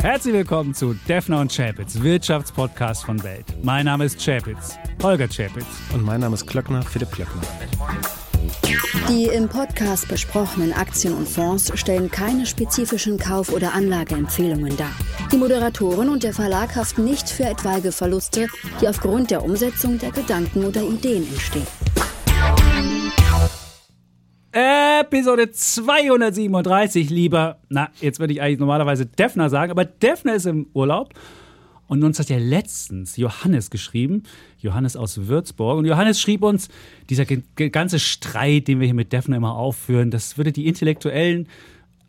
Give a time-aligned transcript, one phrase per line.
[0.00, 3.44] Herzlich willkommen zu Defner und Chapitz, Wirtschaftspodcast von Welt.
[3.62, 5.66] Mein Name ist Chapitz, Holger Chapitz.
[5.92, 7.42] Und mein Name ist Klöckner, Philipp Klöckner.
[9.08, 14.92] Die im Podcast besprochenen Aktien und Fonds stellen keine spezifischen Kauf- oder Anlageempfehlungen dar.
[15.32, 18.46] Die Moderatoren und der Verlag haften nicht für etwaige Verluste,
[18.80, 21.66] die aufgrund der Umsetzung der Gedanken oder Ideen entstehen.
[24.58, 27.58] Episode 237, lieber.
[27.68, 31.14] Na, jetzt würde ich eigentlich normalerweise Defner sagen, aber Defner ist im Urlaub.
[31.86, 34.24] Und uns hat ja letztens Johannes geschrieben,
[34.58, 35.78] Johannes aus Würzburg.
[35.78, 36.68] Und Johannes schrieb uns,
[37.08, 41.46] dieser ganze Streit, den wir hier mit Defner immer aufführen, das würde die Intellektuellen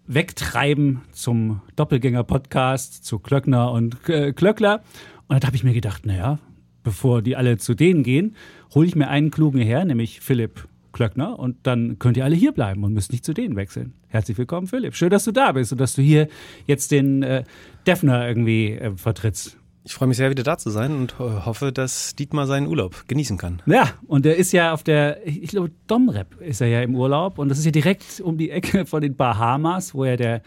[0.08, 4.82] wegtreiben zum Doppelgänger-Podcast, zu Klöckner und äh, Klöckler.
[5.28, 6.40] Und da habe ich mir gedacht, naja,
[6.84, 8.36] bevor die alle zu denen gehen,
[8.74, 12.52] hole ich mir einen klugen her, nämlich Philipp Klöckner und dann könnt ihr alle hier
[12.52, 13.94] bleiben und müsst nicht zu denen wechseln.
[14.08, 14.96] Herzlich willkommen, Philipp.
[14.96, 16.28] Schön, dass du da bist und dass du hier
[16.66, 17.44] jetzt den äh,
[17.86, 19.58] Defner irgendwie äh, vertrittst.
[19.84, 23.38] Ich freue mich sehr, wieder da zu sein und hoffe, dass Dietmar seinen Urlaub genießen
[23.38, 23.62] kann.
[23.66, 27.40] Ja, und er ist ja auf der, ich glaube, Domrep ist er ja im Urlaub
[27.40, 30.42] und das ist ja direkt um die Ecke von den Bahamas, wo ja der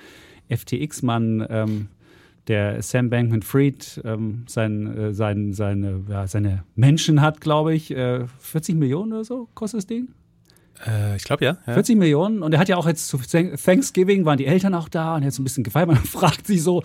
[0.48, 1.88] FTX-Mann, ähm,
[2.48, 7.90] der Sam Bankman-Fried, ähm, sein, äh, sein, seine, ja, seine Menschen hat, glaube ich.
[7.90, 10.08] Äh, 40 Millionen oder so kostet das Ding?
[10.86, 11.74] Äh, ich glaube ja, ja.
[11.74, 12.42] 40 Millionen.
[12.42, 15.26] Und er hat ja auch jetzt zu Thanksgiving, waren die Eltern auch da und er
[15.26, 15.86] hat so ein bisschen gefeiert.
[15.88, 16.82] Man fragt sich so,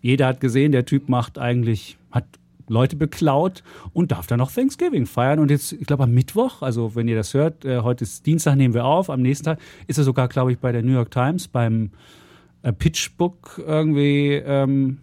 [0.00, 2.24] jeder hat gesehen, der Typ macht eigentlich, hat
[2.68, 5.38] Leute beklaut und darf dann noch Thanksgiving feiern.
[5.38, 8.56] Und jetzt, ich glaube, am Mittwoch, also wenn ihr das hört, äh, heute ist Dienstag,
[8.56, 11.10] nehmen wir auf, am nächsten Tag ist er sogar, glaube ich, bei der New York
[11.10, 11.90] Times beim
[12.62, 14.98] äh, Pitchbook irgendwie ähm,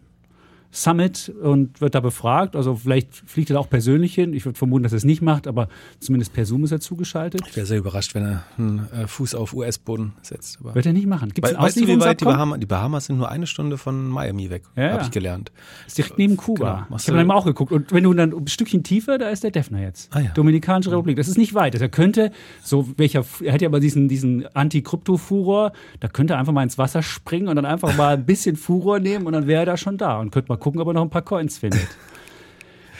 [0.71, 2.55] Summit und wird da befragt.
[2.55, 4.33] Also vielleicht fliegt er auch persönlich hin.
[4.33, 5.67] Ich würde vermuten, dass er es nicht macht, aber
[5.99, 7.41] zumindest per Zoom ist er zugeschaltet.
[7.47, 10.59] Ich wäre sehr überrascht, wenn er einen äh, Fuß auf US-Boden setzt.
[10.59, 11.29] Aber wird er nicht machen.
[11.33, 14.09] Gibt es weißt du, wie weit die Bahamas, die Bahamas sind nur eine Stunde von
[14.09, 15.51] Miami weg, ja, habe ich gelernt.
[15.87, 16.85] ist direkt neben Kuba.
[16.87, 16.97] Genau.
[16.97, 17.71] Ich habe dann auch geguckt.
[17.71, 20.15] Und wenn du dann ein Stückchen tiefer, da ist der Defner jetzt.
[20.15, 20.31] Ah, ja.
[20.33, 21.17] Dominikanische Republik.
[21.17, 21.73] Das ist nicht weit.
[21.73, 26.39] Also er könnte, so welcher, er hat ja aber diesen, diesen Anti-Krypto-Furor, da könnte er
[26.39, 29.47] einfach mal ins Wasser springen und dann einfach mal ein bisschen Furor nehmen und dann
[29.47, 31.57] wäre er da schon da und könnte mal gucken, ob er noch ein paar Coins
[31.57, 31.87] findet.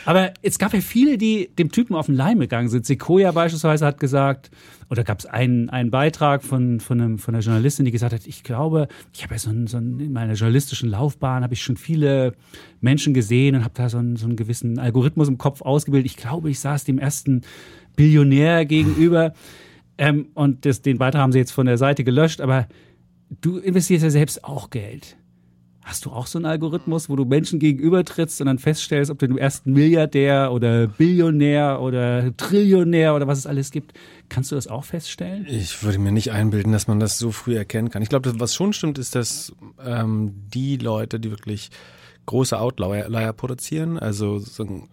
[0.04, 2.86] Aber es gab ja viele, die dem Typen auf den Leim gegangen sind.
[2.86, 4.50] Sequoia beispielsweise hat gesagt,
[4.88, 8.26] oder gab es einen, einen Beitrag von, von, einem, von einer Journalistin, die gesagt hat,
[8.26, 11.62] ich glaube, ich habe ja so, ein, so ein, in meiner journalistischen Laufbahn habe ich
[11.62, 12.34] schon viele
[12.80, 16.10] Menschen gesehen und habe da so einen, so einen gewissen Algorithmus im Kopf ausgebildet.
[16.10, 17.42] Ich glaube, ich saß dem ersten
[17.94, 19.34] Billionär gegenüber.
[19.98, 22.66] Ähm, und das, den Beitrag haben sie jetzt von der Seite gelöscht, aber
[23.42, 25.16] du investierst ja selbst auch Geld.
[25.82, 29.26] Hast du auch so einen Algorithmus, wo du Menschen gegenübertrittst und dann feststellst, ob du
[29.26, 33.94] den ersten Milliardär oder Billionär oder Trillionär oder was es alles gibt?
[34.28, 35.46] Kannst du das auch feststellen?
[35.48, 38.02] Ich würde mir nicht einbilden, dass man das so früh erkennen kann.
[38.02, 41.70] Ich glaube, was schon stimmt, ist, dass ähm, die Leute, die wirklich
[42.26, 44.86] große Outlier produzieren, also so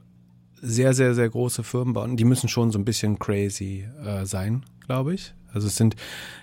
[0.62, 4.64] sehr, sehr, sehr große Firmen bauen, die müssen schon so ein bisschen crazy äh, sein,
[4.86, 5.34] glaube ich.
[5.54, 5.96] Also es sind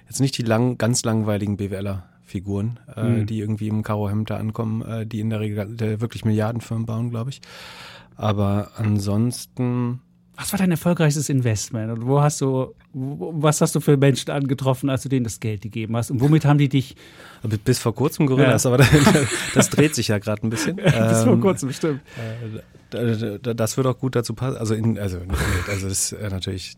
[0.06, 3.26] jetzt nicht die lang, ganz langweiligen BWLer Figuren, äh, mhm.
[3.26, 7.10] die irgendwie im Karohemd da ankommen, äh, die in der Regel der wirklich Milliardenfirmen bauen,
[7.10, 7.40] glaube ich.
[8.16, 10.00] Aber ansonsten.
[10.36, 11.92] Was war dein erfolgreichstes Investment?
[11.92, 15.62] Und wo hast du, was hast du für Menschen angetroffen, als du denen das Geld
[15.62, 16.10] gegeben hast?
[16.10, 16.96] Und womit haben die dich?
[17.64, 18.70] Bis vor kurzem Gorillas, ja.
[18.70, 18.88] aber das,
[19.54, 20.76] das, dreht sich ja gerade ein bisschen.
[20.76, 22.00] Bis ähm, vor kurzem, stimmt.
[22.92, 24.56] Äh, das würde auch gut dazu passen.
[24.56, 25.18] Also, in, also,
[25.68, 26.74] also das ist natürlich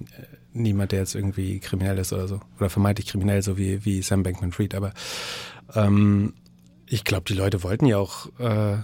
[0.53, 2.41] niemand, der jetzt irgendwie kriminell ist oder so.
[2.59, 4.75] Oder vermeintlich kriminell, so wie, wie Sam Bankman Fried.
[4.75, 4.93] Aber
[5.75, 6.35] ähm,
[6.87, 8.79] ich glaube, die Leute wollten ja auch äh,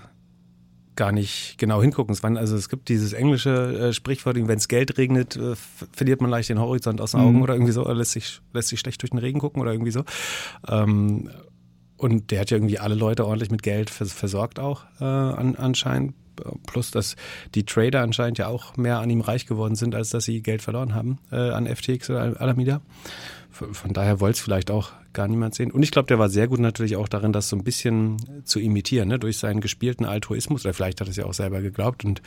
[0.96, 2.12] gar nicht genau hingucken.
[2.12, 5.54] Es waren, also es gibt dieses englische äh, Sprichwort, wenn es Geld regnet, äh,
[5.92, 7.42] verliert man leicht den Horizont aus den Augen mhm.
[7.42, 9.90] oder irgendwie so, oder lässt sich, lässt sich schlecht durch den Regen gucken oder irgendwie
[9.90, 10.04] so.
[10.68, 11.30] Ähm,
[11.96, 16.14] und der hat ja irgendwie alle Leute ordentlich mit Geld versorgt auch äh, an, anscheinend.
[16.66, 17.16] Plus, dass
[17.54, 20.62] die Trader anscheinend ja auch mehr an ihm reich geworden sind, als dass sie Geld
[20.62, 22.80] verloren haben äh, an FTX oder Alameda.
[23.50, 25.70] Von, daher wollte es vielleicht auch gar niemand sehen.
[25.70, 28.58] Und ich glaube, der war sehr gut natürlich auch darin, das so ein bisschen zu
[28.58, 29.18] imitieren, ne?
[29.18, 30.64] durch seinen gespielten Altruismus.
[30.64, 32.22] Oder vielleicht hat er es ja auch selber geglaubt und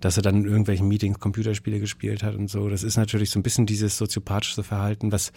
[0.00, 2.68] dass er dann in irgendwelchen Meetings Computerspiele gespielt hat und so.
[2.68, 5.32] Das ist natürlich so ein bisschen dieses soziopathische Verhalten, was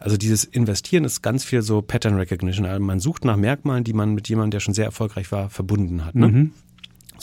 [0.00, 2.66] also dieses Investieren ist ganz viel so Pattern Recognition.
[2.66, 6.04] Also man sucht nach Merkmalen, die man mit jemandem, der schon sehr erfolgreich war, verbunden
[6.04, 6.14] hat.
[6.14, 6.28] Ne?
[6.28, 6.52] Mhm.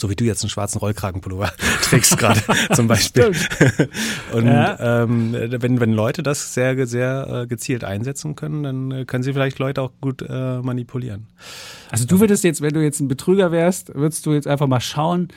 [0.02, 1.52] So wie du jetzt einen schwarzen Rollkragenpullover
[1.82, 2.40] trägst gerade
[2.74, 3.30] zum Beispiel.
[4.32, 5.04] Und ja.
[5.04, 9.32] ähm, wenn, wenn Leute das sehr, sehr äh, gezielt einsetzen können, dann äh, können sie
[9.32, 11.28] vielleicht Leute auch gut äh, manipulieren.
[11.92, 14.80] Also du würdest jetzt, wenn du jetzt ein Betrüger wärst, würdest du jetzt einfach mal
[14.80, 15.28] schauen,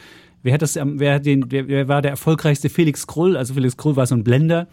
[0.41, 3.37] wer hat das, wer, den, wer, wer war der erfolgreichste Felix Krull?
[3.37, 4.67] Also Felix Krull war so ein Blender.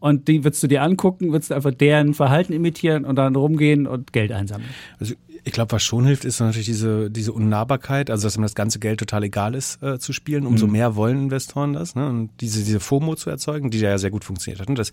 [0.00, 3.86] Und die würdest du dir angucken, würdest du einfach deren Verhalten imitieren und dann rumgehen
[3.86, 4.70] und Geld einsammeln.
[4.98, 5.14] Also
[5.44, 8.78] Ich glaube, was schon hilft, ist natürlich diese, diese Unnahbarkeit, also dass ihm das ganze
[8.78, 10.46] Geld total egal ist äh, zu spielen.
[10.46, 10.72] Umso mhm.
[10.72, 11.94] mehr wollen Investoren das.
[11.94, 12.08] Ne?
[12.08, 14.70] Und diese, diese FOMO zu erzeugen, die ja sehr gut funktioniert hat.
[14.70, 14.74] Ne?
[14.74, 14.90] Dass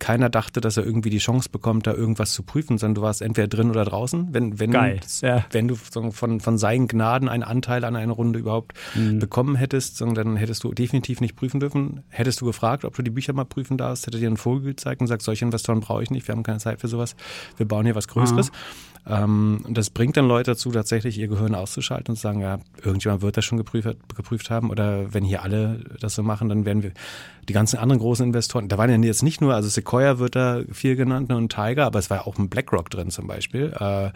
[0.00, 3.22] keiner dachte, dass er irgendwie die Chance bekommt, da irgendwas zu prüfen, sondern du warst
[3.22, 4.28] entweder drin oder draußen.
[4.32, 5.00] Wenn, wenn, Geil.
[5.20, 5.44] Ja.
[5.52, 9.20] wenn du von, von seinen Gnaden einen Anteil an einer Runde überhaupt mhm.
[9.20, 12.02] bekommen hättest, dann hättest du definitiv nicht prüfen dürfen.
[12.08, 15.00] Hättest du gefragt, ob du die Bücher mal prüfen darfst, hätte dir einen Vogel gezeigt
[15.00, 17.14] und sagt, solche Investoren brauche ich nicht, wir haben keine Zeit für sowas,
[17.56, 18.50] wir bauen hier was Größeres.
[18.50, 18.91] Mhm.
[19.06, 22.58] Ähm, und das bringt dann Leute dazu, tatsächlich ihr Gehirn auszuschalten und zu sagen, ja,
[22.82, 24.70] irgendjemand wird das schon geprüft, geprüft haben.
[24.70, 26.92] Oder wenn hier alle das so machen, dann werden wir
[27.48, 30.60] die ganzen anderen großen Investoren, da waren ja jetzt nicht nur, also Sequoia wird da
[30.70, 34.10] viel genannt und Tiger, aber es war ja auch ein BlackRock drin zum Beispiel, äh,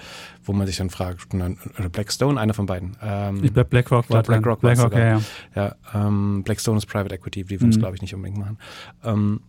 [0.45, 2.97] wo man sich dann fragt, oder Blackstone, einer von beiden.
[3.03, 5.21] Ähm, ich glaube BlackRock war BlackRock, BlackRock ja, ja.
[5.55, 7.81] ja ähm, Blackstone ist Private Equity, die würden es mhm.
[7.81, 8.59] glaube ich nicht unbedingt machen.
[9.03, 9.41] Ähm,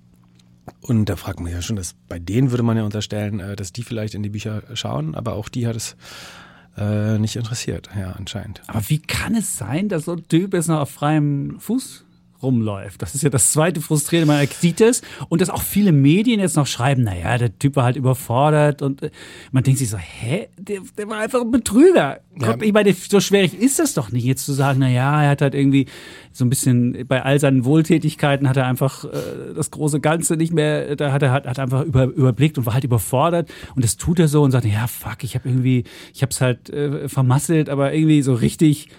[0.81, 3.73] und da fragt man ja schon, dass bei denen würde man ja unterstellen, äh, dass
[3.73, 5.95] die vielleicht in die Bücher schauen, aber auch die hat es
[6.77, 8.61] äh, nicht interessiert, ja, anscheinend.
[8.67, 12.05] Aber wie kann es sein, dass so ein Typ jetzt noch auf freiem Fuß
[12.47, 13.01] rumläuft.
[13.01, 14.33] Das ist ja das zweite Frustrierende.
[14.33, 17.83] Man sieht es und dass auch viele Medien jetzt noch schreiben, naja, der Typ war
[17.83, 19.11] halt überfordert und äh,
[19.51, 22.21] man denkt sich so, hä, der, der war einfach ein Betrüger.
[22.39, 22.55] Ja.
[22.61, 25.55] Ich meine, so schwierig ist das doch nicht, jetzt zu sagen, naja, er hat halt
[25.55, 25.87] irgendwie
[26.31, 30.53] so ein bisschen bei all seinen Wohltätigkeiten hat er einfach äh, das große Ganze nicht
[30.53, 33.97] mehr, da hat er hat, hat einfach über, überblickt und war halt überfordert und das
[33.97, 35.83] tut er so und sagt, ja, fuck, ich habe irgendwie,
[36.13, 38.89] ich habe es halt äh, vermasselt, aber irgendwie so richtig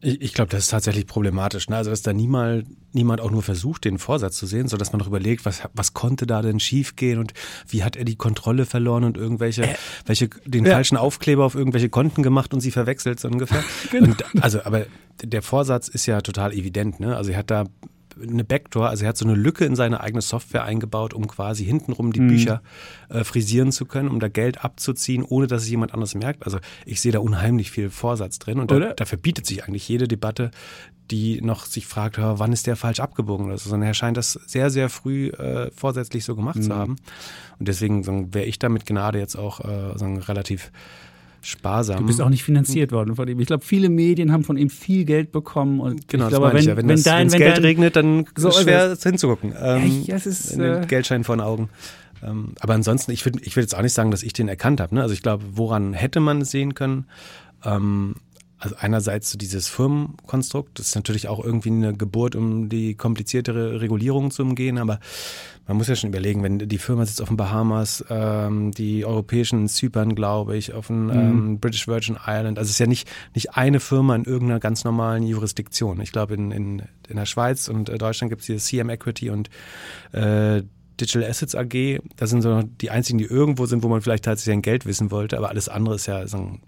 [0.00, 1.68] ich, ich glaube, das ist tatsächlich problematisch.
[1.68, 1.76] Ne?
[1.76, 4.98] Also, dass da niemand, niemand auch nur versucht, den Vorsatz zu sehen, so dass man
[4.98, 7.34] noch überlegt, was, was konnte da denn schiefgehen und
[7.68, 9.74] wie hat er die Kontrolle verloren und irgendwelche, äh,
[10.06, 10.72] welche, den ja.
[10.72, 13.62] falschen Aufkleber auf irgendwelche Konten gemacht und sie verwechselt, so ungefähr.
[13.90, 14.06] genau.
[14.06, 14.86] Und, also, aber
[15.22, 17.00] der Vorsatz ist ja total evident.
[17.00, 17.16] Ne?
[17.16, 17.66] Also, er hat da
[18.22, 21.64] eine Backdoor, also er hat so eine Lücke in seine eigene Software eingebaut, um quasi
[21.64, 22.28] hintenrum die mhm.
[22.28, 22.62] Bücher
[23.08, 26.44] äh, frisieren zu können, um da Geld abzuziehen, ohne dass es jemand anderes merkt.
[26.44, 30.08] Also ich sehe da unheimlich viel Vorsatz drin und da, da, verbietet sich eigentlich jede
[30.08, 30.50] Debatte,
[31.10, 34.32] die noch sich fragt, wann ist der falsch abgebogen oder so, sondern er scheint das
[34.32, 36.62] sehr, sehr früh äh, vorsätzlich so gemacht mhm.
[36.62, 36.96] zu haben.
[37.58, 40.70] Und deswegen wäre ich da mit Gnade jetzt auch äh, sagen, relativ
[41.42, 41.98] sparsam.
[41.98, 43.40] Du bist auch nicht finanziert worden von ihm.
[43.40, 45.80] Ich glaube, viele Medien haben von ihm viel Geld bekommen.
[45.80, 46.76] Und genau, ich glaube, wenn, ja.
[46.76, 49.54] wenn, wenn, das, dein, wenn Geld dein, regnet, dann so ist es schwer hinzugucken.
[49.60, 51.68] Ähm, ja, es ist, äh, Geldschein vor den Augen.
[52.22, 54.80] Ähm, aber ansonsten, ich würde ich würd jetzt auch nicht sagen, dass ich den erkannt
[54.80, 54.94] habe.
[54.94, 55.02] Ne?
[55.02, 57.06] Also ich glaube, woran hätte man es sehen können?
[57.64, 58.14] Ähm,
[58.60, 63.80] also einerseits so dieses Firmenkonstrukt, das ist natürlich auch irgendwie eine Geburt, um die kompliziertere
[63.80, 65.00] Regulierung zu umgehen, aber
[65.66, 69.66] man muss ja schon überlegen, wenn die Firma sitzt auf den Bahamas, ähm, die europäischen
[69.68, 71.10] Zypern, glaube ich, auf dem mhm.
[71.10, 72.58] ähm, British Virgin Island.
[72.58, 76.00] Also es ist ja nicht, nicht eine Firma in irgendeiner ganz normalen Jurisdiktion.
[76.00, 79.30] Ich glaube, in, in, in der Schweiz und äh, Deutschland gibt es hier CM Equity
[79.30, 79.48] und
[80.12, 80.62] äh,
[81.00, 82.00] Digital Assets AG.
[82.16, 85.10] Das sind so die einzigen, die irgendwo sind, wo man vielleicht tatsächlich ein Geld wissen
[85.10, 86.58] wollte, aber alles andere ist ja so äh,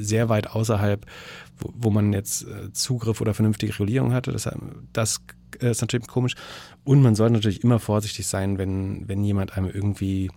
[0.00, 1.06] sehr weit außerhalb,
[1.58, 4.32] wo, wo man jetzt äh, Zugriff oder vernünftige Regulierung hatte.
[4.32, 4.48] Das,
[4.92, 5.20] das
[5.60, 6.34] äh, ist natürlich komisch.
[6.84, 10.30] Und man sollte natürlich immer vorsichtig sein, wenn, wenn jemand einem irgendwie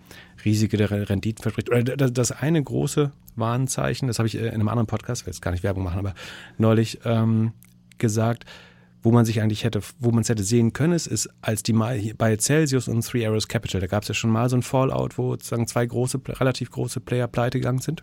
[0.46, 1.70] riesige Renditen verspricht.
[1.70, 5.52] Oder das eine große Warnzeichen, das habe ich in einem anderen Podcast, will jetzt gar
[5.52, 6.14] nicht Werbung machen, aber
[6.58, 7.54] neulich ähm,
[7.98, 8.46] gesagt,
[9.04, 11.74] wo man sich eigentlich hätte, wo man es hätte sehen können, ist, ist als die
[11.74, 14.64] mal bei Celsius und Three Arrows Capital, da gab es ja schon mal so ein
[14.64, 18.02] Fallout, wo sozusagen zwei große, relativ große Player pleite gegangen sind.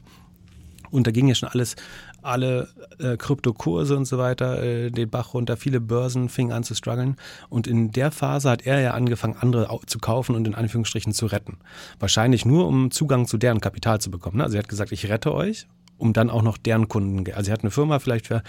[0.94, 1.74] Und da ging ja schon alles,
[2.22, 2.68] alle
[3.00, 7.16] äh, Kryptokurse und so weiter, äh, den Bach runter, viele Börsen fingen an zu strugglen.
[7.48, 11.26] Und in der Phase hat er ja angefangen, andere zu kaufen und in Anführungsstrichen zu
[11.26, 11.58] retten.
[11.98, 14.36] Wahrscheinlich nur, um Zugang zu deren Kapital zu bekommen.
[14.36, 14.44] Ne?
[14.44, 15.66] Also er hat gesagt, ich rette euch,
[15.98, 18.44] um dann auch noch deren Kunden, also er hat eine Firma vielleicht für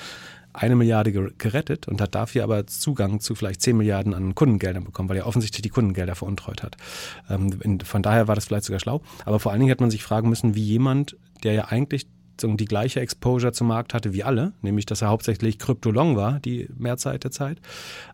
[0.53, 5.09] eine Milliarde gerettet und hat dafür aber Zugang zu vielleicht zehn Milliarden an Kundengeldern bekommen,
[5.09, 6.77] weil er offensichtlich die Kundengelder veruntreut hat.
[7.29, 9.01] Ähm, von daher war das vielleicht sogar schlau.
[9.25, 12.07] Aber vor allen Dingen hätte man sich fragen müssen, wie jemand, der ja eigentlich
[12.41, 16.67] die gleiche Exposure zum Markt hatte wie alle, nämlich dass er hauptsächlich Kryptolong war, die
[16.77, 17.59] Mehrzeit der Zeit,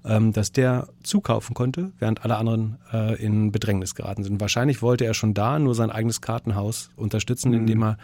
[0.05, 4.39] ähm, dass der zukaufen konnte, während alle anderen äh, in Bedrängnis geraten sind.
[4.39, 7.57] Wahrscheinlich wollte er schon da nur sein eigenes Kartenhaus unterstützen, mhm.
[7.57, 7.97] indem er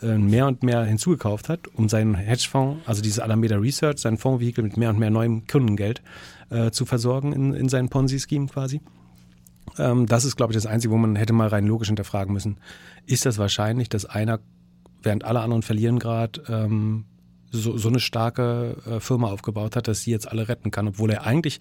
[0.00, 4.64] äh, mehr und mehr hinzugekauft hat, um seinen Hedgefonds, also dieses Alameda Research, sein Fondsvehikel
[4.64, 6.02] mit mehr und mehr neuem Kundengeld
[6.50, 8.80] äh, zu versorgen in, in seinen Ponzi-Scheme quasi.
[9.78, 12.58] Ähm, das ist, glaube ich, das Einzige, wo man hätte mal rein logisch hinterfragen müssen.
[13.06, 14.40] Ist das wahrscheinlich, dass einer
[15.02, 17.04] während alle anderen verlieren gerade, ähm,
[17.52, 21.10] so, so eine starke äh, Firma aufgebaut hat, dass sie jetzt alle retten kann, obwohl
[21.10, 21.60] er eigentlich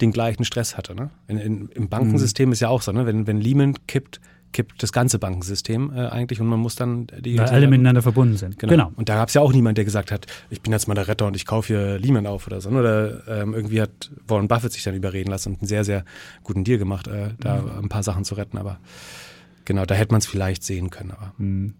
[0.00, 0.94] den gleichen Stress hatte.
[0.94, 1.10] Ne?
[1.28, 2.52] In, in, Im Bankensystem mhm.
[2.52, 3.06] ist ja auch so, ne?
[3.06, 4.20] wenn, wenn Lehman kippt,
[4.52, 7.38] kippt das ganze Bankensystem äh, eigentlich und man muss dann die.
[7.38, 8.58] Weil alle miteinander verbunden sind.
[8.58, 8.70] Genau.
[8.70, 8.92] genau.
[8.96, 11.06] Und da gab es ja auch niemand, der gesagt hat, ich bin jetzt mal der
[11.06, 12.70] Retter und ich kaufe hier Lehman auf oder so.
[12.70, 12.80] Ne?
[12.80, 16.04] Oder ähm, irgendwie hat Warren Buffett sich dann überreden lassen und einen sehr, sehr
[16.42, 17.84] guten Deal gemacht, äh, da mhm.
[17.84, 18.58] ein paar Sachen zu retten.
[18.58, 18.80] Aber
[19.64, 21.12] genau, da hätte man es vielleicht sehen können.
[21.12, 21.32] Aber.
[21.38, 21.74] Mhm.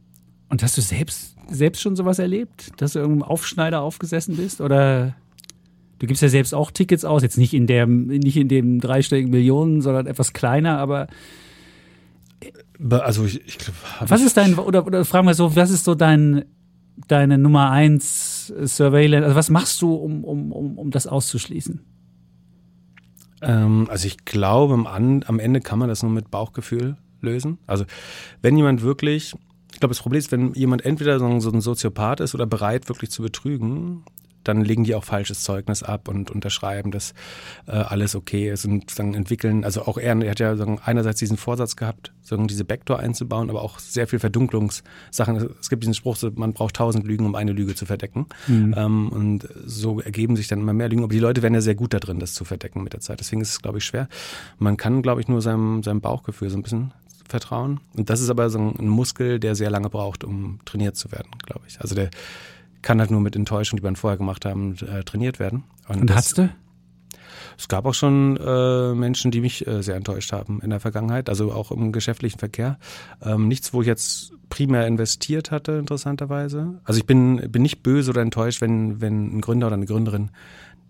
[0.49, 2.73] Und hast du selbst, selbst schon sowas erlebt?
[2.79, 4.61] Dass du irgendeinem Aufschneider aufgesessen bist?
[4.61, 5.15] Oder
[5.99, 9.31] du gibst ja selbst auch Tickets aus, jetzt nicht in der, nicht in dem dreistelligen
[9.31, 11.09] Millionen, sondern etwas kleiner, aber
[13.01, 13.79] Also ich, ich glaube.
[14.01, 16.45] was ist dein, oder, oder fragen wir so, was ist so dein,
[17.09, 21.81] deine Nummer eins Surveillance, also was machst du, um, um, um, um das auszuschließen?
[23.43, 27.59] Ähm, also ich glaube, am Ende kann man das nur mit Bauchgefühl lösen.
[27.67, 27.85] Also
[28.43, 29.35] wenn jemand wirklich,
[29.79, 32.47] ich glaube, das Problem ist, wenn jemand entweder so ein, so ein Soziopath ist oder
[32.47, 34.03] bereit, wirklich zu betrügen,
[34.43, 37.15] dann legen die auch falsches Zeugnis ab und unterschreiben, dass
[37.69, 41.21] äh, alles okay ist und dann entwickeln, also auch er, er hat ja sagen, einerseits
[41.21, 45.49] diesen Vorsatz gehabt, sagen, diese Backdoor einzubauen, aber auch sehr viel Verdunklungssachen.
[45.61, 48.27] Es gibt diesen Spruch, man braucht tausend Lügen, um eine Lüge zu verdecken.
[48.77, 51.05] Ähm, und so ergeben sich dann immer mehr Lügen.
[51.05, 53.21] Aber die Leute werden ja sehr gut da drin, das zu verdecken mit der Zeit.
[53.21, 54.09] Deswegen ist es, glaube ich, schwer.
[54.59, 56.93] Man kann, glaube ich, nur seinem, seinem Bauchgefühl so ein bisschen
[57.29, 57.81] vertrauen.
[57.97, 61.29] Und das ist aber so ein, Muskel, der sehr lange braucht, um trainiert zu werden,
[61.45, 61.81] glaube ich.
[61.81, 62.11] Also der
[62.83, 65.65] kann halt nur mit Enttäuschung, die man vorher gemacht haben, äh, trainiert werden.
[65.89, 66.49] Und das- hast du?
[67.59, 71.29] es gab auch schon äh, Menschen, die mich äh, sehr enttäuscht haben in der Vergangenheit,
[71.29, 72.79] also auch im geschäftlichen Verkehr.
[73.21, 76.81] Ähm, nichts, wo ich jetzt primär investiert hatte, interessanterweise.
[76.85, 80.31] Also ich bin, bin nicht böse oder enttäuscht, wenn, wenn ein Gründer oder eine Gründerin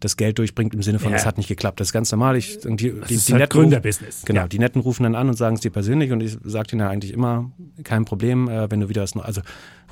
[0.00, 1.16] das Geld durchbringt im Sinne von, Ja.
[1.18, 1.80] es hat nicht geklappt.
[1.80, 2.36] Das ist ganz normal.
[2.36, 4.22] Ich, die, die, ist die halt Netten Gründerbusiness.
[4.24, 4.48] Genau, Ja.
[4.48, 6.88] die Netten rufen dann an und sagen es dir persönlich und ich sage ihnen ja
[6.90, 7.50] eigentlich immer,
[7.84, 9.40] kein Problem, äh, wenn du wieder was Neues, also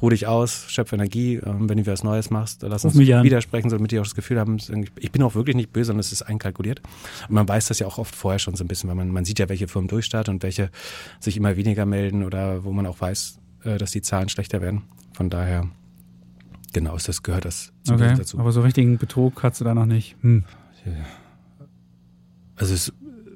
[0.02, 3.70] ruh dich aus, schöpfe Energie, ähm, wenn du wieder was Neues machst, lass uns widersprechen,
[3.70, 4.58] damit die auch das Gefühl haben,
[4.98, 6.80] ich bin auch wirklich nicht böse, sondern es ist einkalkuliert.
[7.28, 9.25] Und man weiß das ja auch oft vorher schon so ein bisschen, weil man, man
[9.25, 10.70] sieht ja, welche Firmen durchstarten und welche
[11.18, 14.82] sich immer weniger melden oder wo man auch weiß, äh, dass die Zahlen schlechter werden.
[15.14, 15.66] Von daher,
[16.76, 18.38] genau, ist das gehört das Okay, dazu.
[18.38, 20.14] aber so richtigen Betrug hast du da noch nicht.
[20.21, 20.45] Hm.
[22.56, 22.92] Also es,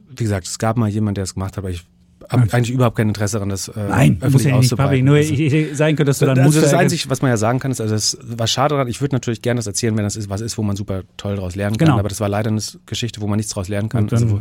[0.08, 1.84] wie gesagt, es gab mal jemand, der es gemacht hat, aber ich
[2.28, 5.04] habe eigentlich überhaupt kein Interesse daran, das äh, Nein, muss öffentlich ja nicht public.
[5.04, 6.72] Nur Also- ich, ich, sein könnte, dass du dann also das.
[6.74, 9.42] Einzige, was man ja sagen kann, ist, also es war schade daran, ich würde natürlich
[9.42, 11.86] gerne das erzählen, wenn das ist, was ist, wo man super toll daraus lernen kann,
[11.88, 11.98] Genau.
[11.98, 14.06] aber das war leider eine Geschichte, wo man nichts daraus lernen kann.
[14.06, 14.40] Dann- Also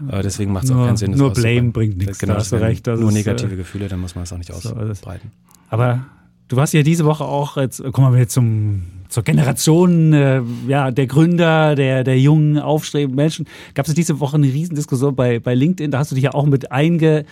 [0.00, 1.12] wo, äh, deswegen macht es auch keinen Sinn.
[1.12, 1.32] das nur.
[1.32, 3.88] Blame bringt nichts, Genau, da das hast du recht, das nur ist, negative äh, Gefühle,
[3.88, 5.30] dann muss man es auch nicht so ausbreiten.
[5.70, 6.06] Aber
[6.48, 10.90] du warst ja diese Woche auch, jetzt kommen wir jetzt zum, zur Generation äh, ja,
[10.90, 13.46] der Gründer, der, der jungen, aufstrebenden Menschen.
[13.74, 16.46] Gab es diese Woche eine Riesendiskussion bei, bei LinkedIn, da hast du dich ja auch
[16.46, 17.24] mit einge,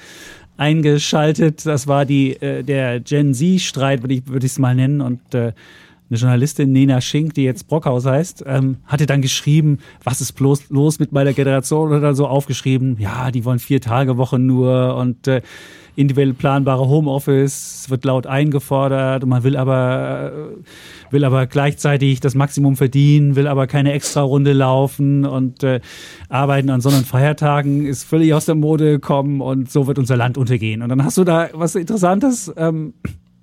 [0.57, 1.67] eingeschaltet.
[1.67, 4.15] Das war die, äh, der Gen Z-Streit, würde
[4.47, 5.01] ich es mal nennen.
[5.01, 5.53] Und äh,
[6.09, 10.71] eine Journalistin, Nena Schink, die jetzt Brockhaus heißt, ähm, hatte dann geschrieben, was ist bloß
[10.71, 15.27] los mit meiner Generation oder so aufgeschrieben, ja, die wollen vier Tage Woche nur und
[15.27, 15.43] äh,
[15.97, 20.51] individuell planbare Homeoffice wird laut eingefordert und man will aber
[21.11, 25.81] will aber gleichzeitig das Maximum verdienen, will aber keine Extra-Runde laufen und äh,
[26.29, 30.17] arbeiten an Sonn- und Feiertagen ist völlig aus der Mode gekommen und so wird unser
[30.17, 30.83] Land untergehen.
[30.83, 32.95] Und dann hast du da was Interessantes, ähm,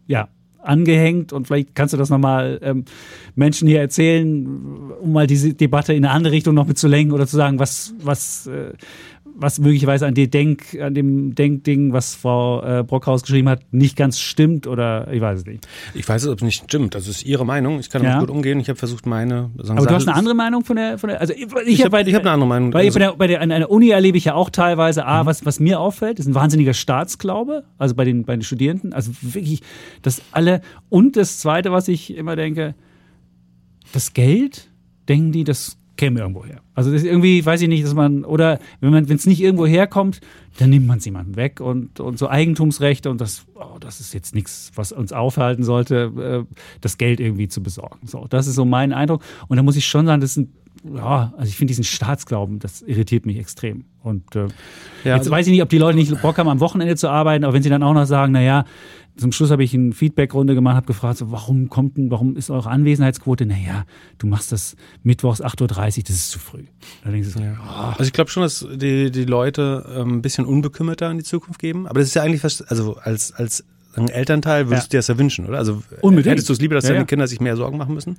[0.07, 0.27] ja,
[0.63, 2.85] angehängt und vielleicht kannst du das nochmal ähm,
[3.35, 4.47] Menschen hier erzählen,
[5.01, 8.47] um mal diese Debatte in eine andere Richtung noch mitzulenken oder zu sagen, was, was,
[8.47, 8.71] äh,
[9.35, 14.19] was möglicherweise an, Denk, an dem Denkding, was Frau äh, Brockhaus geschrieben hat, nicht ganz
[14.19, 15.67] stimmt oder ich weiß es nicht.
[15.93, 16.95] Ich weiß es, ob es nicht stimmt.
[16.95, 17.79] Also es ist Ihre Meinung.
[17.79, 18.11] Ich kann Ja.
[18.13, 18.59] damit gut umgehen.
[18.59, 19.49] Ich habe versucht, meine.
[19.57, 21.93] Sagen, Aber du hast eine andere Meinung von der, von der also ich, Ich hab
[21.93, 22.73] habe ich hab eine andere Meinung.
[22.73, 25.07] Weil Also- bei der, bei der, an einer Uni erlebe ich ja auch teilweise, Mhm.
[25.07, 28.93] A, was, was mir auffällt, ist ein wahnsinniger Staatsglaube, also bei den, bei den Studierenden.
[28.93, 29.61] Also wirklich,
[30.03, 30.61] das alle.
[30.89, 32.75] Und das Zweite, was ich immer denke,
[33.91, 34.69] das Geld,
[35.09, 36.61] denken die, das käme irgendwo her.
[36.73, 39.41] Also das ist irgendwie, weiß ich nicht, dass man, oder wenn man, wenn es nicht
[39.41, 40.21] irgendwo herkommt,
[40.57, 44.13] dann nimmt man es jemandem weg und, und so Eigentumsrechte und das, oh, das ist
[44.13, 48.07] jetzt nichts, was uns aufhalten sollte, äh, das Geld irgendwie zu besorgen.
[48.07, 49.21] So, das ist so mein Eindruck.
[49.47, 50.53] Und da muss ich schon sagen, das ist ein,
[50.95, 53.85] ja, also ich finde diesen Staatsglauben, das irritiert mich extrem.
[54.01, 54.47] Und äh, Ja,
[55.15, 57.43] jetzt also- weiß ich nicht, ob die Leute nicht Bock haben, am Wochenende zu arbeiten,
[57.45, 58.65] aber wenn sie dann auch noch sagen, naja,
[59.15, 62.49] zum Schluss habe ich eine Feedbackrunde gemacht, habe gefragt, so, warum kommt denn, warum ist
[62.49, 63.45] eure Anwesenheitsquote?
[63.45, 63.85] Naja,
[64.17, 66.63] du machst das mittwochs 8.30 Uhr, das ist zu früh.
[67.23, 71.17] So, oh, Also ich glaube schon, dass die, die Leute ähm, ein bisschen unbekümmerter in
[71.17, 71.87] die Zukunft geben.
[71.87, 74.87] Aber das ist ja eigentlich also als, als ein Elternteil würdest Ja.
[74.87, 75.57] du dir das ja wünschen, oder?
[75.57, 76.31] Also Unbedingt.
[76.33, 77.03] hättest du es lieber, dass deine ja.
[77.05, 78.17] Kinder sich mehr Sorgen machen müssen?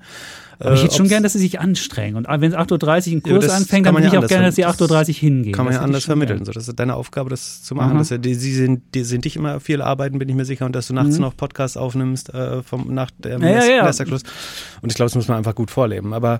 [0.60, 2.14] aber ich hätte schon ob's- gern, dass sie sich anstrengen.
[2.16, 4.46] Und wenn es 8.30 Uhr ein Kurs anfängt, kann dann man würde ich auch gerne,
[4.46, 4.88] dass sie vermitteln.
[4.88, 5.52] 8.30 Uhr hingehen.
[5.52, 6.38] Kann man Das ja anders vermitteln.
[6.38, 6.46] gern.
[6.46, 7.90] So, das ist deine Aufgabe, das zu machen.
[7.92, 7.98] Aha.
[7.98, 10.74] Dass die, sie, sind, die sind dich immer viel arbeiten, bin ich mir sicher, und
[10.76, 11.22] dass du nachts Mhm.
[11.22, 13.86] noch Podcasts aufnimmst äh, vom, nach dem Ja, ja.
[13.86, 16.12] Und ich glaube, das muss man einfach gut vorleben.
[16.14, 16.38] Aber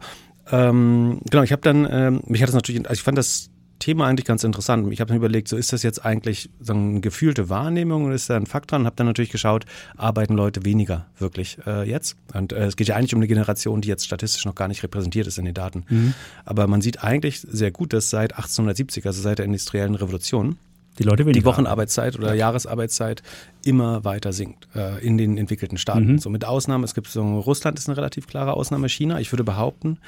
[0.52, 3.50] ähm, genau, ich habe dann, ähm, mich hat das natürlich, also ich fand das
[3.84, 4.90] Thema eigentlich ganz interessant.
[4.90, 8.30] Ich habe dann überlegt, so ist das jetzt eigentlich so eine gefühlte Wahrnehmung oder ist
[8.30, 8.86] da ein Fakt dran?
[8.86, 9.66] Habe dann natürlich geschaut,
[9.98, 12.16] arbeiten Leute weniger wirklich äh, jetzt?
[12.32, 14.82] Und äh, es geht ja eigentlich um eine Generation, die jetzt statistisch noch gar nicht
[14.82, 15.84] repräsentiert ist in den Daten.
[15.90, 16.14] Mhm.
[16.46, 20.56] Aber man sieht eigentlich sehr gut, dass seit 1870, also seit der industriellen Revolution,
[20.98, 21.40] Die Leute weniger.
[21.40, 23.22] die Wochenarbeitszeit oder Jahresarbeitszeit
[23.64, 26.12] immer weiter sinkt äh, in den entwickelten Staaten.
[26.12, 26.18] Mhm.
[26.18, 29.18] So mit Ausnahme, es gibt so Russland ist eine relativ klare Ausnahme, China.
[29.20, 29.98] Ich würde behaupten,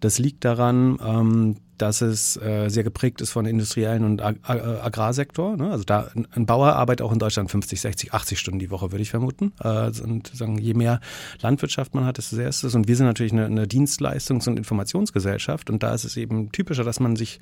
[0.00, 4.84] das liegt daran, ähm, dass es äh, sehr geprägt ist von industriellen und Ag Ag
[4.84, 5.56] Agrarsektor.
[5.56, 5.70] Ne?
[5.70, 9.02] Also da ein Bauer arbeitet auch in Deutschland 50, 60, 80 Stunden die Woche, würde
[9.02, 9.52] ich vermuten.
[9.62, 11.00] Äh, und sagen, je mehr
[11.40, 12.74] Landwirtschaft man hat, desto sehr ist es.
[12.74, 16.84] Und wir sind natürlich eine, eine Dienstleistungs- und Informationsgesellschaft und da ist es eben typischer,
[16.84, 17.40] dass man sich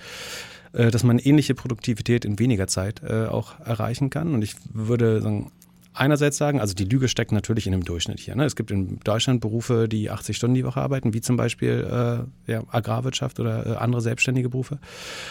[0.77, 4.35] äh, dass man ähnliche Produktivität in weniger Zeit äh, auch erreichen kann.
[4.35, 5.51] Und ich würde sagen,
[5.97, 8.37] einerseits sagen, also die Lüge steckt natürlich in dem Durchschnitt hier.
[8.37, 8.45] Ne?
[8.45, 12.53] Es gibt in Deutschland Berufe, die 80 Stunden die Woche arbeiten, wie zum Beispiel äh,
[12.53, 14.79] ja, Agrarwirtschaft oder äh, andere selbstständige Berufe.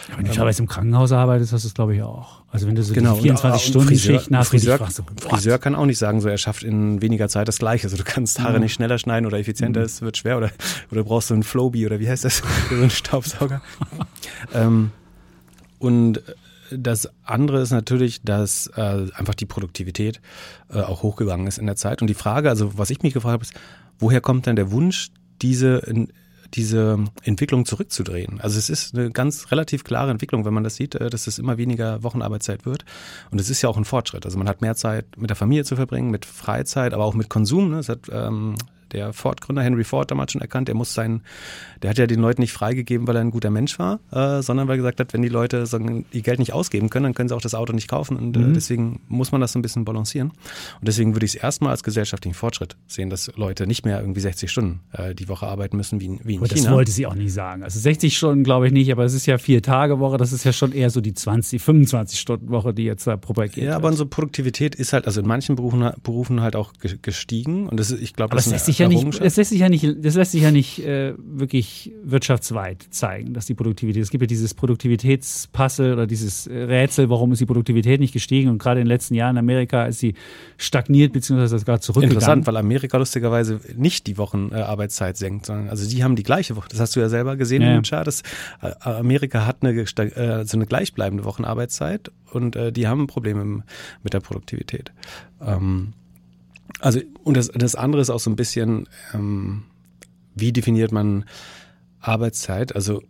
[0.08, 2.42] Ja, wenn du teilweise im Krankenhaus arbeitest, hast du es glaube ich auch.
[2.50, 5.86] Also wenn du so genau, 24 Stunden Friseur, Schichten hast, Friseur, so, Friseur kann auch
[5.86, 7.86] nicht sagen, so er schafft in weniger Zeit das Gleiche.
[7.86, 8.64] Also du kannst Haare mhm.
[8.64, 10.06] nicht schneller schneiden oder effizienter, es mhm.
[10.06, 10.50] wird schwer oder
[10.90, 13.62] oder brauchst du einen Flowbee oder wie heißt das, so einen Staubsauger.
[14.54, 14.90] ähm,
[15.86, 16.20] und
[16.72, 20.20] das andere ist natürlich, dass äh, einfach die Produktivität
[20.68, 22.00] äh, auch hochgegangen ist in der Zeit.
[22.02, 23.54] Und die Frage, also was ich mich gefragt habe, ist,
[24.00, 25.10] woher kommt denn der Wunsch,
[25.42, 25.82] diese,
[26.54, 28.40] diese Entwicklung zurückzudrehen?
[28.40, 31.38] Also es ist eine ganz relativ klare Entwicklung, wenn man das sieht, äh, dass es
[31.38, 32.84] immer weniger Wochenarbeitszeit wird.
[33.30, 34.24] Und es ist ja auch ein Fortschritt.
[34.24, 37.28] Also man hat mehr Zeit mit der Familie zu verbringen, mit Freizeit, aber auch mit
[37.28, 37.70] Konsum.
[37.70, 37.78] Ne?
[37.78, 38.56] Es hat ähm,
[38.96, 41.22] der Ford-Gründer Henry Ford damals schon erkannt, der muss sein,
[41.82, 44.66] der hat ja den Leuten nicht freigegeben, weil er ein guter Mensch war, äh, sondern
[44.66, 47.28] weil er gesagt hat, wenn die Leute sagen, ihr Geld nicht ausgeben können, dann können
[47.28, 48.54] sie auch das Auto nicht kaufen und äh, mhm.
[48.54, 50.30] deswegen muss man das so ein bisschen balancieren.
[50.30, 54.20] Und deswegen würde ich es erstmal als gesellschaftlichen Fortschritt sehen, dass Leute nicht mehr irgendwie
[54.20, 56.62] 60 Stunden äh, die Woche arbeiten müssen wie, wie in aber China.
[56.62, 57.62] Das wollte sie auch nicht sagen.
[57.62, 60.44] Also 60 Stunden glaube ich nicht, aber es ist ja vier Tage Woche, das ist
[60.44, 63.88] ja schon eher so die 20, 25 Stunden Woche, die jetzt da propagiert Ja, aber
[63.88, 66.72] unsere Produktivität ist halt, also in manchen Berufen, Berufen halt auch
[67.02, 69.60] gestiegen und das ist, ich glaube, das, das lässt sich ja nicht, es lässt sich
[69.60, 74.02] ja nicht, das lässt sich ja nicht äh, wirklich wirtschaftsweit zeigen, dass die Produktivität.
[74.02, 78.50] Es gibt ja dieses Produktivitätspuzzle oder dieses äh, Rätsel, warum ist die Produktivität nicht gestiegen?
[78.50, 80.14] Und gerade in den letzten Jahren in Amerika ist sie
[80.56, 82.16] stagniert beziehungsweise sogar zurückgegangen.
[82.16, 86.68] Interessant, weil Amerika lustigerweise nicht die Wochenarbeitszeit senkt, sondern also die haben die gleiche Woche.
[86.70, 87.76] Das hast du ja selber gesehen ja.
[87.76, 88.06] im Chart.
[88.06, 88.22] Dass,
[88.62, 93.62] äh, Amerika hat eine, äh, so eine gleichbleibende Wochenarbeitszeit und äh, die haben Probleme
[94.02, 94.92] mit der Produktivität.
[95.40, 95.92] Ähm,
[96.80, 99.64] also, und das, das andere ist auch so ein bisschen, ähm,
[100.34, 101.24] wie definiert man
[102.00, 102.74] Arbeitszeit?
[102.74, 103.02] Also,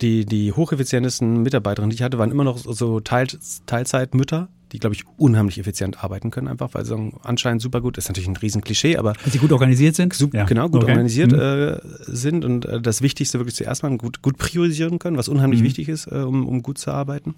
[0.00, 3.28] die, die hocheffizientesten Mitarbeiterinnen, die ich hatte, waren immer noch so Teil,
[3.66, 8.08] Teilzeitmütter, die, glaube ich, unheimlich effizient arbeiten können, einfach, weil sie anscheinend super gut, ist
[8.08, 9.14] natürlich ein Riesenklischee, aber.
[9.22, 10.12] Weil sie gut organisiert sind?
[10.12, 10.44] Super, ja.
[10.46, 10.90] Genau, gut okay.
[10.90, 11.38] organisiert mhm.
[11.38, 15.60] äh, sind und äh, das Wichtigste wirklich zuerst mal gut, gut priorisieren können, was unheimlich
[15.60, 15.66] mhm.
[15.66, 17.36] wichtig ist, äh, um, um gut zu arbeiten.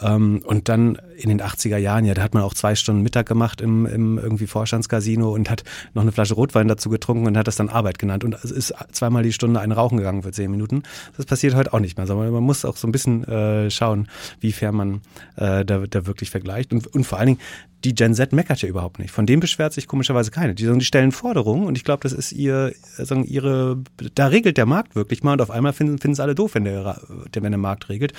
[0.00, 3.26] Ähm, und dann in den 80er Jahren, ja, da hat man auch zwei Stunden Mittag
[3.26, 5.62] gemacht im, im irgendwie Vorstandscasino und hat
[5.94, 8.24] noch eine Flasche Rotwein dazu getrunken und hat das dann Arbeit genannt.
[8.24, 10.82] Und ist zweimal die Stunde ein Rauchen gegangen für zehn Minuten.
[11.16, 12.06] Das passiert heute auch nicht mehr.
[12.06, 14.08] sondern man muss auch so ein bisschen äh, schauen,
[14.40, 15.00] wie fair man
[15.36, 17.40] äh, da, da wirklich vergleicht und, und vor allen Dingen
[17.84, 19.10] die Gen Z meckert ja überhaupt nicht.
[19.10, 20.54] Von dem beschwert sich komischerweise keine.
[20.54, 23.78] Die, die stellen Forderungen und ich glaube, das ist ihr, sagen, ihre,
[24.14, 26.64] da regelt der Markt wirklich mal und auf einmal finden, finden es alle doof, wenn
[26.64, 27.00] der,
[27.32, 28.12] wenn der Markt regelt,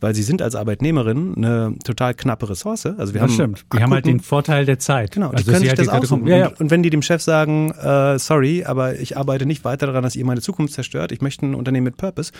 [0.00, 2.86] weil sie sind als Arbeitnehmerin eine total knappe Ressource.
[2.86, 3.64] Also wir das haben stimmt.
[3.74, 5.12] Die haben halt den Vorteil der Zeit.
[5.12, 6.26] Genau, also die können sich halt das aussuchen.
[6.26, 6.46] Ja, ja.
[6.48, 10.02] Und, und, wenn die dem Chef sagen, äh, sorry, aber ich arbeite nicht weiter daran,
[10.02, 12.32] dass ihr meine Zukunft zerstört, ich möchte ein Unternehmen mit Purpose,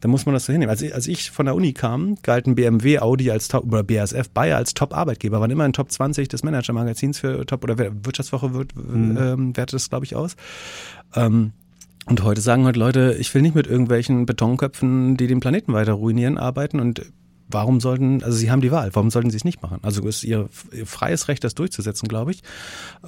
[0.00, 0.70] dann muss man das so hinnehmen.
[0.70, 4.28] Als ich, als ich von der Uni kam, galten BMW, Audi als Top, oder BASF,
[4.30, 8.54] Bayer als Top-Arbeitgeber, waren immer in Top 20 des Manager-Magazins Magazins für Top oder Wirtschaftswoche
[8.54, 9.16] wird, mhm.
[9.18, 10.36] ähm, wertet das, glaube ich, aus.
[11.14, 11.52] Ähm,
[12.06, 15.94] und heute sagen halt Leute, ich will nicht mit irgendwelchen Betonköpfen, die den Planeten weiter
[15.94, 17.04] ruinieren, arbeiten und
[17.48, 19.78] warum sollten, also sie haben die Wahl, warum sollten sie es nicht machen?
[19.82, 22.42] Also es ist ihr, ihr freies Recht, das durchzusetzen, glaube ich.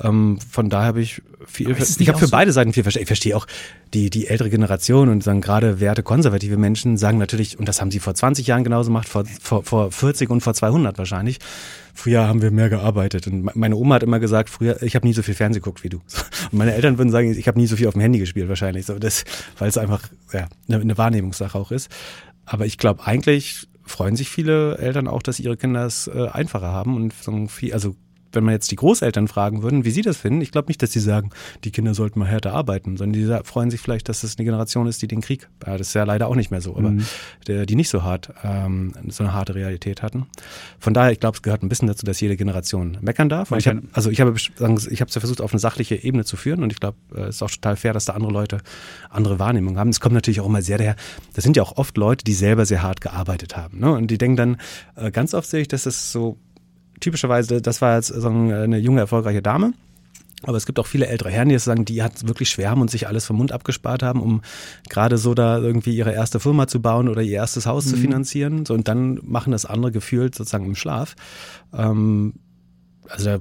[0.01, 3.03] Ähm, von daher habe ich viel, ich habe für so beide Seiten viel verstanden.
[3.03, 3.46] Ich verstehe auch
[3.94, 7.90] die, die ältere Generation und sagen gerade werte konservative Menschen sagen natürlich, und das haben
[7.90, 11.38] sie vor 20 Jahren genauso gemacht, vor, vor, vor 40 und vor 200 wahrscheinlich.
[11.94, 15.14] Früher haben wir mehr gearbeitet und meine Oma hat immer gesagt, früher, ich habe nie
[15.14, 15.98] so viel Fernsehen geguckt wie du.
[16.53, 18.87] Und meine Eltern würden sagen, ich habe nie so viel auf dem Handy gespielt wahrscheinlich,
[18.87, 19.24] so das,
[19.59, 21.90] weil es einfach ja, eine, eine Wahrnehmungssache auch ist.
[22.44, 26.68] Aber ich glaube eigentlich freuen sich viele Eltern auch, dass ihre Kinder es äh, einfacher
[26.68, 27.96] haben und so viel, also
[28.32, 30.92] wenn man jetzt die Großeltern fragen würden, wie sie das finden, ich glaube nicht, dass
[30.92, 31.30] sie sagen,
[31.64, 34.86] die Kinder sollten mal härter arbeiten, sondern die freuen sich vielleicht, dass es eine Generation
[34.86, 37.04] ist, die den Krieg, ja, das ist ja leider auch nicht mehr so, aber mhm.
[37.46, 40.26] der, die nicht so hart, ähm, so eine harte Realität hatten.
[40.78, 43.50] Von daher, ich glaube, es gehört ein bisschen dazu, dass jede Generation meckern darf.
[43.52, 46.36] Ich hab, also ich habe, ich habe es ja versucht, auf eine sachliche Ebene zu
[46.36, 48.58] führen und ich glaube, äh, es ist auch total fair, dass da andere Leute
[49.10, 49.90] andere Wahrnehmungen haben.
[49.90, 50.96] Es kommt natürlich auch immer sehr daher,
[51.34, 53.80] das sind ja auch oft Leute, die selber sehr hart gearbeitet haben.
[53.80, 53.92] Ne?
[53.92, 54.56] Und die denken dann,
[54.96, 56.38] äh, ganz oft sehe ich, dass es so
[57.00, 59.72] typischerweise, das war jetzt so eine junge, erfolgreiche Dame.
[60.44, 63.08] Aber es gibt auch viele ältere Herren, die sagen, die hat wirklich schwärmen und sich
[63.08, 64.42] alles vom Mund abgespart haben, um
[64.88, 67.90] gerade so da irgendwie ihre erste Firma zu bauen oder ihr erstes Haus mhm.
[67.90, 68.66] zu finanzieren.
[68.66, 71.16] So, und dann machen das andere gefühlt sozusagen im Schlaf.
[71.72, 72.34] Ähm,
[73.08, 73.38] also da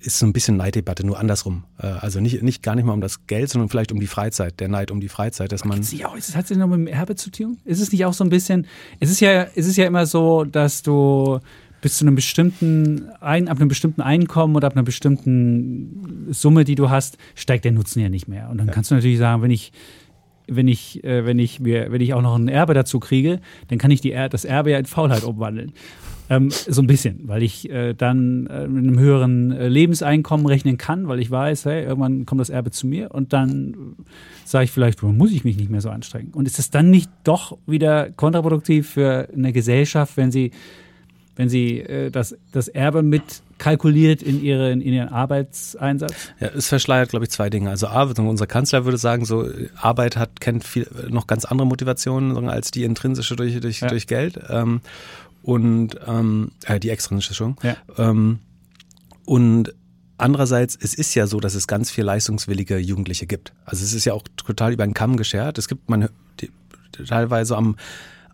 [0.00, 1.64] ist so ein bisschen Neiddebatte, nur andersrum.
[1.78, 4.60] Äh, also nicht, nicht gar nicht mal um das Geld, sondern vielleicht um die Freizeit,
[4.60, 5.78] der Neid um die Freizeit, dass man.
[5.78, 7.58] Nicht auch, hat es noch mit dem Erbe zu tun?
[7.64, 8.66] Ist es nicht auch so ein bisschen,
[9.00, 11.40] es ist ja, es ist ja immer so, dass du
[11.84, 16.76] bis zu einem bestimmten, ein, ab einem bestimmten Einkommen oder ab einer bestimmten Summe, die
[16.76, 18.48] du hast, steigt der Nutzen ja nicht mehr.
[18.48, 18.72] Und dann ja.
[18.72, 19.70] kannst du natürlich sagen, wenn ich
[20.46, 23.78] wenn ich, äh, wenn ich mir, wenn ich auch noch ein Erbe dazu kriege, dann
[23.78, 25.72] kann ich die er das Erbe ja in Faulheit umwandeln.
[26.30, 30.78] Ähm, so ein bisschen, weil ich äh, dann äh, mit einem höheren äh, Lebenseinkommen rechnen
[30.78, 33.96] kann, weil ich weiß, hey, irgendwann kommt das Erbe zu mir und dann
[34.46, 36.32] sage ich vielleicht, wo muss ich mich nicht mehr so anstrengen.
[36.32, 40.50] Und ist es dann nicht doch wieder kontraproduktiv für eine Gesellschaft, wenn sie,
[41.36, 43.22] wenn sie äh, das, das Erbe mit
[43.58, 46.14] kalkuliert in, ihre, in ihren Arbeitseinsatz?
[46.40, 47.70] Ja, es verschleiert, glaube ich, zwei Dinge.
[47.70, 52.48] Also A, unser Kanzler würde sagen, so Arbeit hat, kennt viel, noch ganz andere Motivationen
[52.48, 53.88] als die intrinsische durch, durch, ja.
[53.88, 54.38] durch Geld.
[54.48, 54.80] Ähm,
[55.42, 57.56] und ähm, äh, die extrinsische schon.
[57.62, 57.76] Ja.
[57.98, 58.38] Ähm,
[59.26, 59.74] und
[60.16, 63.52] andererseits, es ist ja so, dass es ganz viel leistungswillige Jugendliche gibt.
[63.64, 65.58] Also es ist ja auch total über den Kamm geschert.
[65.58, 66.08] Es gibt man
[66.40, 66.50] die,
[67.06, 67.76] teilweise am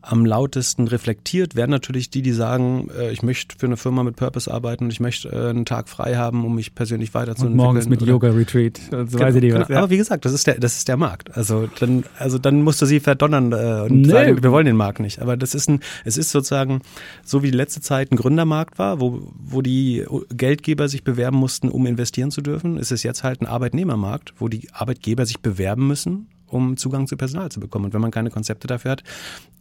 [0.03, 4.17] am lautesten reflektiert werden natürlich die, die sagen, äh, ich möchte für eine Firma mit
[4.17, 7.61] Purpose arbeiten und ich möchte äh, einen Tag frei haben, um mich persönlich weiterzuentwickeln.
[7.61, 8.79] Und morgens mit Yoga-Retreat.
[8.79, 9.79] So genau, weiß ich nicht was, genau.
[9.79, 9.83] ja.
[9.83, 11.37] Aber wie gesagt, das ist der, das ist der Markt.
[11.37, 14.09] Also dann, also dann musst du sie verdonnern äh, und nee.
[14.09, 15.21] sagen, wir wollen den Markt nicht.
[15.21, 16.81] Aber das ist ein, es ist sozusagen
[17.23, 21.69] so wie die letzte Zeit ein Gründermarkt war, wo, wo die Geldgeber sich bewerben mussten,
[21.69, 25.87] um investieren zu dürfen, ist es jetzt halt ein Arbeitnehmermarkt, wo die Arbeitgeber sich bewerben
[25.87, 27.87] müssen, um Zugang zu Personal zu bekommen.
[27.87, 29.03] Und wenn man keine Konzepte dafür hat,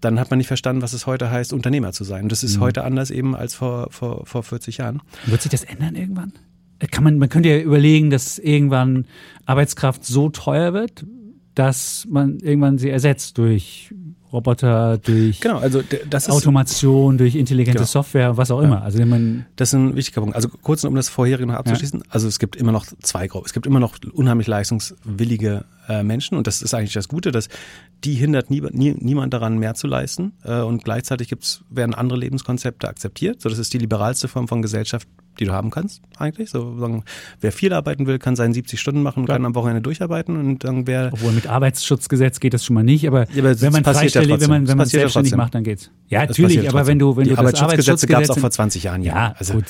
[0.02, 2.23] dann hat man nicht verstanden, was es heute heißt, Unternehmer zu sein.
[2.23, 2.62] Und das ist mhm.
[2.62, 5.02] heute anders eben als vor, vor, vor 40 Jahren.
[5.25, 6.34] Wird sich das ändern irgendwann?
[6.91, 9.06] Kann man, man könnte ja überlegen, dass irgendwann
[9.45, 11.06] Arbeitskraft so teuer wird,
[11.56, 13.93] dass man irgendwann sie ersetzt durch
[14.32, 17.88] Roboter, durch genau, also das Automation, durch intelligente genau.
[17.88, 18.78] Software, was auch immer.
[18.78, 18.82] Ja.
[18.84, 20.36] Also man das ist ein wichtiger Punkt.
[20.36, 22.00] Also kurz um das vorherige noch abzuschließen.
[22.02, 22.06] Ja.
[22.10, 23.46] Also es gibt immer noch zwei Gruppen.
[23.48, 27.50] Es gibt immer noch unheimlich leistungswillige äh, Menschen und das ist eigentlich das Gute, dass
[28.04, 32.18] die hindert nie, nie, niemand daran, mehr zu leisten äh, und gleichzeitig gibt's, werden andere
[32.18, 33.42] Lebenskonzepte akzeptiert.
[33.42, 35.08] So, das ist die liberalste Form von Gesellschaft,
[35.40, 36.50] die du haben kannst, eigentlich.
[36.50, 37.04] So, sagen,
[37.42, 39.38] wer viel arbeiten will, kann seine 70 Stunden machen, Klar.
[39.38, 41.10] kann am Wochenende durcharbeiten und dann wer.
[41.12, 44.42] Obwohl mit Arbeitsschutzgesetz geht das schon mal nicht, aber, ja, aber wenn man freistellig, ja
[44.42, 45.92] wenn man, wenn man selbstständig ja macht, dann geht's.
[46.08, 49.02] Ja, natürlich, aber wenn du, wenn die du Arbeitsschutzgesetze gab es auch vor 20 Jahren,
[49.02, 49.16] ja.
[49.16, 49.66] ja also, gut.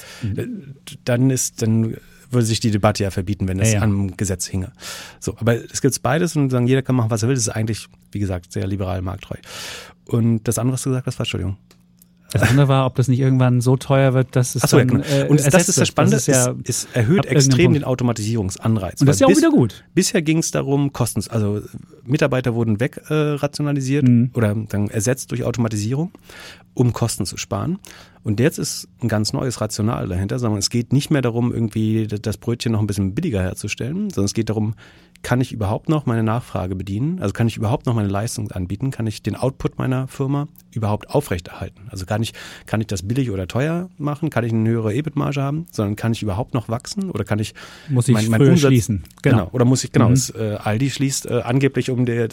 [1.06, 1.96] dann ist, dann
[2.32, 3.82] würde sich die Debatte ja verbieten, wenn es ja, ja.
[3.84, 4.72] am Gesetz hinge.
[5.20, 7.36] So, aber es gibt beides und sagen, jeder kann machen, was er will.
[7.36, 9.38] Das ist eigentlich, wie gesagt, sehr liberal markttreu.
[10.06, 11.58] Und das andere, was du gesagt hast, war, Entschuldigung.
[12.32, 14.90] Das andere war, ob das nicht irgendwann so teuer wird, dass es Ach so, dann,
[14.90, 15.26] ja, genau.
[15.26, 19.02] äh, Und das ist das Spannende, das ist ja es, es erhöht extrem den Automatisierungsanreiz.
[19.02, 19.84] Und das ist ja auch bis, wieder gut.
[19.96, 21.62] Bisher ging es darum, Kosten, also
[22.04, 24.32] Mitarbeiter wurden wegrationalisiert äh, mhm.
[24.36, 26.12] oder dann ersetzt durch Automatisierung,
[26.74, 27.80] um Kosten zu sparen.
[28.24, 32.06] Und jetzt ist ein ganz neues Rational dahinter, sondern es geht nicht mehr darum, irgendwie
[32.08, 34.76] das Brötchen noch ein bisschen billiger herzustellen, sondern es geht darum,
[35.22, 37.22] kann ich überhaupt noch meine Nachfrage bedienen?
[37.22, 38.92] Also kann ich überhaupt noch meine Leistung anbieten?
[38.92, 41.88] Kann ich den Output meiner Firma überhaupt aufrechterhalten?
[41.90, 42.34] Also kann ich,
[42.66, 44.30] kann ich das billig oder teuer machen?
[44.30, 45.66] Kann ich eine höhere EBIT-Marge haben?
[45.72, 47.12] Sondern kann ich überhaupt noch wachsen?
[47.12, 47.54] Oder kann ich,
[47.90, 49.04] muss ich mein, mein Umsatz, schließen?
[49.22, 49.38] Genau.
[49.38, 49.50] genau.
[49.52, 50.14] Oder muss ich, genau, mhm.
[50.14, 52.30] es, äh, Aldi schließt äh, angeblich um der,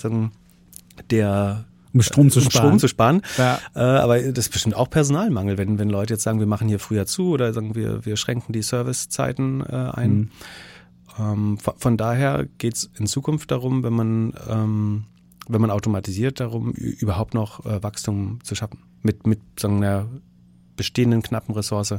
[1.11, 1.65] der
[1.97, 2.67] um Strom zu um sparen.
[2.67, 3.23] Strom zu sparen.
[3.39, 3.59] Ja.
[3.75, 6.79] Äh, aber das ist bestimmt auch Personalmangel, wenn, wenn Leute jetzt sagen, wir machen hier
[6.79, 10.17] früher zu oder sagen wir, wir schränken die Servicezeiten äh, ein.
[10.17, 10.31] Mhm.
[11.19, 15.05] Ähm, von daher geht es in Zukunft darum, wenn man, ähm,
[15.49, 18.81] wenn man automatisiert, darum, überhaupt noch äh, Wachstum zu schaffen.
[19.03, 20.07] Mit, mit sagen, einer
[20.77, 21.95] bestehenden knappen Ressource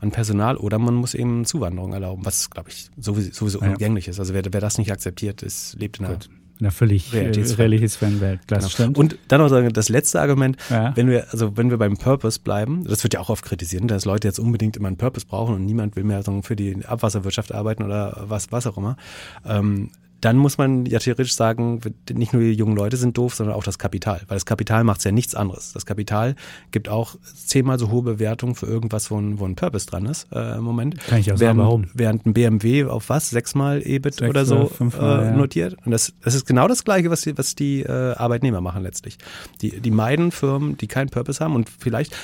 [0.00, 3.66] an Personal oder man muss eben Zuwanderung erlauben, was, glaube ich, sowieso, sowieso ja.
[3.66, 4.18] unumgänglich ist.
[4.18, 7.28] Also wer, wer das nicht akzeptiert, ist, lebt in einer Gut in einer völlig äh,
[7.28, 8.40] Realitätsfernwelt.
[8.46, 8.68] Das genau.
[8.68, 8.98] stimmt.
[8.98, 10.96] Und dann noch sagen, das letzte Argument, ja.
[10.96, 14.04] wenn wir, also wenn wir beim Purpose bleiben, das wird ja auch oft kritisiert, dass
[14.04, 17.52] Leute jetzt unbedingt immer einen Purpose brauchen und niemand will mehr sagen, für die Abwasserwirtschaft
[17.52, 18.96] arbeiten oder was, was auch immer.
[19.44, 21.80] Ähm, dann muss man ja theoretisch sagen,
[22.12, 24.22] nicht nur die jungen Leute sind doof, sondern auch das Kapital.
[24.28, 25.72] Weil das Kapital macht ja nichts anderes.
[25.72, 26.36] Das Kapital
[26.70, 30.28] gibt auch zehnmal so hohe Bewertung für irgendwas, wo ein, wo ein Purpose dran ist
[30.32, 30.98] äh, im Moment.
[31.06, 31.84] Kann ich auch während, sagen, warum?
[31.94, 33.30] Während ein BMW auf was?
[33.30, 35.76] Sechsmal EBIT Sechs oder so fünfmal, äh, notiert.
[35.84, 39.18] Und das, das ist genau das Gleiche, was die, was die äh, Arbeitnehmer machen letztlich.
[39.60, 42.16] Die, die meiden Firmen, die keinen Purpose haben und vielleicht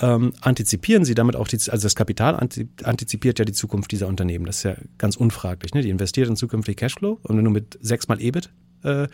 [0.00, 4.46] ähm, antizipieren sie damit auch die, also das Kapital antizipiert ja die Zukunft dieser Unternehmen.
[4.46, 5.74] Das ist ja ganz unfraglich.
[5.74, 5.82] Ne?
[5.82, 8.50] Die investiert in zukünftige Cashflow und wenn du mit sechsmal EBIT
[8.84, 9.08] äh,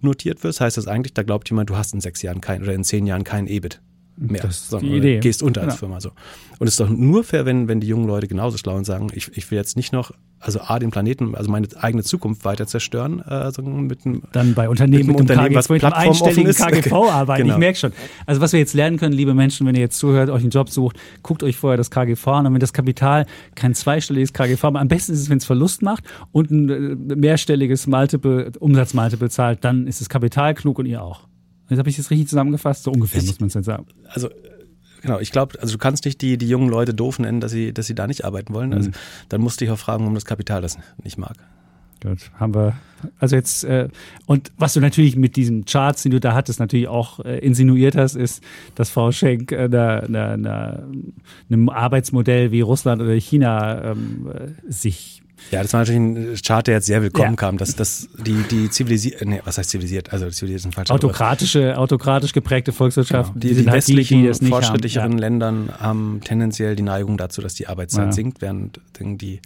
[0.00, 2.74] notiert wirst, heißt das eigentlich, da glaubt jemand, du hast in sechs Jahren kein oder
[2.74, 3.80] in zehn Jahren kein EBIT.
[4.16, 4.42] Mehr.
[4.42, 5.18] Das ist so, die Idee.
[5.20, 5.78] Gehst unter als Ja.
[5.78, 6.10] Firma so.
[6.58, 9.08] Und es ist doch nur fair, wenn, wenn die jungen Leute genauso schlau und sagen,
[9.12, 12.66] ich, ich will jetzt nicht noch, also A, den Planeten, also meine eigene Zukunft weiter
[12.66, 15.94] zerstören, äh, so mit einem dann bei Unternehmen Mit einem Unternehmen, KG, was mit einem
[15.94, 16.52] einstelligen.
[16.52, 17.42] KGV arbeiten.
[17.42, 17.54] Genau.
[17.54, 17.92] Ich merke schon.
[18.26, 20.70] Also was wir jetzt lernen können, liebe Menschen, wenn ihr jetzt zuhört, euch einen Job
[20.70, 24.80] sucht, guckt euch vorher das KGV an und wenn das Kapital kein zweistelliges KGV, aber
[24.80, 26.68] am besten ist es, wenn es Verlust macht und ein
[27.10, 31.26] äh, mehrstelliges Multiple, Umsatzmultiple zahlt, dann ist das Kapital klug und ihr auch.
[31.68, 33.86] Jetzt habe ich das richtig zusammengefasst, so ungefähr Ich- muss man es jetzt sagen.
[34.08, 34.28] also
[35.02, 37.72] genau, ich glaube, also du kannst nicht die, die jungen Leute doof nennen, dass sie,
[37.72, 38.70] dass sie da nicht arbeiten wollen.
[38.70, 38.76] Mhm.
[38.76, 38.90] Also
[39.28, 41.34] dann musst du dich auch fragen, warum das Kapital das nicht mag.
[42.02, 42.74] Gut, haben wir.
[43.18, 43.88] Also jetzt, äh,
[44.26, 47.96] und was du natürlich mit diesen Charts, die du da hattest, natürlich auch äh, insinuiert
[47.96, 48.42] hast, ist,
[48.74, 50.82] dass Frau Schenk äh, na, na, na,
[51.48, 56.66] einem Arbeitsmodell wie Russland oder China ähm, äh, sich Ja, das war natürlich ein Chart,
[56.66, 57.36] der jetzt sehr willkommen Ja.
[57.36, 60.12] kam, dass, dass die, die zivilisiert, nee, was heißt zivilisiert?
[60.12, 63.54] Also zivilisiert ist ein falscher autokratische, autokratisch geprägte Volkswirtschaften, Genau.
[63.54, 65.18] Die, die, halt westlichen, das nicht fortschrittlicheren haben.
[65.18, 68.12] Ländern haben tendenziell die Neigung dazu, dass die Arbeitszeit Ja.
[68.12, 69.40] sinkt, während die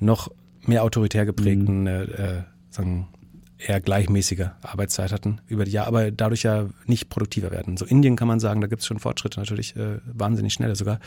[0.00, 0.28] noch
[0.66, 1.86] mehr autoritär geprägten, Mhm.
[1.86, 3.08] äh, äh, sagen,
[3.58, 7.76] eher gleichmäßige Arbeitszeit hatten über die Jahre, aber dadurch ja nicht produktiver werden.
[7.76, 10.98] So Indien kann man sagen, da gibt es schon Fortschritte, natürlich äh, wahnsinnig schnelle sogar,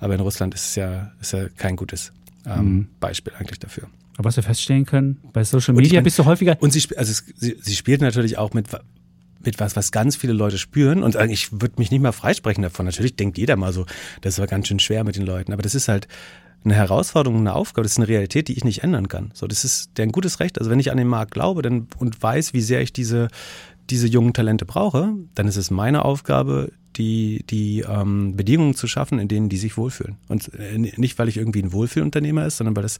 [0.00, 2.12] aber in Russland ist es ja, ist ja kein gutes
[2.46, 2.88] ähm, Mhm.
[3.00, 3.88] Beispiel eigentlich dafür.
[4.16, 6.56] Aber was wir feststellen können, bei Social Media bist du häufiger.
[6.60, 8.68] Und sie, also es, sie, sie spielt natürlich auch mit,
[9.44, 11.02] mit was, was ganz viele Leute spüren.
[11.02, 12.86] Und ich würde mich nicht mal freisprechen davon.
[12.86, 13.86] Natürlich denkt jeder mal so,
[14.20, 15.52] das war ganz schön schwer mit den Leuten.
[15.52, 16.06] Aber das ist halt
[16.64, 19.30] eine Herausforderung, eine Aufgabe, das ist eine Realität, die ich nicht ändern kann.
[19.34, 20.58] So, das ist der ein gutes Recht.
[20.58, 23.28] Also wenn ich an den Markt glaube dann, und weiß, wie sehr ich diese,
[23.90, 29.18] diese jungen Talente brauche, dann ist es meine Aufgabe, die, die ähm, Bedingungen zu schaffen,
[29.18, 30.16] in denen die sich wohlfühlen.
[30.28, 32.98] Und äh, nicht, weil ich irgendwie ein Wohlfühlunternehmer ist, sondern weil das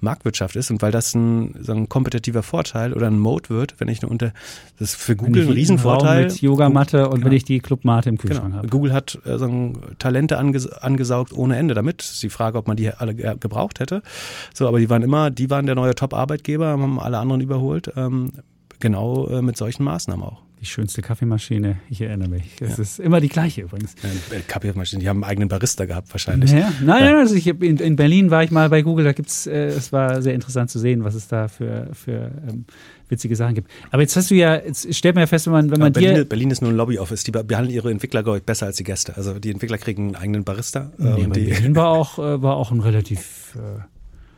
[0.00, 3.88] Marktwirtschaft ist und weil das ein, so ein kompetitiver Vorteil oder ein Mode wird, wenn
[3.88, 4.32] ich eine unter,
[4.78, 6.22] das ist für Google ein Riesenvorteil.
[6.24, 7.26] Raum mit Yogamatte und Genau.
[7.26, 8.56] wenn ich die Clubmate im Kühlschrank Genau.
[8.58, 8.68] habe.
[8.68, 12.00] Google hat äh, so ein, Talente anges angesaugt ohne Ende damit.
[12.00, 14.02] Das ist die Frage, ob man die alle ge gebraucht hätte.
[14.54, 17.92] So, aber die waren immer, die waren der neue Top-Arbeitgeber, haben alle anderen überholt.
[17.96, 18.32] Ähm,
[18.80, 20.42] genau äh, mit solchen Maßnahmen auch.
[20.60, 22.44] Die schönste Kaffeemaschine, ich erinnere mich.
[22.60, 23.94] Es ist immer die gleiche übrigens.
[24.30, 26.50] Äh, Kaffeemaschinen, die haben einen eigenen Barista gehabt wahrscheinlich.
[26.50, 29.46] Ja, nein, nein, also ich in, in Berlin war ich mal bei Google, da gibt's,
[29.46, 32.64] äh, es war sehr interessant zu sehen, was es da für, für ähm,
[33.10, 33.70] witzige Sachen gibt.
[33.90, 36.14] Aber jetzt hast du ja, jetzt stellt man ja fest, wenn man, wenn man Berlin,
[36.14, 36.24] dir.
[36.24, 37.22] Berlin ist nur ein Lobby-Office.
[37.24, 39.14] Die be- behandeln ihre Entwickler, glaube ich, besser als die Gäste.
[39.16, 40.90] Also die Entwickler kriegen einen eigenen Barista.
[40.98, 43.82] Äh, Nee, und die, Berlin war auch, äh, war auch ein relativ, äh,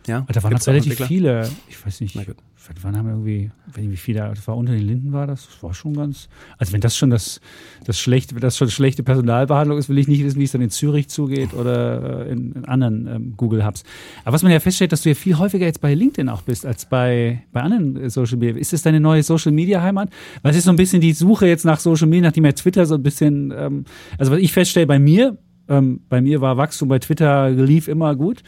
[0.09, 2.17] ja, da waren noch relativ viele, ich weiß nicht,
[2.83, 5.63] wann haben wir irgendwie, wenn wie viele, das war unter den Linden war das, das
[5.63, 7.41] war schon ganz, also wenn das schon das,
[7.85, 10.61] das schlechte, wenn das schon schlechte Personalbehandlung ist, will ich nicht wissen, wie es dann
[10.61, 13.85] in Zürich zugeht oder äh, in, in anderen ähm, Google Hubs.
[14.25, 16.67] Aber was man ja feststellt, dass du ja viel häufiger jetzt bei LinkedIn auch bist
[16.67, 18.59] als bei, bei anderen äh, Social Media.
[18.59, 20.11] Ist das deine neue Social Media Heimat?
[20.43, 22.95] Was ist so ein bisschen die Suche jetzt nach Social Media, nachdem ja Twitter so
[22.95, 23.85] ein bisschen, ähm,
[24.19, 28.15] also was ich feststelle bei mir, ähm, bei mir war Wachstum bei Twitter lief immer
[28.17, 28.43] gut.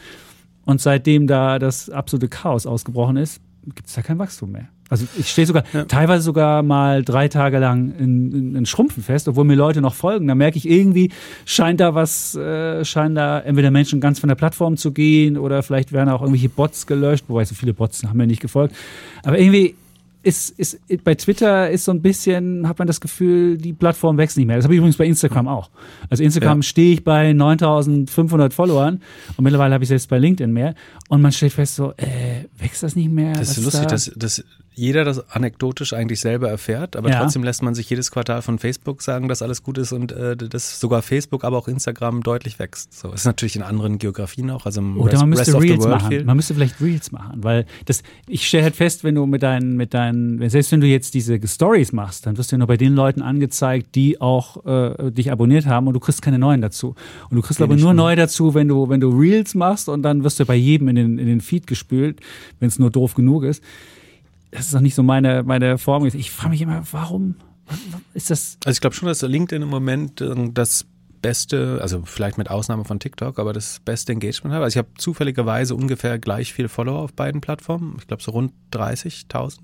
[0.65, 3.41] Und seitdem da das absolute Chaos ausgebrochen ist,
[3.75, 4.67] gibt es da kein Wachstum mehr.
[4.91, 9.29] Also ich stehe sogar teilweise sogar mal drei Tage lang in, in, in Schrumpfen fest,
[9.29, 10.27] obwohl mir Leute noch folgen.
[10.27, 11.11] Da merke ich irgendwie,
[11.45, 15.63] scheint da was, äh, scheinen da entweder Menschen ganz von der Plattform zu gehen oder
[15.63, 18.75] vielleicht werden auch irgendwelche Bots gelöscht, wobei so viele Bots haben mir nicht gefolgt.
[19.23, 19.75] Aber irgendwie
[20.23, 24.37] ist, ist bei Twitter ist so ein bisschen, hat man das Gefühl, die Plattform wächst
[24.37, 24.55] nicht mehr.
[24.57, 25.69] Das habe ich übrigens bei Instagram auch.
[26.09, 26.63] Also Instagram Ja.
[26.63, 29.01] stehe ich bei 9500 Followern
[29.37, 30.75] und mittlerweile habe ich selbst bei LinkedIn mehr.
[31.09, 33.33] Und man stellt fest so, äh, wächst das nicht mehr?
[33.33, 33.87] Das Was ist lustig, da?
[33.89, 37.19] dass, dass jeder das anekdotisch eigentlich selber erfährt, aber Ja.
[37.19, 40.37] trotzdem lässt man sich jedes Quartal von Facebook sagen, dass alles gut ist und äh,
[40.37, 42.97] dass sogar Facebook, aber auch Instagram deutlich wächst.
[42.97, 45.87] So ist natürlich in anderen Geografien auch, also im Oder Rest, man müsste Rest Reels
[45.87, 46.09] machen.
[46.09, 46.23] viel.
[46.23, 49.75] Man müsste vielleicht Reels machen, weil das, ich stelle halt fest, wenn du mit deinen,
[49.75, 52.77] mit deinen, selbst wenn du jetzt diese Stories machst, dann wirst du ja nur bei
[52.77, 56.95] den Leuten angezeigt, die auch äh, dich abonniert haben und du kriegst keine neuen dazu.
[57.29, 57.97] Und du kriegst aber Wenig, nur ne?
[57.97, 60.95] neu dazu, wenn du, wenn du Reels machst und dann wirst du bei jedem in
[60.95, 62.21] den, in den Feed gespült,
[62.59, 63.61] wenn es nur doof genug ist.
[64.51, 66.05] Das ist doch nicht so meine, meine Form.
[66.05, 67.35] Ich frage mich immer, warum
[68.13, 70.85] ist das Also ich glaube schon, dass LinkedIn im Moment äh, das
[71.21, 74.63] beste, also vielleicht mit Ausnahme von TikTok, aber das beste Engagement hat.
[74.63, 77.95] Also ich habe zufälligerweise ungefähr gleich viel Follower auf beiden Plattformen.
[77.99, 79.59] Ich glaube so rund 30.000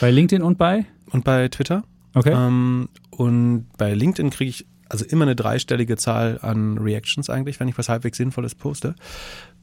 [0.00, 0.86] bei LinkedIn und bei?
[1.12, 1.84] und bei Twitter.
[2.14, 2.32] Okay.
[2.34, 7.68] Ähm, und bei LinkedIn kriege ich also immer eine dreistellige Zahl an Reactions eigentlich, wenn
[7.68, 8.94] ich was halbwegs Sinnvolles poste.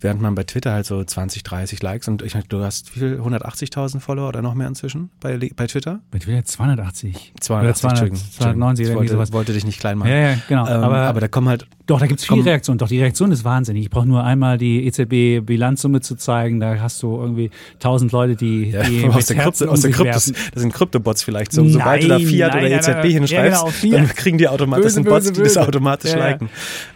[0.01, 3.19] Während man bei Twitter halt so 20, 30 Likes und ich du hast wie viel?
[3.19, 5.99] 180.000 Follower oder noch mehr inzwischen bei, bei Twitter?
[6.11, 7.33] Bei Twitter 280.
[7.39, 8.31] 280, Oder 200, Entschuldigung.
[8.31, 9.33] 290 ich oder irgendwie wollte, sowas.
[9.33, 10.09] wollte dich nicht klein machen.
[10.09, 10.67] Ja, ja, genau.
[10.67, 12.77] Ähm, aber, aber, da kommen halt, doch, da gibt es viele Reaktionen.
[12.77, 13.83] Doch, die Reaktion ist wahnsinnig.
[13.83, 16.59] Ich brauche nur einmal die EZB-Bilanzsumme zu zeigen.
[16.59, 19.89] Da hast du irgendwie 1000 Leute, die, ja, die aus, der Krypto, Herzen aus der
[19.89, 21.51] um Kryptos, das sind Kryptobots vielleicht.
[21.51, 23.11] So, sobald du da Nein, Fiat nein, oder nein, EZB nein.
[23.11, 25.67] hinschreibst, Ja, genau, dann kriegen die automatisch, das Böse, sind Bots, böse, die das böse.
[25.67, 26.17] automatisch ja.
[26.17, 26.49] liken.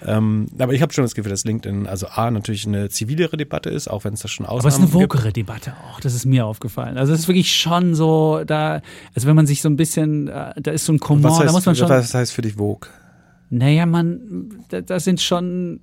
[0.06, 3.70] Ähm, aber ich habe schon das Gefühl, dass LinkedIn, also A, natürlich eine zivilere Debatte
[3.70, 6.14] ist, auch wenn es da schon Aber es ist Ausnahmen eine wokere Debatte auch, das
[6.14, 6.98] ist mir aufgefallen.
[6.98, 8.82] Also es ist wirklich schon so, da,
[9.16, 11.66] also wenn man sich so ein bisschen, äh, da ist so ein heißt, da muss
[11.66, 12.88] man schon, was heißt für dich Vogue?
[13.54, 15.80] naja, man, da, da sind schon,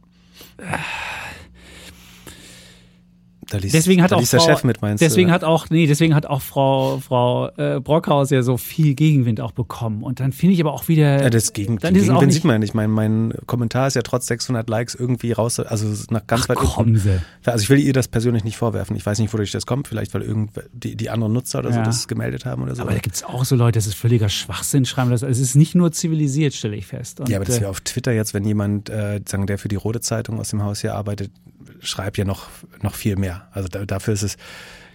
[3.51, 5.35] Da liest, deswegen hat da auch liest Frau, der Chef mit, meinst deswegen du?
[5.35, 9.53] hat auch, nee, deswegen hat auch Frau, Frau äh, Brockhaus ja so viel Gegenwind auch
[9.53, 10.03] bekommen.
[10.05, 12.45] Und dann finde ich aber auch wieder, Ja, das Gegen, dann ist Gegenwind nicht, sieht
[12.45, 12.75] man ja nicht.
[12.75, 16.59] Mein, mein Kommentar ist ja trotz 600 Likes irgendwie raus, also nach ganz ach, weit
[16.59, 17.21] kommen sie.
[17.45, 18.97] Also ich will ihr das persönlich nicht vorwerfen.
[18.97, 19.89] Ich weiß nicht, wodurch das kommt.
[19.89, 21.85] Vielleicht, weil irgend die, die anderen Nutzer oder so Ja.
[21.85, 22.83] das gemeldet haben oder so.
[22.83, 25.23] Aber da gibt es auch so Leute, das ist völliger Schwachsinn, schreiben das.
[25.23, 27.19] Es ist nicht nur zivilisiert, stelle ich fest.
[27.21, 29.69] Und, ja, aber das äh, wäre auf Twitter jetzt, wenn jemand, äh, sagen, der für
[29.69, 31.33] die Rote Zeitung aus dem Haus hier arbeitet,
[31.81, 32.49] schreibt ja noch,
[32.83, 33.49] noch viel mehr.
[33.53, 34.37] Also da, dafür ist es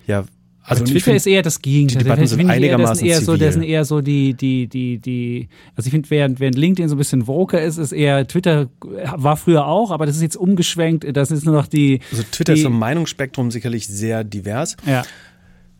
[0.08, 0.24] ja.
[0.68, 2.00] Also Also Twitter find- ist eher das Gegenteil.
[2.00, 3.52] die Debatten sind ich eher, das einigermaßen sind eher so, das zivil.
[3.54, 6.98] sind eher so die, die, die, die, also ich finde, während, während LinkedIn so ein
[6.98, 11.30] bisschen woker ist, ist eher, Twitter war früher auch, aber das ist jetzt umgeschwenkt, das
[11.30, 14.76] ist nur noch die, also Twitter die, ist vom Meinungsspektrum sicherlich sehr divers.
[14.88, 15.04] ja,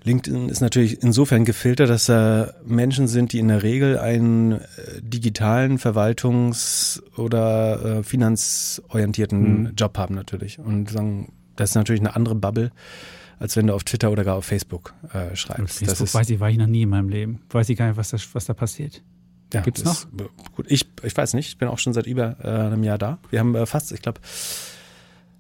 [0.06, 4.62] LinkedIn ist natürlich insofern gefiltert, dass da Menschen sind, die in der Regel einen äh,
[5.02, 9.74] digitalen Verwaltungs- oder äh, finanzorientierten Mhm.
[9.76, 10.60] Job haben natürlich.
[10.60, 12.72] Und sagen, das ist natürlich eine andere Bubble,
[13.40, 15.80] als wenn du auf Twitter oder gar auf Facebook äh, schreibst.
[15.80, 17.42] Facebook das ist, weiß ich, war ich noch nie in meinem Leben.
[17.50, 19.04] Weiß ich gar nicht, was da, was da passiert.
[19.54, 20.08] ja, gibt's das,
[20.56, 23.20] Gut, ich, ich weiß nicht, ich bin auch schon seit über äh, einem Jahr da.
[23.32, 24.22] Wir haben äh, fast, ich glaube,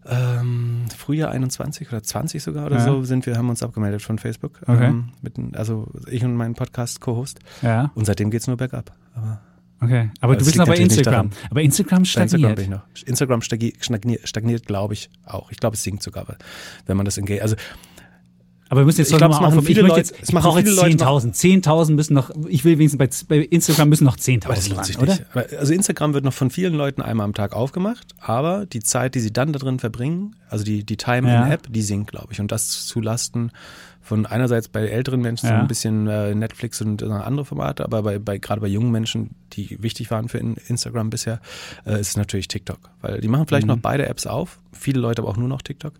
[0.07, 2.83] ähm, Frühjahr 21 oder 20 sogar oder Ja.
[2.85, 4.61] so sind wir, haben uns abgemeldet von Facebook.
[4.67, 4.87] Okay.
[4.87, 7.39] Ähm, mit, also ich und mein Podcast-Co-Host.
[7.61, 8.91] Ja, Und seitdem geht's nur bergab.
[9.15, 9.41] Aber
[9.81, 10.11] okay.
[10.21, 11.29] Aber Das du bist noch bei Instagram.
[11.49, 12.69] Aber Instagram bei Instagram stagniert.
[12.69, 12.81] noch.
[13.05, 15.51] Instagram stagniert, stagniert, glaube ich, auch.
[15.51, 16.25] Ich glaube, es sinkt sogar,
[16.85, 17.41] wenn man das engage.
[17.41, 17.55] Also
[18.69, 20.59] Aber wir müssen jetzt Ich glaub, mal auf, viele ich, möchte Leute- jetzt, ich brauche
[20.59, 21.33] jetzt viele Leute noch- 10.000.
[21.63, 22.97] 10.000 müssen noch, ich will wenigstens
[23.27, 25.13] bei, bei Instagram müssen noch 10.000 Aber das lohnt sich ran, oder?
[25.13, 25.25] nicht.
[25.33, 29.13] Aber- Also Instagram wird noch von vielen Leuten einmal am Tag aufgemacht, aber die Zeit,
[29.15, 31.45] die sie dann da drin verbringen, also die, die Time Ja.
[31.45, 32.39] in App, die sinkt, glaube ich.
[32.41, 33.51] Und das zu Lasten
[34.05, 35.59] von einerseits bei älteren Menschen so Ja.
[35.59, 39.31] ein bisschen äh, Netflix und äh, andere Formate, aber bei, bei gerade bei jungen Menschen,
[39.53, 41.41] die wichtig waren für in- Instagram bisher,
[41.85, 42.79] äh, ist es natürlich TikTok.
[43.01, 43.73] Weil die machen vielleicht Mhm.
[43.73, 45.93] noch beide Apps auf, viele Leute aber auch nur noch TikTok,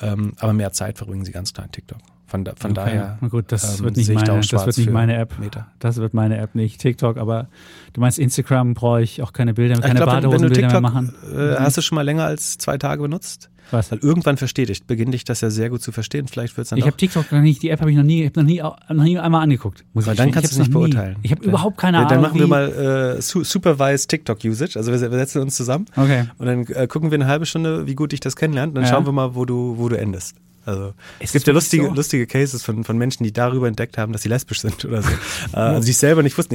[0.00, 1.98] ähm, aber mehr Zeit verbringen sie ganz klar in TikTok.
[2.32, 2.80] Von, da, von Okay.
[2.80, 5.16] daher Na gut, das ähm, wird nicht ich da meine, auch das wird nicht meine
[5.16, 5.38] App.
[5.38, 5.66] Meta.
[5.80, 6.80] Das wird meine App nicht.
[6.80, 7.48] TikTok, aber
[7.92, 11.14] du meinst Instagram brauche ich auch keine Bilder, keine ich du Badehosenbilder mehr TikTok, machen.
[11.30, 13.50] äh, hast du schon mal länger als zwei Tage benutzt?
[13.70, 13.92] Was?
[13.92, 16.26] Weil irgendwann versteht dich, beginnt dich das ja sehr gut zu verstehen.
[16.26, 18.24] Vielleicht wird es dann Ich habe TikTok noch nicht, die App habe ich noch nie,
[18.26, 19.84] hab noch nie, noch nie einmal angeguckt.
[19.92, 20.92] Muss Weil ich dann kannst Ich du hab's nicht noch nie.
[20.92, 21.16] beurteilen.
[21.22, 22.10] Ich habe Dann- überhaupt keine Ja, Ahnung.
[22.12, 24.78] Dann machen wir mal äh, su Supervised TikTok Usage.
[24.78, 26.24] Also wir, wir setzen uns zusammen Okay.
[26.38, 28.74] und dann äh, gucken wir eine halbe Stunde, wie gut dich das kennenlernt.
[28.74, 28.88] Dann Ja.
[28.90, 30.34] schauen wir mal, wo du, wo du endest.
[30.64, 31.94] Also es gibt ja lustige, so?
[31.94, 35.08] lustige Cases von, von Menschen, die darüber entdeckt haben, dass sie lesbisch sind oder so.
[35.52, 36.54] äh, also sich selber nicht wussten.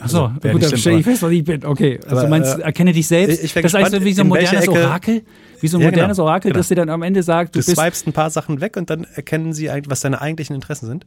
[0.00, 1.64] Achso, also, wär gut, dann stelle ich fest, was ich bin.
[1.64, 3.38] Okay, also Aber, du meinst, äh, erkenne dich selbst.
[3.42, 5.22] ich- ich das heißt, wie so ein modernes Orakel,
[5.60, 6.58] wie so ein Ja, genau, modernes Orakel, genau.
[6.60, 9.04] das dir dann am Ende sagt, du Du swipest ein paar Sachen weg und dann
[9.14, 11.06] erkennen sie eigentlich, was deine eigentlichen Interessen sind.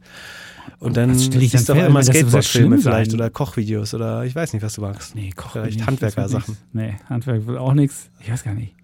[0.78, 3.20] Und dann siehst du Das wird Skateboardfilme vielleicht sein.
[3.20, 5.14] oder Kochvideos oder ich weiß nicht, was du magst.
[5.14, 6.56] Nee, Koch Vielleicht Handwerkersachen.
[6.72, 8.10] Nee, Handwerk wird auch nichts.
[8.20, 8.74] Ich weiß gar nicht.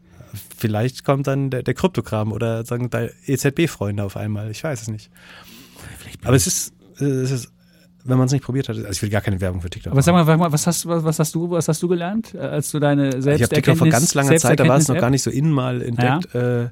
[0.57, 4.51] Vielleicht kommt dann der, der Kryptokram oder sagen da EZB-Freunde auf einmal.
[4.51, 5.11] Ich weiß es nicht.
[6.25, 7.53] Aber es ist, äh, es ist
[8.05, 9.93] wenn man es nicht probiert hat, also ich will gar keine Werbung für TikTok.
[9.93, 12.35] Aber sag mal, sag mal, was hast, was, was hast du, was hast du gelernt,
[12.35, 14.89] äh, als du deine ich habe Selbsterkenntnis TikTok vor ganz langer Zeit, da war es
[14.89, 16.35] noch gar nicht so innen mal entdeckt.
[16.35, 16.69] Äh,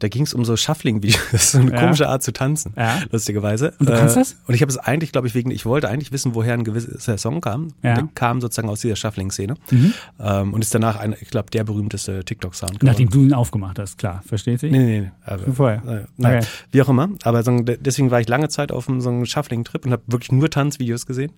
[0.00, 1.80] da ging es um so Shuffling-Videos, das ist so eine Ja.
[1.80, 3.00] komische Art zu tanzen, Ja.
[3.10, 3.74] lustigerweise.
[3.78, 4.36] Und du kannst das?
[4.46, 7.18] Und ich habe es eigentlich, glaube ich, wegen, ich wollte eigentlich wissen, woher ein gewisser
[7.18, 7.68] Song kam.
[7.82, 7.94] Ja.
[7.94, 9.94] Der kam sozusagen aus dieser Shuffling-Szene Mhm.
[10.20, 13.98] ähm, und ist danach, ein, ich glaube, der berühmteste TikTok-Sound Nachdem du ihn aufgemacht hast,
[13.98, 14.70] klar, versteht sich?
[14.72, 15.10] Nee, nee, nee.
[15.24, 15.82] Aber, Schon vorher.
[15.86, 16.46] Äh, naja, Okay.
[16.72, 17.08] Wie auch immer.
[17.24, 20.02] Aber so, de- deswegen war ich lange Zeit auf einem, so einem Shuffling-Trip und habe
[20.06, 21.32] wirklich nur Tanzvideos gesehen.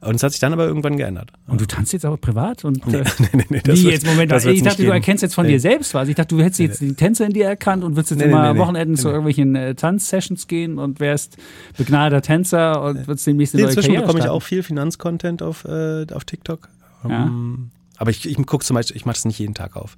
[0.00, 1.30] Und es hat sich dann aber irgendwann geändert.
[1.46, 2.64] Und du tanzt jetzt aber privat?
[2.64, 5.22] Und, Nee, äh, nee, nee, nee, das wird- jetzt, Moment, das ich dachte, du erkennst
[5.22, 5.52] jetzt von Nee.
[5.52, 6.08] dir selbst was.
[6.08, 8.52] Ich dachte, du hättest jetzt die Tänzer in dir erkannt und würdest jetzt Nee, immer
[8.52, 8.58] nee.
[8.58, 11.36] Wochenenden Nee, zu irgendwelchen äh, Tanzsessions gehen und wärst
[11.76, 15.42] begnadeter Tänzer und würdest demnächst eine Nee, neue inzwischen Karriere bekomme ich auch viel Finanzcontent
[15.42, 16.68] auf, äh, auf TikTok.
[17.08, 17.26] Ja.
[17.26, 19.96] Ähm, aber ich, ich gucke zum Beispiel, ich mache das nicht jeden Tag auf.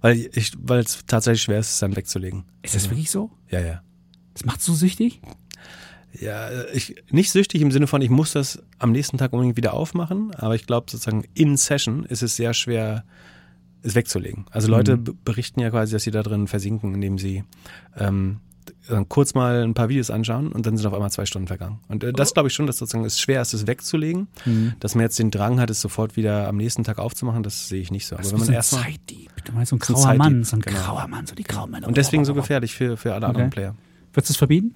[0.00, 2.44] Weil ich, weil es tatsächlich schwer ist, es dann wegzulegen.
[2.62, 3.30] Ist das wirklich so?
[3.50, 3.82] Ja, ja.
[4.34, 5.20] Das macht so süchtig?
[6.12, 9.74] Ja, ich, nicht süchtig im Sinne von, ich muss das am nächsten Tag unbedingt wieder
[9.74, 13.04] aufmachen, aber ich glaube sozusagen in Session ist es sehr schwer,
[13.88, 14.46] es wegzulegen.
[14.50, 15.18] Also Leute mhm.
[15.24, 17.44] berichten ja quasi, dass sie da drin versinken, indem sie
[17.96, 18.40] ähm,
[18.88, 21.80] dann kurz mal ein paar Videos anschauen und dann sind auf einmal zwei Stunden vergangen.
[21.88, 24.28] Und äh, das glaube ich schon, dass sozusagen es schwer ist, es wegzulegen.
[24.44, 24.74] Mhm.
[24.80, 27.80] Dass man jetzt den Drang hat, es sofort wieder am nächsten Tag aufzumachen, das sehe
[27.80, 28.16] ich nicht so.
[28.16, 29.30] Aber wenn man erstmal Zeitdieb.
[29.44, 30.78] Du meinst so ein grauer Mann, so ein genau.
[30.78, 31.88] grauer Mann, so die grauen Männer.
[31.88, 33.30] Und deswegen so gefährlich für, für alle okay.
[33.30, 33.74] anderen Player.
[34.12, 34.74] Würdest du es verbieten?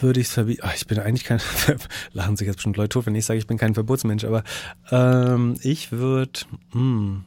[0.00, 0.66] Würde ich es verbieten?
[0.74, 1.40] Ich bin eigentlich kein,
[2.12, 4.42] lachen sich jetzt bestimmt Leute tot, wenn ich sage, ich bin kein Verbotsmensch, aber
[4.90, 6.40] ähm, ich würde,
[6.72, 7.24] hm,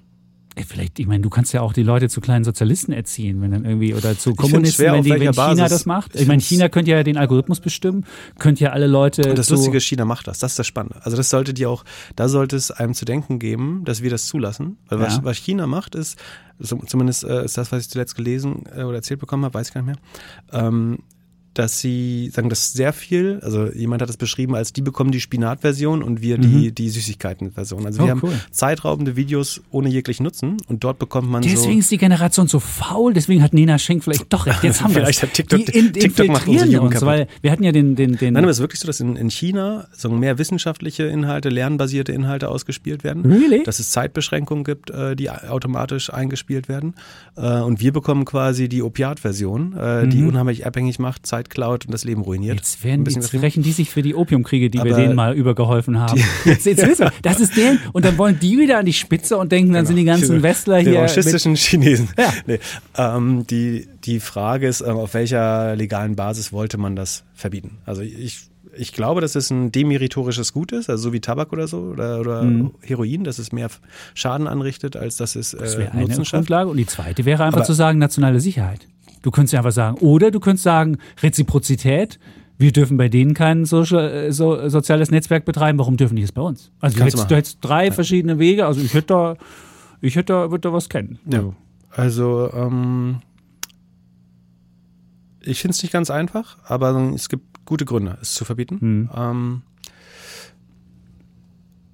[0.63, 3.65] Vielleicht, ich meine, du kannst ja auch die Leute zu kleinen Sozialisten erziehen, wenn dann
[3.65, 5.69] irgendwie, oder zu Kommunisten, wenn, die, wenn China Basis.
[5.69, 6.15] das macht.
[6.15, 8.05] Ich meine, China könnte ja den Algorithmus bestimmen,
[8.39, 9.29] könnte ja alle Leute.
[9.29, 11.03] Und das Lustige, China macht das, das ist das Spannende.
[11.03, 11.83] Also das sollte dir auch,
[12.15, 14.77] da sollte es einem zu denken geben, dass wir das zulassen.
[14.87, 15.23] Weil was, ja.
[15.25, 16.17] was China macht, ist,
[16.61, 19.73] zumindest äh, ist das, was ich zuletzt gelesen äh, oder erzählt bekommen habe, weiß ich
[19.73, 19.99] gar nicht
[20.51, 20.99] mehr, ähm,
[21.55, 25.21] dass sie sagen, das sehr viel, also jemand hat das beschrieben als die bekommen die
[25.21, 26.75] Spinat-Version und wir die, mhm.
[26.75, 27.85] die Süßigkeiten-Version.
[27.85, 31.79] Also oh, wir haben zeitraubende Videos ohne jeglichen Nutzen und dort bekommt man deswegen so.
[31.79, 34.63] Ist die Generation so faul, deswegen hat Nena Schenk vielleicht doch recht.
[34.63, 37.51] Jetzt haben wir Vielleicht hat TikTok, die in, TikTok macht unsere Jugend uns, weil wir
[37.51, 39.87] hatten ja den, den, den Nein, aber es ist wirklich so, dass in, in China
[39.93, 43.25] so mehr wissenschaftliche Inhalte, lernbasierte Inhalte ausgespielt werden.
[43.25, 43.63] Really?
[43.63, 46.95] Dass es Zeitbeschränkungen gibt, äh, die automatisch eingespielt werden.
[47.37, 50.29] Äh, und wir bekommen quasi die Opiat-Version, äh, die mhm.
[50.29, 52.55] unheimlich abhängig macht, Zeit klaut und das Leben ruiniert.
[52.55, 55.99] Jetzt werden die, rächen die sich für die Opiumkriege, die Aber wir denen mal übergeholfen
[55.99, 56.21] haben.
[56.45, 59.37] Jetzt, jetzt wissen wir, das ist der und dann wollen die wieder an die Spitze
[59.37, 59.87] und denken, dann genau.
[59.87, 60.91] sind die ganzen Westler hier.
[60.91, 62.09] Die faschistischen Chinesen.
[62.17, 62.33] Ja.
[62.45, 62.59] Nee.
[62.97, 67.77] Ähm, die, die Frage ist, ähm, auf welcher legalen Basis wollte man das verbieten?
[67.85, 71.67] Also ich ich glaube, dass es ein demeritorisches Gut ist, also so wie Tabak oder
[71.67, 72.71] so oder, oder mhm.
[72.81, 73.69] Heroin, dass es mehr
[74.13, 76.69] Schaden anrichtet, als dass es äh, das wäre eine Grundlage.
[76.69, 78.87] Und die zweite wäre einfach Aber zu sagen, nationale Sicherheit.
[79.25, 82.19] Du könntest ja einfach sagen, oder du könntest sagen, Reziprozität.
[82.59, 85.79] Wir dürfen bei denen kein Social, äh, so, soziales Netzwerk betreiben.
[85.79, 86.71] Warum dürfen die es bei uns?
[86.79, 87.91] Also du hättest, du hättest, drei ja.
[87.91, 88.67] verschiedene Wege.
[88.67, 89.37] Also ich hätte da,
[89.99, 91.17] ich hätte da, würde da was kennen.
[91.25, 91.55] Ja.
[91.89, 93.21] Also ähm,
[95.41, 98.77] ich finde es nicht ganz einfach, aber es gibt gute Gründe, es zu verbieten.
[98.79, 99.09] Mhm.
[99.15, 99.61] Ähm,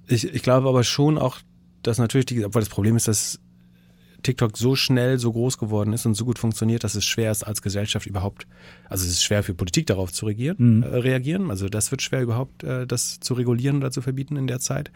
[0.06, 1.38] ich, ich glaube aber schon auch,
[1.82, 3.40] dass natürlich, die, obwohl das Problem ist, dass
[4.22, 7.42] TikTok so schnell so groß geworden ist und so gut funktioniert, dass es schwer ist,
[7.42, 8.46] als Gesellschaft überhaupt,
[8.88, 10.82] also es ist schwer für Politik darauf zu regieren, mhm.
[10.82, 11.50] äh, reagieren.
[11.50, 14.90] Also das wird schwer überhaupt, äh, das zu regulieren oder zu verbieten in der Zeit.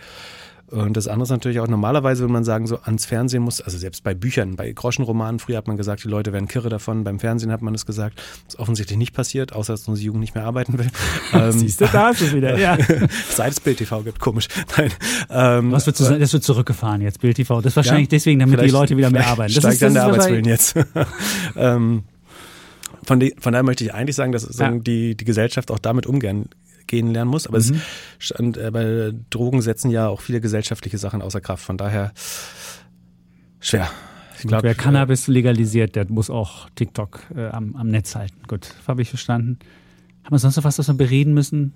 [0.69, 3.79] Und das andere ist natürlich auch normalerweise, wenn man sagen, so ans Fernsehen muss, also
[3.79, 7.21] selbst bei Büchern, bei Groschenromanen, früher hat man gesagt, die Leute werden kirre davon, beim
[7.21, 8.19] Fernsehen hat man es gesagt.
[8.47, 10.89] Das ist offensichtlich nicht passiert, außer dass unsere Jugend nicht mehr arbeiten will.
[11.33, 12.77] ähm, Siehst du, da ist es wieder, ja.
[13.31, 14.49] Seit es Bild TV gibt, komisch.
[14.77, 14.91] Nein.
[15.31, 17.61] Ähm, Was wird, das wird zurückgefahren jetzt, Bild TV.
[17.61, 19.55] Das ist wahrscheinlich ja, deswegen, damit die Leute wieder mehr arbeiten.
[19.55, 20.75] Das steigt ist, dann der Arbeitswillen jetzt.
[21.57, 22.03] ähm,
[23.05, 24.71] von, die, von daher möchte ich eigentlich sagen, dass ja.
[24.73, 26.49] die, die Gesellschaft auch damit umgehen
[26.87, 27.47] gehen lernen muss.
[27.47, 27.75] Aber mhm.
[27.75, 27.75] es
[28.19, 31.65] stand, äh, bei Drogen setzen ja auch viele gesellschaftliche Sachen außer Kraft.
[31.65, 32.13] Von daher
[33.61, 33.89] schwer.
[34.39, 38.43] Ich glaub, wer Cannabis legalisiert, der muss auch TikTok äh, am, am Netz halten.
[38.47, 39.59] Gut, habe ich verstanden.
[40.25, 41.73] Haben wir sonst noch was, was wir bereden müssen?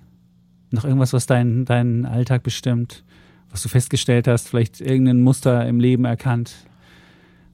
[0.69, 3.03] Noch irgendwas, was deinen dein Alltag bestimmt?
[3.49, 4.47] Was du festgestellt hast?
[4.47, 6.53] Vielleicht irgendein Muster im Leben erkannt,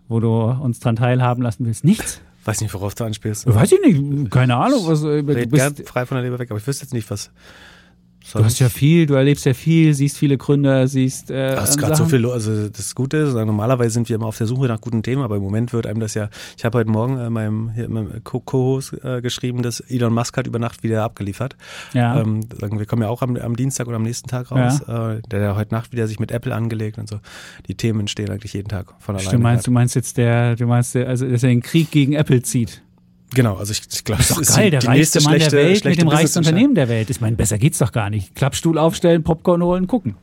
[0.08, 1.84] wo du uns dran teilhaben lassen willst?
[1.84, 2.22] Nichts?
[2.48, 3.46] Weiß nicht, worauf du anspielst.
[3.46, 4.88] Weiß ich nicht, keine Ahnung.
[4.88, 7.30] Was, äh, du bist frei von der Leber weg, aber ich wüsste jetzt nicht, was.
[8.34, 11.32] Du hast ja viel, du erlebst ja viel, siehst viele Gründer, siehst.
[11.32, 14.38] Äh, das ist gerade so viel, also das Gute ist, normalerweise sind wir immer auf
[14.38, 16.30] der Suche nach guten Themen, aber im Moment wird einem das ja.
[16.58, 20.60] Ich habe heute Morgen äh, meinem, meinem Co-Host äh, geschrieben, dass Elon Musk hat über
[20.60, 21.56] Nacht wieder abgeliefert.
[21.94, 22.20] Ja.
[22.20, 24.82] Ähm, wir kommen ja auch am, am, Dienstag oder am nächsten Tag raus.
[24.88, 25.14] Ja.
[25.14, 27.20] Äh, der hat heute Nacht wieder sich mit Apple angelegt und so.
[27.68, 29.32] Die Themen entstehen eigentlich jeden Tag von alleine.
[29.32, 32.14] Du meinst, du meinst jetzt der, du meinst, der, also dass er den Krieg gegen
[32.14, 32.82] Apple zieht.
[33.34, 36.02] Genau, also ich, ich glaube, das ist doch geil, der reichste Mann der Welt mit
[36.02, 37.10] dem reichsten Unternehmen der Welt.
[37.10, 38.36] Ich meine, besser geht's doch gar nicht.
[38.36, 40.16] Klappstuhl aufstellen, Popcorn holen, gucken.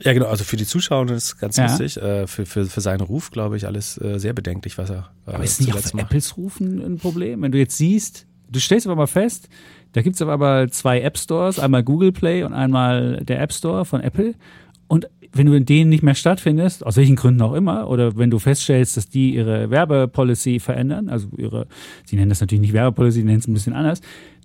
[0.00, 1.66] Ja, genau, also für die Zuschauer ist ganz ja.
[1.66, 1.96] lustig.
[1.96, 5.10] Äh, für, für, für seinen Ruf, glaube ich, alles äh, sehr bedenklich, was er.
[5.26, 6.06] Äh, aber ist nicht auch für macht.
[6.06, 7.42] Apples Ruf ein Problem?
[7.42, 9.48] Wenn du jetzt siehst, du stellst aber mal fest,
[9.92, 14.00] da gibt's aber zwei App Stores, einmal Google Play und einmal der App Store von
[14.00, 14.34] Apple.
[14.88, 18.30] Und wenn du in denen nicht mehr stattfindest, aus welchen Gründen auch immer, oder wenn
[18.30, 21.66] du feststellst, dass die ihre Werbepolicy verändern, also ihre,
[22.04, 24.00] sie nennen das natürlich nicht Werbepolicy, sie nennen es ein bisschen anders,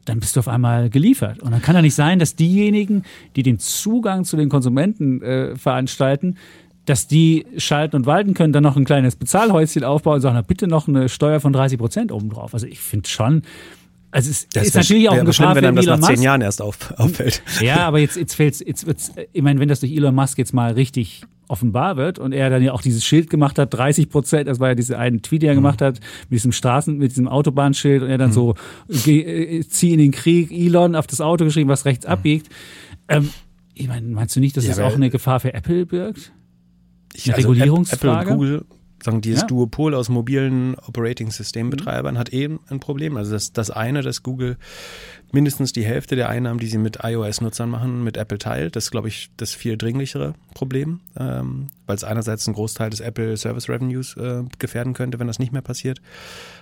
[0.05, 1.39] dann bist du auf einmal geliefert.
[1.43, 3.03] Und dann kann ja nicht sein, dass diejenigen,
[3.35, 6.35] die den Zugang zu den Konsumenten äh, veranstalten,
[6.85, 10.41] dass die schalten und walten können, dann noch ein kleines Bezahlhäuschen aufbauen und sagen, na,
[10.41, 12.53] bitte noch eine Steuer von 30 Prozent obendrauf.
[12.53, 13.41] Also ich finde schon,
[14.11, 16.41] also es das ist natürlich auch ein Gefahr schlimm, wenn einem das nach zehn Jahren
[16.41, 17.41] erst auf, auffällt.
[17.61, 20.53] Ja, aber jetzt, jetzt fällt's, jetzt wird's, ich meine, wenn das durch Elon Musk jetzt
[20.53, 24.47] mal richtig offenbar wird und er dann ja auch dieses Schild gemacht hat, 30 Prozent,
[24.47, 25.59] das war ja diese einen Tweet, den er mhm.
[25.59, 25.99] gemacht hat,
[26.29, 28.33] mit diesem Straßen, mit diesem Autobahnschild und er dann mhm.
[28.33, 28.55] so,
[28.87, 32.11] geh, äh, zieh in den Krieg, Elon auf das Auto geschrieben, was rechts mhm.
[32.11, 32.49] abbiegt.
[33.07, 33.29] Ähm,
[33.73, 36.31] ich meine, meinst du nicht, dass ja, das auch eine Gefahr für Apple birgt?
[37.13, 38.21] Ich, also Regulierungsfrage?
[38.21, 38.65] Apple und Google
[39.03, 39.47] sagen, dieses Ja.
[39.47, 43.17] Duopol aus mobilen Operating-System-Betreibern hat eben ein Problem.
[43.17, 44.57] Also das, das eine, dass Google
[45.31, 48.75] mindestens die Hälfte der Einnahmen, die sie mit iOS-Nutzern machen, mit Apple teilt.
[48.75, 52.99] Das ist, glaube ich, das viel dringlichere Problem, ähm, weil es einerseits einen Großteil des
[53.01, 56.01] Apple Service Revenues äh, gefährden könnte, wenn das nicht mehr passiert.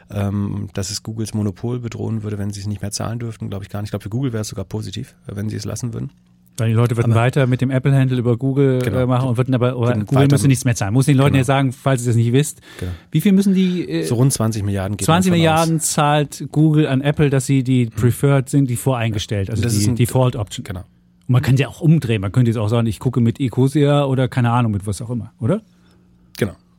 [0.10, 3.64] Ähm, dass es Googles Monopol bedrohen würde, wenn sie es nicht mehr zahlen dürften, glaube
[3.66, 3.88] ich gar nicht.
[3.88, 6.12] Ich glaube, für Google wäre es sogar positiv, wenn sie es lassen würden.
[6.58, 8.99] Weil die Leute würden weiter mit dem Apple-Handle über Google Genau.
[8.99, 10.93] äh, machen und würden aber oder Würden Google müsste nichts mehr zahlen.
[10.93, 11.39] Muss den Leuten Genau.
[11.39, 12.62] ja sagen, falls ihr das nicht wisst.
[12.80, 12.91] Genau.
[13.12, 13.89] Wie viel müssen die?
[13.89, 15.91] Äh, So rund 20 Milliarden geht man 20 von Milliarden Aus.
[15.91, 20.36] zahlt Google an Apple, dass sie die Preferred sind, die voreingestellt, also die ein- Default
[20.38, 20.64] Option.
[20.64, 20.80] Genau.
[21.28, 22.22] Und man kann sie auch umdrehen.
[22.22, 25.10] Man könnte jetzt auch sagen, ich gucke mit Ecosia oder keine Ahnung, mit was auch
[25.10, 25.62] immer, oder?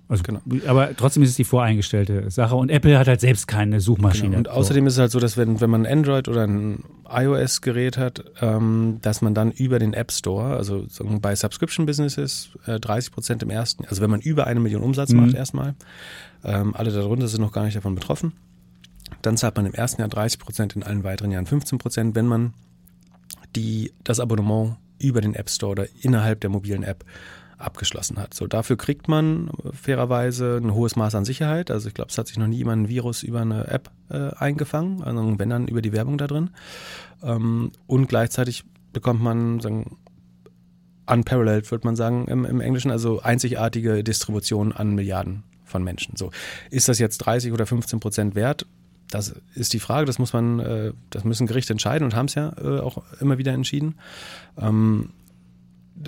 [0.09, 0.41] Also, Genau.
[0.67, 2.55] Aber trotzdem ist es die voreingestellte Sache.
[2.55, 4.29] Und Apple hat halt selbst keine Suchmaschine.
[4.37, 4.39] Genau.
[4.39, 7.99] Und außerdem ist es halt so, dass wenn, wenn man ein Android oder ein iOS-Gerät
[7.99, 10.87] hat, ähm, dass man dann über den App Store, also
[11.21, 15.11] bei Subscription Businesses, äh, 30 Prozent im ersten, also wenn man über eine Million Umsatz
[15.11, 15.21] Mhm.
[15.27, 15.75] macht erstmal,
[16.45, 18.33] ähm, alle darunter sind noch gar nicht davon betroffen,
[19.23, 22.27] dann zahlt man im ersten Jahr 30 Prozent, in allen weiteren Jahren 15 Prozent, wenn
[22.27, 22.53] man
[23.57, 27.05] die, das Abonnement über den App Store oder innerhalb der mobilen App
[27.59, 28.35] abgeschlossen hat.
[28.35, 31.71] So, dafür kriegt man äh, fairerweise ein hohes Maß an Sicherheit.
[31.71, 34.31] Also ich glaube, es hat sich noch nie jemand ein Virus über eine App äh,
[34.35, 36.51] eingefangen, also wenn dann über die Werbung da drin.
[37.23, 39.99] Ähm, und gleichzeitig bekommt man sagen,
[41.07, 46.17] unparalleled, würde man sagen im, im Englischen, also einzigartige Distribution an Milliarden von Menschen.
[46.17, 46.31] So,
[46.71, 48.67] ist das jetzt 30 oder 15 Prozent wert?
[49.11, 52.35] Das ist die Frage, das muss man, äh, das müssen Gerichte entscheiden und haben es
[52.35, 53.97] ja äh, auch immer wieder entschieden.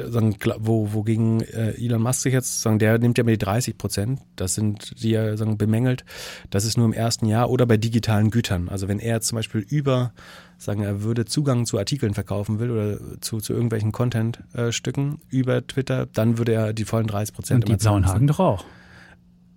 [0.00, 3.76] Kla- wo, wogegen äh, Elon Musk sich jetzt, sagen, der nimmt ja immer die 30
[3.78, 6.04] Prozent, das sind, die er sagen, bemängelt,
[6.50, 8.68] das ist nur im ersten Jahr oder bei digitalen Gütern.
[8.68, 10.12] Also wenn er jetzt zum Beispiel über,
[10.58, 16.06] sagen, er würde Zugang zu Artikeln verkaufen will oder zu, zu irgendwelchen Content-Stücken über Twitter,
[16.06, 18.64] dann würde er die vollen 30 Prozent und die blauen Haken doch auch.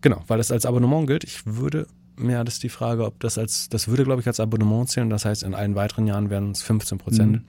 [0.02, 1.24] Genau, weil das als Abonnement gilt.
[1.24, 1.86] Ich würde,
[2.20, 5.10] ja, das ist die Frage, ob das als, das würde, glaube ich, als Abonnement zählen.
[5.10, 7.32] Das heißt, in allen weiteren Jahren wären es 15 Prozent.
[7.34, 7.42] Mhm.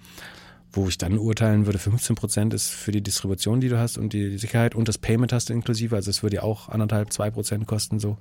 [0.74, 4.12] Wo ich dann urteilen würde, 15 Prozent ist für die Distribution, die du hast und
[4.14, 5.94] die Sicherheit und das Payment hast du inklusive.
[5.96, 8.16] Also es würde ja auch anderthalb, zwei Prozent kosten, so,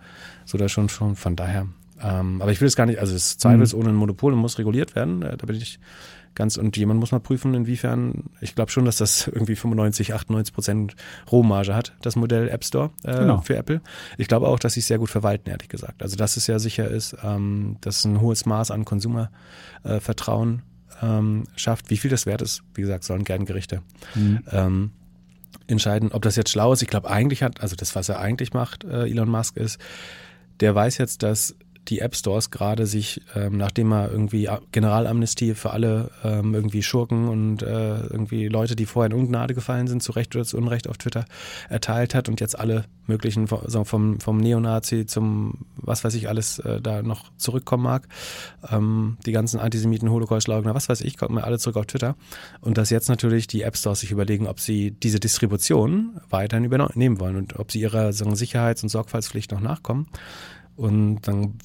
[0.46, 1.68] so da schon, schon von daher.
[2.04, 4.58] Ähm, aber ich will es gar nicht, also es ist zweifelsohne ein Monopol und muss
[4.58, 5.22] reguliert werden.
[5.22, 5.80] Äh, Da bin ich
[6.34, 10.54] ganz, und jemand muss mal prüfen, inwiefern, ich glaube schon, dass das irgendwie 95, 98
[10.54, 10.96] Prozent
[11.32, 13.42] Rohmarge hat, das Modell App Store äh, Genau.
[13.42, 13.82] für Apple.
[14.18, 16.02] Ich glaube auch, dass sie es sehr gut verwalten, ehrlich gesagt.
[16.02, 20.71] Also dass es ja sicher ist, ähm, dass ein hohes Maß an Konsumervertrauen äh,
[21.02, 21.90] ähm, schafft.
[21.90, 23.82] Wie viel das wert ist, wie gesagt, sollen gern Gerichte
[24.52, 24.92] ähm,
[25.68, 26.82] entscheiden, ob das jetzt schlau ist.
[26.82, 29.80] Ich glaube, eigentlich hat, also das, was er eigentlich macht, äh, Elon Musk, ist,
[30.60, 31.56] der weiß jetzt, dass
[31.88, 37.28] die App Stores gerade sich, ähm, nachdem er irgendwie Generalamnestie für alle ähm, irgendwie Schurken
[37.28, 40.88] und äh, irgendwie Leute, die vorher in Ungnade gefallen sind, zu Recht oder zu Unrecht
[40.88, 41.26] auf Twitter
[41.70, 46.30] erteilt hat und jetzt alle möglichen vom, so vom, vom Neonazi zum was weiß ich
[46.30, 48.08] alles äh, da noch zurückkommen mag,
[48.70, 52.16] ähm, die ganzen Antisemiten, Holocaust-Leugner, was weiß ich, kommen alle zurück auf Twitter
[52.62, 57.20] und dass jetzt natürlich die App Stores sich überlegen, ob sie diese Distribution weiterhin übernehmen
[57.20, 60.08] wollen und ob sie ihrer so, Sicherheits- und Sorgfaltspflicht noch nachkommen.
[60.82, 61.60] Und dann,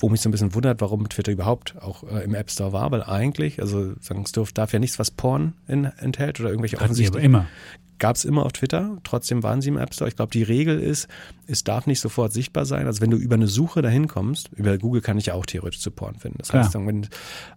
[0.00, 2.90] wo mich so ein bisschen wundert, warum Twitter überhaupt auch äh, im App Store war,
[2.90, 6.94] weil eigentlich, also sagen, es darf ja nichts, was Porn in, enthält oder irgendwelche Hatten
[6.94, 7.46] sie aber offensichtlich immer.
[7.98, 10.08] gab es immer auf Twitter, trotzdem waren sie im App Store.
[10.08, 11.06] Ich glaube, die Regel ist,
[11.46, 12.86] es darf nicht sofort sichtbar sein.
[12.86, 15.80] Also wenn du über eine Suche dahin kommst, über Google kann ich ja auch theoretisch
[15.80, 16.38] zu Porn finden.
[16.38, 17.08] Das heißt, dann, wenn,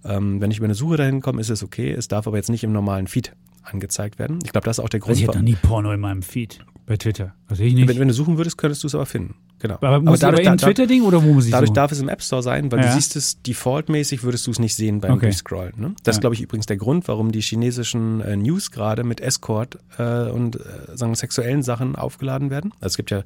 [0.03, 1.93] ähm, wenn ich über eine Suche dahin komme, ist es okay.
[1.93, 3.31] Es darf aber jetzt nicht im normalen Feed
[3.63, 4.39] angezeigt werden.
[4.43, 5.11] Ich glaube, das ist auch der Grund.
[5.11, 7.33] Also ich hatte noch nie Porno in meinem Feed bei Twitter.
[7.47, 7.87] Also ich nicht.
[7.87, 9.35] wenn, wenn du suchen würdest, könntest du es aber finden.
[9.59, 9.75] Genau.
[9.75, 11.75] aber muss aber, dadurch- aber da- Twitter-Ding oder wo muss ich Dadurch suchen?
[11.75, 12.87] darf es im App Store sein, weil Ja.
[12.87, 15.27] du siehst es defaultmäßig, würdest du es nicht sehen beim Okay.
[15.27, 15.73] Durchscrollen.
[15.77, 15.95] Ne?
[16.03, 16.21] Das ist, Ja.
[16.21, 20.57] glaube ich, übrigens der Grund, warum die chinesischen äh, News gerade mit Escort äh, und
[20.57, 20.59] äh,
[20.95, 22.71] sagen sexuellen Sachen aufgeladen werden.
[22.81, 23.23] Also es gibt ja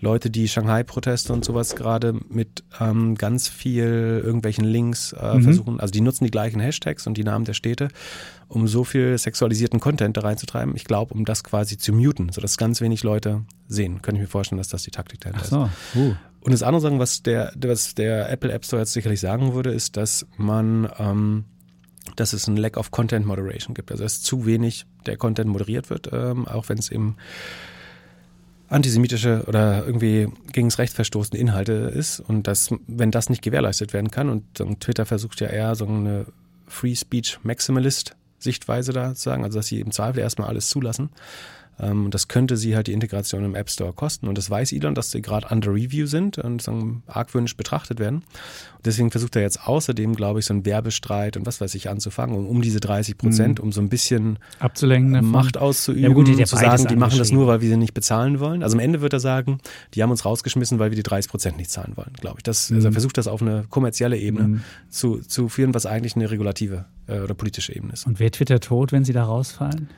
[0.00, 5.42] Leute, die Shanghai-Proteste und sowas gerade mit ähm, ganz viel irgendwelchen Links äh, Mhm.
[5.42, 5.78] versuchen.
[5.80, 7.88] Also die nutzen die gleichen Hashtags und die Namen der Städte,
[8.48, 10.76] um so viel sexualisierten Content da reinzutreiben.
[10.76, 14.02] Ich glaube, um das quasi zu muten, sodass ganz wenig Leute sehen.
[14.02, 16.00] Könnte ich mir vorstellen, dass das die Taktik dahinter Ach so.
[16.00, 16.14] Uh.
[16.40, 19.70] und das andere sagen, was der, was der Apple App Store jetzt sicherlich sagen würde,
[19.70, 21.44] ist, dass man, ähm,
[22.14, 23.90] dass es ein Lack of Content Moderation gibt.
[23.90, 27.16] Also ist zu wenig der Content moderiert wird, ähm, auch wenn es eben
[28.68, 32.20] antisemitische oder irgendwie gegen das Recht verstoßene Inhalte ist.
[32.20, 36.26] Und dass, wenn das nicht gewährleistet werden kann, und Twitter versucht ja eher so eine
[36.68, 41.10] Free Speech Maximalist Sichtweise da zu sagen, also dass sie im Zweifel erstmal alles zulassen,
[41.78, 44.28] Ähm, das könnte sie halt die Integration im App Store kosten.
[44.28, 48.22] Und das weiß Elon, dass sie gerade under review sind und sagen, argwöhnisch betrachtet werden.
[48.76, 51.90] Und deswegen versucht er jetzt außerdem, glaube ich, so einen Werbestreit und was weiß ich
[51.90, 53.64] anzufangen, um, um diese 30 Prozent, mhm.
[53.64, 55.30] um so ein bisschen abzulenken, davon.
[55.30, 58.40] Macht auszuüben, ja, gut, zu sagen, die machen das nur, weil wir sie nicht bezahlen
[58.40, 58.62] wollen.
[58.62, 59.58] Also am Ende wird er sagen,
[59.94, 62.42] die haben uns rausgeschmissen, weil wir die 30 Prozent nicht zahlen wollen, glaube ich.
[62.42, 62.76] Das, mhm.
[62.76, 64.60] Also er versucht das auf eine kommerzielle Ebene mhm.
[64.88, 68.06] zu, zu führen, was eigentlich eine regulative äh, oder politische Ebene ist.
[68.06, 69.88] Und wer Twitter tot, wenn sie da rausfallen?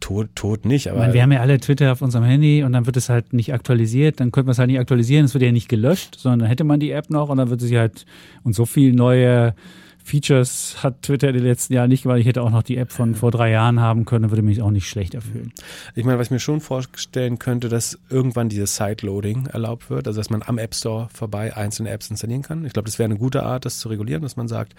[0.00, 1.00] Tot, tot nicht, aber.
[1.00, 3.52] Meine, wir haben ja alle Twitter auf unserem Handy und dann wird es halt nicht
[3.52, 6.48] aktualisiert, dann könnte man es halt nicht aktualisieren, es wird ja nicht gelöscht, sondern dann
[6.48, 8.06] hätte man die App noch und dann würde sie halt
[8.42, 9.54] und so viel neue
[10.02, 12.90] Features hat Twitter in den letzten Jahren nicht, weil ich hätte auch noch die App
[12.90, 15.52] von vor drei Jahren haben können, würde mich auch nicht schlechter fühlen.
[15.94, 20.18] Ich meine, was ich mir schon vorstellen könnte, dass irgendwann dieses Sideloading erlaubt wird, also
[20.18, 22.64] dass man am App Store vorbei einzelne Apps installieren kann.
[22.64, 24.74] Ich glaube, das wäre eine gute Art, das zu regulieren, dass man sagt,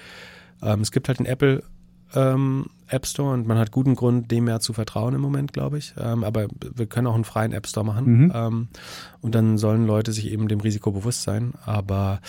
[0.61, 1.63] ähm, es gibt halt den Apple
[2.13, 5.77] ähm, App Store und man hat guten Grund, dem mehr zu vertrauen im Moment, glaube
[5.77, 5.93] ich.
[5.97, 8.31] Ähm, aber wir können auch einen freien App Store machen mhm.
[8.35, 8.67] ähm,
[9.21, 11.53] und dann sollen Leute sich eben dem Risiko bewusst sein.
[11.65, 12.19] Aber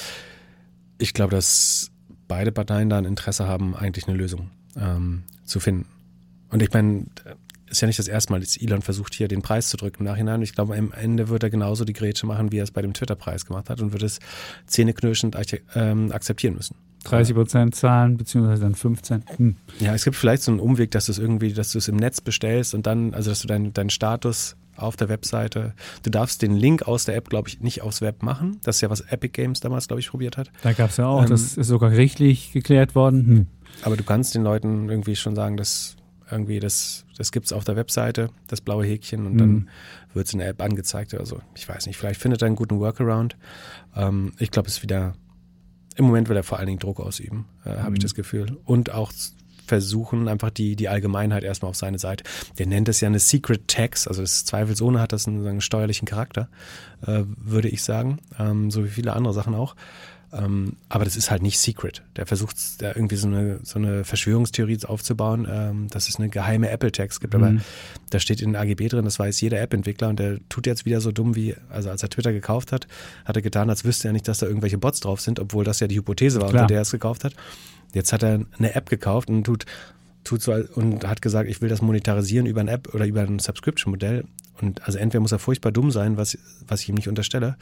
[0.98, 1.90] ich glaube, dass
[2.28, 5.86] beide Parteien da ein Interesse haben, eigentlich eine Lösung ähm, zu finden.
[6.50, 7.06] Und ich meine,
[7.68, 10.04] ist ja nicht das erste Mal, dass Elon versucht, hier den Preis zu drücken im
[10.04, 10.42] Nachhinein.
[10.42, 12.92] Ich glaube, am Ende wird er genauso die Grätsche machen, wie er es bei dem
[12.92, 14.20] Twitter-Preis gemacht hat und wird es
[14.66, 15.36] zähneknirschend
[15.74, 16.76] ähm, akzeptieren müssen.
[17.02, 19.24] 30 Prozent zahlen, beziehungsweise dann 15.
[19.36, 19.56] Hm.
[19.80, 21.96] Ja, es gibt vielleicht so einen Umweg, dass du es irgendwie, dass du es im
[21.96, 26.42] Netz bestellst und dann, also dass du deinen dein Status auf der Webseite, du darfst
[26.42, 28.58] den Link aus der App, glaube ich, nicht aufs Web machen.
[28.64, 30.50] Das ist ja, was Epic Games damals, glaube ich, probiert hat.
[30.62, 33.26] Da gab es ja auch, ähm, das ist sogar gerichtlich geklärt worden.
[33.26, 33.46] Hm.
[33.82, 35.96] Aber du kannst den Leuten irgendwie schon sagen, dass
[36.30, 39.38] irgendwie das, das gibt es auf der Webseite, das blaue Häkchen und hm.
[39.38, 39.68] dann
[40.14, 41.40] wird es in der App angezeigt oder so.
[41.54, 43.36] Ich weiß nicht, vielleicht findet er einen guten Workaround.
[43.94, 45.14] Ähm, ich glaube, es ist wieder
[45.96, 47.96] im Moment will er vor allen Dingen Druck ausüben, äh, habe mhm.
[47.96, 48.58] ich das Gefühl.
[48.64, 49.12] Und auch
[49.66, 52.24] versuchen, einfach die, die Allgemeinheit erstmal auf seine Seite.
[52.58, 56.06] Der nennt es ja eine Secret Tax, also das zweifelsohne hat das einen, einen steuerlichen
[56.06, 56.48] Charakter,
[57.06, 59.74] äh, würde ich sagen, ähm, so wie viele andere Sachen auch.
[60.32, 62.02] Ähm, aber das ist halt nicht secret.
[62.16, 66.70] Der versucht da irgendwie so eine, so eine Verschwörungstheorie aufzubauen, ähm, dass es eine geheime
[66.70, 67.34] Apple-Tax gibt.
[67.34, 67.42] Mhm.
[67.42, 67.56] Aber
[68.10, 71.12] da steht in AGB drin, das weiß jeder App-Entwickler und der tut jetzt wieder so
[71.12, 72.86] dumm wie, also als er Twitter gekauft hat,
[73.24, 75.80] hat er getan, als wüsste er nicht, dass da irgendwelche Bots drauf sind, obwohl das
[75.80, 76.62] ja die Hypothese war, Klar.
[76.62, 77.34] unter der er es gekauft hat.
[77.92, 79.66] Jetzt hat er eine App gekauft und tut
[80.24, 83.38] tut so und hat gesagt, ich will das monetarisieren über eine App oder über ein
[83.38, 84.24] Subscription-Modell.
[84.60, 87.56] Und also entweder muss er furchtbar dumm sein, was, was ich ihm nicht unterstelle,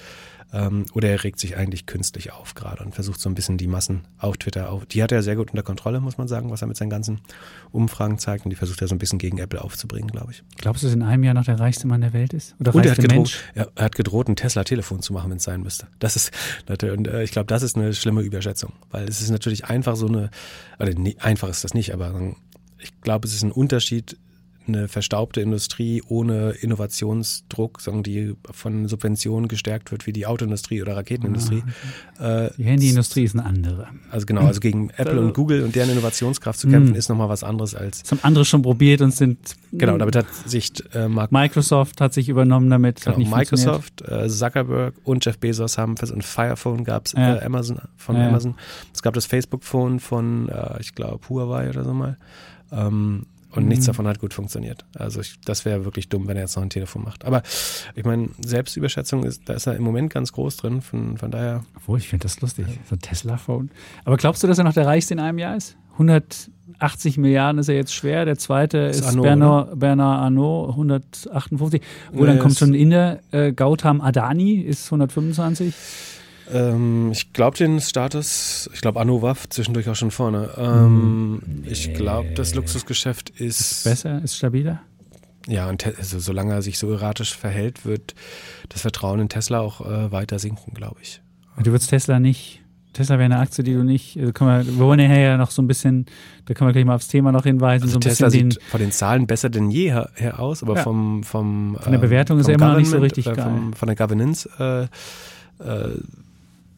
[0.53, 3.68] ähm, oder er regt sich eigentlich künstlich auf gerade und versucht so ein bisschen die
[3.68, 4.86] Massen auf Twitter auf.
[4.86, 7.20] Die hat er sehr gut unter Kontrolle, muss man sagen, was er mit seinen ganzen
[7.70, 8.45] Umfragen zeigt.
[8.45, 10.43] Und die versucht er so ein bisschen gegen Apple aufzubringen, glaube ich.
[10.57, 12.57] Glaubst du, dass in einem Jahr noch der reichste Mann der Welt ist?
[12.59, 15.62] Oder und er hat, gedroht, er, hat gedroht, ein Tesla-Telefon zu machen, wenn es sein
[15.62, 15.86] müsste.
[16.01, 16.32] Das ist
[16.68, 20.09] und äh, ich glaube, das ist eine schlimme Überschätzung, weil es ist natürlich einfach so
[20.09, 20.30] eine,
[20.78, 22.34] oder nee, einfach ist das nicht, aber
[22.78, 24.16] ich glaube, es ist ein Unterschied,
[24.67, 30.97] eine verstaubte Industrie ohne Innovationsdruck, sagen die von Subventionen gestärkt wird, wie die Autoindustrie oder
[30.97, 31.63] Raketenindustrie.
[32.19, 32.55] Ah, okay.
[32.59, 33.89] die Handyindustrie ist eine andere.
[34.11, 36.97] Also genau, also gegen Apple und Google und deren Innovationskraft zu kämpfen, mm.
[36.97, 38.03] ist nochmal was anderes als.
[38.03, 39.39] Das haben andere schon probiert und sind.
[39.73, 43.05] Genau, damit hat sich äh, Mark Microsoft hat sich übernommen damit.
[43.05, 47.37] Genau, Microsoft, äh, Zuckerberg und Jeff Bezos haben fest und Firephone gab es ja.
[47.37, 48.29] äh, Amazon von ja.
[48.29, 48.55] Amazon.
[48.93, 52.19] Es gab das Facebook-Phone von, äh, ich glaube, Huawei oder so mal.
[52.73, 53.88] Ähm, und nichts mhm.
[53.88, 54.84] davon hat gut funktioniert.
[54.94, 57.24] Also ich, das wäre wirklich dumm, wenn er jetzt noch ein Telefon macht.
[57.24, 57.42] Aber
[57.94, 60.80] ich meine, Selbstüberschätzung ist, da ist er im Moment ganz groß drin.
[60.82, 61.64] Von, von daher.
[61.76, 62.66] Obwohl, ich finde das lustig.
[62.88, 63.70] So ein Tesla-Phone.
[64.05, 65.76] Aber glaubst du, dass er noch der reichste in einem Jahr ist?
[65.92, 68.24] 180 Milliarden ist er jetzt schwer.
[68.24, 71.82] Der zweite ist, ist Bernard, Bernard Arnault, 158.
[72.12, 75.74] Wo nee, dann kommt schon Inne, äh, Gautam Adani ist 125.
[76.53, 80.51] Ähm, ich glaube den Status, ich glaube Anu Waff zwischendurch auch schon vorne.
[80.57, 81.68] Ähm, nee.
[81.70, 84.80] Ich glaube, das Luxusgeschäft ist, ist besser, ist stabiler.
[85.46, 88.14] Ja, und also, solange er sich so erratisch verhält, wird
[88.68, 91.22] das Vertrauen in Tesla auch äh, weiter sinken, glaube ich.
[91.62, 92.61] Du würdest Tesla nicht,
[92.92, 95.66] Tesla wäre eine Aktie, die du nicht, also wir, wir wollen ja noch so ein
[95.66, 96.07] bisschen,
[96.46, 97.84] da können wir gleich mal aufs Thema noch hinweisen.
[97.84, 100.76] Also so Tesla sieht den, von den Zahlen besser denn je her, her aus, aber
[100.76, 100.82] ja.
[100.82, 103.44] vom, vom Von der Bewertung ähm, ist er immer noch nicht so richtig äh, geil.
[103.44, 105.98] Vom, von der Governance äh, äh,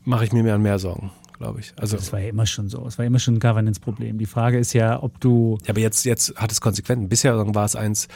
[0.05, 1.72] mache ich mir mehr und mehr Sorgen, glaube ich.
[1.76, 2.86] Also das war ja immer schon so.
[2.86, 4.18] Es war immer schon ein Governance-Problem.
[4.18, 5.59] Die Frage ist ja, ob du.
[5.64, 7.09] Ja, aber jetzt, jetzt hat es Konsequenzen.
[7.09, 8.09] Bisher war es eins,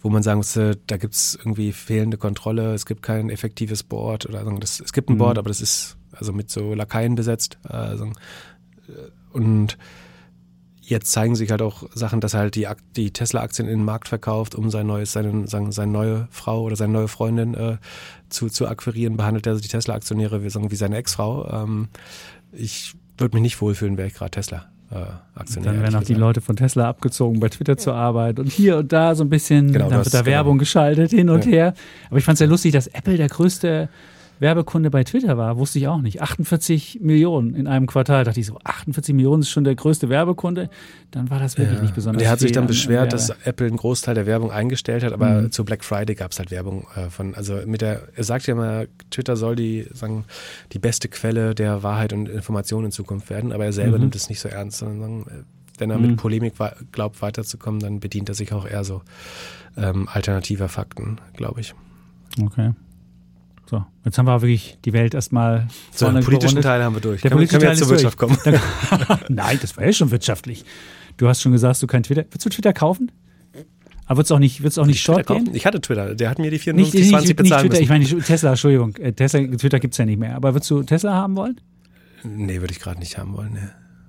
[0.00, 4.26] wo man sagen musste, da gibt es irgendwie fehlende Kontrolle, es gibt kein effektives Board
[4.26, 5.18] oder das, es gibt ein mhm.
[5.18, 7.58] Board, aber das ist also mit so Lakaien besetzt.
[7.62, 8.12] Also,
[9.32, 9.78] und
[10.86, 12.66] jetzt zeigen sich halt auch Sachen, dass er halt die,
[12.96, 16.76] die Tesla-Aktien in den Markt verkauft, um sein neues, seine, seine, seine neue Frau oder
[16.76, 17.76] seine neue Freundin äh,
[18.28, 21.48] zu, zu akquirieren, behandelt er die Tesla-Aktionäre wie, wie seine Ex-Frau.
[21.64, 21.88] Ähm,
[22.52, 24.66] ich würde mich nicht wohlfühlen, wäre ich gerade Tesla.
[24.90, 24.96] äh.
[25.62, 28.92] Dann werden auch die Leute von Tesla abgezogen, bei Twitter zur Arbeit und hier und
[28.92, 30.30] da so ein bisschen, Genau, dann wird da genau.
[30.30, 31.50] Werbung geschaltet hin und Ja.
[31.50, 31.74] her.
[32.08, 33.88] Aber ich fand es sehr lustig, dass Apple der größte
[34.40, 36.20] Werbekunde bei Twitter war, wusste ich auch nicht.
[36.20, 38.24] 48 Millionen in einem Quartal.
[38.24, 40.68] Dachte ich so, 48 Millionen ist schon der größte Werbekunde.
[41.12, 41.82] Dann war das wirklich Ja.
[41.82, 44.50] nicht besonders Der hat sich dann an- an beschwert, dass Apple einen Großteil der Werbung
[44.50, 45.52] eingestellt hat, aber Mhm.
[45.52, 48.54] zu Black Friday gab es halt Werbung äh, von, also mit der, er sagt ja
[48.54, 50.24] immer, Twitter soll die, sagen,
[50.72, 54.04] die beste Quelle der Wahrheit und Information in Zukunft werden, aber er selber Mhm.
[54.04, 55.44] nimmt es nicht so ernst, sondern sagen,
[55.78, 56.06] wenn er Mhm.
[56.08, 56.54] mit Polemik
[56.92, 59.02] glaubt, weiterzukommen, dann bedient er sich auch eher so
[59.76, 61.74] ähm, alternativer Fakten, glaube ich.
[62.40, 62.72] Okay.
[63.70, 66.64] So, jetzt haben wir wirklich die Welt erstmal So, den politischen gerundet.
[66.64, 67.22] Teil haben wir durch.
[67.22, 68.36] Der können, wir- können wir jetzt zur Wirtschaft kommen?
[68.44, 68.60] Durch.
[69.28, 70.64] Nein, das war ja schon wirtschaftlich.
[71.16, 72.24] Du hast schon gesagt, du kein Twitter.
[72.30, 73.10] Willst du Twitter kaufen?
[74.06, 75.44] Aber wird's auch nicht, wird's auch nicht short Twitter gehen?
[75.46, 75.56] kaufen?
[75.56, 77.88] Ich hatte Twitter, der hat mir die Nicht, 54, nicht, 20 nicht bezahlen Twitter, ich
[77.88, 77.92] müssen.
[78.12, 78.96] meine die Tesla, Entschuldigung.
[78.96, 80.36] Äh, Tesla, Twitter gibt's ja nicht mehr.
[80.36, 81.58] Aber würdest du Tesla haben wollen?
[82.22, 83.54] Nee, würde ich gerade nicht haben wollen.
[83.54, 83.60] Nee.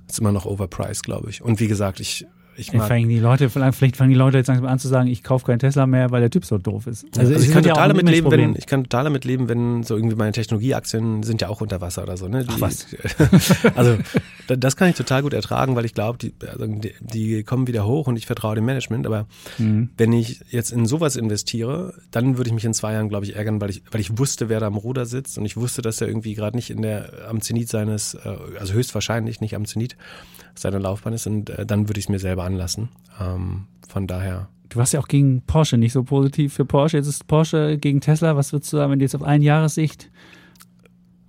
[0.10, 1.42] Ist immer noch overpriced, glaube ich.
[1.42, 2.26] Und wie gesagt, ich,
[2.58, 5.08] ich Vielleicht mag fangen die Leute, vielleicht fangen die Leute jetzt langsam an zu sagen,
[5.08, 7.06] ich kaufe keinen Tesla mehr, weil der Typ so doof ist.
[7.18, 9.50] Also, es ich kann ja total ein damit leben, wenn ich kann total damit leben,
[9.50, 12.28] wenn so irgendwie meine Technologieaktien sind ja auch unter Wasser oder so.
[12.28, 12.44] Ne?
[12.44, 12.88] Die, Ach, was?
[13.76, 13.98] also
[14.48, 17.68] da- das kann ich total gut ertragen, weil ich glaube, die, also die, die kommen
[17.68, 19.06] wieder hoch und ich vertraue dem Management.
[19.06, 19.26] Aber
[19.58, 19.90] Mhm.
[19.98, 23.36] wenn ich jetzt in sowas investiere, dann würde ich mich in zwei Jahren, glaube ich,
[23.36, 26.02] ärgern, weil ich, weil ich wusste, wer da am Ruder sitzt und ich wusste, dass
[26.02, 28.20] er irgendwie gerade nicht in der am Zenit seines, äh,
[28.60, 29.96] also höchstwahrscheinlich nicht am Zenit
[30.58, 32.90] seiner Laufbahn ist und äh, dann würde ich es mir selber anlassen.
[33.22, 34.50] Ähm, von daher.
[34.70, 36.98] Du warst ja auch gegen Porsche nicht so positiv für Porsche.
[36.98, 38.36] Jetzt ist Porsche gegen Tesla.
[38.36, 40.10] Was würdest du sagen, wenn du jetzt auf ein Jahressicht,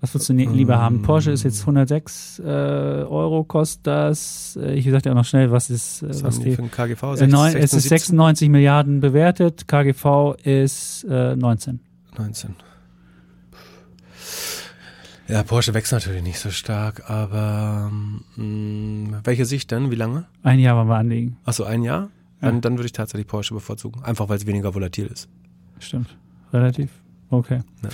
[0.01, 1.03] was würdest du ne- lieber haben?
[1.03, 4.59] Porsche ist jetzt 106 äh, Euro, kostet das.
[4.61, 6.71] Äh, ich sag dir auch noch schnell, was ist, äh, Was was die für ein
[6.71, 7.21] KGV?
[7.21, 11.81] Äh, neun, es 16, ist 96 Milliarden bewertet, KGV ist äh, 19.
[12.19, 12.55] 19.
[15.29, 17.91] Ja, Porsche wächst natürlich nicht so stark, aber
[18.37, 19.91] mh, welche Sicht denn?
[19.91, 20.27] Wie lange?
[20.43, 21.37] Ein Jahr wollen wir anlegen.
[21.45, 22.11] Achso, ein Jahr?
[22.41, 22.51] Ja.
[22.51, 24.05] Dann, dann würde ich tatsächlich Porsche bevorzugen.
[24.05, 25.29] Einfach weil es weniger volatil ist.
[25.81, 26.17] Stimmt.
[26.53, 26.91] Relativ.
[27.31, 27.61] Okay.
[27.83, 27.89] Ja.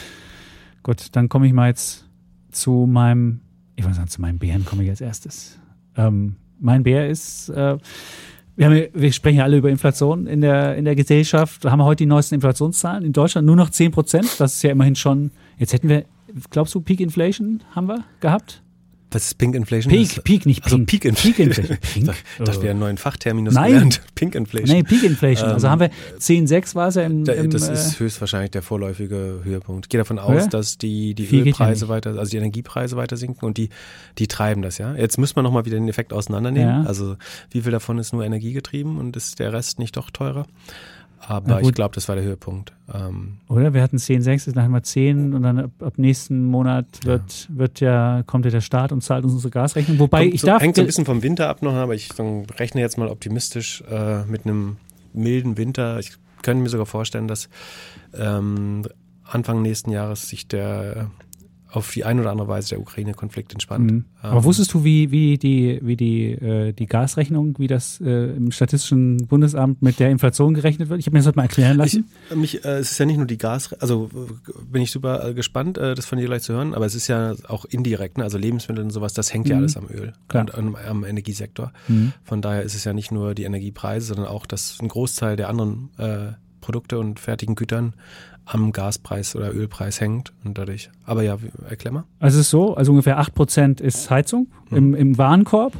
[0.82, 2.04] Gut, dann komme ich mal jetzt
[2.50, 3.40] zu meinem,
[3.76, 5.58] ich weiß nicht, zu meinem Bären komme ich als erstes.
[5.96, 7.78] Ähm, mein Bär ist, äh,
[8.56, 11.64] wir, haben, wir sprechen ja alle über Inflation in der, in der Gesellschaft.
[11.64, 13.04] Wir haben heute die neuesten Inflationszahlen.
[13.04, 14.28] In Deutschland nur noch 10 Prozent.
[14.38, 16.04] Das ist ja immerhin schon, jetzt hätten wir,
[16.50, 18.62] glaubst du, Peak Inflation haben wir gehabt?
[19.14, 19.90] Was ist Pink Inflation?
[19.92, 20.88] Peak, Das- Peak, nicht Also Pink.
[20.88, 21.34] Peak Inflation.
[21.34, 21.78] Peak Inflation.
[21.92, 22.14] Pink?
[22.38, 23.72] Ich dachte, wir haben einen neuen Fachterminus Nein.
[23.72, 24.00] gelernt.
[24.14, 24.74] Pink Inflation.
[24.74, 25.50] Nee, Peak Inflation.
[25.50, 28.62] Also Ähm, haben wir 10,6 war es ja im, im das äh, ist höchstwahrscheinlich der
[28.62, 29.84] vorläufige Höhepunkt.
[29.84, 30.46] Ich gehe davon aus, Ja?
[30.46, 31.90] dass die, die Viel ja Ölpreise nicht.
[31.90, 33.68] weiter, also die Energiepreise weiter sinken und die,
[34.16, 34.94] die treiben das, ja.
[34.94, 36.82] Jetzt müssen wir nochmal wieder den Effekt auseinandernehmen.
[36.82, 36.88] Ja.
[36.88, 37.16] Also
[37.50, 40.46] wie viel davon ist nur energiegetrieben und ist der Rest nicht doch teurer?
[41.26, 42.72] Aber ich glaube, das war der Höhepunkt.
[42.92, 43.74] Ähm, Oder?
[43.74, 47.80] Wir hatten 10,6, dann haben wir 10 und dann ab, ab nächsten Monat wird, wird
[47.80, 49.98] ja, kommt ja der Staat und zahlt uns unsere Gasrechnung.
[49.98, 50.62] Wobei kommt ich so, darf.
[50.62, 52.08] hängt so ein bisschen vom Winter ab noch, aber ich
[52.58, 54.78] rechne jetzt mal optimistisch äh, mit einem
[55.12, 55.98] milden Winter.
[56.00, 56.12] Ich
[56.42, 57.48] könnte mir sogar vorstellen, dass
[58.14, 58.82] ähm,
[59.24, 61.10] Anfang nächsten Jahres sich der
[61.72, 63.90] auf die eine oder andere Weise der Ukraine-Konflikt entspannt.
[63.90, 64.04] Mhm.
[64.20, 68.36] Aber Ähm, wusstest du, wie, wie die, wie die, äh, die Gasrechnung, wie das äh,
[68.36, 71.00] im Statistischen Bundesamt mit der Inflation gerechnet wird?
[71.00, 72.04] Ich habe mir das heute mal erklären lassen.
[72.30, 75.26] Ich, mich, äh, es ist ja nicht nur die Gas, also äh, bin ich super
[75.28, 78.18] äh, gespannt, äh, das von dir gleich zu hören, aber es ist ja auch indirekt,
[78.18, 78.24] ne?
[78.24, 79.60] also Lebensmittel und sowas, das hängt ja Mhm.
[79.62, 80.42] alles am Öl Klar.
[80.44, 81.72] und am, am Energiesektor.
[81.88, 82.12] Mhm.
[82.22, 85.48] Von daher ist es ja nicht nur die Energiepreise, sondern auch, dass ein Großteil der
[85.48, 86.32] anderen äh,
[86.62, 87.92] Produkte und fertigen Gütern
[88.46, 90.90] am Gaspreis oder Ölpreis hängt und dadurch.
[91.04, 91.36] Aber ja,
[91.68, 92.04] erklär mal.
[92.18, 95.74] Also es ist so, also ungefähr 8% ist Heizung im, im Warenkorb.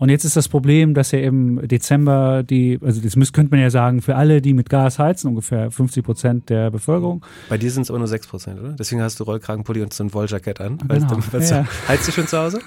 [0.00, 3.60] Und jetzt ist das Problem, dass ja im Dezember die, also das müsst, könnte man
[3.60, 7.68] ja sagen, für alle, die mit Gas heizen, ungefähr 50 Prozent der Bevölkerung, Bei dir
[7.72, 8.72] sind es aber nur 6%, oder?
[8.74, 10.78] Deswegen hast du Rollkragenpulli und so ein Wolljackett an.
[10.78, 10.94] Genau,
[11.32, 11.62] Weißt du, ja.
[11.62, 12.60] du, heizt du schon zu Hause?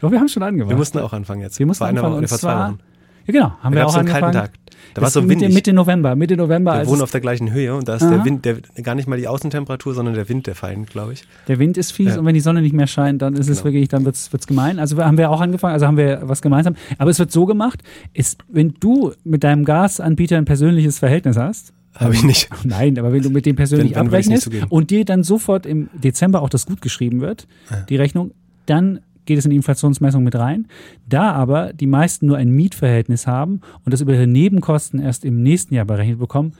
[0.00, 0.70] doch, wir haben schon angefangen.
[0.70, 1.56] Wir mussten auch anfangen jetzt.
[1.60, 2.78] Wir mussten vor anfangen, Woche, und zwar- Wochen.
[3.26, 4.46] Ja, genau, haben Da wir auch es einen kalten angefangen.
[4.52, 4.58] Tag.
[4.94, 5.54] Da war es so Mitte, windig.
[5.54, 8.10] Mitte November, Mitte November, Wir wohnen es- auf der gleichen Höhe und da ist Aha.
[8.16, 11.22] der Wind, der, gar nicht mal die Außentemperatur, sondern der Wind, der fein, glaube ich.
[11.48, 12.18] Der Wind ist fies Ja.
[12.18, 13.64] und wenn die Sonne nicht mehr scheint, dann ist es Genau.
[13.72, 14.78] wirklich, dann wird's wird's gemein.
[14.78, 16.74] Also haben wir auch angefangen, also haben wir was gemeinsam.
[16.98, 21.72] Aber es wird so gemacht, ist, wenn du mit deinem Gasanbieter ein persönliches Verhältnis hast,
[21.94, 22.48] Habe ich nicht.
[22.64, 26.48] Nein, aber wenn du mit dem persönlich abrechnest und dir dann sofort im Dezember auch
[26.50, 27.46] das gut geschrieben wird,
[27.88, 28.32] die Rechnung,
[28.66, 30.66] dann geht es in die Inflationsmessung mit rein.
[31.08, 35.42] Da aber die meisten nur ein Mietverhältnis haben und das über ihre Nebenkosten erst im
[35.42, 36.52] nächsten Jahr berechnet bekommen,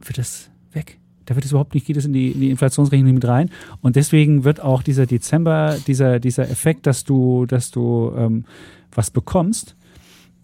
[0.00, 0.98] wird das weg.
[1.26, 3.50] Da wird es überhaupt nicht, geht es in die, in die Inflationsrechnung mit rein.
[3.80, 8.44] Und deswegen wird auch dieser Dezember, dieser, dieser Effekt, dass du, dass du ähm,
[8.90, 9.76] was bekommst,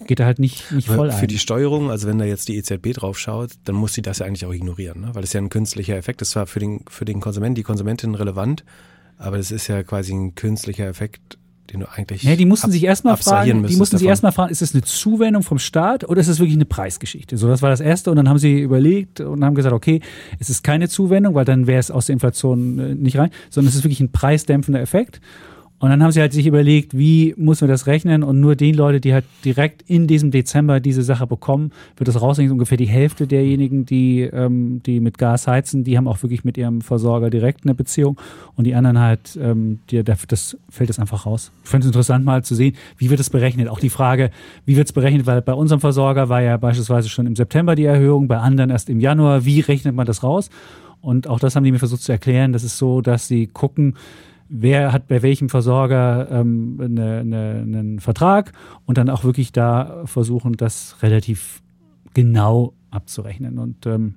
[0.07, 1.29] geht da halt nicht, nicht voll Für ein.
[1.29, 4.27] die Steuerung, also wenn da jetzt die EZB drauf schaut, dann muss sie das ja
[4.27, 5.09] eigentlich auch ignorieren, ne?
[5.09, 6.21] weil das ist ja ein künstlicher Effekt.
[6.21, 8.65] Das war für den, für den Konsumenten, die Konsumentin relevant,
[9.19, 11.39] aber das ist ja quasi ein künstlicher Effekt,
[11.73, 12.23] den du eigentlich.
[12.23, 14.83] Ja, die mussten ab- sich erstmal fragen, die mussten sich erstmal fragen, ist es eine
[14.83, 17.37] Zuwendung vom Staat oder ist es wirklich eine Preisgeschichte?
[17.37, 20.01] So, das war das erste und dann haben sie überlegt und haben gesagt, okay,
[20.39, 23.69] es ist keine Zuwendung, weil dann wäre es aus der Inflation äh, nicht rein, sondern
[23.69, 25.21] es ist wirklich ein preisdämpfender Effekt.
[25.81, 28.75] Und dann haben sie halt sich überlegt, wie muss man das rechnen und nur den
[28.75, 32.53] Leute, die halt direkt in diesem Dezember diese Sache bekommen, wird das rausrechnen.
[32.53, 36.59] Ungefähr die Hälfte derjenigen, die, ähm, die mit Gas heizen, die haben auch wirklich mit
[36.59, 38.19] ihrem Versorger direkt eine Beziehung
[38.57, 41.53] und die anderen halt, ähm, die, da- das fällt das einfach raus.
[41.63, 43.69] Ich finde es interessant mal zu sehen, wie wird es berechnet.
[43.69, 44.31] Auch die Frage,
[44.67, 47.85] wie wird es berechnet, weil bei unserem Versorger war ja beispielsweise schon im September die
[47.85, 49.45] Erhöhung, bei anderen erst im Januar.
[49.45, 50.51] Wie rechnet man das raus?
[51.01, 52.53] Und auch das haben die mir versucht zu erklären.
[52.53, 53.95] Das ist so, dass sie gucken,
[54.49, 58.53] wer hat bei welchem Versorger ähm, eine, eine, einen Vertrag
[58.87, 61.63] und dann auch wirklich da versuchen, das relativ
[62.15, 63.59] genau abzurechnen.
[63.59, 64.15] Und ähm,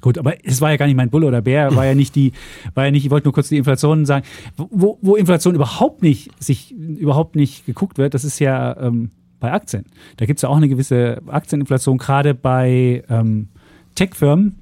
[0.00, 2.32] gut, aber es war ja gar nicht mein Bulle oder Bär, war ja nicht die,
[2.74, 4.24] war ja nicht, ich wollte nur kurz die Inflation sagen,
[4.56, 9.10] wo, wo Inflation überhaupt nicht, sich überhaupt nicht geguckt wird, das ist ja ähm,
[9.40, 9.86] bei Aktien.
[10.18, 13.48] Da gibt es ja auch eine gewisse Aktieninflation, gerade bei ähm,
[13.94, 14.59] Tech-Firmen,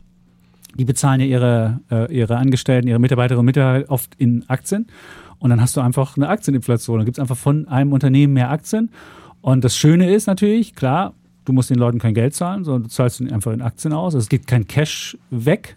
[0.79, 4.87] die bezahlen ja ihre, äh, ihre Angestellten, ihre Mitarbeiterinnen und Mitarbeiter oft in Aktien.
[5.39, 6.99] Und dann hast du einfach eine Aktieninflation.
[6.99, 8.91] Dann gibt es einfach von einem Unternehmen mehr Aktien.
[9.41, 11.15] Und das Schöne ist natürlich, klar,
[11.45, 14.15] du musst den Leuten kein Geld zahlen, sondern du zahlst ihnen einfach in Aktien aus.
[14.15, 15.77] Also es geht kein Cash weg.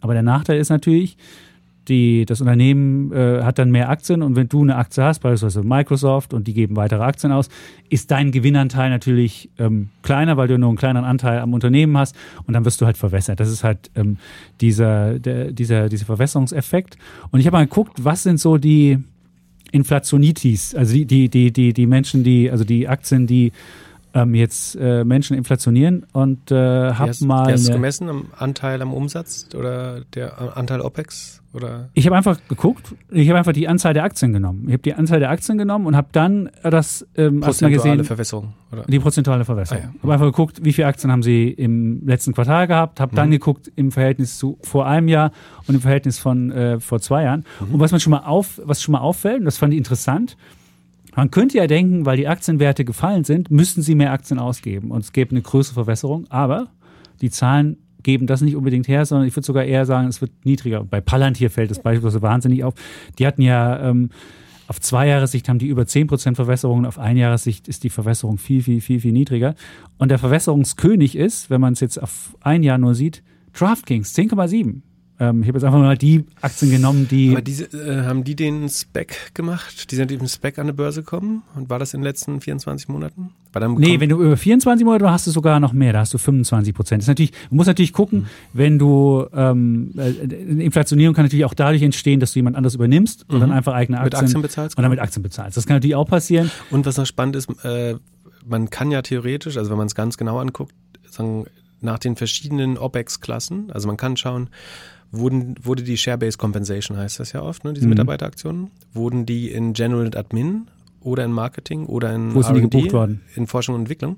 [0.00, 1.16] Aber der Nachteil ist natürlich,
[1.88, 5.66] die, das Unternehmen äh, hat dann mehr Aktien und wenn du eine Aktie hast, beispielsweise
[5.66, 7.48] Microsoft und die geben weitere Aktien aus,
[7.88, 12.14] ist dein Gewinnanteil natürlich ähm, kleiner, weil du nur einen kleineren Anteil am Unternehmen hast
[12.46, 13.40] und dann wirst du halt verwässert.
[13.40, 14.18] Das ist halt ähm,
[14.60, 16.96] dieser, der, dieser, dieser Verwässerungseffekt.
[17.30, 18.98] Und ich habe mal geguckt, was sind so die
[19.72, 23.52] Inflationitis, also die, die, die, die, die Menschen, die, also die Aktien, die
[24.14, 26.54] ähm, jetzt äh, Menschen inflationieren und äh,
[26.92, 27.44] habe mal.
[27.46, 31.36] du eine- gemessen am Anteil am Umsatz oder der Anteil OPEX?
[31.52, 31.88] Oder?
[31.94, 34.66] Ich habe einfach geguckt, ich habe einfach die Anzahl der Aktien genommen.
[34.68, 38.54] Ich habe die Anzahl der Aktien genommen und habe dann das ähm, Prozentuale gesehen, Verwässerung?
[38.70, 38.84] Oder?
[38.86, 39.82] die prozentuale Verwässerung.
[39.82, 40.02] Ah, ja.
[40.04, 43.16] Habe einfach geguckt, wie viele Aktien haben sie im letzten Quartal gehabt, habe Mhm.
[43.16, 45.32] dann geguckt im Verhältnis zu vor einem Jahr
[45.66, 47.44] und im Verhältnis von äh, vor zwei Jahren.
[47.66, 47.74] Mhm.
[47.74, 50.36] Und was man schon mal auf, was schon mal auffällt, und das fand ich interessant,
[51.20, 55.00] man könnte ja denken, weil die Aktienwerte gefallen sind, müssten sie mehr Aktien ausgeben und
[55.00, 56.68] es gäbe eine größere Verwässerung, aber
[57.20, 60.32] die Zahlen geben das nicht unbedingt her, sondern ich würde sogar eher sagen, es wird
[60.46, 60.82] niedriger.
[60.82, 62.72] Bei Palantir fällt das beispielsweise wahnsinnig auf.
[63.18, 64.08] Die hatten ja ähm,
[64.66, 68.38] auf zwei Jahressicht haben die über 10% Verwässerung und auf ein Jahressicht ist die Verwässerung
[68.38, 69.56] viel, viel, viel, viel niedriger.
[69.98, 74.80] Und der Verwässerungskönig ist, wenn man es jetzt auf ein Jahr nur sieht, DraftKings 10,7.
[75.20, 78.34] Ähm, ich habe jetzt einfach mal die Aktien genommen, die Aber diese, äh, haben die
[78.34, 79.90] den Spec gemacht?
[79.90, 81.42] Die sind dem Spec an die Börse gekommen?
[81.54, 83.30] Und war das in den letzten 24 Monaten?
[83.52, 86.14] War dann Nee, wenn du über 24 Monate hast du sogar noch mehr, da hast
[86.14, 87.06] du 25 Prozent.
[87.06, 88.26] Natürlich, du musst natürlich gucken, Mhm.
[88.54, 90.10] wenn du ähm, äh,
[90.64, 93.98] Inflationierung kann natürlich auch dadurch entstehen, dass du jemand anderes übernimmst und dann einfach eigene
[93.98, 94.04] Mhm.
[94.04, 95.56] Mit Aktien, Aktien bezahlst, und dann mit Aktien bezahlst.
[95.56, 96.50] Das kann natürlich auch passieren.
[96.70, 97.96] Und was noch spannend ist, äh,
[98.46, 100.72] man kann ja theoretisch, also wenn man es ganz genau anguckt,
[101.10, 101.44] sagen,
[101.82, 104.48] nach den verschiedenen OPEX-Klassen, also man kann schauen,
[105.12, 107.90] wurden, wurde die Share-Based Compensation, heißt das ja oft, ne, diese Mhm.
[107.90, 110.68] Mitarbeiteraktionen, wurden die in General Admin
[111.00, 113.20] oder in Marketing oder in Wo sind die gebucht worden?
[113.34, 114.16] in Forschung und Entwicklung.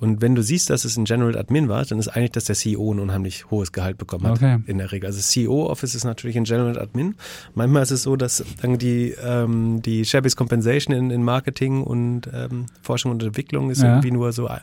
[0.00, 2.56] Und wenn du siehst, dass es in General Admin war, dann ist eigentlich, dass der
[2.56, 4.36] CEO ein unheimlich hohes Gehalt bekommen hat.
[4.36, 4.58] Okay.
[4.66, 5.06] In der Regel.
[5.06, 7.14] Also CEO-Office ist natürlich in General Admin.
[7.54, 12.22] Manchmal ist es so, dass dann die, ähm, die Share-Based Compensation in, in Marketing und
[12.32, 13.88] ähm, Forschung und Entwicklung ist Ja.
[13.90, 14.58] irgendwie nur so äh,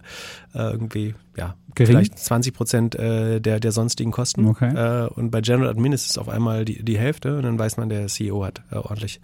[0.54, 1.92] irgendwie, ja, Gering?
[1.92, 4.46] vielleicht 20 Prozent äh, der, der sonstigen Kosten.
[4.48, 4.74] Okay.
[4.74, 7.78] Äh, und bei General Admin ist es auf einmal die, die Hälfte und dann weiß
[7.78, 9.22] man, der CEO hat äh, ordentlich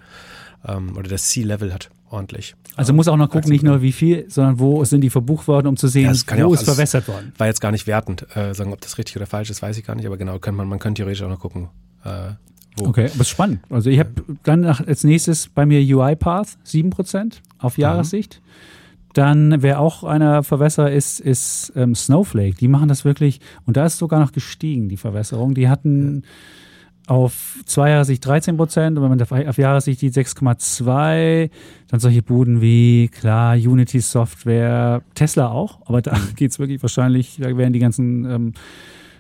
[0.68, 2.56] ähm, oder das C-Level hat ordentlich.
[2.76, 5.68] Also muss auch noch gucken, nicht nur wie viel, sondern wo sind die verbucht worden,
[5.68, 7.34] um zu sehen, Ja, wo ja ist verwässert worden.
[7.38, 9.86] War jetzt gar nicht wertend, äh, sagen, ob das richtig oder falsch ist, weiß ich
[9.86, 11.70] gar nicht, aber genau, kann man, man könnte theoretisch auch noch gucken,
[12.06, 12.32] äh,
[12.78, 12.88] wo.
[12.88, 13.60] Okay, aber ist spannend.
[13.70, 14.12] Also ich habe
[14.44, 18.42] dann nach, als nächstes bei mir UiPath 7% auf Jahressicht.
[19.14, 22.56] Dann, wer auch einer Verwässerer ist, ist ähm, Snowflake.
[22.56, 25.54] Die machen das wirklich, und da ist sogar noch gestiegen, die Verwässerung.
[25.54, 26.24] Die hatten
[27.08, 31.50] auf zwei Jahressicht 13 Prozent und wenn man auf, auf Jahressicht die 6,2,
[31.90, 37.56] dann solche Buden wie, klar, Unity Software, Tesla auch, aber da geht's wirklich wahrscheinlich, da
[37.58, 38.54] werden die ganzen ähm,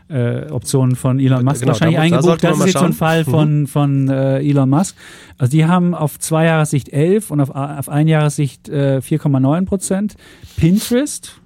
[0.09, 2.43] äh, Optionen von Elon Musk Genau, wahrscheinlich da da eingebucht.
[2.43, 2.93] man Das ist jetzt so ein.
[2.93, 4.95] Fall von, von äh, Elon Musk.
[5.37, 10.15] Also die haben auf zwei Jahressicht 11 und auf, auf ein Jahressicht äh, 4,9 Prozent.
[10.57, 11.39] Pinterest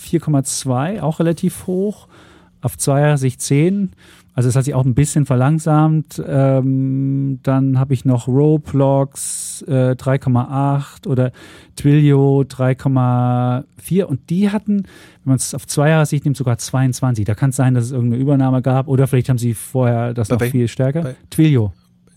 [0.00, 2.08] 4,2, auch relativ hoch.
[2.62, 3.92] Auf zwei Jahressicht 10.
[4.36, 6.20] Also es hat sich auch ein bisschen verlangsamt.
[6.26, 11.30] Ähm, dann habe ich noch Roblox äh, 3,8 oder
[11.76, 14.84] Twilio 3,4 und die hatten, wenn
[15.24, 17.24] man es auf zwei Jahressicht nimmt, sogar 22.
[17.24, 20.28] Da kann es sein, dass es irgendeine Übernahme gab oder vielleicht haben sie vorher das
[20.28, 21.02] Bei noch viel stärker.
[21.02, 21.72] Bei- Twilio.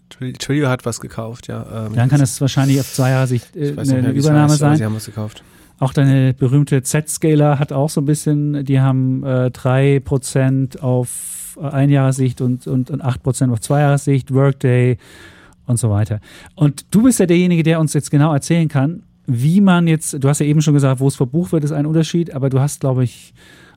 [0.09, 1.87] Twilio hat was gekauft, ja.
[1.87, 4.77] Ähm, Dann kann es wahrscheinlich auf zwei Jahre Sicht äh, eine, eine Übernahme heißt, sein.
[4.77, 5.43] Sie haben was gekauft.
[5.79, 11.09] Auch deine berühmte Z-Scaler hat auch so ein bisschen, die haben äh, 3% auf
[11.61, 14.97] ein Jahressicht und, und, und 8% auf zwei Jahressicht, Workday
[15.65, 16.19] und so weiter.
[16.55, 20.29] Und du bist ja derjenige, der uns jetzt genau erzählen kann, wie man jetzt, du
[20.29, 22.79] hast ja eben schon gesagt, wo es verbucht wird, ist ein Unterschied, aber du hast,
[22.79, 23.33] glaube ich,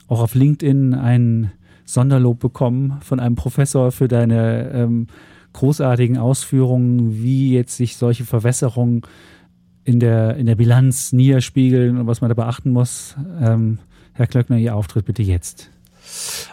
[0.07, 1.53] auch auf LinkedIn ein
[1.85, 5.09] Sonderlob bekommen von einem Professor für deine ähm,
[5.53, 9.03] großartigen Ausführungen, wie jetzt sich solche Verwässerungen
[9.85, 13.17] in der, in der Bilanz niederspiegeln und was man da beachten muss.
[13.41, 13.79] Ähm,
[14.13, 15.71] Herr Klöckner, Ihr Auftritt bitte jetzt.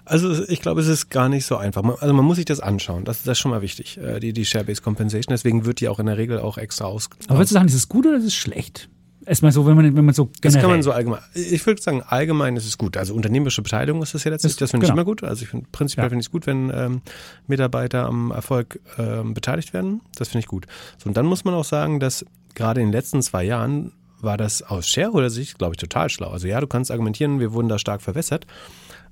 [0.06, 1.84] Also ich glaube, es ist gar nicht so einfach.
[2.02, 3.06] Also man muss sich das anschauen.
[3.06, 5.34] Das, das ist schon mal wichtig, äh, die, die Share-Based Compensation.
[5.34, 7.10] Deswegen wird die auch in der Regel auch extra aus.
[7.28, 8.90] Aber würdest du sagen, ist es gut oder ist es schlecht?
[9.28, 10.54] Erstmal so, wenn man, wenn man so generell.
[10.54, 11.20] Das kann man so allgemein.
[11.34, 12.96] Ich würde sagen, allgemein ist es gut.
[12.96, 14.56] Also unternehmerische Beteiligung ist das ja letztlich.
[14.56, 14.94] das finde genau.
[14.94, 15.24] ich immer gut.
[15.24, 16.10] Also ich finde prinzipiell ja.
[16.10, 17.02] finde ich es gut, wenn ähm,
[17.46, 20.00] Mitarbeiter am Erfolg ähm, beteiligt werden.
[20.16, 20.66] Das finde ich gut.
[20.98, 23.92] So, und dann muss man auch sagen, dass gerade in den letzten zwei Jahren
[24.22, 26.30] war das aus Shareholder-Sicht, glaube ich, total schlau.
[26.30, 28.48] Also ja, du kannst argumentieren, wir wurden da stark verwässert.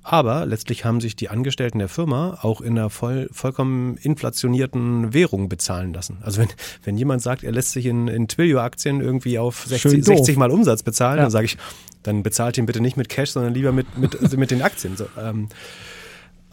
[0.07, 5.49] Aber letztlich haben sich die Angestellten der Firma auch in einer voll, vollkommen inflationierten Währung
[5.49, 6.19] bezahlen lassen.
[6.21, 6.49] Also wenn,
[6.83, 10.83] wenn jemand sagt, er lässt sich in, in Twilio-Aktien irgendwie auf 60, 60 Mal Umsatz
[10.83, 11.23] bezahlen, ja.
[11.23, 11.57] dann sage ich,
[12.03, 14.95] dann bezahlt ihn bitte nicht mit Cash, sondern lieber mit, mit, also mit den Aktien.
[14.95, 15.49] So, ähm,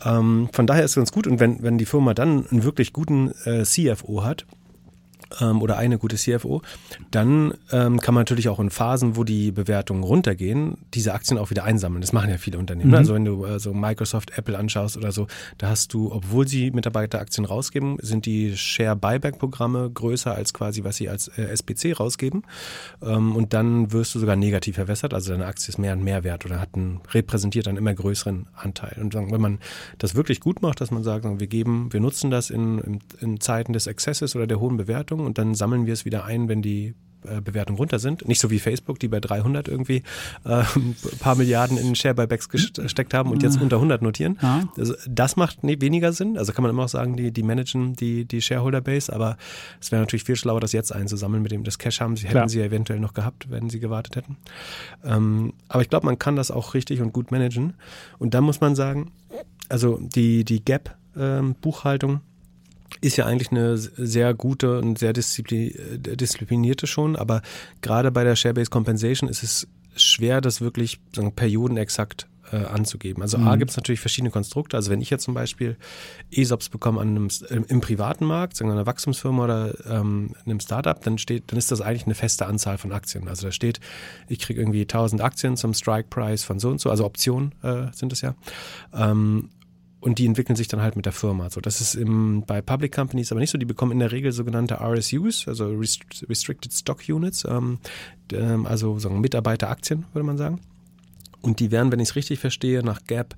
[0.03, 1.26] ähm, von daher ist es ganz gut.
[1.26, 4.46] Und wenn, wenn die Firma dann einen wirklich guten äh, CFO hat,
[5.41, 6.62] ähm, oder eine gute CFO,
[7.11, 11.51] dann ähm, kann man natürlich auch in Phasen, wo die Bewertungen runtergehen, diese Aktien auch
[11.51, 12.01] wieder einsammeln.
[12.01, 12.91] Das machen ja viele Unternehmen.
[12.91, 12.97] Mhm.
[12.97, 15.26] Also wenn du äh, so Microsoft, Apple anschaust oder so,
[15.59, 21.09] da hast du, obwohl sie Mitarbeiteraktien rausgeben, sind die Share-Buyback-Programme größer als quasi, was sie
[21.09, 22.43] als äh, SPC rausgeben.
[23.03, 25.14] Ähm, und dann wirst du sogar negativ verwässert.
[25.14, 28.47] Also deine Aktie ist mehr und mehr wert oder hat einen, repräsentiert einen immer größeren
[28.55, 28.99] Anteil.
[29.01, 29.59] Und wenn man
[29.99, 33.41] das wirklich gut macht, dass man sagt, wir geben, wir nutzen das in, in, in
[33.41, 36.62] Zeiten des Exzesses oder der hohen Bewertung und dann sammeln wir es wieder ein, wenn
[36.62, 36.95] die
[37.25, 38.27] äh, Bewertungen runter sind.
[38.27, 40.03] Nicht so wie Facebook, die bei 300 irgendwie
[40.45, 44.39] äh, ein paar Milliarden in Share-Buybacks gesteckt haben und jetzt unter 100 notieren.
[44.43, 44.68] Ja.
[44.77, 46.37] Also das macht nee, weniger Sinn.
[46.37, 49.37] Also kann man immer auch sagen, die, die managen die, die Shareholder-Base, aber
[49.81, 51.45] es wäre natürlich viel schlauer, das jetzt einzusammeln.
[51.45, 52.49] Mit dem das Cash haben sie, hätten Klar.
[52.49, 54.37] sie eventuell noch gehabt, wenn sie gewartet hätten.
[55.05, 57.75] Ähm, aber ich glaube, man kann das auch richtig und gut managen.
[58.18, 59.12] Und dann muss man sagen,
[59.68, 62.20] also die, die Gap-Buchhaltung, ähm,
[63.01, 67.43] ist ja eigentlich eine sehr gute und sehr äh, disziplinierte schon, aber
[67.80, 73.22] gerade bei der Share-Based Compensation ist es schwer, das wirklich sagen, periodenexakt äh, anzugeben.
[73.22, 73.49] Also mhm.
[73.49, 74.76] A gibt es natürlich verschiedene Konstrukte.
[74.76, 75.76] Also wenn ich jetzt zum Beispiel
[76.30, 77.28] ESOPs bekomme an einem,
[77.68, 81.72] im privaten Markt, sagen wir einer Wachstumsfirma oder ähm, einem Startup, dann steht, dann ist
[81.72, 83.28] das eigentlich eine feste Anzahl von Aktien.
[83.28, 83.80] Also da steht,
[84.28, 87.86] ich kriege irgendwie 1000 Aktien zum Strike Price von so und so, also Optionen äh,
[87.93, 88.34] sind es ja.
[88.93, 89.51] Ähm,
[90.03, 91.48] und die entwickeln sich dann halt mit der Firma.
[91.48, 93.57] So, das ist im, bei Public Companies aber nicht so.
[93.57, 97.78] Die bekommen in der Regel sogenannte RSUs, also Restricted Stock Units, ähm,
[98.32, 100.61] ähm, also sagen Mitarbeiteraktien, würde man sagen.
[101.40, 103.36] Und die werden, wenn ich es richtig verstehe, nach Gap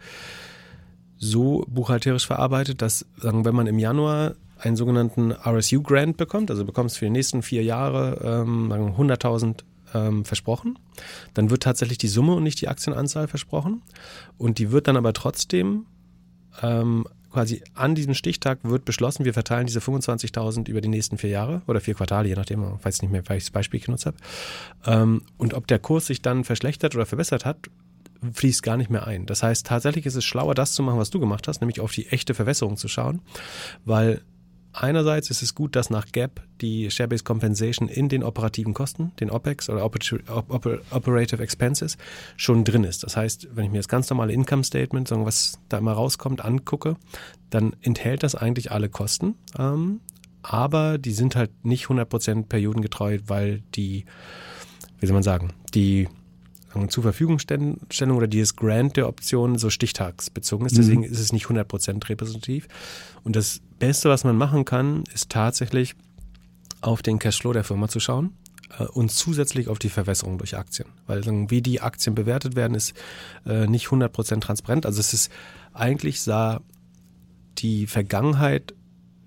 [1.18, 6.96] so buchhalterisch verarbeitet, dass, sagen, wenn man im Januar einen sogenannten RSU-Grant bekommt, also bekommst
[6.96, 10.78] für die nächsten vier Jahre ähm, 100.000 ähm, versprochen,
[11.34, 13.82] dann wird tatsächlich die Summe und nicht die Aktienanzahl versprochen.
[14.38, 15.84] Und die wird dann aber trotzdem
[16.62, 21.30] ähm, quasi an diesem Stichtag wird beschlossen, wir verteilen diese 25.000 über die nächsten vier
[21.30, 24.16] Jahre oder vier Quartale, je nachdem, ich weiß nicht mehr, Beispiel ich genutzt habe.
[24.86, 27.68] Ähm, und ob der Kurs sich dann verschlechtert oder verbessert hat,
[28.32, 29.26] fließt gar nicht mehr ein.
[29.26, 31.92] Das heißt, tatsächlich ist es schlauer, das zu machen, was du gemacht hast, nämlich auf
[31.92, 33.20] die echte Verwässerung zu schauen,
[33.84, 34.22] weil
[34.76, 39.30] Einerseits ist es gut, dass nach GAP die Share-Based Compensation in den operativen Kosten, den
[39.30, 41.96] OPEX oder Operative Expenses,
[42.36, 43.04] schon drin ist.
[43.04, 46.96] Das heißt, wenn ich mir das ganz normale Income Statement, was da immer rauskommt, angucke,
[47.50, 49.36] dann enthält das eigentlich alle Kosten.
[49.56, 50.00] Ähm,
[50.42, 54.04] aber die sind halt nicht 100% periodengetreu, weil die,
[54.98, 56.08] wie soll man sagen, die
[56.88, 57.78] zur Verfügungstellung
[58.16, 60.76] oder dieses Grant der Option so stichtagsbezogen ist.
[60.76, 61.12] Deswegen mhm.
[61.12, 62.68] ist es nicht 100% repräsentativ.
[63.22, 65.94] Und das Beste, was man machen kann, ist tatsächlich
[66.80, 68.34] auf den Cashflow der Firma zu schauen
[68.78, 70.88] äh, und zusätzlich auf die Verwässerung durch Aktien.
[71.06, 72.94] Weil wie die Aktien bewertet werden, ist
[73.46, 74.86] äh, nicht 100% transparent.
[74.86, 75.32] Also es ist
[75.72, 76.60] eigentlich sah
[77.58, 78.74] die Vergangenheit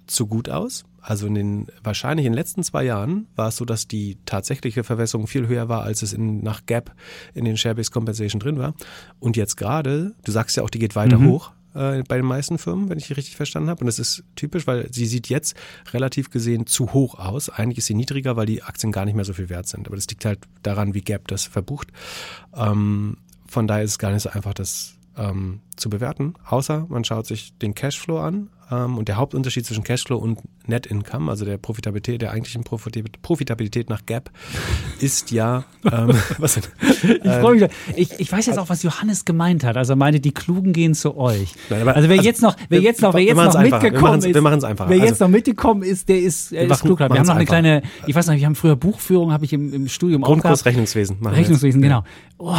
[0.06, 0.86] zu gut aus.
[1.08, 4.84] Also in den wahrscheinlich in den letzten zwei Jahren war es so, dass die tatsächliche
[4.84, 6.94] Verwässerung viel höher war, als es in, nach Gap
[7.34, 8.74] in den Share-Based Compensation drin war.
[9.22, 11.30] Und jetzt gerade, du sagst ja auch, die geht weiter mhm.
[11.30, 13.80] hoch äh, bei den meisten Firmen, wenn ich die richtig verstanden habe.
[13.80, 15.56] Und das ist typisch, weil sie sieht jetzt
[15.94, 17.50] relativ gesehen zu hoch aus.
[17.50, 19.88] Eigentlich ist sie niedriger, weil die Aktien gar nicht mehr so viel wert sind.
[19.88, 21.88] Aber das liegt halt daran, wie Gap das verbucht.
[22.54, 23.16] Ähm,
[23.48, 27.26] von daher ist es gar nicht so einfach, das ähm, zu bewerten, außer man schaut
[27.28, 28.50] sich den Cashflow an.
[28.70, 33.90] Ähm, und der Hauptunterschied zwischen Cashflow und Net Income, also der Profitabilität, der eigentlichen Profitabilität
[33.90, 34.30] nach Gap,
[35.00, 36.64] ist ja, ähm, was denn?
[37.24, 37.70] Ich freue mich.
[37.96, 39.78] Ich, ich weiß jetzt auch, was Johannes gemeint hat.
[39.78, 41.54] Also er meinte, die Klugen gehen zu euch.
[41.70, 44.34] Nein, aber- also wer also jetzt noch, wer jetzt noch, wer jetzt noch mitgekommen ist,
[44.34, 44.90] wir machen's einfacher.
[44.90, 47.00] wer jetzt Also- noch mitgekommen ist, der ist, er ist klug.
[47.00, 47.46] Wir haben noch eine einfacher.
[47.46, 50.66] kleine, ich weiß noch, wir haben früher Buchführung, habe ich im, im Studium auch Grundkurs.
[50.66, 51.26] Rechnungswesen.
[51.26, 52.04] Rechnungswesen, genau.
[52.40, 52.54] Oh,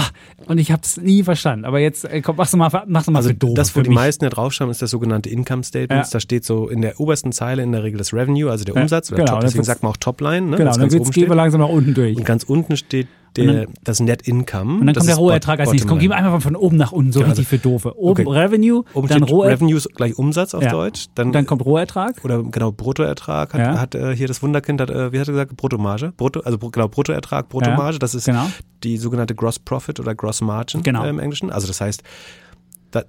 [0.46, 1.64] und ich habe es nie verstanden.
[1.64, 3.54] Aber jetzt, äh, komm, machst du mal, machst du mal Also doof.
[3.54, 3.96] das, wo die mich.
[3.96, 6.11] meisten ja draufschauen, ist das sogenannte Income Statements.
[6.11, 6.16] Ja.
[6.16, 8.82] Da steht so in der obersten Zeile in der Regel das Revenue, also der Ja,
[8.82, 9.11] Umsatz.
[9.11, 10.46] Oder genau, Top, dann deswegen sagt man auch Topline.
[10.46, 12.16] Ne, Genau, dann gehen wir langsam nach unten durch.
[12.16, 14.80] Und ganz unten steht der, das Net Income.
[14.80, 15.88] Und dann kommt der Bot- Ertrag als nächstes.
[15.88, 17.96] Komm, gehen wir einfach von oben nach unten, so Ja, richtig also- für Doofe.
[17.96, 18.36] Oben Okay.
[18.38, 20.70] Revenue, Oben dann steht Rohe, Revenue ist gleich Umsatz auf Ja.
[20.70, 21.06] Deutsch.
[21.14, 22.16] Dann, dann kommt Rohertrag.
[22.24, 23.78] oder genau Bruttoertrag hat, Ja.
[23.80, 26.88] hat äh, hier das Wunderkind hat äh, wie hat er gesagt Bruttomarge Brutto also genau
[26.88, 28.46] Bruttoertrag Bruttomarge das ist genau.
[28.82, 31.04] die sogenannte Gross Profit oder Gross Margin Genau.
[31.04, 32.06] äh, im Englischen also das heißt da,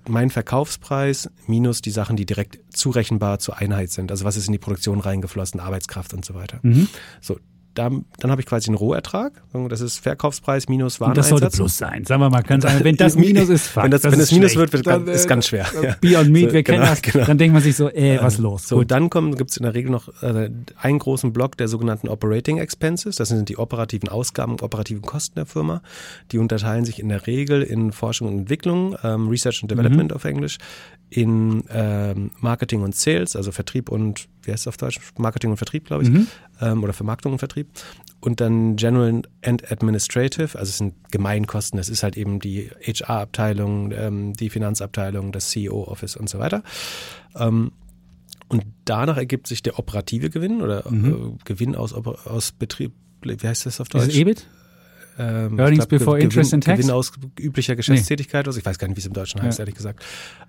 [0.07, 4.53] mein Verkaufspreis minus die Sachen die direkt zurechenbar zur Einheit sind also was ist in
[4.53, 6.87] die Produktion reingeflossen Arbeitskraft und so weiter Mhm.
[7.21, 7.39] so
[7.73, 7.89] da,
[8.19, 11.77] dann habe ich quasi einen Rohertrag das ist Verkaufspreis minus Und das sollte Wareneinsatz Plus
[11.77, 12.05] sein.
[12.05, 12.83] Sagen wir mal, ganz einfach.
[12.83, 14.73] Wenn das Minus ist, fuck, wenn das, das wenn das Minus schlecht.
[14.73, 15.95] wird, Dann, ist äh, ganz schwer ja.
[16.01, 17.01] Beyond Meat, So, wir kennen genau, das.
[17.01, 17.25] genau.
[17.25, 18.67] Dann denkt man sich so, äh, was los?
[18.67, 22.07] So, dann kommen, gibt es in der Regel noch äh, einen großen Block der sogenannten
[22.07, 23.15] Operating Expenses.
[23.17, 25.81] Das sind die operativen Ausgaben, operativen Kosten der Firma.
[26.31, 30.25] Die unterteilen sich in der Regel in Forschung und Entwicklung, ähm, Research and Development auf
[30.25, 30.57] Englisch,
[31.09, 34.99] in ähm, Marketing und Sales, also Vertrieb und, wie heißt es auf Deutsch?
[35.17, 36.09] Marketing und Vertrieb, glaube ich,
[36.59, 37.67] ähm, oder Vermarktung und Vertrieb.
[38.19, 43.91] Und dann General and Administrative, also es sind Gemeinkosten, das ist halt eben die HR-Abteilung,
[43.91, 46.63] ähm, die Finanzabteilung, das CEO-Office und so weiter.
[47.35, 47.71] Ähm,
[48.47, 50.91] und danach ergibt sich der operative Gewinn oder äh,
[51.45, 54.15] Gewinn aus, aus Betrieb, wie heißt das auf Deutsch?
[54.15, 54.47] EBIT?
[55.21, 56.77] Ähm, Earnings ich glaub, before Ge- interest Gewinn, and tax?
[56.79, 58.47] Gewinn aus üblicher Geschäftstätigkeit.
[58.47, 59.63] Also ich weiß gar nicht, wie es im Deutschen heißt, Ja.
[59.63, 60.01] ehrlich gesagt.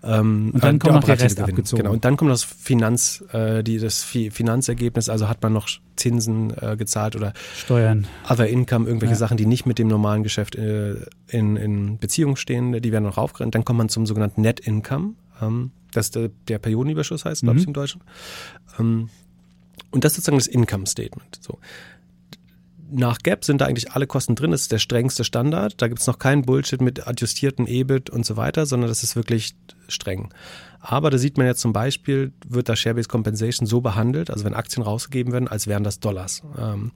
[0.05, 1.83] Ähm, Und dann äh, kommt noch der Rest abgezogen.
[1.83, 1.93] Genau.
[1.93, 5.09] Und dann kommt das Finanz, äh, die, das Fi- Finanzergebnis.
[5.09, 8.07] Also hat man noch Zinsen äh, gezahlt oder Steuern.
[8.29, 9.19] Other Income, irgendwelche Ja.
[9.19, 10.95] Sachen, die nicht mit dem normalen Geschäft äh,
[11.27, 13.57] in, in Beziehung stehen, die werden noch aufgerechnet.
[13.57, 15.15] Dann kommt man zum sogenannten Net Income.
[15.43, 17.71] Ähm, das ist der, der Periodenüberschuss heißt, glaube ich, Mhm.
[17.71, 18.01] im Deutschen.
[18.79, 19.09] Ähm,
[19.91, 21.39] und das ist sozusagen das Income Statement.
[21.43, 21.59] So.
[22.93, 24.51] Nach Gap sind da eigentlich alle Kosten drin.
[24.51, 25.81] Das ist der strengste Standard.
[25.81, 29.17] Da gibt es noch keinen Bullshit mit adjustierten EBIT und so weiter, sondern das ist
[29.17, 29.55] wirklich
[29.89, 30.33] streng.
[30.81, 34.55] Aber da sieht man ja zum Beispiel, wird da Share-Based Compensation so behandelt, also wenn
[34.55, 36.43] Aktien rausgegeben werden, als wären das Dollars.
[36.59, 36.93] Ähm,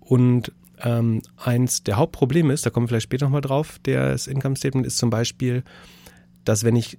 [0.00, 4.56] und ähm, eins der Hauptprobleme ist, da kommen wir vielleicht später nochmal drauf, das Income
[4.56, 5.62] Statement ist zum Beispiel,
[6.44, 6.98] dass wenn ich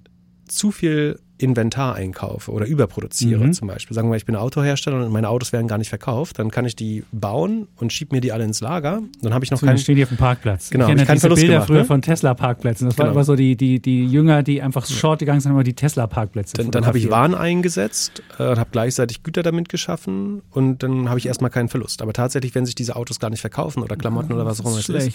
[0.50, 3.52] zu viel Inventar einkaufe oder überproduziere Mhm.
[3.54, 3.94] zum Beispiel.
[3.94, 6.66] Sagen wir mal, ich bin Autohersteller und meine Autos werden gar nicht verkauft, dann kann
[6.66, 9.00] ich die bauen und schieb mir die alle ins Lager.
[9.22, 10.68] Dann habe ich noch So, keinen stehen die auf dem Parkplatz.
[10.68, 11.84] Genau, ich kenne ich diese Verlust Bilder gemacht, früher ne?
[11.86, 12.88] von Tesla-Parkplätzen.
[12.88, 13.12] Das Genau.
[13.12, 16.70] immer so die, die, die Jünger, die einfach short gegangen sind, immer die Tesla-Parkplätze Dann,
[16.72, 17.08] dann habe ich.
[17.08, 21.70] Waren eingesetzt äh, und habe gleichzeitig Güter damit geschaffen und dann habe ich erstmal keinen
[21.70, 22.02] Verlust.
[22.02, 24.78] Aber tatsächlich, wenn sich diese Autos gar nicht verkaufen oder Klamotten oder was auch immer
[24.78, 25.06] es ist,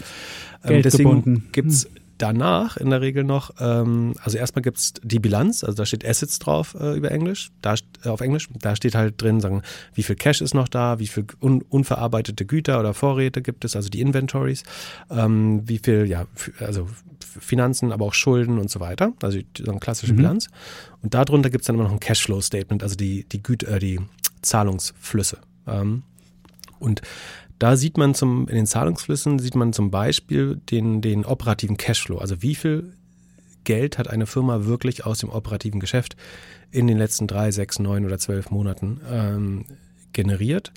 [0.64, 1.48] ähm, deswegen Geldgebunden.
[1.52, 1.88] gibt's
[2.18, 6.40] danach in der Regel noch, ähm, also erstmal gibt's die Bilanz, also da steht Assets
[6.40, 9.62] drauf äh, über Englisch, da, äh, auf Englisch, da steht halt drin, sagen,
[9.94, 13.76] wie viel Cash ist noch da, wie viel un unverarbeitete Güter oder Vorräte gibt es,
[13.76, 14.64] also die Inventories,
[15.10, 16.26] ähm, wie viel, ja,
[16.60, 16.88] also
[17.20, 20.18] Finanzen, aber auch Schulden und so weiter, also so eine klassische Mhm.
[20.18, 20.48] Bilanz.
[21.02, 24.00] Und darunter gibt's dann immer noch ein Cashflow-Statement, also die, die, Güter, äh, die
[24.42, 25.40] Zahlungsflüsse.
[25.68, 26.04] Ähm,
[26.80, 27.02] und
[27.60, 32.18] da sieht man zum, in den Zahlungsflüssen sieht man zum Beispiel den, den operativen Cashflow.
[32.18, 32.94] Also wie viel
[33.64, 36.16] Geld hat eine Firma wirklich aus dem operativen Geschäft
[36.72, 39.66] in den letzten drei, sechs, neun oder zwölf Monaten ähm,
[40.14, 40.72] generiert.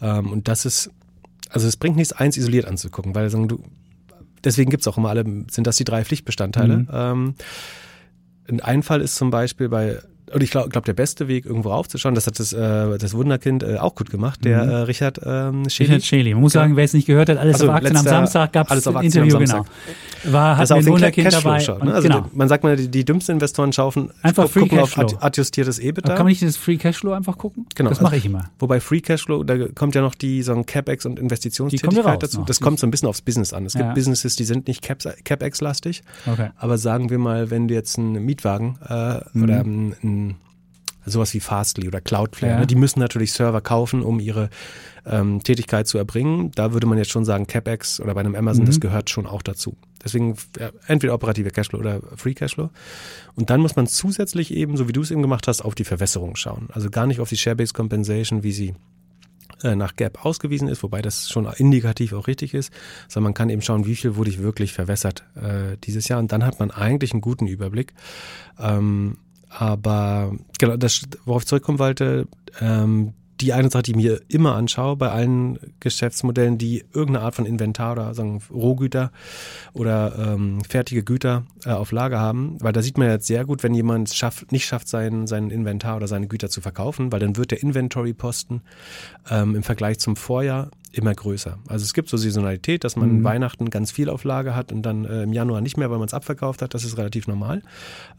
[0.00, 0.90] Ähm, und das ist,
[1.50, 3.62] also es bringt nichts, eins isoliert anzugucken, weil sagen du,
[4.42, 6.78] deswegen gibt's auch immer alle, sind das die drei Pflichtbestandteile.
[6.78, 6.88] Mhm.
[6.92, 7.34] Ähm,
[8.62, 10.00] ein Fall ist zum Beispiel bei,
[10.34, 13.62] und ich glaube, glaub, der beste Weg, irgendwo raufzuschauen, das hat das, äh, das Wunderkind
[13.62, 14.70] äh, auch gut gemacht, der Mhm.
[14.70, 15.88] äh, Richard ähm, Schäli.
[15.90, 16.34] Richard Schäli.
[16.34, 18.66] Man muss sagen, wer es nicht gehört hat, alles Also auf Aktien am Samstag gab
[18.66, 19.64] es alles auf ein Interview, genau.
[20.24, 21.60] War, hat auf ein Wunderkind Cashflow dabei.
[21.60, 21.84] schaut.
[21.84, 21.92] Ne?
[21.94, 22.26] Also genau.
[22.32, 25.16] man sagt mal, die, die dümmsten Investoren schauen, Einfach Free gucken auf Cashflow.
[25.18, 26.08] ad- adjustiertes EBITDA.
[26.10, 27.66] Aber kann man nicht das Free Cashflow einfach gucken?
[27.74, 28.50] Genau, Das also- mache ich immer.
[28.60, 32.38] Wobei Free Cashflow, da kommt ja noch die so ein CapEx und Investitionstätigkeit dazu.
[32.40, 32.46] noch.
[32.46, 33.66] Das kommt so ein bisschen aufs Business an.
[33.66, 33.94] Es gibt Ja.
[33.94, 36.50] Businesses, die sind nicht Cap- CapEx-lastig, Okay.
[36.56, 39.42] aber sagen wir mal, wenn du jetzt einen Mietwagen äh, Mhm.
[39.42, 40.21] oder ein, ein,
[41.04, 42.60] sowas wie Fastly oder Cloudflare, Ja.
[42.60, 44.50] ne, die müssen natürlich Server kaufen, um ihre
[45.04, 46.52] ähm, Tätigkeit zu erbringen.
[46.54, 48.66] Da würde man jetzt schon sagen, CapEx oder bei einem Amazon, Mhm.
[48.66, 49.76] das gehört schon auch dazu.
[50.04, 52.70] Deswegen ja, entweder operative Cashflow oder Free Cashflow.
[53.34, 55.84] Und dann muss man zusätzlich eben, so wie du es eben gemacht hast, auf die
[55.84, 56.68] Verwässerung schauen.
[56.72, 58.74] Also gar nicht auf die Share-Based Compensation, wie sie
[59.64, 62.72] äh, nach Gap ausgewiesen ist, wobei das schon indikativ auch richtig ist,
[63.08, 66.30] sondern man kann eben schauen, wie viel wurde ich wirklich verwässert äh, dieses Jahr und
[66.32, 67.92] dann hat man eigentlich einen guten Überblick.
[68.58, 69.18] Ähm,
[69.56, 72.26] aber genau, das, worauf ich zurückkommen wollte,
[72.60, 77.34] ähm, die eine Sache, die ich mir immer anschaue bei allen Geschäftsmodellen, die irgendeine Art
[77.34, 79.10] von Inventar oder sagen Rohgüter
[79.72, 83.64] oder ähm, fertige Güter äh, auf Lager haben, weil da sieht man jetzt sehr gut,
[83.64, 87.20] wenn jemand es schafft, nicht schafft, sein, sein Inventar oder seine Güter zu verkaufen, weil
[87.20, 88.62] dann wird der Inventory-Posten
[89.28, 91.58] ähm, im Vergleich zum Vorjahr immer größer.
[91.68, 93.24] Also es gibt so Saisonalität, dass man mhm.
[93.24, 96.06] Weihnachten ganz viel auf Lager hat und dann äh, im Januar nicht mehr, weil man
[96.06, 96.74] es abverkauft hat.
[96.74, 97.62] Das ist relativ normal.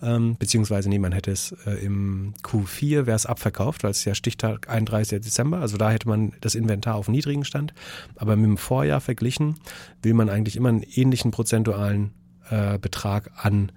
[0.01, 4.15] Ähm, beziehungsweise nee, man hätte es äh, im Q4 wäre es abverkauft, weil es ja
[4.15, 5.21] Stichtag 31.
[5.21, 5.59] Dezember.
[5.59, 7.73] Also da hätte man das Inventar auf niedrigen Stand.
[8.15, 9.55] Aber mit dem Vorjahr verglichen
[10.01, 12.11] will man eigentlich immer einen ähnlichen prozentualen
[12.49, 13.71] äh, Betrag an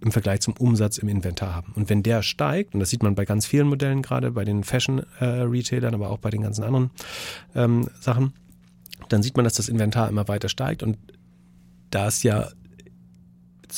[0.00, 1.72] im Vergleich zum Umsatz im Inventar haben.
[1.74, 4.64] Und wenn der steigt, und das sieht man bei ganz vielen Modellen gerade, bei den
[4.64, 6.90] Fashion-Retailern, äh, aber auch bei den ganzen anderen
[7.54, 8.32] ähm, Sachen,
[9.08, 10.82] dann sieht man, dass das Inventar immer weiter steigt.
[10.82, 10.98] Und
[11.90, 12.48] da es ja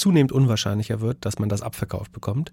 [0.01, 2.51] zunehmend unwahrscheinlicher wird, dass man das abverkauft bekommt,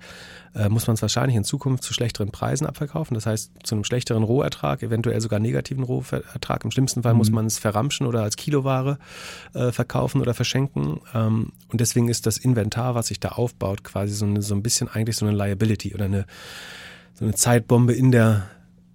[0.53, 3.15] äh, muss man es wahrscheinlich in Zukunft zu schlechteren Preisen abverkaufen.
[3.15, 6.63] Das heißt, zu einem schlechteren Rohertrag, eventuell sogar negativen Rohertrag.
[6.63, 7.17] Im schlimmsten Fall mhm.
[7.19, 8.99] muss man es verramschen oder als Kiloware
[9.53, 10.99] äh, verkaufen oder verschenken.
[11.13, 14.61] Ähm, und deswegen ist das Inventar, was sich da aufbaut, quasi so, eine, so ein
[14.61, 16.25] bisschen eigentlich so eine Liability oder eine,
[17.13, 18.47] so eine Zeitbombe in der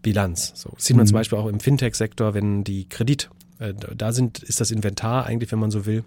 [0.03, 0.53] Bilanz.
[0.55, 1.09] So das sieht man mhm.
[1.09, 5.51] zum Beispiel auch im Fintech-Sektor, wenn die Kredit, äh, da sind, ist das Inventar eigentlich,
[5.53, 6.05] wenn man so will,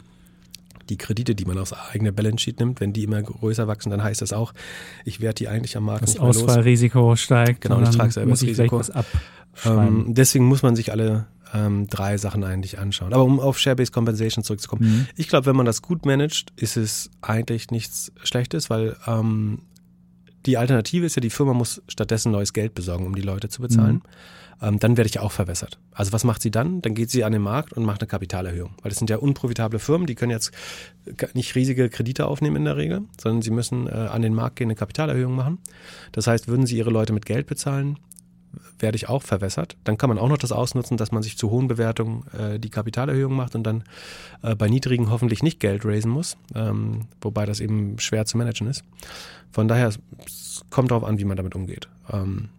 [0.89, 4.03] die Kredite, die man aufs eigene Balance Sheet nimmt, wenn die immer größer wachsen, dann
[4.03, 4.53] heißt das auch,
[5.03, 7.21] ich werde die eigentlich am Markt das nicht mehr Ausfallrisiko los.
[7.21, 7.61] steigt.
[7.61, 8.81] Genau, ich trage selber das Risiko.
[9.65, 13.13] Ähm, deswegen muss man sich alle ähm, drei Sachen eigentlich anschauen.
[13.13, 15.07] Aber um auf Share-Based Compensation zurückzukommen, mhm.
[15.15, 19.59] ich glaube, wenn man das gut managt, ist es eigentlich nichts Schlechtes, weil ähm,
[20.45, 23.61] die Alternative ist ja, die Firma muss stattdessen neues Geld besorgen, um die Leute zu
[23.61, 23.95] bezahlen.
[23.95, 24.09] Mhm
[24.61, 25.77] ähm, dann werde ich auch verwässert.
[25.91, 26.81] Also was macht sie dann?
[26.81, 28.71] Dann geht sie an den Markt und macht eine Kapitalerhöhung.
[28.81, 30.51] Weil das sind ja unprofitable Firmen, die können jetzt
[31.33, 34.67] nicht riesige Kredite aufnehmen in der Regel, sondern sie müssen äh, an den Markt gehen,
[34.67, 35.59] eine Kapitalerhöhung machen.
[36.11, 37.97] Das heißt, würden sie ihre Leute mit Geld bezahlen,
[38.79, 39.77] werde ich auch verwässert.
[39.83, 42.69] Dann kann man auch noch das ausnutzen, dass man sich zu hohen Bewertungen äh, die
[42.69, 43.83] Kapitalerhöhung macht und dann
[44.41, 48.67] äh, bei niedrigen hoffentlich nicht Geld raisen muss, ähm, wobei das eben schwer zu managen
[48.67, 48.83] ist.
[49.51, 49.87] Von daher,
[50.25, 51.87] es kommt darauf an, wie man damit umgeht.
[52.11, 52.49] Ähm,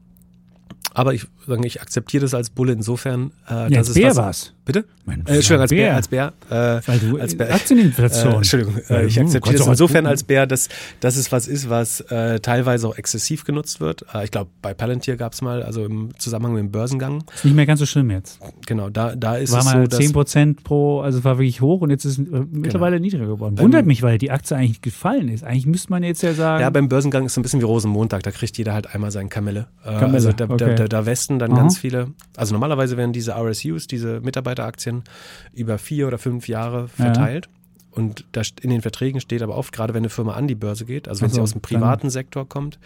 [0.97, 1.27] aber ich
[1.64, 4.52] ich akzeptiere das als Bulle insofern, äh, ja, dass als es Bär was.
[4.64, 4.85] Bitte?
[5.05, 6.32] Mein äh, Entschuldigung, als Bär, als Bär.
[6.51, 7.55] Äh, Weil du als Bär.
[7.55, 8.32] Aktieninflation.
[8.32, 10.68] Äh, Entschuldigung, äh, ich akzeptiere das insofern als Bär, dass,
[11.01, 14.06] dass es was ist, was äh, teilweise auch exzessiv genutzt wird.
[14.12, 17.24] Äh, ich glaube, bei Palantir gab es mal, also im Zusammenhang mit dem Börsengang.
[17.35, 18.40] Ist nicht mehr ganz so schlimm jetzt.
[18.66, 21.82] Genau, da, da ist war es so, mal 10 Prozent pro, also war wirklich hoch
[21.82, 23.05] und jetzt ist es äh, mittlerweile genau.
[23.05, 23.59] niedriger geworden.
[23.59, 25.44] Wundert ähm, mich, weil die Aktie eigentlich gefallen ist.
[25.44, 26.62] Eigentlich müsste man jetzt ja sagen.
[26.62, 29.28] Ja, beim Börsengang ist es ein bisschen wie Rosenmontag, da kriegt jeder halt einmal seinen
[29.28, 29.66] Kamelle.
[29.85, 30.14] Äh, Kamelle.
[30.14, 30.56] Also da, okay.
[30.56, 31.60] da, da, westen dann Aha.
[31.60, 35.04] ganz viele, also normalerweise werden diese RSUs, diese Mitarbeiteraktien,
[35.52, 37.46] über vier oder fünf Jahre verteilt.
[37.46, 37.52] Ja.
[37.96, 40.84] Und da in den Verträgen steht aber oft, gerade wenn eine Firma an die Börse
[40.84, 42.78] geht, also wenn also, sie aus dem privaten Sektor kommt,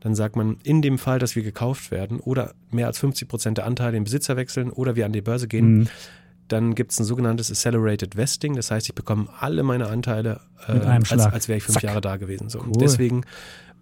[0.00, 3.58] dann sagt man, in dem Fall, dass wir gekauft werden oder mehr als 50 Prozent
[3.58, 5.88] der Anteile den Besitzer wechseln oder wir an die Börse gehen, mhm.
[6.48, 8.56] dann gibt es ein sogenanntes Accelerated Vesting.
[8.56, 11.84] Das heißt, ich bekomme alle meine Anteile äh, als, als wäre ich fünf Zack.
[11.84, 12.48] Jahre da gewesen.
[12.48, 12.58] So.
[12.58, 12.72] Cool.
[12.80, 13.22] deswegen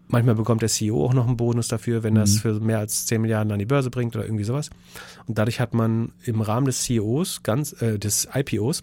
[0.08, 2.18] Manchmal bekommt der CEO auch noch einen Bonus dafür, wenn mhm.
[2.18, 4.70] das für mehr als 10 Milliarden an die Börse bringt oder irgendwie sowas.
[5.26, 8.82] Und dadurch hat man im Rahmen des CEOs, ganz, äh, des IPOs,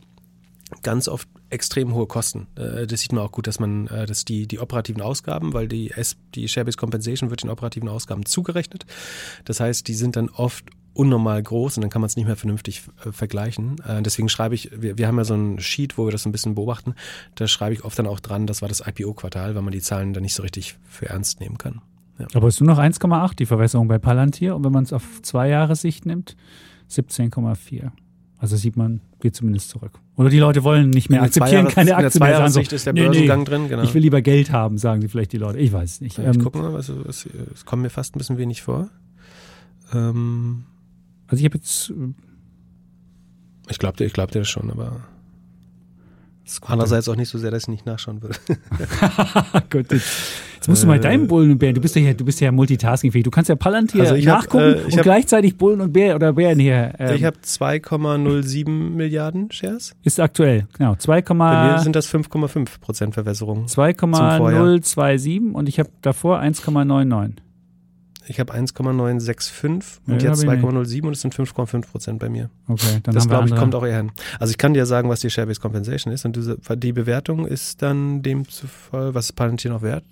[0.81, 2.47] ganz oft extrem hohe Kosten.
[2.55, 5.67] Äh, das sieht man auch gut, dass man, äh, dass die, die operativen Ausgaben, weil
[5.67, 8.85] die, S, die Share-Based Compensation wird den operativen Ausgaben zugerechnet.
[9.45, 12.35] Das heißt, die sind dann oft unnormal groß und dann kann man es nicht mehr
[12.35, 13.79] vernünftig äh, vergleichen.
[13.87, 16.31] Äh, deswegen schreibe ich, wir, wir haben ja so ein Sheet, wo wir das ein
[16.31, 16.93] bisschen beobachten.
[17.35, 20.13] Da schreibe ich oft dann auch dran, das war das IPO-Quartal, weil man die Zahlen
[20.13, 21.81] dann nicht so richtig für ernst nehmen kann.
[22.19, 22.27] Ja.
[22.33, 25.49] Aber ist nur noch 1,8 die Verwässerung bei Palantir und wenn man es auf zwei
[25.49, 26.35] Jahre Sicht nimmt,
[26.89, 27.91] 17,4.
[28.37, 29.99] Also sieht man, geht zumindest zurück.
[30.17, 32.37] Oder die Leute wollen nicht mehr akzeptieren, Jahre, keine Aktien mehr.
[32.49, 33.83] Sagen so, ist der Börsengang nee, nee, drin, genau.
[33.83, 35.59] Ich will lieber Geld haben, sagen sie vielleicht die Leute.
[35.59, 36.17] Ich weiß es nicht.
[36.17, 38.89] Ja, ich ähm, gucke mal, was, was, es kommt mir fast ein bisschen wenig vor.
[39.93, 40.65] Ähm,
[41.33, 41.89] also ich habe jetzt.
[41.89, 42.13] Äh,
[43.69, 45.01] ich glaube dir, ich glaub dir das schon, aber.
[46.67, 48.35] Andererseits auch nicht so sehr, dass ich nicht nachschauen würde.
[49.71, 50.11] Gut, jetzt,
[50.55, 51.73] jetzt musst du mal deinen Bullen und Bären.
[51.73, 53.23] Du bist ja, du bist ja multitaskingfähig.
[53.23, 56.33] Du kannst ja Palantir also nachgucken hab, äh, und hab, gleichzeitig Bullen und Bär oder
[56.33, 56.93] Bären hier.
[56.99, 59.95] Ähm, ich habe 2,07 Milliarden Shares.
[60.03, 60.95] Ist aktuell, genau.
[60.95, 63.67] 2, Bei mir sind das 5,5 Prozent Verwässerung.
[63.67, 67.37] 2,027 und ich habe davor 1,99.
[68.27, 72.49] Ich habe 1,965 und ja, jetzt 2,07 und es sind 5,5 Prozent bei mir.
[72.67, 74.11] Okay, dann Das glaube ich kommt auch eher hin.
[74.39, 77.81] Also ich kann dir sagen, was die Share-Based Compensation ist und diese, die Bewertung ist
[77.81, 80.03] dann demzufolge, was ist Palantir noch wert?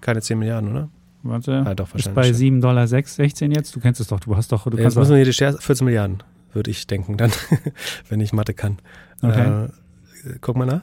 [0.00, 0.88] Keine 10 Milliarden, oder?
[1.22, 2.34] Warte, Ah, doch, ist bei schon.
[2.34, 3.74] 7,16 Dollar 16 jetzt.
[3.74, 5.84] Du kennst es doch, du hast doch, du Jetzt kannst müssen wir die Shares, 14
[5.84, 6.22] Milliarden,
[6.52, 7.32] würde ich denken dann,
[8.08, 8.78] wenn ich Mathe kann.
[9.20, 9.64] Okay.
[9.66, 10.82] Äh, guck mal nach.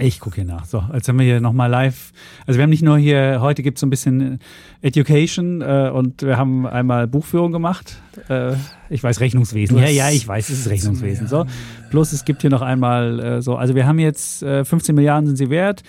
[0.00, 0.64] Ich gucke hier nach.
[0.64, 2.12] So, jetzt haben wir hier nochmal live.
[2.46, 4.40] Also wir haben nicht nur hier, heute gibt es so ein bisschen
[4.82, 8.02] Education äh, und wir haben einmal Buchführung gemacht.
[8.28, 8.54] Äh,
[8.90, 9.78] ich weiß Rechnungswesen.
[9.78, 11.28] Ja, ja, ich weiß, es ist Rechnungswesen.
[11.28, 11.46] So.
[11.90, 15.28] Plus es gibt hier noch einmal äh, so, also wir haben jetzt äh, 15 Milliarden
[15.28, 15.84] sind sie wert.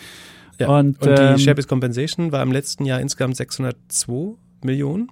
[0.59, 0.67] Ja.
[0.67, 5.09] Und, Und, ähm, die Share-Based Compensation war im letzten Jahr insgesamt 602 Millionen.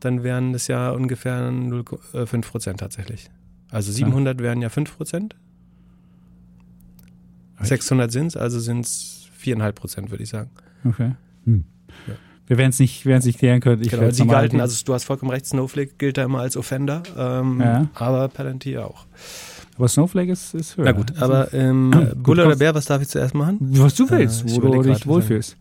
[0.00, 3.30] Dann wären das ja ungefähr 0,5 Prozent tatsächlich.
[3.70, 5.36] Also 700 wären ja 5 Prozent.
[7.60, 10.50] 600 sind es, also sind es 4,5 Prozent, würde ich sagen.
[10.84, 11.12] Okay.
[11.44, 11.64] Hm.
[12.06, 12.14] Ja.
[12.46, 13.82] Wir werden es nicht, werden es nicht klären können.
[13.82, 17.02] Ich genau, die galten, also du hast vollkommen recht, Snowflake gilt da immer als Offender,
[17.16, 17.88] ähm, Ja.
[17.94, 19.06] aber Palantir auch.
[19.76, 20.86] aber Snowflake ist, ist höher.
[20.86, 22.56] Na gut, Also, aber ähm, Gut, Bulle oder.
[22.56, 23.58] Bär, was darf ich zuerst machen?
[23.60, 25.56] was du willst, Äh, wo du dich wohlfühlst.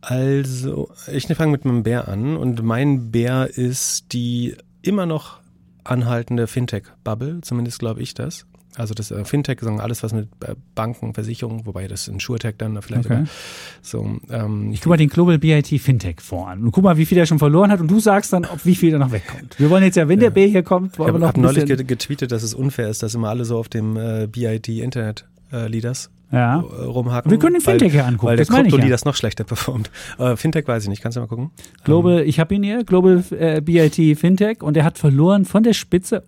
[0.00, 5.40] Also, ich fange mit meinem Bär an und mein Bär ist die immer noch
[5.84, 8.46] anhaltende Fintech-Bubble, zumindest glaube ich das.
[8.76, 12.56] Also das äh, Fintech, sagen alles was mit äh, Banken, Versicherungen, wobei das in SureTech
[12.58, 13.14] dann vielleicht Okay.
[13.20, 13.26] aber
[13.82, 14.16] so.
[14.30, 17.16] Ähm, Ich guck mal den Global BIT Fintech Fonds an und guck mal, wie viel
[17.18, 19.58] er schon verloren hat und du sagst dann, ob wie viel da noch wegkommt.
[19.58, 21.36] Wir wollen jetzt ja, wenn der B hier kommt, ich wollen wir habe noch hab
[21.36, 23.96] ein neulich bisschen, ge- getweetet, dass es unfair ist, dass immer alle so auf dem
[23.96, 26.60] äh, BIT Internet äh, Leaders ja.
[26.60, 27.30] äh, rumhaken.
[27.30, 28.84] Wir können den weil- Fintech hier angucken, Weil der das ich Krypto ja.
[28.84, 29.90] Leaders noch schlechter performt.
[30.18, 31.50] Äh, Fintech weiß ich nicht, kannst du mal gucken?
[31.84, 35.72] Global, ich habe ihn hier, Global äh, BIT Fintech und er hat verloren von der
[35.72, 36.24] Spitze.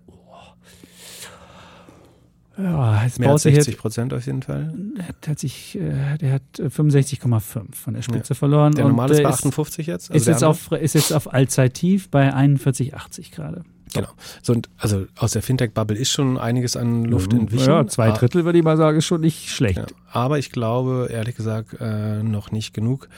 [2.61, 4.73] Ja, jetzt Mehr als er hier 60 Prozent auf jeden Fall.
[4.97, 7.41] Der hat, der hat sich, äh, der hat äh, 65,5
[7.73, 8.73] von der Spitze verloren.
[8.73, 10.11] Der normale ist äh, bei 58 jetzt.
[10.11, 13.63] also Ist, jetzt auf, ist jetzt auf Allzeittief bei 41,80 gerade.
[13.93, 14.09] Genau.
[14.41, 17.67] So, und also aus der Fintech-Bubble ist schon einiges an Luft entwichen.
[17.67, 19.77] Ja, zwei Drittel würde ich mal sagen, ist schon nicht schlecht.
[19.77, 19.85] Ja.
[20.11, 23.09] Aber ich glaube, ehrlich gesagt, äh, noch nicht genug.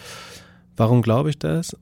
[0.77, 1.75] Warum glaube ich das?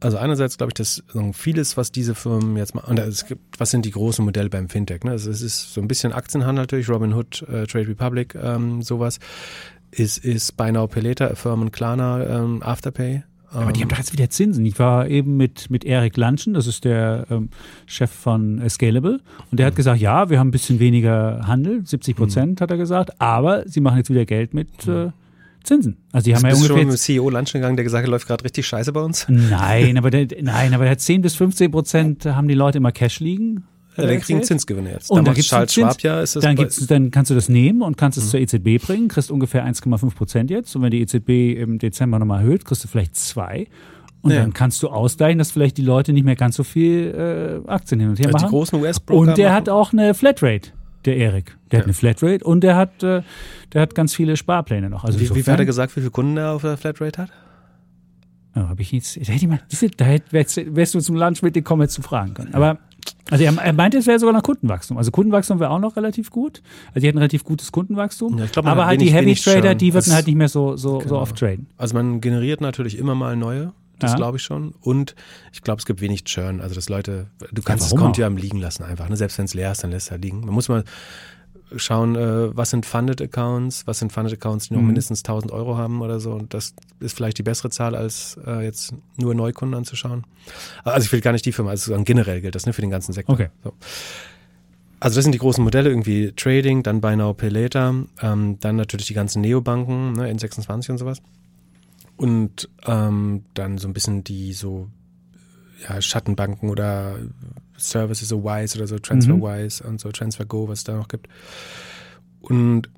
[0.00, 3.58] Also einerseits glaube ich, dass so vieles, was diese Firmen jetzt machen, und es gibt,
[3.58, 5.02] was sind die großen Modelle beim Fintech?
[5.04, 5.10] Ne?
[5.12, 9.18] Also es ist so ein bisschen Aktienhandel natürlich, Robinhood, äh, Trade Republic, ähm, sowas.
[9.90, 13.22] Es ist Buy Now Pay Later, Firmen Klarna, ähm, Afterpay.
[13.50, 14.66] Aber die Ähm, haben doch jetzt wieder Zinsen.
[14.66, 17.48] Ich war eben mit, mit Erik Lanschen, das ist der ähm,
[17.86, 19.20] Chef von äh, Scalable.
[19.50, 19.70] Und der Mhm.
[19.70, 23.66] hat gesagt, ja, wir haben ein bisschen weniger Handel, 70 Prozent hat er gesagt, aber
[23.66, 25.08] sie machen jetzt wieder Geld mit äh,
[25.68, 25.96] Zinsen.
[26.12, 28.04] Also die haben ja bist du schon ungefähr mit dem CEO Lunch gegangen, der gesagt
[28.04, 29.26] hat, läuft gerade richtig scheiße bei uns?
[29.28, 32.90] Nein, aber der, nein, aber der hat 10 bis 15 Prozent haben die Leute immer
[32.92, 33.64] Cash liegen.
[33.96, 34.42] Ja, der kriegen.
[34.44, 35.10] Zinsgewinne jetzt.
[35.10, 35.84] Und Da gibt's Charles Zins.
[35.86, 38.38] Schwab ja, ist das Dann, gibt's, dann kannst du das nehmen und kannst es zur
[38.38, 40.76] EZB bringen, kriegst ungefähr 1,5 Prozent jetzt.
[40.76, 43.66] Und wenn die EZB im Dezember nochmal erhöht, kriegst du vielleicht zwei.
[44.22, 44.40] Und Ja.
[44.42, 48.00] dann kannst du ausgleichen, dass vielleicht die Leute nicht mehr ganz so viel äh, Aktien
[48.00, 48.50] hin und her Also die machen.
[48.52, 50.70] großen US-Broker Und der machen- hat auch eine Flatrate,
[51.04, 51.56] der Erik.
[51.70, 51.86] Der hat Ja.
[51.86, 53.22] eine Flatrate und der hat, äh,
[53.72, 55.04] der hat ganz viele Sparpläne noch.
[55.04, 57.30] Also Wie, wie hat er gesagt, wie viele Kunden er auf der Flatrate hat?
[58.56, 59.60] Ja, habe ich jetzt, da hätte ich mal,
[59.96, 62.54] da hätt- wärst, du zum Lunch mit den Comments zu fragen können.
[62.54, 62.78] Aber
[63.30, 64.96] also er, er meinte, es wäre sogar noch Kundenwachstum.
[64.98, 66.62] Also Kundenwachstum wäre auch noch relativ gut.
[66.88, 68.38] Also die hätten relativ gutes Kundenwachstum.
[68.38, 70.76] Ja, glaub, aber hat halt wenig- die Heavy Trader, die würden halt nicht mehr so,
[70.76, 71.20] so, so Genau.
[71.20, 71.66] oft traden.
[71.76, 74.16] Also man generiert natürlich immer mal neue, das Ja.
[74.16, 74.74] glaube ich schon.
[74.80, 75.14] Und
[75.52, 76.60] ich glaube, es gibt wenig Churn.
[76.60, 79.08] Also dass Leute, du kannst das warum Konto ja am liegen lassen einfach.
[79.08, 79.16] Ne?
[79.16, 80.40] Selbst wenn es leer ist, dann lässt es halt liegen.
[80.40, 80.84] Man muss mal
[81.76, 84.86] schauen, äh, was sind Funded Accounts, was sind Funded Accounts, die noch Mhm.
[84.86, 86.32] mindestens 1000 Euro haben oder so.
[86.32, 90.24] Und das ist vielleicht die bessere Zahl, als äh, jetzt nur Neukunden anzuschauen.
[90.84, 92.88] Also ich will gar nicht die Firma, also sozusagen generell gilt das ne, für den
[92.90, 93.34] ganzen Sektor.
[93.34, 93.48] Okay.
[93.62, 93.74] So.
[95.00, 98.76] Also das sind die großen Modelle, irgendwie Trading, dann Buy Now, Pay Later, ähm, dann
[98.76, 101.20] natürlich die ganzen Neobanken, ne, N26 und sowas.
[102.18, 104.90] Und ähm, dann so ein bisschen die so
[105.88, 107.16] ja, Schattenbanken oder
[107.76, 111.28] Services, so Wise oder so, TransferWise und so TransferGo, was es da noch gibt.
[112.40, 112.90] Und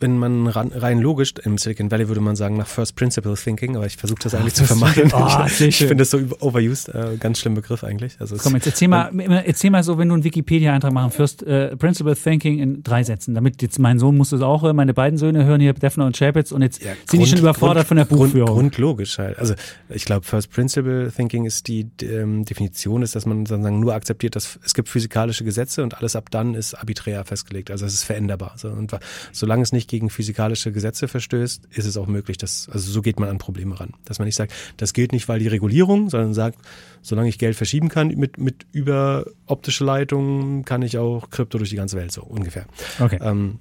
[0.00, 3.76] wenn man ran, rein logisch, im Silicon Valley würde man sagen, nach First Principle Thinking,
[3.76, 5.10] aber ich versuche das eigentlich zu das- vermeiden.
[5.12, 5.88] Ah, sehr ich schön.
[5.88, 8.16] finde das so overused, äh, ganz schlimm Begriff eigentlich.
[8.18, 9.10] Also es- Komm, jetzt erzähl mal,
[9.44, 13.34] erzähl mal so, wenn du einen Wikipedia-Eintrag machen First äh, Principle Thinking in drei Sätzen.
[13.34, 16.16] Damit jetzt mein Sohn muss das auch hören, meine beiden Söhne hören hier Defner und
[16.18, 18.46] Chapitz und jetzt Ja, sind die Grund- schon überfordert Grund- von der Buchführung.
[18.54, 19.38] Grund, grundlogisch halt.
[19.38, 19.54] Also
[19.88, 24.34] ich glaube, First Principle Thinking ist die ähm, Definition, ist, dass man sozusagen nur akzeptiert,
[24.36, 27.70] dass es gibt physikalische Gesetze und alles ab dann ist arbiträr festgelegt.
[27.70, 28.52] Also es ist veränderbar.
[28.56, 28.90] So, und
[29.32, 33.18] solange es nicht gegen physikalische Gesetze verstößt, ist es auch möglich, dass, also so geht
[33.18, 33.94] man an Probleme ran.
[34.04, 36.58] Dass man nicht sagt, das gilt nicht, weil die Regulierung, sondern sagt,
[37.02, 41.70] solange ich Geld verschieben kann mit, mit über optische Leitungen, kann ich auch Krypto durch
[41.70, 42.66] die ganze Welt, so ungefähr.
[43.00, 43.18] Okay.
[43.20, 43.58] Ähm,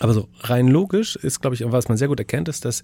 [0.00, 2.82] aber so rein logisch ist, glaube ich, was man sehr gut erkennt, ist, dass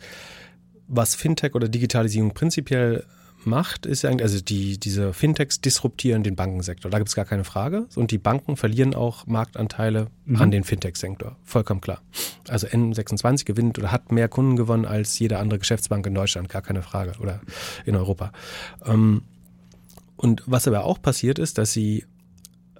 [0.86, 3.04] was Fintech oder Digitalisierung prinzipiell
[3.44, 6.90] macht, ist ja eigentlich, also die, diese Fintechs disruptieren den Bankensektor.
[6.90, 7.86] Da gibt es gar keine Frage.
[7.94, 10.36] Und die Banken verlieren auch Marktanteile mhm.
[10.36, 11.36] an den Fintech-Sektor.
[11.44, 12.00] Vollkommen klar.
[12.48, 16.62] Also N26 gewinnt oder hat mehr Kunden gewonnen als jede andere Geschäftsbank in Deutschland, gar
[16.62, 17.12] keine Frage.
[17.20, 17.40] Oder
[17.84, 18.32] in Europa.
[18.84, 19.22] Ähm,
[20.16, 22.04] und was aber auch passiert ist, dass sie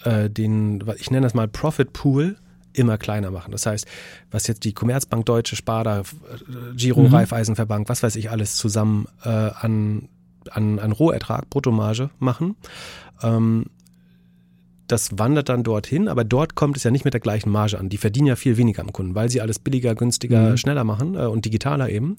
[0.05, 2.37] äh, den, ich nenne das mal Profit Pool,
[2.73, 3.53] immer kleiner machen.
[3.53, 3.87] Das heißt,
[4.31, 6.03] was jetzt die Commerzbank Deutsche, Sparda,
[6.77, 7.15] Giro, mhm.
[7.15, 10.09] Raiffeisenverbank, was weiß ich alles zusammen äh, an,
[10.51, 12.57] an, an Rohertrag, Bruttomarge machen,
[13.23, 13.67] ähm,
[14.91, 17.89] das wandert dann dorthin, aber dort kommt es ja nicht mit der gleichen Marge an.
[17.89, 20.57] Die verdienen ja viel weniger am Kunden, weil sie alles billiger, günstiger, mhm.
[20.57, 22.17] schneller machen äh, und digitaler eben.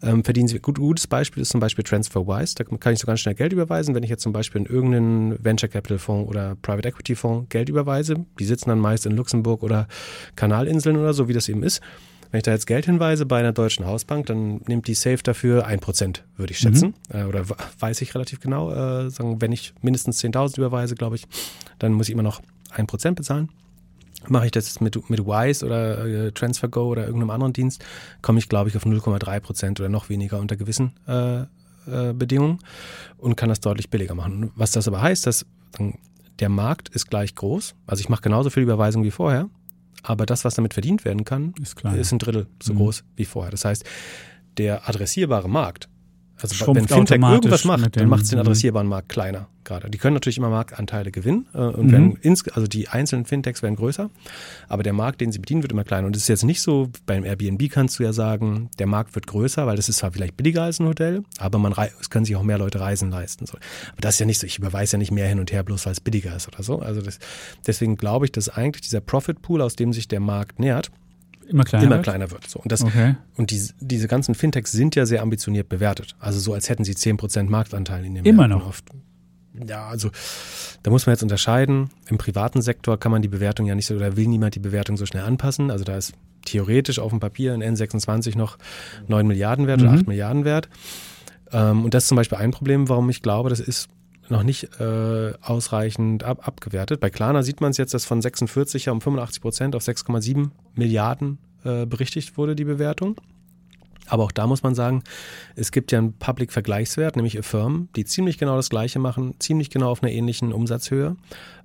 [0.00, 2.54] Ähm, verdienen sie, gut, gutes Beispiel ist zum Beispiel TransferWise.
[2.54, 3.94] Da kann ich so ganz schnell Geld überweisen.
[3.94, 7.68] Wenn ich jetzt zum Beispiel in irgendeinen Venture Capital Fonds oder Private Equity Fonds Geld
[7.68, 9.88] überweise, die sitzen dann meist in Luxemburg oder
[10.36, 11.80] Kanalinseln oder so, wie das eben ist
[12.34, 15.66] wenn ich da jetzt Geld hinweise bei einer deutschen Hausbank, dann nimmt die Safe dafür
[15.66, 16.92] ein Prozent, würde ich schätzen.
[17.12, 17.16] Mhm.
[17.20, 17.44] Äh, oder
[17.78, 18.72] weiß ich relativ genau.
[18.72, 21.28] Äh, sagen, wenn ich mindestens 10.000 überweise, glaube ich,
[21.78, 23.50] dann muss ich immer noch ein Prozent bezahlen.
[24.26, 27.84] Mache ich das jetzt mit, mit Wise oder äh, TransferGo oder irgendeinem anderen Dienst,
[28.20, 32.58] komme ich, glaube ich, auf 0,3 Prozent oder noch weniger unter gewissen äh, äh, Bedingungen
[33.16, 34.50] und kann das deutlich billiger machen.
[34.56, 35.46] Was das aber heißt, dass
[36.40, 37.76] der Markt ist gleich groß.
[37.86, 39.48] Also ich mache genauso viel Überweisung wie vorher,
[40.02, 42.78] aber das, was damit verdient werden kann, ist, ist ein Drittel so mhm.
[42.78, 43.50] groß wie vorher.
[43.50, 43.84] Das heißt,
[44.56, 45.88] der adressierbare Markt
[46.40, 49.90] also wenn Fintech irgendwas macht, dann macht es den adressierbaren Markt kleiner gerade.
[49.90, 51.92] Die können natürlich immer Marktanteile gewinnen äh, und mhm.
[51.92, 54.10] werden ins, also die einzelnen Fintechs werden größer,
[54.68, 56.06] aber der Markt, den sie bedienen, wird immer kleiner.
[56.06, 59.26] Und es ist jetzt nicht so, beim Airbnb kannst du ja sagen, der Markt wird
[59.26, 62.36] größer, weil das ist zwar vielleicht billiger als ein Hotel, aber man es können sich
[62.36, 63.46] auch mehr Leute Reisen leisten.
[63.46, 63.56] So.
[63.92, 65.86] Aber das ist ja nicht so, ich überweise ja nicht mehr hin und her, bloß
[65.86, 66.80] weil es billiger ist oder so.
[66.80, 67.18] Also das,
[67.66, 70.90] deswegen glaube ich, dass eigentlich dieser Profit Pool, aus dem sich der Markt nähert,
[71.48, 72.04] immer kleiner immer wird?
[72.04, 72.48] kleiner wird.
[72.48, 72.60] So.
[72.60, 73.16] Und, das, okay.
[73.36, 76.16] und die, diese ganzen Fintechs sind ja sehr ambitioniert bewertet.
[76.18, 78.68] Also so, als hätten sie 10% Marktanteil in dem Immer Märkten noch.
[78.68, 78.84] Oft.
[79.66, 80.10] Ja, also
[80.82, 81.90] da muss man jetzt unterscheiden.
[82.08, 84.96] Im privaten Sektor kann man die Bewertung ja nicht so, oder will niemand die Bewertung
[84.96, 85.70] so schnell anpassen.
[85.70, 86.12] Also da ist
[86.44, 88.58] theoretisch auf dem Papier ein N26 noch
[89.08, 89.88] 9 Milliarden wert mhm.
[89.88, 90.68] oder 8 Milliarden wert.
[91.52, 93.88] Ähm, und das ist zum Beispiel ein Problem, warum ich glaube, das ist
[94.28, 97.00] noch nicht äh, ausreichend ab, abgewertet.
[97.00, 101.38] Bei Klarna sieht man es jetzt, dass von 46 um 85 Prozent auf 6,7 Milliarden
[101.64, 103.16] äh, berichtigt wurde, die Bewertung.
[104.06, 105.02] Aber auch da muss man sagen,
[105.56, 109.90] es gibt ja einen Public-Vergleichswert, nämlich Affirm, die ziemlich genau das Gleiche machen, ziemlich genau
[109.90, 111.16] auf einer ähnlichen Umsatzhöhe,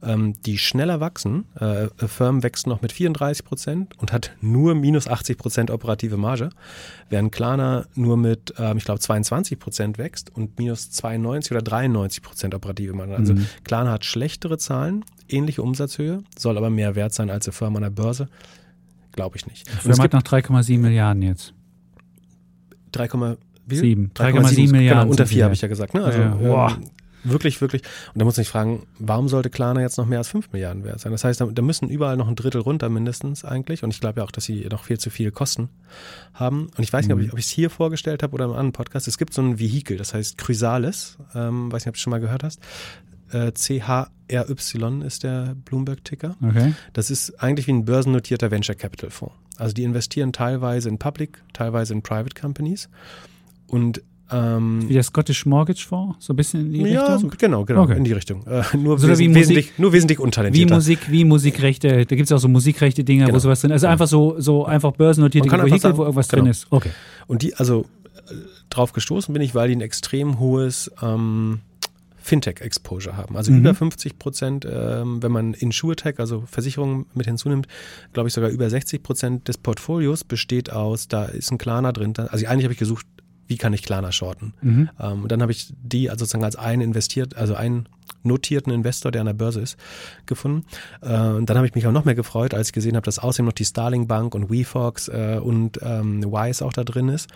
[0.01, 1.45] ähm, die schneller wachsen.
[1.59, 6.49] Äh, Affirm wächst noch mit 34 Prozent und hat nur minus 80 Prozent operative Marge,
[7.09, 12.21] während Klarna nur mit, ähm, ich glaube, 22 Prozent wächst und minus 92 oder 93
[12.21, 13.15] Prozent operative Marge.
[13.15, 13.47] Also mhm.
[13.65, 17.89] Klarna hat schlechtere Zahlen, ähnliche Umsatzhöhe, soll aber mehr wert sein als Affirm an der
[17.89, 18.29] Börse.
[19.11, 19.67] Glaube ich nicht.
[19.69, 21.53] Affirm hat noch 3,7 Milliarden jetzt.
[22.93, 23.37] 3,7
[24.13, 25.01] 3,7 Milliarden.
[25.01, 25.93] Genau, unter 4 habe ich ja gesagt.
[25.93, 26.03] Ne?
[26.03, 26.83] Also, ja, ähm,
[27.23, 27.83] wirklich, wirklich.
[28.13, 30.83] Und da muss man sich fragen, warum sollte Klarna jetzt noch mehr als 5 Milliarden
[30.83, 31.11] wert sein?
[31.11, 33.83] Das heißt, da, da müssen überall noch ein Drittel runter mindestens eigentlich.
[33.83, 35.69] Und ich glaube ja auch, dass sie noch viel zu viele Kosten
[36.33, 36.69] haben.
[36.75, 37.29] Und ich weiß nicht, mhm.
[37.31, 39.07] ob ich es hier vorgestellt habe oder im anderen Podcast.
[39.07, 41.17] Es gibt so ein Vehikel, das heißt Chrysalis.
[41.35, 42.59] Ähm, weiß nicht, ob du schon mal gehört hast.
[43.31, 46.35] Äh, CHRY ist der Bloomberg-Ticker.
[46.43, 46.73] Okay.
[46.93, 49.35] Das ist eigentlich wie ein börsennotierter Venture Capital Fonds.
[49.59, 52.89] Also die investieren teilweise in Public, teilweise in Private Companies.
[53.67, 57.31] Und ähm, wie der Scottish Mortgage Fonds, so ein bisschen in die ja, Richtung?
[57.31, 57.97] Ja, genau, genau, okay.
[57.97, 58.45] in die Richtung.
[58.45, 60.69] Äh, nur, so wes wesentlich, Musik, nur wesentlich untalentierter.
[60.69, 63.35] Wie Musik, wie Musikrechte, da gibt es auch so Musikrechte-Dinger, genau.
[63.35, 63.83] wo sowas drin ist.
[63.83, 66.43] Also einfach so, so einfach börsennotierte Vehikel, wo irgendwas genau.
[66.43, 66.67] drin ist.
[66.69, 66.91] Okay.
[67.27, 68.33] Und die, also äh,
[68.69, 71.61] drauf gestoßen bin ich, weil die ein extrem hohes ähm,
[72.29, 73.35] Fintech-Exposure haben.
[73.35, 73.59] Also mhm.
[73.59, 77.67] über 50 Prozent, ähm, wenn man Insurtech, also Versicherungen mit hinzunimmt,
[78.13, 82.13] glaube ich sogar über 60 Prozent des Portfolios besteht aus, da ist ein Klarna drin.
[82.15, 83.07] Also eigentlich habe ich gesucht,
[83.49, 84.53] wie kann ich Klarna shorten?
[84.61, 84.89] Mhm.
[84.99, 87.89] Ähm, und dann habe ich die also sozusagen als einen investiert, also einen
[88.23, 89.77] notierten Investor, der an der Börse ist,
[90.25, 90.65] gefunden.
[91.01, 93.17] Äh, und dann habe ich mich auch noch mehr gefreut, als ich gesehen habe, dass
[93.19, 97.29] außerdem noch die Starling Bank und WeFox äh, und ähm, Wise auch da drin ist.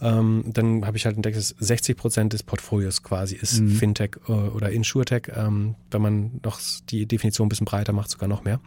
[0.00, 3.70] Ähm, dann habe ich halt entdeckt, dass 60 Prozent des Portfolios quasi ist mhm.
[3.70, 6.60] Fintech äh, oder Insurtech, ähm, wenn man noch
[6.90, 8.60] die Definition ein bisschen breiter macht, sogar noch mehr.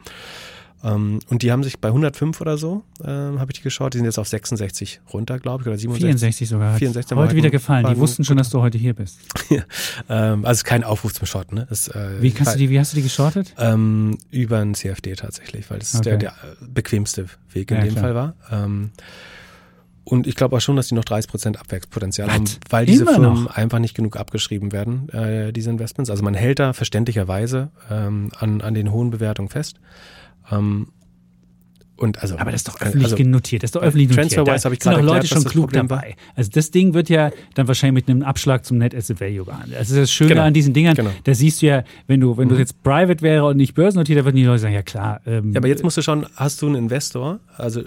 [0.84, 3.98] Ähm, und die haben sich bei 105 oder so, ähm, habe ich die geschaut, die
[3.98, 6.10] sind jetzt auf 66 runter, glaube ich, oder 67.
[6.10, 6.76] 64 sogar.
[6.78, 7.86] 64 heute wieder gefallen.
[7.88, 9.20] Die wussten schon, dass du heute hier bist.
[9.50, 9.64] ja.
[10.10, 11.56] ähm, also kein Aufruf zum Shorten.
[11.56, 11.68] Ne?
[11.70, 13.54] Das, äh, wie, kannst du die, wie hast du die geschortet?
[13.58, 16.04] Ähm, über ein CFD tatsächlich, weil das okay.
[16.10, 18.04] der, der bequemste Weg in ja, dem klar.
[18.04, 18.36] Fall war.
[18.52, 18.92] Ähm,
[20.10, 23.14] und ich glaube auch schon, dass die noch 30 Prozent Abwärtspotenzial haben, weil diese Immer
[23.14, 23.56] Firmen noch?
[23.56, 26.10] einfach nicht genug abgeschrieben werden, äh, diese Investments.
[26.10, 29.80] Also man hält da verständlicherweise ähm, an, an den hohen Bewertungen fest.
[30.52, 30.88] Ähm,
[31.98, 34.32] Und also, aber das ist doch öffentlich also, notiert, das ist doch öffentlich notiert.
[34.32, 36.16] TransferWise habe ich gerade sind doch Leute erklärt, schon klug dabei.
[36.34, 39.78] Also das Ding wird ja dann wahrscheinlich mit einem Abschlag zum Net Asset Value gehandelt.
[39.78, 40.44] Das ist das Schöne genau.
[40.44, 40.96] an diesen Dingern.
[40.96, 41.12] Genau.
[41.26, 42.54] Da siehst du ja, wenn du, wenn mhm.
[42.54, 45.20] du jetzt private wäre und nicht börsennotiert, da würden die Leute sagen, ja klar.
[45.26, 47.84] Ähm, ja, aber jetzt musst du schauen, hast du einen Investor, also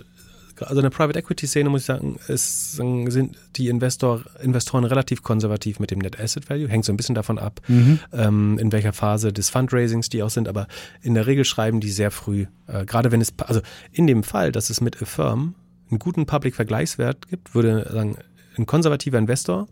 [0.61, 5.23] also in der Private Equity Szene muss ich sagen, ist, sind die Investor, Investoren relativ
[5.23, 6.69] konservativ mit dem Net Asset Value.
[6.69, 7.99] Hängt so ein bisschen davon ab, mhm.
[8.13, 10.49] ähm, in welcher Phase des Fundraisings die auch sind.
[10.49, 10.67] Aber
[11.01, 12.47] in der Regel schreiben die sehr früh.
[12.67, 13.61] Äh, gerade wenn es, also
[13.93, 15.55] in dem Fall, dass es mit Affirm
[15.91, 18.17] einen guten Public Vergleichswert gibt, würde sagen,
[18.57, 19.69] ein konservativer Investor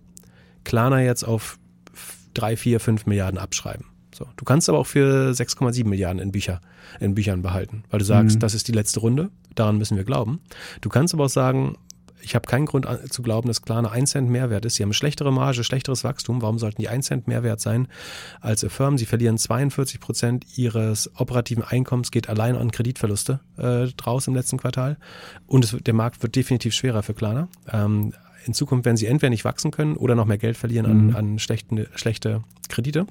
[0.64, 1.58] Klarna jetzt auf
[2.34, 3.86] drei, vier, fünf Milliarden abschreiben.
[4.14, 4.26] So.
[4.36, 6.60] Du kannst aber auch für 6,7 Milliarden in, Bücher,
[6.98, 8.40] in Büchern behalten, weil du sagst, mhm.
[8.40, 10.40] das ist die letzte Runde, daran müssen wir glauben.
[10.80, 11.76] Du kannst aber auch sagen,
[12.22, 14.76] ich habe keinen Grund zu glauben, dass Klarna 1 Cent Mehrwert ist.
[14.76, 16.42] Sie haben eine schlechtere Marge, schlechteres Wachstum.
[16.42, 17.88] Warum sollten die 1 Cent Mehrwert sein
[18.40, 18.98] als Affirm?
[18.98, 24.58] Sie verlieren 42 Prozent ihres operativen Einkommens, geht allein an Kreditverluste äh, draus im letzten
[24.58, 24.98] Quartal.
[25.46, 27.48] Und es, der Markt wird definitiv schwerer für Klarna.
[27.72, 28.12] Ähm,
[28.46, 31.16] in Zukunft werden sie entweder nicht wachsen können oder noch mehr Geld verlieren an, mhm.
[31.16, 33.06] an schlechten, schlechte Kredite.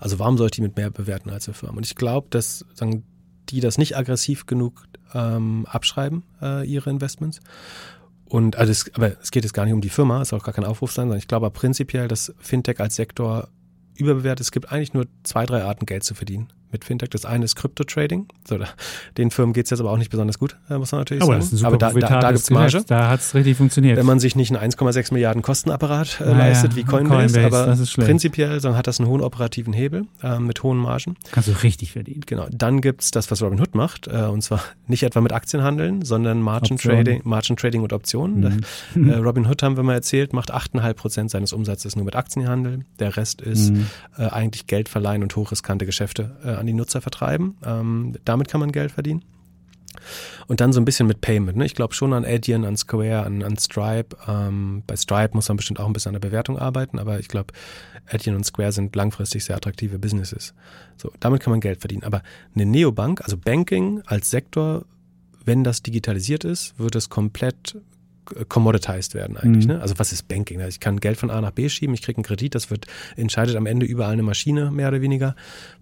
[0.00, 1.76] Also warum sollte ich die mit mehr bewerten als eine Firma?
[1.76, 3.04] Und ich glaube, dass sagen,
[3.48, 7.40] die das nicht aggressiv genug ähm, abschreiben, äh, ihre Investments.
[8.26, 10.44] Und also es, aber es geht jetzt gar nicht um die Firma, es soll auch
[10.44, 13.48] gar kein Aufruf sein, sondern ich glaube prinzipiell, dass Fintech als Sektor
[13.94, 14.40] überbewertet.
[14.40, 17.10] Es gibt eigentlich nur zwei, drei Arten, Geld zu verdienen mit Fintech.
[17.10, 18.26] Das eine ist Crypto-Trading.
[18.46, 18.58] So,
[19.16, 21.40] den Firmen geht es jetzt aber auch nicht besonders gut, äh, muss man natürlich aber
[21.40, 21.64] sagen.
[21.64, 22.82] aber da, da, da gibt es Marge.
[22.86, 23.96] Da hat es richtig funktioniert.
[23.96, 28.04] Wenn man sich nicht einen 1,6 Milliarden Kostenapparat äh, naja, leistet wie Coinbase, Coinbase aber
[28.04, 31.16] prinzipiell so, hat das einen hohen operativen Hebel äh, mit hohen Margen.
[31.32, 32.22] Kannst du richtig verdienen.
[32.26, 32.46] Genau.
[32.50, 36.02] Dann gibt es das, was Robinhood macht, äh, und zwar nicht etwa mit Aktien handeln,
[36.02, 38.64] sondern Margin Trading, Margin Trading und Optionen.
[38.94, 39.10] Mhm.
[39.10, 42.84] Äh, Robinhood haben wir mal erzählt, macht 8,5 Prozent seines Umsatzes nur mit Aktienhandel.
[42.98, 43.86] Der Rest ist mhm.
[44.16, 47.56] Äh, eigentlich Geld verleihen und hochriskante Geschäfte an die Nutzer vertreiben.
[47.64, 49.24] Ähm, damit kann man Geld verdienen.
[50.46, 51.58] Und dann so ein bisschen mit Payment.
[51.58, 51.66] Ne?
[51.66, 54.16] Ich glaube schon an Adyen, an Square, an, an Stripe.
[54.26, 57.28] Ähm, bei Stripe muss man bestimmt auch ein bisschen an der Bewertung arbeiten, aber ich
[57.28, 57.52] glaube,
[58.10, 60.54] Adyen und Square sind langfristig sehr attraktive Businesses.
[60.96, 62.04] So, damit kann man Geld verdienen.
[62.04, 62.22] Aber
[62.54, 64.84] eine Neobank, also Banking als Sektor,
[65.44, 67.76] wenn das digitalisiert ist, wird es komplett
[68.48, 69.66] commoditized werden eigentlich.
[69.66, 69.74] Mhm.
[69.74, 69.80] Ne?
[69.80, 70.60] Also was ist Banking?
[70.60, 72.86] Also ich kann Geld von A nach B schieben, ich kriege einen Kredit, das wird
[73.16, 75.34] entscheidet am Ende überall eine Maschine, mehr oder weniger.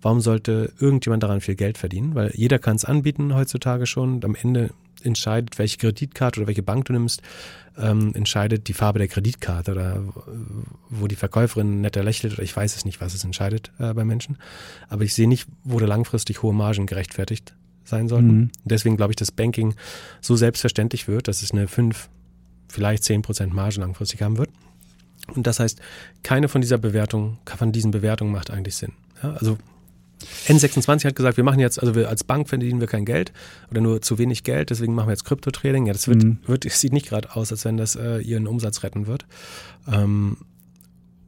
[0.03, 2.15] Warum sollte irgendjemand daran viel Geld verdienen?
[2.15, 4.15] Weil jeder kann es anbieten heutzutage schon.
[4.15, 4.71] Und am Ende
[5.03, 7.23] entscheidet, welche Kreditkarte oder welche Bank du nimmst,
[7.79, 10.03] ähm, entscheidet die Farbe der Kreditkarte oder
[10.89, 14.05] wo die Verkäuferin netter lächelt oder ich weiß es nicht, was es entscheidet äh, bei
[14.05, 14.39] Menschen.
[14.89, 17.55] Aber ich sehe nicht, wo da langfristig hohe Margen gerechtfertigt
[17.85, 18.37] sein sollten.
[18.37, 18.51] Mhm.
[18.65, 19.75] Deswegen glaube ich, dass Banking
[20.21, 22.09] so selbstverständlich wird, dass es eine 5,
[22.69, 24.51] vielleicht 10% Marge langfristig haben wird.
[25.35, 25.81] Und das heißt,
[26.23, 28.93] keine von dieser Bewertung, von diesen Bewertungen macht eigentlich Sinn.
[29.23, 29.59] Ja, also
[30.47, 33.33] N26 hat gesagt, wir machen jetzt, also wir als Bank verdienen wir kein Geld
[33.71, 35.87] oder nur zu wenig Geld, deswegen machen wir jetzt Krypto-Trading.
[35.87, 36.39] Ja, das wird, mhm.
[36.47, 39.27] wird, sieht nicht gerade aus, als wenn das äh, ihren Umsatz retten wird.
[39.91, 40.39] Ähm,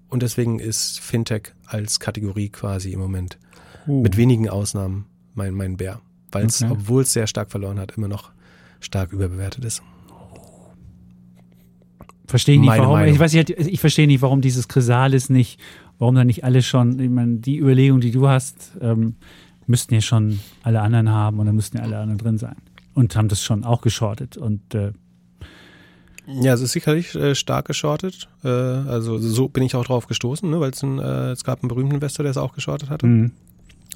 [0.08, 3.38] und deswegen ist Fintech als Kategorie quasi im Moment
[3.86, 4.02] uh.
[4.02, 5.04] mit wenigen Ausnahmen
[5.34, 6.00] mein, mein Bär,
[6.32, 6.72] weil es, okay.
[6.72, 8.30] obwohl es sehr stark verloren hat, immer noch
[8.80, 9.82] stark überbewertet ist.
[12.28, 13.00] Verstehe nicht, warum.
[13.04, 15.58] Ich weiß nicht, ich verstehe nicht, warum dieses Chrysalis nicht,
[15.98, 19.16] warum da nicht alle schon, ich meine, die Überlegung, die du hast, ähm,
[19.66, 22.56] müssten ja schon alle anderen haben und dann müssten ja alle anderen drin sein.
[22.94, 24.92] Und haben das schon auch geschortet und äh,
[26.26, 28.28] ja, es ist sicherlich äh, stark geschortet.
[28.44, 31.94] Äh, also so bin ich auch drauf gestoßen, ne, weil äh, es gab einen berühmten
[31.94, 33.06] Investor, der es auch geschortet hatte.
[33.06, 33.32] Mhm.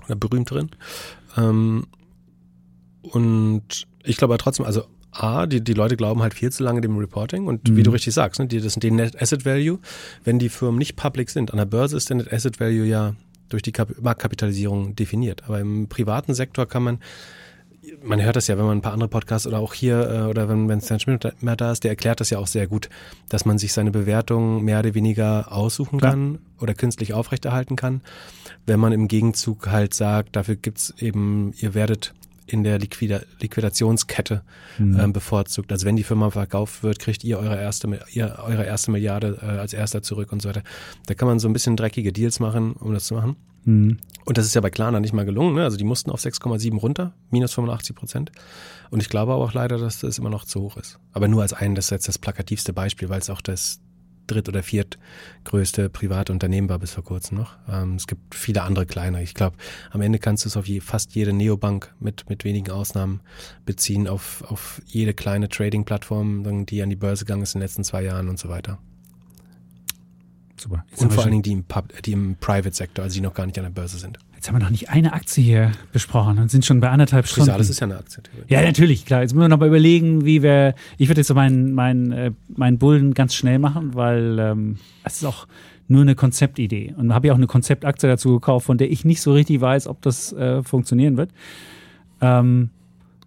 [0.06, 0.70] Oder berühmt drin.
[1.36, 1.86] Ähm,
[3.02, 6.80] und ich glaube aber trotzdem, also A, die, die Leute glauben halt viel zu lange
[6.80, 7.76] dem Reporting und mhm.
[7.76, 9.78] wie du richtig sagst, ne, die, das sind die Net Asset Value.
[10.24, 13.14] Wenn die Firmen nicht public sind, an der Börse ist der Net Asset Value ja
[13.50, 15.44] durch die Kap Marktkapitalisierung definiert.
[15.44, 16.98] Aber im privaten Sektor kann man,
[18.02, 20.48] man hört das ja, wenn man ein paar andere Podcasts oder auch hier äh, oder
[20.48, 22.88] wenn wenn Stan Schmidt mehr da ist, der erklärt das ja auch sehr gut,
[23.28, 26.12] dass man sich seine Bewertung mehr oder weniger aussuchen Klar.
[26.12, 28.00] kann oder künstlich aufrechterhalten kann.
[28.64, 32.14] Wenn man im Gegenzug halt sagt, dafür gibt's eben, ihr werdet
[32.46, 34.42] in der Liquida Liquidationskette
[34.78, 34.98] mhm.
[34.98, 35.72] ähm, bevorzugt.
[35.72, 39.46] Also wenn die Firma verkauft wird, kriegt ihr eure erste, ihr, eure erste Milliarde äh,
[39.46, 40.62] als erster zurück und so weiter.
[41.06, 43.36] Da kann man so ein bisschen dreckige Deals machen, um das zu machen.
[43.64, 43.98] Mhm.
[44.24, 45.54] Und das ist ja bei Klarna nicht mal gelungen.
[45.54, 45.64] Ne?
[45.64, 48.32] Also die mussten auf 6,7 runter, minus 85 Prozent.
[48.90, 50.98] Und ich glaube aber auch leider, dass das immer noch zu hoch ist.
[51.12, 53.80] Aber nur als ein, das ist jetzt das plakativste Beispiel, weil es auch das
[54.26, 57.56] dritt- oder viertgrößte private Unternehmen war bis vor kurzem noch.
[57.68, 59.22] Ähm, es gibt viele andere kleine.
[59.22, 59.56] Ich glaube,
[59.90, 63.20] am Ende kannst du es auf je, fast jede Neobank mit, mit wenigen Ausnahmen
[63.64, 67.84] beziehen, auf, auf jede kleine Trading-Plattform, die an die Börse gegangen ist in den letzten
[67.84, 68.78] zwei Jahren und so weiter.
[70.56, 70.84] Super.
[70.90, 73.46] Jetzt und vor allen Dingen die im, Pub, die im Private-Sektor, also die noch gar
[73.46, 74.18] nicht an der Börse sind.
[74.42, 77.50] Jetzt haben wir noch nicht eine Aktie hier besprochen und sind schon bei anderthalb Stunden.
[77.50, 78.24] Alles ist ja eine Aktie.
[78.48, 79.22] Ja, natürlich, klar.
[79.22, 80.74] Jetzt müssen wir noch mal überlegen, wie wir.
[80.98, 85.18] Ich würde jetzt so meinen mein, äh, mein Bullen ganz schnell machen, weil ähm, es
[85.18, 85.46] ist auch
[85.86, 86.92] nur eine Konzeptidee.
[86.96, 89.86] Und habe ja auch eine Konzeptaktie dazu gekauft, von der ich nicht so richtig weiß,
[89.86, 91.30] ob das äh, funktionieren wird.
[92.20, 92.70] Ähm,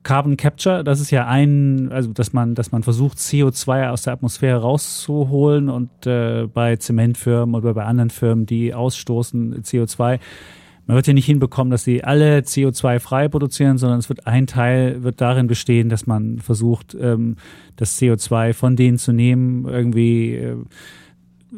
[0.04, 4.12] Carbon Capture, das ist ja ein, also dass man, dass man versucht, CO2 aus der
[4.12, 10.20] Atmosphäre rauszuholen und äh, bei Zementfirmen oder bei anderen Firmen, die ausstoßen CO2,
[10.88, 14.48] man wird ja nicht hinbekommen, dass sie alle CO2 frei produzieren, sondern es wird ein
[14.48, 17.38] Teil wird darin bestehen, dass man versucht, ähm,
[17.76, 20.58] das CO2 von denen zu nehmen, irgendwie äh,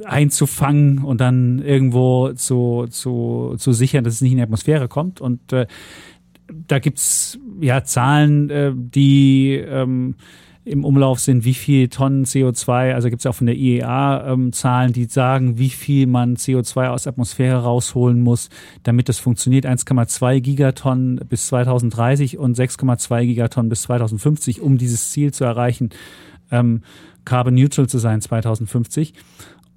[0.06, 5.20] einzufangen und dann irgendwo zu, zu, zu sichern, dass es nicht in die Atmosphäre kommt.
[5.20, 5.68] Und äh,
[6.68, 10.16] da gibt's ja Zahlen, äh, die ähm,
[10.68, 14.52] im Umlauf sind, wie viel Tonnen CO2, also gibt es auch von der IEA ähm,
[14.52, 18.50] Zahlen, die sagen, wie viel man CO2 aus Atmosphäre rausholen muss,
[18.84, 19.66] damit das funktioniert.
[19.66, 25.90] 1,2 Gigatonnen bis 2030 und 6,2 Gigatonnen bis 2050, um dieses Ziel zu erreichen,
[26.52, 26.82] ähm,
[27.24, 29.14] carbon neutral zu sein 2050.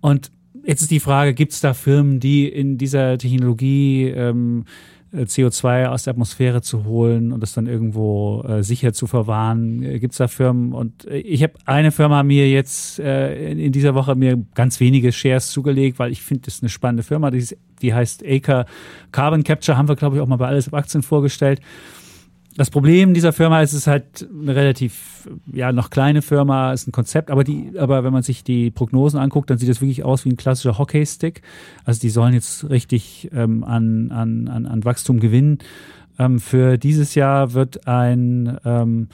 [0.00, 0.32] Und
[0.64, 5.86] jetzt ist die Frage, gibt es da Firmen, die in dieser Technologie ähm, äh, CO2
[5.86, 9.82] aus der Atmosphäre zu holen und das dann irgendwo äh, sicher zu verwahren.
[9.82, 10.72] Äh, Gibt es da Firmen?
[10.72, 14.78] Und äh, ich habe eine Firma mir jetzt äh, in, in, dieser Woche mir ganz
[14.78, 17.30] wenige Shares zugelegt, weil ich finde, das ist eine spannende Firma.
[17.30, 17.44] Die,
[17.82, 18.66] die heißt Acre
[19.10, 21.60] Carbon Capture, haben wir, glaube ich, auch mal bei Alles auf Aktien vorgestellt.
[22.60, 26.86] Das Problem dieser Firma ist, es ist halt eine relativ, ja, noch kleine Firma, ist
[26.86, 30.04] ein Konzept, aber die, aber wenn man sich die Prognosen anguckt, dann sieht das wirklich
[30.04, 31.40] aus wie ein klassischer Hockeystick.
[31.86, 35.60] Also die sollen jetzt richtig ähm, an, an, an, an Wachstum gewinnen.
[36.18, 39.08] Ähm, für dieses Jahr wird ein ähm,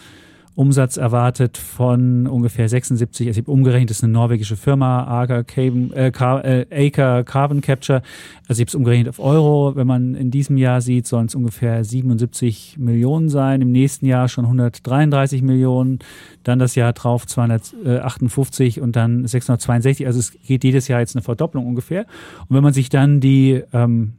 [0.57, 5.45] Umsatz erwartet von ungefähr 76, also ich habe umgerechnet, das ist eine norwegische Firma, Aker,
[5.45, 8.01] Carbon, äh, äh, Carbon Capture,
[8.49, 11.35] also ich habe es umgerechnet auf Euro, wenn man in diesem Jahr sieht, sollen es
[11.35, 15.99] ungefähr 77 Millionen sein, im nächsten Jahr schon 133 Millionen,
[16.43, 21.23] dann das Jahr drauf 258 und dann 662, also es geht jedes Jahr jetzt eine
[21.23, 22.07] Verdopplung ungefähr.
[22.49, 24.15] Und wenn man sich dann die ähm,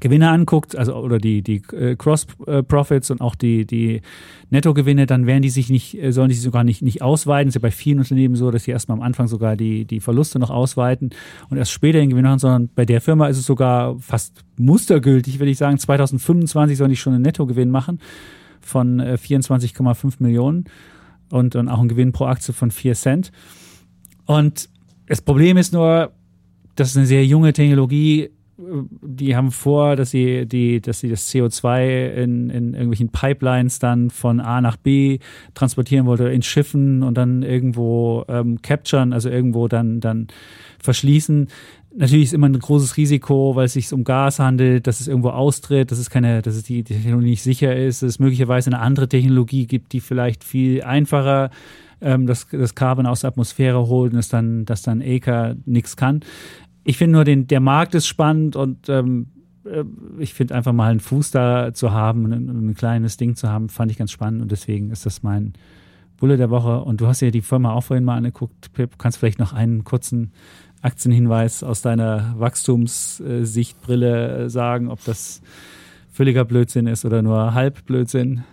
[0.00, 4.02] Gewinne anguckt, also oder die, die äh, Cross-Profits und auch die, die
[4.50, 7.48] Nettogewinne, dann werden die sich nicht, äh, sollen die sich sogar nicht, nicht ausweiten.
[7.48, 10.00] Es ist ja bei vielen Unternehmen so, dass sie erstmal am Anfang sogar die, die
[10.00, 11.10] Verluste noch ausweiten
[11.48, 15.38] und erst später den Gewinn machen, sondern bei der Firma ist es sogar fast mustergültig,
[15.38, 15.78] würde ich sagen.
[15.78, 18.00] 2025 sollen die schon einen Nettogewinn machen
[18.60, 20.64] von 24,5 äh, Millionen
[21.30, 23.32] und dann auch einen Gewinn pro Aktie von 4 Cent.
[24.26, 24.68] Und
[25.06, 26.12] das Problem ist nur,
[26.74, 31.30] das ist eine sehr junge Technologie die haben vor, dass sie, die, dass sie das
[31.30, 35.18] CO2 in, in irgendwelchen Pipelines dann von A nach B
[35.54, 40.28] transportieren wollte, in Schiffen und dann irgendwo ähm, capturen, also irgendwo dann, dann
[40.82, 41.48] verschließen.
[41.94, 45.30] Natürlich ist immer ein großes Risiko, weil es sich um Gas handelt, dass es irgendwo
[45.30, 48.70] austritt, dass es keine, dass es die, die Technologie nicht sicher ist, dass es möglicherweise
[48.70, 51.50] eine andere Technologie gibt, die vielleicht viel einfacher
[52.00, 55.96] ähm, das, das Carbon aus der Atmosphäre holt und das dann, dass dann Acre nichts
[55.96, 56.20] kann.
[56.88, 59.26] Ich finde nur, den, der Markt ist spannend und ähm,
[59.64, 59.82] äh,
[60.20, 63.68] ich finde einfach mal einen Fuß da zu haben, ein, ein, kleines Ding zu haben,
[63.68, 65.54] fand ich ganz spannend und deswegen ist das mein
[66.16, 66.82] Bulle der Woche.
[66.82, 68.98] Und du hast ja die Firma auch vorhin mal angeguckt, Pip.
[68.98, 70.30] Kannst vielleicht noch einen kurzen
[70.80, 75.42] Aktienhinweis aus deiner Wachstumssichtbrille sagen, ob das
[76.12, 78.44] völliger Blödsinn ist oder nur halb Blödsinn?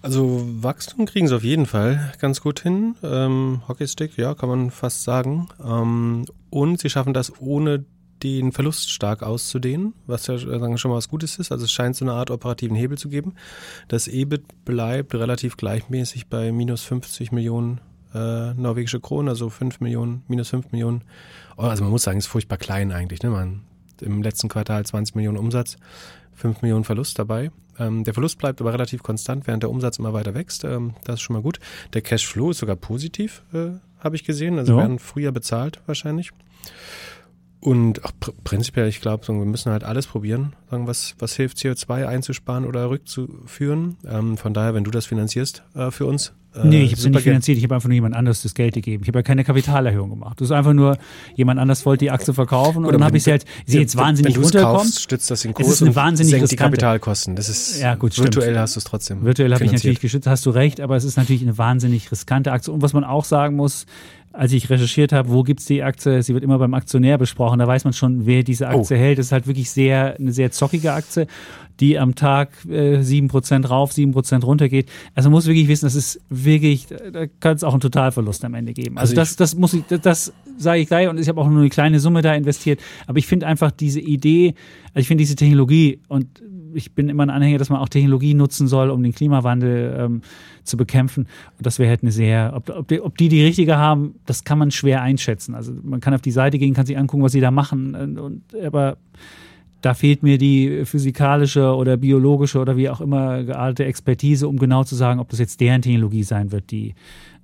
[0.00, 2.94] Also Wachstum kriegen sie auf jeden Fall ganz gut hin.
[3.02, 5.48] Ähm, Hockeystick, ja, kann man fast sagen.
[5.62, 7.84] Ähm, und sie schaffen das ohne
[8.22, 11.52] den Verlust stark auszudehnen, was ja sagen, schon mal was Gutes ist.
[11.52, 13.34] Also es scheint so eine Art operativen Hebel zu geben.
[13.88, 17.80] Das EBIT bleibt relativ gleichmäßig bei minus 50 Millionen
[18.14, 21.02] äh, norwegische Kronen, also 5 Millionen, minus 5 Millionen.
[21.56, 23.22] Also man muss sagen, es ist furchtbar klein eigentlich.
[23.22, 23.30] Ne?
[23.30, 23.62] Man,
[24.00, 25.76] Im letzten Quartal 20 Millionen Umsatz,
[26.34, 27.50] 5 Millionen Verlust dabei.
[27.78, 30.64] Ähm, der Verlust bleibt aber relativ konstant, während der Umsatz immer weiter wächst.
[30.64, 31.60] Ähm, das ist schon mal gut.
[31.92, 33.70] Der Cashflow ist sogar positiv, äh,
[34.00, 34.58] habe ich gesehen.
[34.58, 34.78] Also ja.
[34.78, 36.32] werden früher bezahlt wahrscheinlich.
[37.60, 41.58] Und auch pr prinzipiell, ich glaube, wir müssen halt alles probieren, sagen, was, was hilft,
[41.58, 43.98] CO2 einzusparen oder rückzuführen.
[44.08, 47.08] Ähm, von daher, wenn du das finanzierst äh, für uns, äh, nee, ich habe es
[47.08, 49.02] nicht finanziert, ich habe einfach nur jemand anderes das Geld gegeben.
[49.02, 50.40] Ich habe ja keine Kapitalerhöhung gemacht.
[50.40, 50.98] Das ist einfach nur,
[51.36, 54.34] jemand anders wollte die Aktie verkaufen und dann habe ich sie halt, sie jetzt wahnsinnig
[54.34, 54.78] wenn runterkommt.
[54.78, 57.36] Kaufst, stützt das den Kurs es ist eine wahnsinnig senkt die Kapitalkosten.
[57.36, 58.58] Das ist, ja, gut, virtuell stimmt.
[58.58, 61.16] hast du es trotzdem Virtuell habe ich natürlich geschützt, hast du recht, aber es ist
[61.16, 62.72] natürlich eine wahnsinnig riskante Aktie.
[62.72, 63.86] Und was man auch sagen muss,
[64.32, 67.66] als ich recherchiert habe, wo gibt's die Aktie, sie wird immer beim Aktionär besprochen, da
[67.66, 68.68] weiß man schon, wer diese oh.
[68.68, 69.00] Aktie oh.
[69.00, 69.18] hält.
[69.18, 71.26] Das ist halt wirklich sehr, eine sehr zockige Aktie,
[71.80, 74.88] die am Tag äh, sieben äh, Prozent rauf, sieben Prozent runter geht.
[75.14, 78.54] Also man muss wirklich wissen, das ist wirklich, da kann es auch einen Totalverlust am
[78.54, 78.98] Ende geben.
[78.98, 81.60] Also, also das, das muss ich, das sage ich gleich, und ich habe auch nur
[81.60, 82.80] eine kleine Summe da investiert.
[83.06, 84.54] Aber ich finde einfach diese Idee,
[84.88, 86.42] also ich finde diese Technologie und
[86.74, 90.22] ich bin immer ein Anhänger, dass man auch Technologie nutzen soll, um den Klimawandel ähm,
[90.64, 91.26] zu bekämpfen.
[91.56, 94.44] Und das wäre halt eine sehr, ob, ob, die, ob die die richtige haben, das
[94.44, 95.54] kann man schwer einschätzen.
[95.54, 97.94] Also man kann auf die Seite gehen, kann sich angucken, was sie da machen.
[97.94, 98.96] Und, und aber
[99.80, 104.84] da fehlt mir die physikalische oder biologische oder wie auch immer geartete Expertise, um genau
[104.84, 106.94] zu sagen, ob das jetzt deren Technologie sein wird, die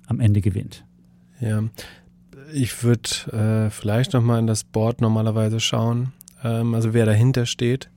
[0.07, 0.85] am Ende gewinnt.
[1.41, 1.63] Ja,
[2.53, 6.13] ich würde äh, vielleicht nochmal in das Board normalerweise schauen,
[6.43, 7.89] ähm, also wer dahinter steht.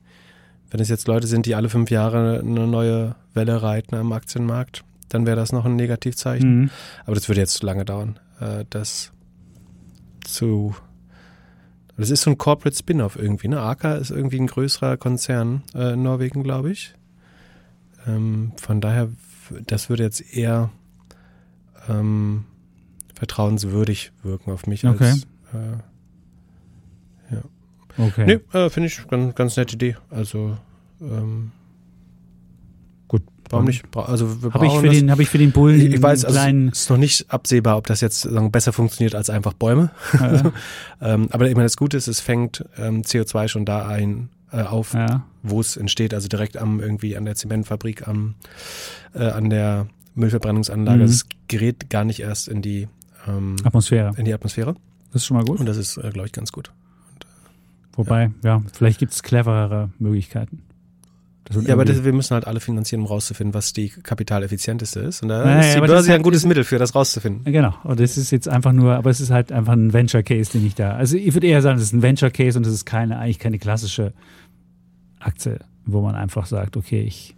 [0.71, 4.83] Wenn es jetzt Leute sind, die alle fünf Jahre eine neue Welle reiten am Aktienmarkt,
[5.09, 6.61] dann wäre das noch ein Negativzeichen.
[6.61, 6.69] Mhm.
[7.05, 9.11] Aber das würde jetzt lange dauern, äh, das
[10.23, 10.75] zu
[11.97, 13.47] das ist so ein Corporate Spin-off irgendwie.
[13.47, 13.59] Ne?
[13.59, 16.95] Aker ist irgendwie ein größerer Konzern äh, in Norwegen, glaube ich.
[18.07, 19.09] Ähm, von daher,
[19.67, 20.71] das würde jetzt eher
[21.87, 22.45] ähm,
[23.13, 25.03] vertrauenswürdig wirken auf mich okay.
[25.03, 25.23] als
[25.53, 25.90] äh.
[27.97, 28.25] Okay.
[28.25, 29.97] Nee, äh, finde ich ganz, ganz nette Idee.
[30.09, 30.57] Also
[31.01, 31.51] ähm,
[33.51, 33.83] Warum nicht?
[33.95, 36.89] Also habe ich, für den, hab ich für den Bullen ich weiß, also es ist
[36.89, 39.91] noch nicht absehbar, ob das jetzt sagen, besser funktioniert als einfach Bäume.
[40.13, 40.51] Ja.
[41.01, 44.61] ähm, aber ich meine, das Gute ist, es fängt ähm, CO2 schon da ein äh,
[44.61, 45.25] auf, ja.
[45.43, 48.35] wo es entsteht, also direkt am irgendwie an der Zementfabrik, am
[49.13, 51.03] äh, an der Müllverbrennungsanlage.
[51.03, 51.07] Mhm.
[51.07, 52.87] Das gerät gar nicht erst in die
[53.27, 54.13] ähm, Atmosphäre.
[54.17, 54.75] In die Atmosphäre.
[55.11, 55.59] Das ist schon mal gut.
[55.59, 56.71] Und das ist, äh, glaube ich, ganz gut.
[57.93, 60.63] Wobei, ja, ja vielleicht gibt es cleverere Möglichkeiten.
[61.65, 65.21] Ja, aber das, wir müssen halt alle finanzieren, um rauszufinden, was die kapitaleffizienteste ist.
[65.21, 67.51] Und da naja, ist die Börse ja ein halt gutes Mittel für, das rauszufinden.
[67.51, 67.73] Genau.
[67.83, 70.65] Und das ist jetzt einfach nur, aber es ist halt einfach ein Venture Case, den
[70.65, 70.91] ich da.
[70.91, 73.39] Also ich würde eher sagen, es ist ein Venture Case und es ist keine, eigentlich
[73.39, 74.13] keine klassische
[75.19, 77.35] Aktie, wo man einfach sagt, okay, ich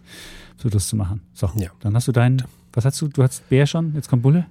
[0.56, 1.20] versuche das zu machen.
[1.32, 1.70] So, ja.
[1.80, 3.08] dann hast du deinen, was hast du?
[3.08, 4.46] Du hast Bär schon, jetzt kommt Bulle.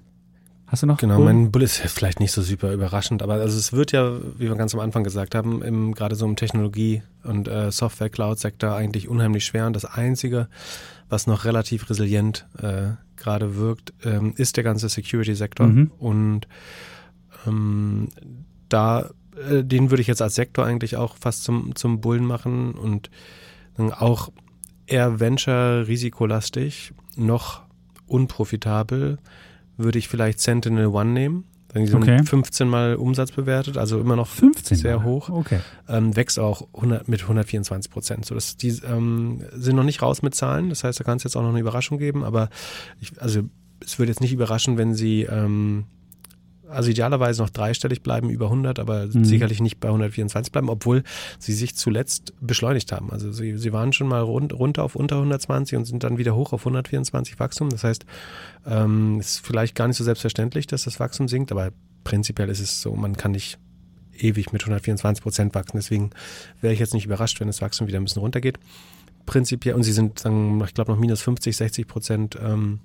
[0.74, 0.98] Hast du noch?
[0.98, 4.50] Genau, mein Bull ist vielleicht nicht so super überraschend, aber also es wird ja, wie
[4.50, 9.08] wir ganz am Anfang gesagt haben, im, gerade so im Technologie- und äh, Software-Cloud-Sektor eigentlich
[9.08, 9.68] unheimlich schwer.
[9.68, 10.48] Und das Einzige,
[11.10, 15.68] was noch relativ resilient äh, gerade wirkt, ähm, ist der ganze Security-Sektor.
[15.68, 15.92] Mhm.
[16.00, 16.48] Und
[17.46, 18.10] ähm,
[18.68, 19.12] da,
[19.48, 23.12] äh, den würde ich jetzt als Sektor eigentlich auch fast zum, zum Bullen machen und
[23.78, 24.32] auch
[24.88, 27.62] eher Venture-risikolastig, noch
[28.08, 29.20] unprofitabel
[29.78, 31.46] würde ich vielleicht Sentinel One nehmen.
[31.76, 32.24] Okay.
[32.24, 35.06] 15 Mal Umsatz bewertet, also immer noch 15 sehr Mal.
[35.06, 35.30] hoch.
[35.30, 35.60] Okay.
[35.90, 38.26] Ähm, wächst auch 100, mit 124 Prozent.
[38.26, 40.70] So, die ähm, sind noch nicht raus mit Zahlen.
[40.70, 42.24] Das heißt, da kann es jetzt auch noch eine Überraschung geben.
[42.24, 42.50] Aber
[43.00, 43.42] ich, also
[43.84, 45.86] es würde jetzt nicht überraschen, wenn sie ähm,
[46.74, 49.24] also idealerweise noch dreistellig bleiben, über 100, aber mhm.
[49.24, 51.04] sicherlich nicht bei 124 bleiben, obwohl
[51.40, 53.12] sie sich zuletzt beschleunigt haben.
[53.12, 56.36] Also sie, sie waren schon mal rund, runter auf unter 120 und sind dann wieder
[56.36, 57.70] hoch auf 124 Wachstum.
[57.70, 58.06] Das heißt,
[58.66, 61.72] ähm, ist vielleicht gar nicht so selbstverständlich, dass das Wachstum sinkt, aber
[62.04, 63.60] prinzipiell ist es so, man kann nicht
[64.18, 65.78] ewig mit 124 Prozent wachsen.
[65.78, 66.12] Deswegen
[66.62, 68.60] wäre ich jetzt nicht überrascht, wenn das Wachstum wieder ein bisschen runtergeht.
[69.26, 72.80] Prinzipiell, und sie sind, sagen, ich glaube, noch minus 50, 60 Prozent ähm,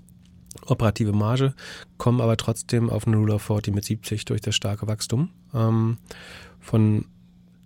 [0.71, 1.55] operative Marge,
[1.97, 5.31] kommen aber trotzdem auf eine Rule of 40 mit 70 durch das starke Wachstum.
[5.55, 5.99] Ähm,
[6.61, 7.07] von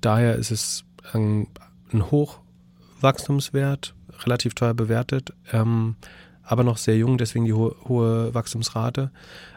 [0.01, 1.49] daher ist es ein,
[1.93, 5.97] ein Hochwachstumswert, relativ teuer bewertet, ähm,
[6.43, 9.11] aber noch sehr jung, deswegen die ho hohe Wachstumsrate.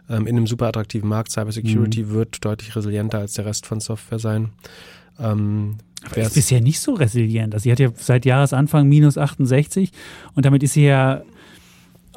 [0.09, 2.09] Ähm, in einem super attraktiven Markt, Cybersecurity mhm.
[2.11, 4.49] wird deutlich resilienter als der Rest von Software sein.
[5.19, 7.53] Ähm, aber ist bisher nicht so resilient.
[7.53, 9.91] Also sie hat ja seit Jahresanfang minus 68
[10.35, 11.23] und damit ist sie ja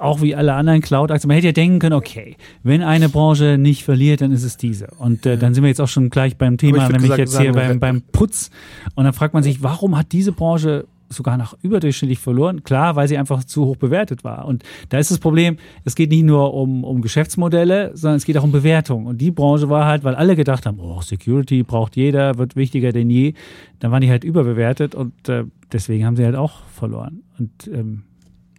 [0.01, 1.29] auch wie alle anderen Cloud-Aktien.
[1.29, 4.89] Man hätte ja denken können, okay, wenn eine Branche nicht verliert, dann ist es diese.
[4.99, 7.53] Und äh, dann sind wir jetzt auch schon gleich beim Thema, nämlich gesagt, jetzt hier
[7.53, 8.51] beim, beim Putz.
[8.95, 12.63] Und dann fragt man sich, warum hat diese Branche sogar noch überdurchschnittlich verloren.
[12.63, 14.45] Klar, weil sie einfach zu hoch bewertet war.
[14.47, 18.37] Und da ist das Problem, es geht nicht nur um, um Geschäftsmodelle, sondern es geht
[18.39, 19.07] auch um Bewertung.
[19.07, 22.93] Und die Branche war halt, weil alle gedacht haben, oh, Security braucht jeder, wird wichtiger
[22.93, 23.35] denn je,
[23.79, 27.23] dann waren die halt überbewertet und äh, deswegen haben sie halt auch verloren.
[27.39, 28.03] Und ähm,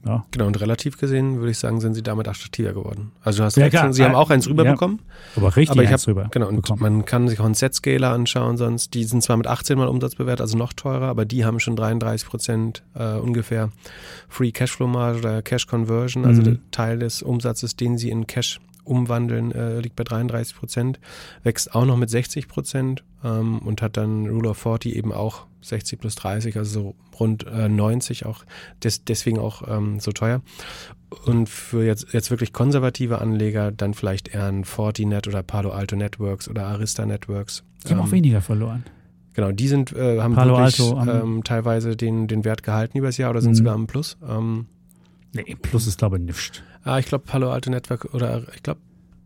[0.06, 0.26] ja.
[0.32, 3.12] Genau, und relativ gesehen würde ich sagen, sind sie damit attraktiver geworden.
[3.22, 3.92] Also du hast ja, recht, klar.
[3.92, 5.00] sie haben auch eins rüberbekommen.
[5.36, 6.28] Ja, aber richtig aber ich eins hab, rüber.
[6.32, 6.82] Genau, und bekommen.
[6.82, 10.16] man kann sich auch einen Set-Scaler anschauen, sonst, die sind zwar mit 18 mal Umsatz
[10.16, 13.72] bewertet, also noch teurer, aber die haben schon 33 Prozent äh, ungefähr
[14.30, 16.46] Free Cashflow-Marge oder Cash Conversion, also mhm.
[16.46, 18.60] der Teil des Umsatzes, den sie in Cash
[18.90, 21.00] umwandeln, äh, liegt bei 33 Prozent,
[21.44, 25.46] wächst auch noch mit 60 Prozent ähm, und hat dann Rule of 40 eben auch
[25.62, 28.44] 60 plus 30, also so rund äh, 90, auch
[28.84, 30.42] des, deswegen auch ähm, so teuer.
[31.26, 35.96] Und für jetzt, jetzt wirklich konservative Anleger dann vielleicht eher ein Fortinet oder Palo Alto
[35.96, 37.64] Networks oder Arista Networks.
[37.86, 38.84] Die haben ähm, auch weniger verloren.
[39.34, 43.18] Genau, die sind, äh, haben Palo wirklich Alto, ähm, teilweise den, den Wert gehalten übers
[43.18, 43.56] Jahr oder sind mhm.
[43.56, 44.18] sogar im Plus.
[44.28, 44.68] Ähm,
[45.34, 46.64] nee, Plus ist glaube ich nicht.
[46.84, 48.80] Ah, ich glaube Palo Alto Network oder ich glaube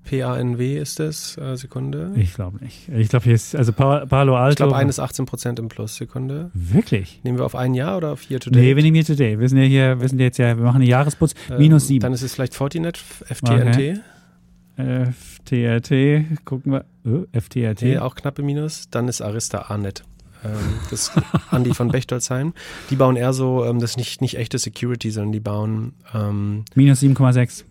[0.10, 2.12] PANW ist das, äh, Sekunde.
[2.18, 2.90] Ich glaube nicht.
[2.90, 4.50] Ich glaube, hier ist, also Pa- Palo Alto.
[4.52, 6.52] Ich glaube, eines 18 Prozent im Plus, Sekunde.
[6.54, 7.22] Wirklich?
[7.24, 8.62] Nehmen wir auf ein Jahr oder auf Year to Date?
[8.62, 9.40] Nee, wir nehmen hier today.
[9.40, 11.36] Wir sind ja hier, wir sind jetzt ja, wir machen einen Jahresputz.
[11.50, 12.02] Ähm, Minus sieben.
[12.02, 14.02] Dann ist es vielleicht Fortinet, FTNT.
[14.76, 16.86] FTRT, gucken wir.
[17.06, 17.82] Oh, FTRT.
[17.84, 18.90] Nee, auch knappe Minus.
[18.90, 20.04] Dann ist Arista Arnet.
[20.44, 21.12] Ähm, das
[21.52, 22.54] Andi von Bechtolzheim.
[22.90, 26.66] Die bauen eher so, ähm, das ist nicht, nicht echte Security, sondern die bauen, ähm,
[26.76, 27.64] Minus 7,6.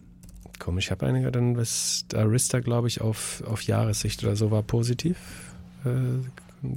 [0.58, 4.62] komisch, ich habe einige dann, was Arista, glaube ich, auf, auf Jahressicht oder so war
[4.62, 5.16] positiv.
[5.84, 5.88] Äh.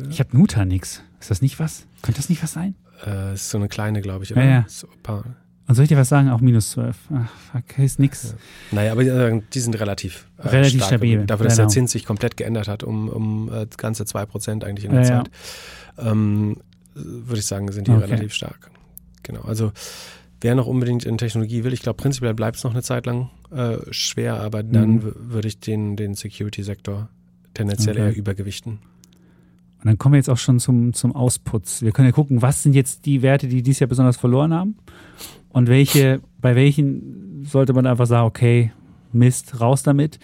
[0.09, 1.01] Ich habe Nutanix.
[1.19, 1.85] Ist das nicht was?
[2.01, 2.75] Könnte das nicht was sein?
[3.05, 4.43] äh, ist so eine kleine, glaube ich, oder?
[4.43, 4.65] Ja, ja.
[4.67, 6.29] So Und soll ich dir was sagen?
[6.29, 6.97] Auch minus 12.
[7.13, 8.35] Ach, fuck, ist nix.
[8.71, 10.89] Naja, aber äh, die sind relativ, äh, Relativ stark.
[10.89, 11.67] stabil, Dafür, dass genau.
[11.67, 15.09] der Zins sich komplett geändert hat, um, um äh, ganze 2% eigentlich in Ja, der
[15.09, 15.23] ja.
[15.23, 15.31] Zeit,
[15.97, 16.57] ähm,
[16.93, 18.05] würde ich sagen, sind die Okay.
[18.05, 18.71] relativ stark.
[19.23, 19.71] Genau, also
[20.41, 23.29] wer noch unbedingt in Technologie will, ich glaube prinzipiell bleibt es noch eine Zeit lang
[23.51, 25.03] äh, schwer, aber dann Mhm.
[25.03, 27.09] w- würde ich den, den Security-Sektor
[27.53, 28.05] tendenziell Okay.
[28.07, 28.73] eher übergewichten.
[29.79, 31.81] Und dann kommen wir jetzt auch schon zum, zum Ausputz.
[31.81, 34.77] Wir können ja gucken, was sind jetzt die Werte, die dieses Jahr besonders verloren haben
[35.49, 38.71] und welche, bei welchen sollte man einfach sagen, okay,
[39.13, 40.19] Mist, raus damit.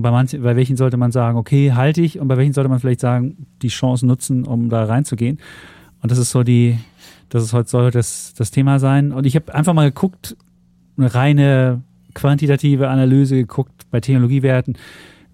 [0.00, 2.78] Bei manchen, bei welchen sollte man sagen, okay, halte ich und bei welchen sollte man
[2.78, 5.38] vielleicht sagen, die Chance nutzen, um da reinzugehen.
[6.02, 6.78] Und das ist so die,
[7.28, 9.12] das ist heute soll das, das Thema sein.
[9.12, 10.36] Und ich habe einfach mal geguckt,
[10.96, 11.82] eine reine
[12.14, 14.76] quantitative Analyse geguckt bei Technologiewerten,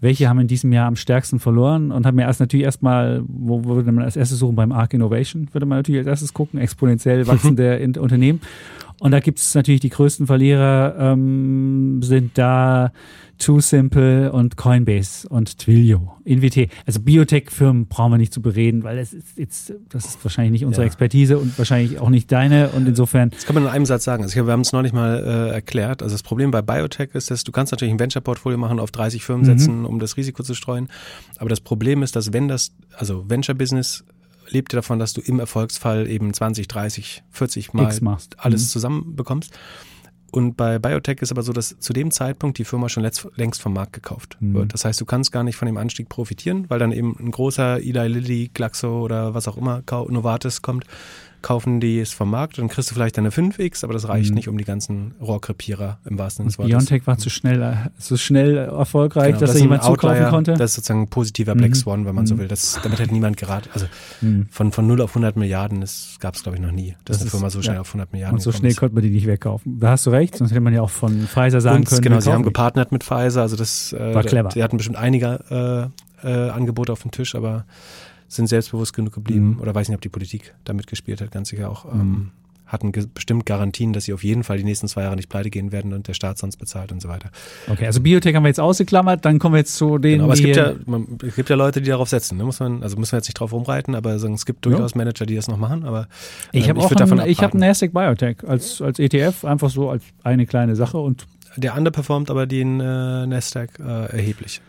[0.01, 3.65] welche haben in diesem Jahr am stärksten verloren und habe mir erst natürlich erstmal, wo
[3.65, 4.55] würde man als erstes suchen?
[4.55, 8.41] Beim Arc Innovation würde man natürlich als erstes gucken, exponentiell wachsende Unternehmen.
[9.01, 12.93] Und da gibt es natürlich die größten Verlierer, ähm, sind da
[13.39, 16.69] Too Simple und Coinbase und Twilio, InVT.
[16.87, 20.65] Also Biotech-Firmen brauchen wir nicht zu bereden, weil das ist jetzt, das ist wahrscheinlich nicht
[20.65, 20.87] unsere Ja.
[20.87, 22.69] Expertise und wahrscheinlich auch nicht deine.
[22.71, 24.23] Und insofern, Das kann man in einem Satz sagen.
[24.23, 25.17] Also wir haben es neulich mal
[25.51, 26.01] äh, erklärt.
[26.03, 29.25] Also das Problem bei Biotech ist, dass du kannst natürlich ein Venture-Portfolio machen, auf 30
[29.25, 29.59] Firmen Mhm.
[29.59, 30.89] setzen, um das Risiko zu streuen.
[31.39, 34.05] Aber das Problem ist, dass wenn das, also Venture-Business
[34.49, 37.85] lebt ja davon, dass du im Erfolgsfall eben 20, 30, 40 Mal
[38.39, 38.69] alles Mhm.
[38.69, 39.53] zusammen bekommst.
[40.31, 43.63] Und bei Biotech ist aber so, dass zu dem Zeitpunkt die Firma schon letzt, längst
[43.63, 44.55] vom Markt gekauft Mhm.
[44.55, 44.75] wird.
[44.75, 47.77] Das heißt, du kannst gar nicht von dem Anstieg profitieren, weil dann eben ein großer
[47.79, 50.87] Eli Lilly, Glaxo oder was auch immer, Novartis kommt,
[51.45, 54.35] kaufen die es vom Markt, dann kriegst du vielleicht deine 5x, aber das reicht Mhm.
[54.35, 56.71] nicht, um die ganzen Rohrkrepierer im wahrsten Sinne des Wortes.
[56.71, 60.31] Biontech war zu schnell, äh, so schnell erfolgreich, Genau, dass das ein jemand zukaufen Outlier,
[60.31, 60.53] konnte.
[60.55, 61.75] Das ist sozusagen ein positiver Black Mhm.
[61.75, 62.39] Swan, wenn man so Mhm.
[62.41, 62.49] will.
[62.49, 63.69] Das, damit hätte niemand geraten.
[63.75, 63.87] Also
[64.23, 64.47] Mhm.
[64.51, 65.85] von, von 0 auf 100 Milliarden
[66.21, 67.81] gab es, glaube ich, noch nie, dass Das eine Firma so schnell ja.
[67.83, 68.79] auf 100 Milliarden Und so schnell ist.
[68.79, 69.79] konnte man die nicht wegkaufen.
[69.79, 72.01] Da hast du recht, sonst hätte man ja auch von Pfizer sagen Und, können.
[72.01, 74.51] genau, sie haben gepartnert mit Pfizer, also das äh, War clever.
[74.51, 75.93] Sie hatten bestimmt einige
[76.25, 77.67] äh, äh, Angebote auf dem Tisch, aber
[78.37, 79.61] sind selbstbewusst genug geblieben Mhm.
[79.61, 81.85] oder weiß nicht, ob die Politik da mitgespielt hat, ganz sicher auch.
[81.93, 82.01] Mhm.
[82.01, 82.31] Ähm,
[82.67, 85.51] hatten ge bestimmt Garantien, dass sie auf jeden Fall die nächsten zwei Jahre nicht pleite
[85.51, 87.31] gehen werden und der Staat sonst bezahlt und so weiter.
[87.69, 90.33] Okay, also Biotech haben wir jetzt ausgeklammert, dann kommen wir jetzt zu denen, Genau, aber
[90.33, 92.39] es gibt, ja, man, es gibt ja Leute, die darauf setzen.
[92.39, 92.45] Ne?
[92.45, 94.73] Muss man, also müssen wir jetzt nicht drauf rumreiten, aber sagen, es gibt Ja.
[94.73, 95.85] durchaus Manager, die das noch machen.
[95.85, 96.09] Aber
[96.53, 97.61] ich ähm, habe auch würd davon einen, ich habe abraten.
[97.61, 102.47] Nasdaq Biotech als, als ETF, einfach so als eine kleine Sache und Der underperformt aber
[102.47, 103.83] den äh, Nasdaq äh,
[104.17, 104.63] erheblich.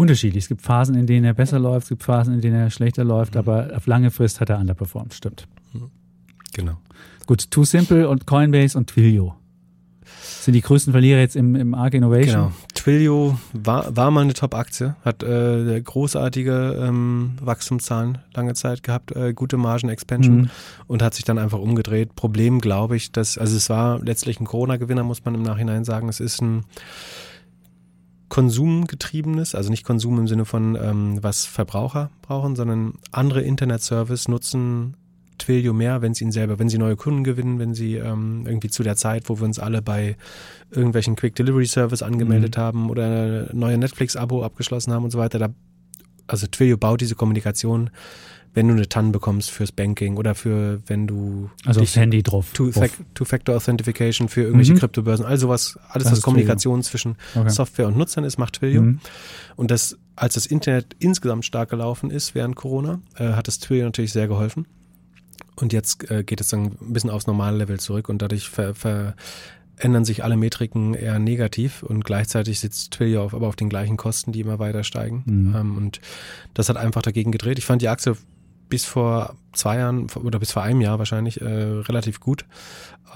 [0.00, 0.44] Unterschiedlich.
[0.44, 3.04] Es gibt Phasen, in denen er besser läuft, es gibt Phasen, in denen er schlechter
[3.04, 3.38] läuft, Mhm.
[3.40, 5.46] aber auf lange Frist hat er underperformt, stimmt.
[6.52, 6.78] Genau.
[7.26, 9.34] Gut, Too Simple und Coinbase und Twilio
[10.40, 12.34] sind die größten Verlierer jetzt im, im Arc Innovation.
[12.34, 12.52] Genau.
[12.74, 19.32] Twilio war, war mal eine Top-Aktie, hat äh, großartige ähm, Wachstumszahlen lange Zeit gehabt, äh,
[19.34, 20.50] gute Margen-Expansion Mhm.
[20.88, 22.14] und hat sich dann einfach umgedreht.
[22.16, 26.08] Problem, glaube ich, dass, also es war letztlich ein Corona-Gewinner, muss man im Nachhinein sagen.
[26.08, 26.64] Es ist ein
[28.30, 34.96] konsumgetriebenes, also nicht Konsum im Sinne von, ähm, was Verbraucher brauchen, sondern andere Internet-Service nutzen
[35.38, 38.68] Twilio mehr, wenn sie ihn selber, wenn sie neue Kunden gewinnen, wenn sie ähm, irgendwie
[38.68, 40.16] zu der Zeit, wo wir uns alle bei
[40.70, 42.60] irgendwelchen Quick Delivery Service angemeldet Mhm.
[42.60, 45.38] haben oder neue Netflix-Abo abgeschlossen haben und so weiter.
[45.38, 45.48] Da,
[46.26, 47.90] also Twilio baut diese Kommunikation,
[48.52, 52.50] wenn du eine TAN bekommst fürs Banking oder für, wenn du Also aufs Handy drauf.
[52.52, 52.90] Two- drauf.
[53.14, 54.78] Two-Factor Authentication für irgendwelche Mhm.
[54.78, 57.48] Kryptobörsen, all sowas, alles, Das was Kommunikation zwischen Okay.
[57.48, 58.82] Software und Nutzern ist, macht Twilio.
[58.82, 59.00] Mhm.
[59.56, 63.84] Und das, als das Internet insgesamt stark gelaufen ist während Corona, äh, hat das Twilio
[63.84, 64.66] natürlich sehr geholfen.
[65.56, 68.74] Und jetzt äh, geht es dann ein bisschen aufs normale Level zurück und dadurch ver,
[68.74, 73.96] verändern sich alle Metriken eher negativ und gleichzeitig sitzt Twilio auf, aber auf den gleichen
[73.96, 75.22] Kosten, die immer weiter steigen.
[75.26, 75.54] Mhm.
[75.56, 76.00] Ähm, und
[76.54, 77.58] das hat einfach dagegen gedreht.
[77.58, 78.16] Ich fand die Aktie
[78.70, 82.46] bis vor zwei Jahren oder bis vor einem Jahr wahrscheinlich äh, relativ gut.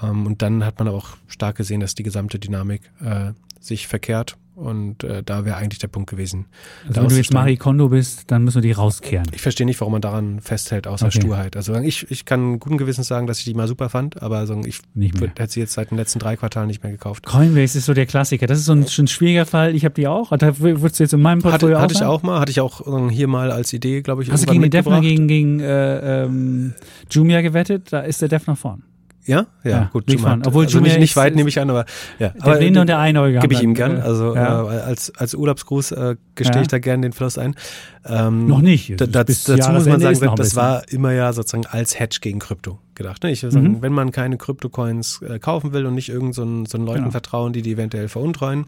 [0.03, 3.87] Ähm, und dann hat man aber auch stark gesehen, dass die gesamte Dynamik äh, sich
[3.87, 6.45] verkehrt Und äh, da wäre eigentlich der Punkt gewesen.
[6.87, 9.27] Also wenn du jetzt Marie Kondo bist, dann müssen wir die rauskehren.
[9.33, 11.19] Ich verstehe nicht, warum man daran festhält, außer okay.
[11.19, 11.57] Sturheit.
[11.57, 14.61] Also ich, ich kann guten Gewissens sagen, dass ich die mal super fand, aber also
[14.65, 17.25] ich hätte sie jetzt seit den letzten drei Quartalen nicht mehr gekauft.
[17.25, 18.47] Coinbase ist so der Klassiker.
[18.47, 19.75] Das ist so ein, ein schwieriger Fall.
[19.75, 20.35] Ich habe die auch.
[20.37, 22.39] Da würdest du jetzt in meinem Portfolio hatte, hatte ich auch mal.
[22.39, 25.27] Hatte ich auch hier mal als Idee, glaube ich, Hast du gegen den Defner gegen,
[25.27, 26.73] gegen äh, ähm,
[27.11, 27.91] Jumia gewettet?
[27.91, 28.83] Da ist der Def nach vorn.
[29.25, 30.11] Ja, ja, ja gut.
[30.11, 31.85] Juma hat, Obwohl also nicht, nicht weit nehme ich an, aber
[32.19, 32.29] ja.
[32.29, 33.39] Der aber, Blinde und der Einäugige.
[33.39, 33.99] Gebe ich ihm gern.
[33.99, 34.63] Also ja.
[34.63, 36.61] äh, als, als Urlaubsgruß äh, gestehe ja.
[36.61, 37.55] ich da gern den Fluss ein.
[38.05, 38.99] Ähm, Noch nicht.
[39.01, 42.79] Da, das, dazu muss man sagen, das war immer ja sozusagen als Hedge gegen Krypto
[42.95, 43.23] gedacht.
[43.23, 43.31] Ne?
[43.31, 43.81] Ich würde sagen, mhm.
[43.81, 46.99] wenn man keine Krypto-Coins äh, kaufen will und nicht irgend so, ein, so einen Leuten
[46.99, 47.11] genau.
[47.11, 48.65] vertrauen, die die eventuell veruntreuen,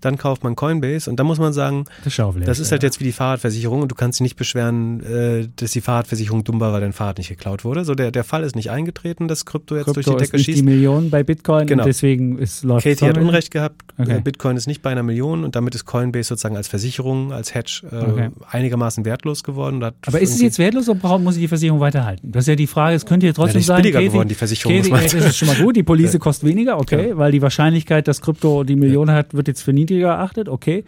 [0.00, 1.10] dann kauft man Coinbase.
[1.10, 3.94] Und da muss man sagen, das, das ist halt jetzt wie die Fahrradversicherung und du
[3.94, 7.64] kannst dich nicht beschweren, äh, dass die Fahrradversicherung dumm war, weil dein Fahrrad nicht geklaut
[7.64, 7.84] wurde.
[7.84, 10.44] So der, der Fall ist nicht eingetreten, dass Krypto jetzt Krypto durch die Decke ist
[10.44, 10.58] schießt.
[10.58, 11.84] die Million bei Bitcoin genau.
[11.84, 13.82] deswegen ist läuft Katie hat Unrecht gehabt.
[13.98, 14.18] Okay.
[14.18, 17.54] Äh, Bitcoin ist nicht bei einer Million und damit ist Coinbase sozusagen als Versicherung, als
[17.54, 18.28] Hedge äh, okay.
[18.50, 19.82] einigermaßen wertlos geworden.
[19.82, 22.30] Aber ist es jetzt wertlos oder muss ich die Versicherung weiterhalten?
[22.32, 24.34] Das ist ja die Frage, es könnte ja trotzdem ja, sein, billiger Katie, geworden, die
[24.34, 24.78] Versicherung.
[24.78, 25.76] Okay, das ist schon mal gut.
[25.76, 27.18] Die Police kostet weniger, okay, ja.
[27.18, 30.84] weil die Wahrscheinlichkeit, dass Krypto die Million hat, wird jetzt für niedriger erachtet, okay.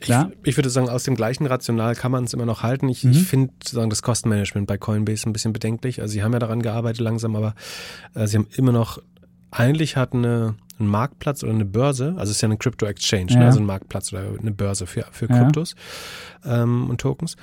[0.00, 0.30] Klar.
[0.42, 2.88] Ich, ich würde sagen, aus dem gleichen Rational kann man es immer noch halten.
[2.88, 3.12] Ich, mhm.
[3.12, 6.00] ich finde sagen das Kostenmanagement bei Coinbase ein bisschen bedenklich.
[6.00, 7.54] Also sie haben ja daran gearbeitet langsam, aber
[8.14, 9.02] äh, sie haben immer noch,
[9.50, 13.26] eigentlich hat eine, ein Marktplatz oder eine Börse, also es ist ja eine Crypto Exchange,
[13.26, 13.32] ne?
[13.32, 13.38] ja.
[13.40, 13.46] ne?
[13.46, 15.74] also ein Marktplatz oder eine Börse für, für Kryptos
[16.44, 16.62] ja.
[16.62, 17.36] ähm, und Tokens.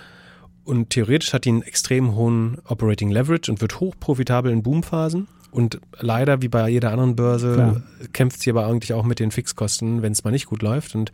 [0.68, 5.30] Und theoretisch hat die einen extrem hohen Operating Leverage und wird hochprofitabel in Boomphasen.
[5.50, 7.84] Und leider, wie bei jeder anderen Börse, Klar.
[8.12, 10.94] kämpft sie aber eigentlich auch mit den Fixkosten, wenn es mal nicht gut läuft.
[10.94, 11.14] Und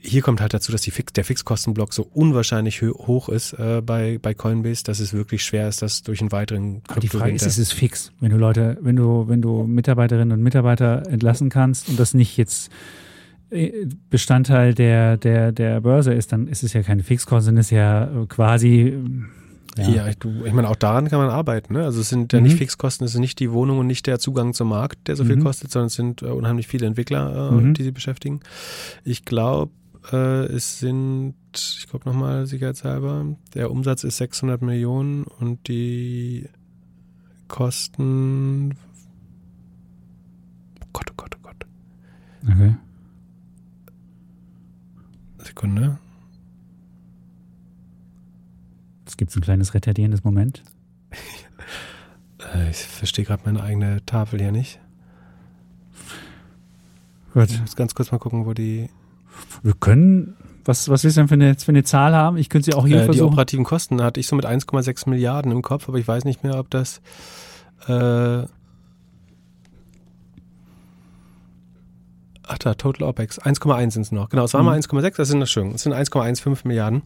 [0.00, 4.16] hier kommt halt dazu, dass die Fix, der Fixkostenblock so unwahrscheinlich hoch ist äh, bei,
[4.16, 7.44] bei Coinbase, dass es wirklich schwer ist, das durch einen weiteren Krypto Die Frage ist,
[7.44, 8.12] ist es fix?
[8.18, 12.38] Wenn du Leute, wenn du, wenn du Mitarbeiterinnen und Mitarbeiter entlassen kannst und das nicht
[12.38, 12.70] jetzt
[14.10, 18.26] Bestandteil der, der, der Börse ist, dann ist es ja keine Fixkosten, sondern ist ja
[18.28, 18.98] quasi
[19.78, 21.74] ja, ja ich, ich meine, auch daran kann man arbeiten.
[21.74, 21.84] Ne?
[21.84, 22.46] Also es sind ja mhm.
[22.46, 25.24] nicht Fixkosten, es ist nicht die Wohnung und nicht der Zugang zum Markt, der so
[25.24, 25.44] viel mhm.
[25.44, 27.74] kostet, sondern es sind äh, unheimlich viele Entwickler, äh, mhm.
[27.74, 28.40] die sie beschäftigen.
[29.04, 29.70] Ich glaube,
[30.12, 36.48] äh, es sind, ich gucke nochmal sicherheitshalber, der Umsatz ist 600 Millionen und die
[37.46, 38.72] Kosten,
[40.82, 41.66] oh Gott, oh Gott, oh Gott.
[42.44, 42.74] Okay.
[45.48, 45.98] Sekunde.
[49.06, 50.62] Es gibt ein kleines retardierendes Moment.
[52.54, 54.78] Äh, ich verstehe gerade meine eigene Tafel hier nicht.
[57.34, 57.50] Gut.
[57.50, 58.90] Ich muss ganz kurz mal gucken, wo die.
[59.62, 60.36] Wir können.
[60.64, 62.36] Was, was willst du denn für eine, für eine Zahl haben?
[62.36, 63.26] Ich könnte sie auch hier äh, versuchen.
[63.26, 66.44] Die operativen Kosten hatte ich so mit 1,6 Milliarden im Kopf, aber ich weiß nicht
[66.44, 67.00] mehr, ob das
[67.86, 68.44] äh,
[72.50, 73.38] Ach da, Total OPEX.
[73.40, 74.30] 1,1 sind es noch.
[74.30, 74.66] Genau, es war mhm.
[74.66, 75.74] mal 1,6, das sind das schön.
[75.74, 77.02] Es sind 1,15 Milliarden.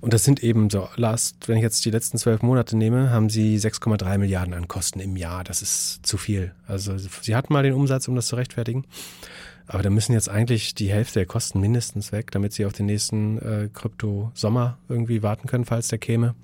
[0.00, 3.28] Und das sind eben so, last, wenn ich jetzt die letzten zwölf Monate nehme, haben
[3.28, 5.44] sie 6,3 Milliarden an Kosten im Jahr.
[5.44, 6.54] Das ist zu viel.
[6.66, 8.86] Also sie hatten mal den Umsatz, um das zu rechtfertigen.
[9.66, 12.86] Aber da müssen jetzt eigentlich die Hälfte der Kosten mindestens weg, damit sie auf den
[12.86, 16.34] nächsten äh, Krypto-Sommer irgendwie warten können, falls der käme.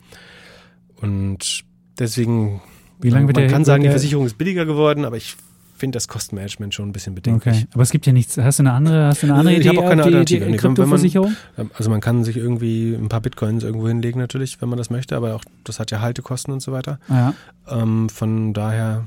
[1.00, 1.64] Und
[1.98, 2.60] deswegen,
[3.00, 5.36] Wie lange wird man der, kann sagen, die Versicherung ist billiger geworden, aber ich
[5.78, 7.56] finde das Kostenmanagement schon ein bisschen bedenklich.
[7.56, 8.36] Okay, aber es gibt ja nichts.
[8.36, 9.70] Hast du eine andere, hast du eine andere ich Idee?
[9.70, 10.46] Ich habe auch keine die, Alternative.
[10.46, 11.36] Die, Kryptoversicherung?
[11.56, 14.90] Man, also man kann sich irgendwie ein paar Bitcoins irgendwo hinlegen natürlich, wenn man das
[14.90, 16.98] möchte, aber auch das hat ja Haltekosten und so weiter.
[17.08, 17.34] Ja.
[17.68, 19.04] Ähm, von daher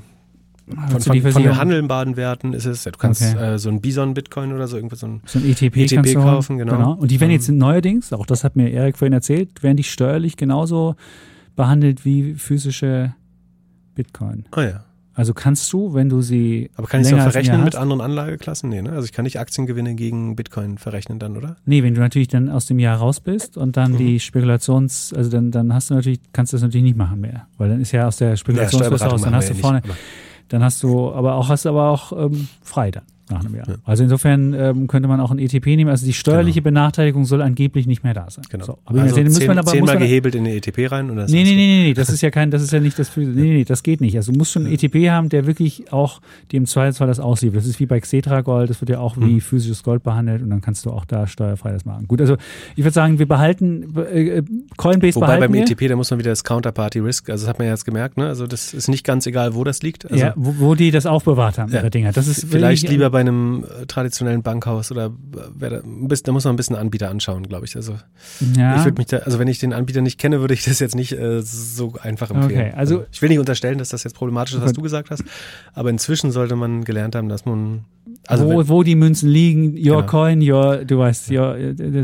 [0.66, 3.54] von, von, von, den handelbaren Werten ist es, du kannst okay.
[3.54, 6.76] äh, so ein Bison-Bitcoin oder so irgendwas so ein, so ein ETP, ETP kaufen, genau.
[6.76, 6.92] genau.
[6.92, 7.58] Und die werden jetzt ähm.
[7.58, 10.94] neuerdings, auch das hat mir Erik vorhin erzählt, werden die steuerlich genauso
[11.56, 13.14] behandelt wie physische
[13.94, 14.46] Bitcoin.
[14.52, 14.84] Ah ja.
[15.14, 16.70] Also kannst du, wenn du sie.
[16.76, 18.70] Aber kann ich es verrechnen mit anderen Anlageklassen?
[18.70, 18.92] Nee, ne?
[18.92, 21.56] Also ich kann nicht Aktiengewinne gegen Bitcoin verrechnen dann, oder?
[21.66, 23.98] Nee, wenn du natürlich dann aus dem Jahr raus bist und dann mhm.
[23.98, 27.46] die Spekulations, also dann, dann hast du natürlich, kannst du das natürlich nicht machen mehr.
[27.58, 29.94] Weil dann ist ja aus der Spekulationsfrist ja, raus, dann hast du vorne, nicht,
[30.48, 33.68] dann hast du, aber auch hast du aber auch ähm, frei dann nach einem Jahr.
[33.68, 33.74] Ja.
[33.84, 35.90] Also insofern ähm, könnte man auch ein ETP nehmen.
[35.90, 36.80] Also die steuerliche genau.
[36.80, 38.44] Benachteiligung soll angeblich nicht mehr da sein.
[38.50, 38.64] Genau.
[38.64, 41.10] So, aber also zehn, man aber, zehnmal gehebelt in den ETP rein?
[41.10, 43.16] Oder nee, nee, nee, nee, nee, das ist ja kein, das ist ja nicht das,
[43.16, 44.16] nee, nee, nee, das geht nicht.
[44.16, 46.20] Also du musst schon einen ETP haben, der wirklich auch
[46.52, 47.60] dem Zweifelsfall das ausliefert.
[47.60, 49.40] Das ist wie bei Xetra Gold, das wird ja auch wie hm.
[49.40, 52.08] physisches Gold behandelt und dann kannst du auch da steuerfrei das machen.
[52.08, 52.36] Gut, also
[52.76, 54.42] ich würde sagen, wir behalten, äh,
[54.76, 55.62] Coinbase Wobei behalten beim wir.
[55.62, 58.16] ETP, da muss man wieder das Counterparty Risk, also das hat man ja jetzt gemerkt,
[58.16, 58.26] ne?
[58.26, 60.10] Also das ist nicht ganz egal, wo das liegt.
[60.10, 61.88] Also ja, wo, wo die das aufbewahrt haben, ja.
[61.92, 62.12] Dinger.
[62.12, 65.10] Das ist Vielleicht lieber bei einem traditionellen Bankhaus oder
[65.58, 67.76] da, da, muss man ein bisschen Anbieter anschauen, glaube ich.
[67.76, 67.98] Also
[68.56, 68.76] ja.
[68.76, 70.94] ich würde mich da, also wenn ich den Anbieter nicht kenne, würde ich das jetzt
[70.94, 72.60] nicht äh, so einfach empfehlen.
[72.60, 75.24] Okay, also ich will nicht unterstellen, dass das jetzt problematisch ist, was du gesagt hast,
[75.74, 77.84] aber inzwischen sollte man gelernt haben, dass man
[78.28, 80.06] Also wo, wenn- wo die Münzen liegen, your Genau.
[80.06, 81.56] coin, your, du weißt, your,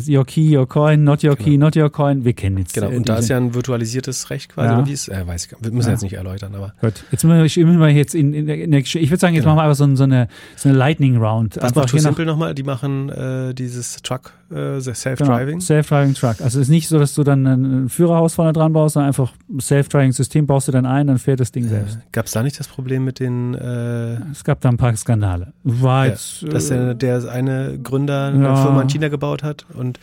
[0.09, 1.67] your key, your coin, not your key, Genau.
[1.67, 2.25] not your coin.
[2.25, 2.75] Wir kennen jetzt.
[2.75, 4.79] Genau, äh, und da ist ja ein virtualisiertes Recht quasi, Ja.
[4.79, 5.93] oder wie es, äh, weiß ich, wir müssen Ja.
[5.95, 9.05] jetzt nicht erläutern, aber Gut, jetzt müssen wir, jetzt in, in, der, in der Geschichte,
[9.05, 9.55] ich würde sagen, jetzt Genau.
[9.55, 10.27] machen wir einfach so, so, eine,
[10.57, 11.57] so eine Lightning Round.
[11.61, 12.53] was macht Too Simple nochmal?
[12.55, 15.61] Die machen äh, dieses Truck, äh, Genau, Self-Driving.
[15.61, 16.41] Self-Driving Truck.
[16.41, 19.33] Also es ist nicht so, dass du dann ein Führerhaus vorne dran baust, sondern einfach
[19.49, 21.97] ein Self-Driving-System baust du dann ein, dann fährt das Ding selbst.
[21.97, 25.53] Äh, Gab es da nicht das Problem mit den, Es gab da ein paar Skandale.
[25.63, 28.57] War Ja, jetzt, dass äh, der, der eine Gründer eine Ja.
[28.57, 29.99] Firma in China gebaut hat und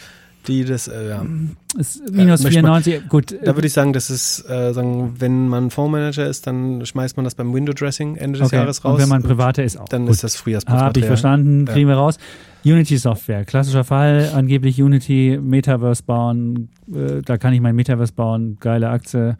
[0.48, 1.26] die das, äh, ja.
[1.80, 3.10] ist minus man- 94.
[3.10, 7.18] Gut, Da würde ich sagen, das ist, äh, sagen, wenn man Fondsmanager ist, dann schmeißt
[7.18, 8.57] man das beim Window Dressing Ende des okay.
[8.57, 8.94] Jahres raus.
[8.94, 9.90] Und wenn man privater ist auch.
[9.90, 10.11] dann Gut.
[10.14, 10.90] ist das Frühjahrsputzmaterial.
[10.90, 11.73] Habe ich verstanden, Ja.
[11.73, 12.18] kriegen wir raus.
[12.64, 18.90] Unity-Software, klassischer Fall, angeblich Unity, Metaverse bauen, äh, da kann ich mein Metaverse bauen, geile
[18.90, 19.38] Aktie,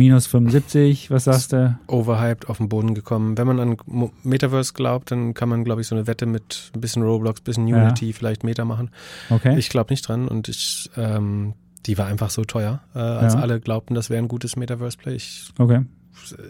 [0.00, 1.78] minus 75, was sagst du?
[1.86, 3.36] Overhyped auf den Boden gekommen.
[3.36, 3.76] Wenn man an
[4.22, 7.44] Metaverse glaubt, dann kann man, glaube ich, so eine Wette mit ein bisschen Roblox, ein
[7.44, 7.82] bisschen Ja.
[7.82, 8.90] Unity, vielleicht Meta machen.
[9.28, 9.58] Okay.
[9.58, 11.52] Ich glaube nicht dran und ich, ähm,
[11.84, 13.40] die war einfach so teuer, äh, als Ja.
[13.40, 15.18] alle glaubten, das wäre ein gutes Metaverse-Play.
[15.58, 15.84] Okay.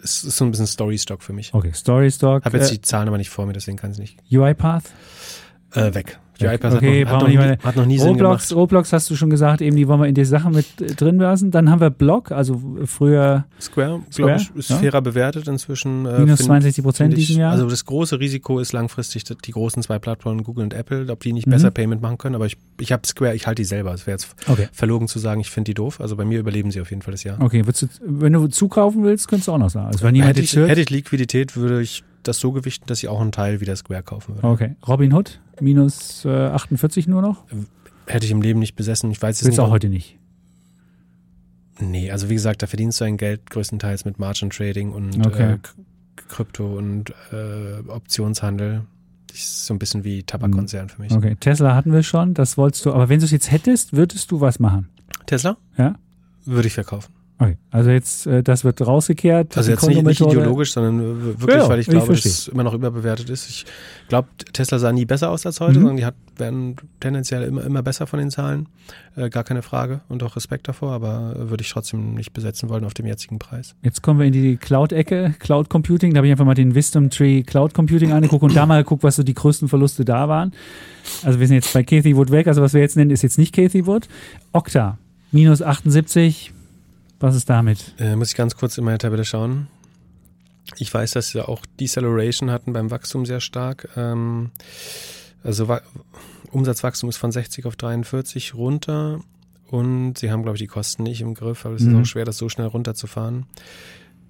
[0.03, 1.53] Es ist so ein bisschen Story-Stock für mich.
[1.53, 3.97] Okay, Story Stock, Habe jetzt äh, die Zahlen aber nicht vor mir, deswegen kann ich
[3.99, 4.17] nicht.
[4.31, 4.85] UiPath,
[5.73, 6.19] Äh, weg.
[6.39, 8.07] Die iPads Okay, hat, noch, brauchen hat, noch wir nie, nicht hat noch nie Sinn
[8.07, 8.59] Roblox, gemacht.
[8.59, 11.17] Roblox hast du schon gesagt, eben die wollen wir in die Sachen mit äh, drin
[11.17, 11.51] lassen.
[11.51, 14.77] Dann haben wir Block, also früher Square, Square, glaube ich, ist ja.
[14.77, 16.07] fairer bewertet inzwischen.
[16.07, 17.51] Äh, minus find- 62 Prozent diesen Jahr.
[17.51, 21.19] Also das große Risiko ist langfristig dass die großen zwei Plattformen, Google und Apple, ob
[21.19, 21.51] die nicht Mhm.
[21.51, 22.33] besser Payment machen können.
[22.33, 23.93] Aber ich, ich habe Square, ich halte die selber.
[23.93, 24.67] Es wäre jetzt okay.
[24.71, 26.01] verlogen zu sagen, ich finde die doof.
[26.01, 27.39] Also bei mir überleben sie auf jeden Fall das Jahr.
[27.39, 29.87] Okay, du, wenn du zukaufen willst, könntest du auch noch sagen.
[29.87, 33.09] Also wenn jemand hätte, ich, hätte ich Liquidität, würde ich das so gewichten, dass ich
[33.09, 34.47] auch einen Teil wieder Square kaufen würde.
[34.47, 34.75] okay.
[34.87, 37.43] Robin Hood, minus äh, 48 nur noch.
[38.07, 39.09] Hätte ich im Leben nicht besessen.
[39.11, 39.65] Ich weiß jetzt Willst nicht.
[39.65, 40.17] auch heute nicht.
[41.79, 45.53] Nee, also wie gesagt, da verdienst du dein Geld größtenteils mit Margin Trading und Okay.
[45.53, 45.57] äh,
[46.27, 48.83] Krypto und äh, Optionshandel.
[49.27, 51.11] Das ist so ein bisschen wie Tabakkonzern für mich.
[51.11, 54.29] Okay, Tesla hatten wir schon, das wolltest du, aber wenn du es jetzt hättest, würdest
[54.29, 54.89] du was machen?
[55.25, 55.57] Tesla?
[55.77, 55.95] Ja?
[56.45, 57.11] Würde ich verkaufen.
[57.43, 59.57] Okay, also jetzt, äh, das wird rausgekehrt.
[59.57, 62.61] Also jetzt nicht, nicht ideologisch, sondern wirklich, Ja, weil ich ich glaube, dass es immer
[62.61, 63.49] noch überbewertet ist.
[63.49, 63.65] Ich
[64.09, 65.81] glaube, Tesla sah nie besser aus als heute, Mhm.
[65.81, 68.67] sondern die hat, werden tendenziell immer, immer besser von den Zahlen.
[69.15, 72.69] Äh, gar keine Frage und auch Respekt davor, aber äh, würde ich trotzdem nicht besetzen
[72.69, 73.73] wollen auf dem jetzigen Preis.
[73.81, 76.13] Jetzt kommen wir in die Cloud-Ecke, Cloud Computing.
[76.13, 79.01] Da habe ich einfach mal den Wisdom Tree Cloud Computing angeguckt und da mal geguckt,
[79.01, 80.51] was so die größten Verluste da waren.
[81.23, 82.45] Also wir sind jetzt bei Cathy Wood weg.
[82.47, 84.07] Also was wir jetzt nennen, ist jetzt nicht Cathy Wood.
[84.51, 84.99] Okta,
[85.31, 86.53] minus 78.
[87.21, 87.93] Was ist damit?
[87.99, 89.67] Äh, muss ich ganz kurz in meine Tabelle schauen.
[90.77, 93.89] Ich weiß, dass sie auch Deceleration hatten beim Wachstum sehr stark.
[93.95, 94.51] Ähm,
[95.43, 95.81] also Wa
[96.51, 99.21] Umsatzwachstum ist von 60 auf 43 runter
[99.69, 101.95] und sie haben, glaube ich, die Kosten nicht im Griff, aber es Mhm.
[101.95, 103.45] ist auch schwer, das so schnell runterzufahren.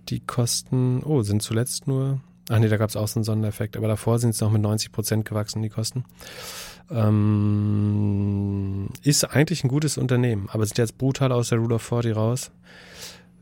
[0.09, 3.75] Die Kosten, oh, sind zuletzt nur, ach nee, da gab es auch so einen Sondereffekt,
[3.75, 6.05] aber davor sind es noch mit 90 Prozent gewachsen, die Kosten.
[6.91, 12.15] Ähm, ist eigentlich ein gutes Unternehmen, aber sind jetzt brutal aus der Rule of 40
[12.15, 12.51] raus.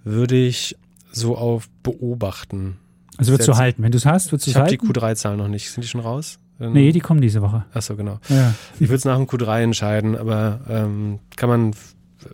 [0.03, 0.75] Würde ich
[1.11, 2.77] so auf beobachten.
[3.17, 3.83] Also würdest du halten.
[3.83, 4.93] Wenn du es hast, würdest du Ich es habe die halten?
[4.93, 5.69] Q3-Zahlen noch nicht.
[5.71, 6.39] Sind die schon raus?
[6.59, 7.65] Ähm, Nee, die kommen diese Woche.
[7.73, 8.19] Achso, genau.
[8.29, 8.53] Ja.
[8.75, 11.73] Ich würde es nach dem Q3 entscheiden, aber ähm, kann man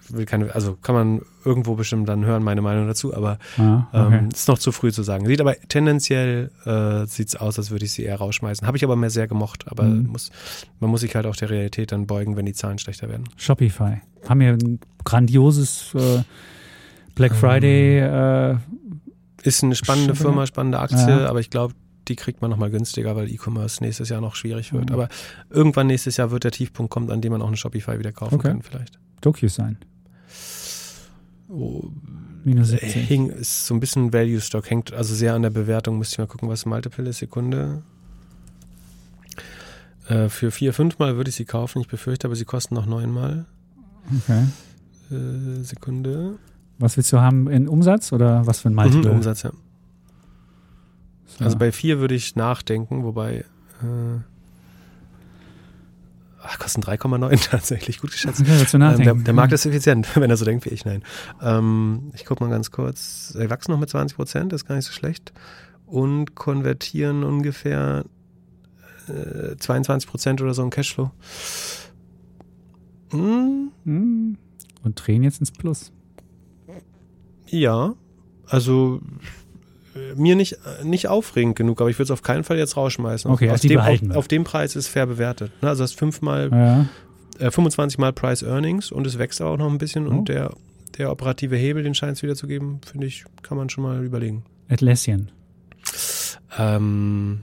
[0.10, 4.18] will keine, also kann man irgendwo bestimmt dann hören, meine Meinung dazu, aber Ah, okay.
[4.20, 5.26] ähm, ist noch zu früh zu sagen.
[5.26, 8.66] Sieht aber tendenziell äh, sieht's aus, als würde ich sie eher rausschmeißen.
[8.66, 10.07] Habe ich aber mehr sehr gemocht, aber Mhm.
[10.07, 10.32] muss,
[10.80, 13.26] man muss sich halt auch der Realität dann beugen, wenn die Zahlen schlechter werden.
[13.38, 14.02] Shopify.
[14.28, 16.24] Haben ja ein grandioses äh,
[17.16, 17.99] Black Ähm, Friday.
[17.99, 18.57] Äh,
[19.44, 20.24] Ist eine spannende Shopify?
[20.24, 21.28] Firma, spannende Aktie, Ja.
[21.30, 21.74] aber ich glaube,
[22.07, 24.90] die kriegt man nochmal günstiger, weil E-Commerce nächstes Jahr noch schwierig wird.
[24.90, 24.94] Mhm.
[24.95, 25.07] Aber
[25.49, 28.36] irgendwann nächstes Jahr wird der Tiefpunkt kommen, an dem man auch eine Shopify wieder kaufen
[28.36, 28.49] Okay.
[28.49, 28.99] kann, vielleicht.
[29.26, 29.77] DocuSign.
[31.49, 31.84] Oh,
[32.43, 33.07] Minus äh, 70.
[33.07, 35.97] hing, ist so ein bisschen Value Stock, hängt also sehr an der Bewertung.
[35.97, 37.18] Müsste ich mal gucken, was Multiple ist.
[37.19, 37.84] Sekunde.
[40.07, 41.81] Äh, für vier, fünf Mal würde ich sie kaufen.
[41.81, 43.45] Ich befürchte, aber sie kosten noch neunmal.
[44.18, 44.45] Okay.
[45.11, 46.38] Äh, Sekunde.
[46.77, 49.10] Was willst du haben in Umsatz oder was für ein Multiple?
[49.10, 49.52] Mhm, Umsatz, ja.
[51.26, 51.45] So.
[51.45, 53.45] Also bei vier würde ich nachdenken, wobei.
[53.81, 54.19] Äh,
[56.48, 58.42] ach, kosten 3,9 tatsächlich, gut geschätzt.
[58.42, 61.04] Du Ähm, der, der Markt ist effizient, wenn er so denkt wie ich, nein.
[61.42, 63.30] Ähm, ich gucke mal ganz kurz.
[63.30, 65.34] Sie wachsen noch mit 20 Prozent, ist gar nicht so schlecht.
[65.86, 68.06] Und konvertieren ungefähr
[69.08, 71.12] äh, 22 Prozent oder so in Cashflow.
[73.12, 74.38] Hm, Hm.
[74.84, 75.92] Und drehen jetzt ins Plus.
[77.48, 77.94] ja,
[78.48, 79.02] also
[80.16, 83.30] mir nicht, äh, nicht aufregend genug, aber ich würde es auf keinen Fall jetzt rausschmeißen.
[83.32, 85.52] Okay, auf, also dem, auf, auf dem Preis ist fair bewertet.
[85.62, 85.70] Ne?
[85.70, 86.86] Also das fünfmal Ja.
[87.48, 90.12] äh, 25 Mal Price Earnings und es wächst auch noch ein bisschen Oh.
[90.12, 90.54] und der,
[90.98, 94.04] der operative Hebel, den scheint es wieder zu geben, finde ich, kann man schon mal
[94.04, 94.44] überlegen.
[94.70, 95.30] Atlassian.
[96.58, 97.42] Ähm,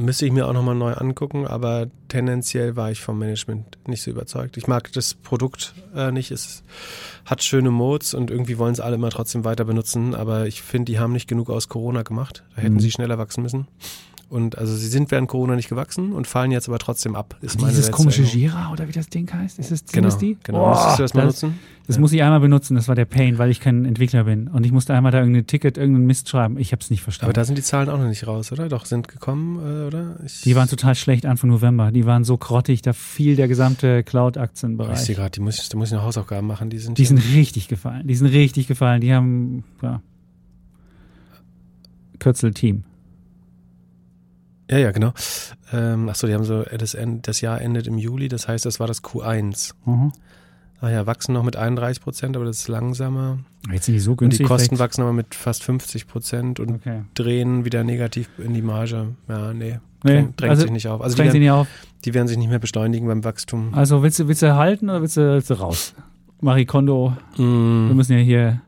[0.00, 4.12] Müsste ich mir auch nochmal neu angucken, aber tendenziell war ich vom Management nicht so
[4.12, 4.56] überzeugt.
[4.56, 6.30] Ich mag das Produkt äh, nicht.
[6.30, 6.62] Es
[7.24, 10.92] hat schöne Modes und irgendwie wollen es alle immer trotzdem weiter benutzen, aber ich finde,
[10.92, 12.44] die haben nicht genug aus Corona gemacht.
[12.54, 12.80] Da hätten Mhm.
[12.80, 13.66] sie schneller wachsen müssen.
[14.30, 17.36] Und also sie sind während Corona nicht gewachsen und fallen jetzt aber trotzdem ab.
[17.40, 18.20] Ist meine Dieses komische.
[18.22, 19.58] Jira oder wie das Ding heißt?
[19.58, 20.36] Ist sind Genau, das die?
[20.42, 20.66] genau.
[20.66, 21.58] Oh, Musstest du das mal das, nutzen?
[21.86, 22.00] Das Ja.
[22.00, 22.74] muss ich einmal benutzen.
[22.74, 24.48] Das war der Pain, weil ich kein Entwickler bin.
[24.48, 26.58] Und ich musste einmal da irgendein Ticket, irgendeinen Mist schreiben.
[26.58, 27.28] Ich habe es nicht verstanden.
[27.30, 28.68] Aber da sind die Zahlen auch noch nicht raus, oder?
[28.68, 30.16] Doch, sind gekommen, äh, oder?
[30.26, 31.90] Ich, die waren total schlecht Anfang November.
[31.90, 34.98] Die waren so grottig, da fiel der gesamte ich Cloud-Aktienbereich.
[34.98, 36.68] sehe gerade, die muss, ich- da muss ich noch Hausaufgaben machen.
[36.68, 38.06] Die sind, Die sind richtig gefallen.
[38.06, 39.00] Die sind richtig gefallen.
[39.00, 40.02] Die haben, ja.
[42.18, 42.84] Kürzel Team.
[44.70, 45.12] Ja, ja, genau.
[45.72, 48.78] Ähm, achso, die haben so, äh, das, das Jahr endet im Juli, das heißt, das
[48.80, 49.72] war das Q1.
[49.86, 50.12] Mhm.
[50.80, 53.38] Ah ja, wachsen noch mit 31 Prozent, aber das ist langsamer.
[53.72, 54.44] Jetzt sind die so Und günstig.
[54.44, 57.02] die Kosten vielleicht- wachsen aber mit fast 50 Prozent und Okay.
[57.14, 59.08] drehen wieder negativ in die Marge.
[59.28, 61.00] Ja, nee, Nee, drängt, drängt also sich nicht auf.
[61.00, 61.68] Also die Strengen Sie werden, nicht auf.
[62.04, 63.74] die werden sich nicht mehr beschleunigen beim Wachstum.
[63.74, 65.94] Also willst du, willst du halten oder willst du, willst du raus?
[66.40, 68.60] Marie Kondo, wir Mm, müssen ja hier.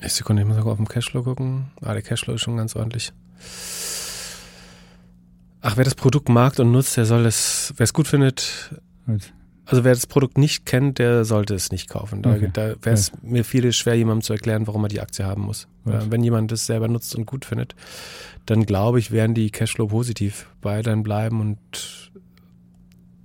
[0.00, 1.66] eine Sekunde, ich muss noch auf den Cashflow gucken.
[1.82, 3.12] Ah, der Cashflow ist schon ganz ordentlich.
[5.60, 8.74] Ach, wer das Produkt mag und nutzt, der soll es, wer es gut findet.
[9.64, 12.20] Also wer das Produkt nicht kennt, der sollte es nicht kaufen.
[12.22, 12.50] Da, Okay.
[12.52, 15.68] da wäre es mir viel schwer, jemandem zu erklären, warum er die Aktie haben muss.
[15.84, 15.94] Gut.
[15.94, 17.76] Äh, wenn jemand das selber nutzt und gut findet,
[18.46, 21.58] dann glaube ich, werden die Cashflow positiv bei dann bleiben und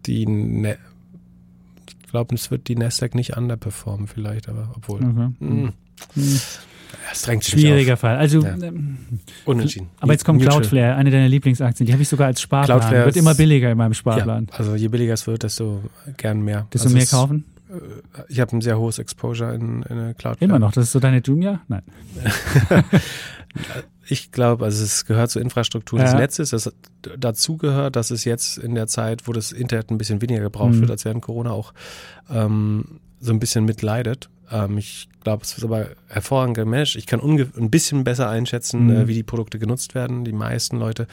[0.05, 0.77] die ne
[1.89, 4.99] ich glaube, es wird die Nasdaq nicht underperformen vielleicht, aber obwohl.
[5.03, 5.29] Okay.
[5.43, 5.73] Mm,
[6.13, 6.39] Hm.
[7.11, 8.17] Es drängt sich Schwieriger Fall.
[8.17, 8.55] Also, Ja.
[8.61, 8.97] ähm.
[9.45, 9.89] Unentschieden.
[9.99, 10.59] aber jetzt kommt Mutual.
[10.61, 11.85] Cloudflare, eine deiner Lieblingsaktien.
[11.87, 12.79] Die habe ich sogar als Sparplan.
[12.79, 14.47] Cloudflare Wird ist- immer billiger in meinem Ja, Sparplan.
[14.51, 15.83] also je billiger es wird, desto
[16.17, 16.67] gern mehr.
[16.73, 17.45] Desto also mehr kaufen?
[17.69, 20.37] äh, Ich habe ein sehr hohes Exposure in, in Cloudflare.
[20.39, 20.71] Immer noch.
[20.71, 21.61] Das ist so deine Jumia?
[21.67, 21.81] Nein.
[24.09, 26.05] Ich glaube, also es gehört zur Infrastruktur Ja.
[26.05, 26.49] des Netzes.
[26.51, 26.71] Das
[27.17, 30.75] dazu gehört, dass es jetzt in der Zeit, wo das Internet ein bisschen weniger gebraucht
[30.75, 30.81] Mhm.
[30.81, 31.73] wird als während Corona auch,
[32.29, 34.29] ähm, so ein bisschen mitleidet.
[34.51, 36.95] Ähm, ich glaube, es ist aber hervorragend gemanagt.
[36.95, 38.89] Ich kann ein bisschen besser einschätzen, Mhm.
[38.91, 40.23] äh, wie die Produkte genutzt werden.
[40.23, 41.05] Die meisten Leute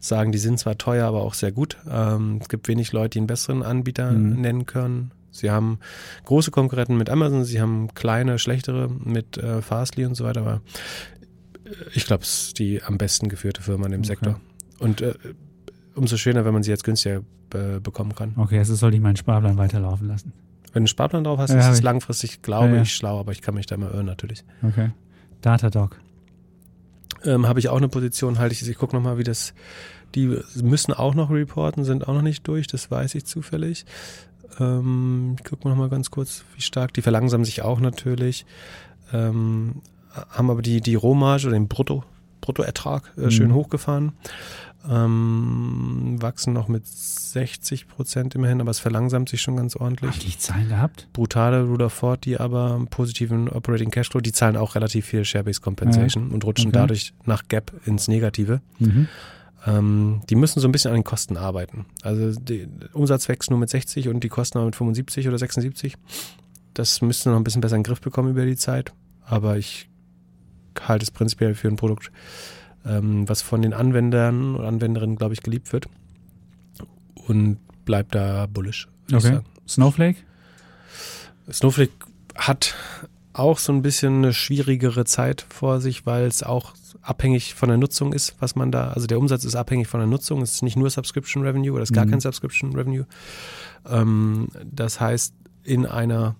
[0.00, 1.78] sagen, die sind zwar teuer, aber auch sehr gut.
[1.90, 4.40] Ähm, es gibt wenig Leute, die einen besseren Anbieter Mhm.
[4.40, 5.12] nennen können.
[5.30, 5.78] Sie haben
[6.26, 10.60] große Konkurrenten mit Amazon, sie haben kleine, schlechtere mit äh, Fastly und so weiter, aber
[11.94, 14.08] ich glaube, es ist die am besten geführte Firma in dem Okay.
[14.08, 14.40] Sektor.
[14.78, 15.14] Und äh,
[15.94, 17.22] umso schöner, wenn man sie jetzt günstiger
[17.54, 18.34] äh, bekommen kann.
[18.36, 20.32] Okay, also sollte ich meinen Sparplan weiterlaufen lassen.
[20.72, 22.82] Wenn du einen Sparplan drauf hast, Ja, ist es langfristig, glaube ja.
[22.82, 24.44] ich, schlau, aber ich kann mich da mal irren natürlich.
[24.62, 24.90] Okay.
[25.42, 26.00] Datadog.
[27.24, 29.54] Ähm, Habe ich auch eine Position, halte ich, ich gucke nochmal, wie das,
[30.14, 33.84] die müssen auch noch reporten, sind auch noch nicht durch, das weiß ich zufällig.
[34.58, 38.44] Ähm, ich gucke nochmal ganz kurz, wie stark, die verlangsamen sich auch natürlich,
[39.12, 39.82] ähm,
[40.30, 42.02] haben aber die, die Rohmarge oder den Brutto,
[42.40, 43.30] Bruttoertrag äh, Mhm.
[43.30, 44.12] schön hochgefahren.
[44.88, 50.20] Ähm, wachsen noch mit 60 Prozent immerhin, aber es verlangsamt sich schon ganz ordentlich Haben
[50.20, 51.08] die Zahlen gehabt?
[51.12, 56.30] brutale Rutherford, die aber einen positiven Operating Cashflow, die zahlen auch relativ viel Share-Based Compensation
[56.30, 56.78] und rutschen Okay.
[56.78, 58.60] dadurch nach Gap ins Negative.
[58.78, 59.08] Mhm.
[59.66, 61.86] Ähm, die müssen so ein bisschen an den Kosten arbeiten.
[62.02, 65.94] Also der Umsatz wächst nur mit 60 und die Kosten aber mit 75 oder 76.
[66.74, 68.92] Das müssten noch ein bisschen besser in den Griff bekommen über die Zeit.
[69.24, 69.88] Aber ich
[70.80, 72.10] halte es prinzipiell für ein Produkt,
[72.86, 75.86] ähm, was von den Anwendern und Anwenderinnen, glaube ich, geliebt wird.
[77.26, 78.88] Und bleibt da bullish.
[79.12, 79.40] Okay.
[79.68, 80.18] Snowflake?
[81.50, 81.92] Snowflake
[82.34, 82.74] hat
[83.32, 87.78] auch so ein bisschen eine schwierigere Zeit vor sich, weil es auch abhängig von der
[87.78, 90.62] Nutzung ist, was man da, also der Umsatz ist abhängig von der Nutzung, es ist
[90.62, 92.10] nicht nur Subscription Revenue oder es ist gar Mhm.
[92.10, 93.06] kein Subscription Revenue.
[93.88, 95.34] Ähm, das heißt,
[95.64, 96.36] in einer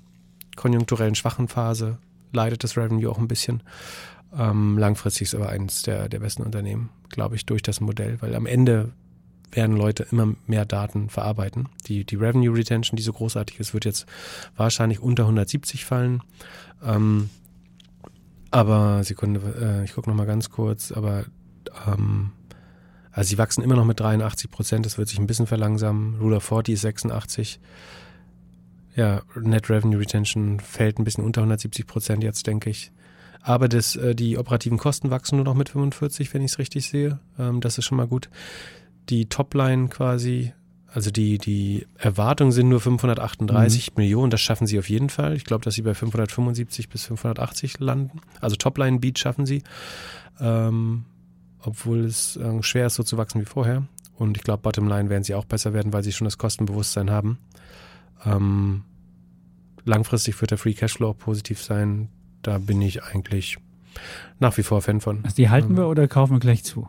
[0.56, 1.98] konjunkturellen schwachen Phase
[2.32, 3.62] leidet das Revenue auch ein bisschen.
[4.36, 8.34] Ähm, langfristig ist aber eines der, der besten Unternehmen, glaube ich, durch das Modell, weil
[8.34, 8.92] am Ende
[9.50, 11.68] werden Leute immer mehr Daten verarbeiten.
[11.86, 14.06] Die, die Revenue Retention, die so großartig ist, wird jetzt
[14.56, 16.22] wahrscheinlich unter 170 fallen.
[16.82, 17.28] Ähm,
[18.50, 21.24] aber Sekunde, äh, ich gucke noch mal ganz kurz, aber
[21.86, 22.32] ähm,
[23.10, 26.18] also sie wachsen immer noch mit 83 Prozent, das wird sich ein bisschen verlangsamen.
[26.18, 27.60] Rule of 40 ist 86.
[28.96, 32.90] Ja, Net Revenue Retention fällt ein bisschen unter 170 Prozent jetzt, denke ich.
[33.42, 36.88] Aber das, äh, die operativen Kosten wachsen nur noch mit 45, wenn ich es richtig
[36.88, 37.18] sehe.
[37.38, 38.30] Ähm, das ist schon mal gut.
[39.08, 40.52] Die Topline quasi,
[40.86, 45.34] also die, die Erwartungen sind nur 538 Millionen, das schaffen sie auf jeden Fall.
[45.34, 48.20] Ich glaube, dass sie bei 575 bis 580 landen.
[48.40, 49.62] Also Topline-Beat schaffen sie.
[50.40, 51.04] Ähm,
[51.64, 53.86] obwohl es äh, schwer ist, so zu wachsen wie vorher.
[54.16, 57.38] Und ich glaube, Bottomline werden sie auch besser werden, weil sie schon das Kostenbewusstsein haben.
[58.24, 58.84] Ähm,
[59.84, 62.08] langfristig wird der Free Cashflow auch positiv sein.
[62.42, 63.58] Da bin ich eigentlich
[64.40, 65.20] nach wie vor Fan von.
[65.24, 66.88] Also die halten Ähm, wir oder kaufen wir gleich zu?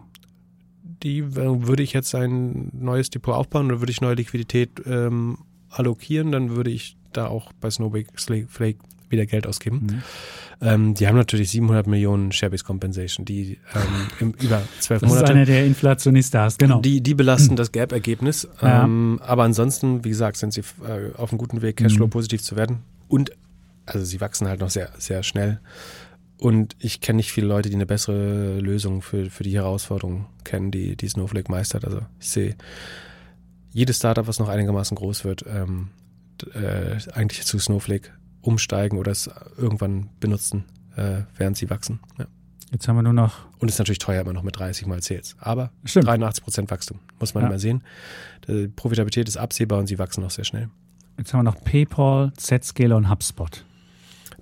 [1.04, 5.38] die würde ich jetzt ein neues Depot aufbauen oder würde ich neue Liquidität ähm,
[5.70, 8.78] allokieren, dann würde ich da auch bei Snowflake
[9.10, 9.82] wieder Geld ausgeben.
[9.82, 10.02] Mhm.
[10.62, 13.82] Ähm, die haben natürlich 700 Millionen Sharebase Compensation, die ähm,
[14.20, 15.20] im, über zwölf Monate.
[15.20, 16.80] Das ist eine der Inflationistas, genau.
[16.80, 17.58] Die, die belasten mhm.
[17.58, 18.48] das Gap-Ergebnis.
[18.62, 18.86] Ja.
[18.86, 22.12] Ähm, aber ansonsten, wie gesagt, sind sie äh, auf einem guten Weg, Cashflow mhm.
[22.12, 22.80] positiv zu werden.
[23.08, 23.32] Und
[23.86, 25.60] also sie wachsen halt noch sehr, sehr schnell.
[26.38, 30.72] Und ich kenne nicht viele Leute, die eine bessere Lösung für, für die Herausforderung kennen,
[30.72, 31.86] die, die Snowflake meistert.
[31.86, 32.56] Also ich sehe
[33.72, 35.90] jedes Startup, was noch einigermaßen groß wird, ähm,
[36.54, 38.10] äh, eigentlich zu Snowflake
[38.42, 40.66] umsteigen oder es irgendwann benutzen,
[40.96, 42.00] äh, während sie wachsen.
[42.18, 42.26] Ja.
[42.72, 43.46] Jetzt haben wir nur noch.
[43.60, 45.36] Und ist natürlich teuer immer noch mit 30 mal Sales.
[45.40, 46.08] Aber Stimmt.
[46.08, 47.50] 83 Prozent Wachstum, muss man ja.
[47.50, 47.84] mal sehen.
[48.48, 50.70] Die Profitabilität ist absehbar und sie wachsen noch sehr schnell.
[51.18, 53.64] Jetzt haben wir noch PayPal, Zscaler und HubSpot.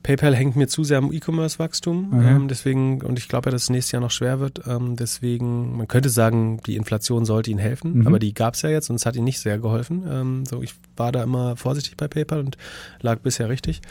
[0.04, 2.36] PayPal hängt mir zu sehr am E-Commerce-Wachstum, okay.
[2.36, 4.62] ähm, deswegen, und ich glaube ja, dass es nächstes Jahr noch schwer wird.
[4.68, 8.08] Ähm, deswegen, man könnte sagen, die Inflation sollte ihnen helfen, mhm.
[8.08, 10.04] aber die gab es ja jetzt und es hat ihnen nicht sehr geholfen.
[10.10, 12.58] Ähm, so, ich war da immer vorsichtig bei PayPal und
[13.02, 13.82] lag bisher richtig.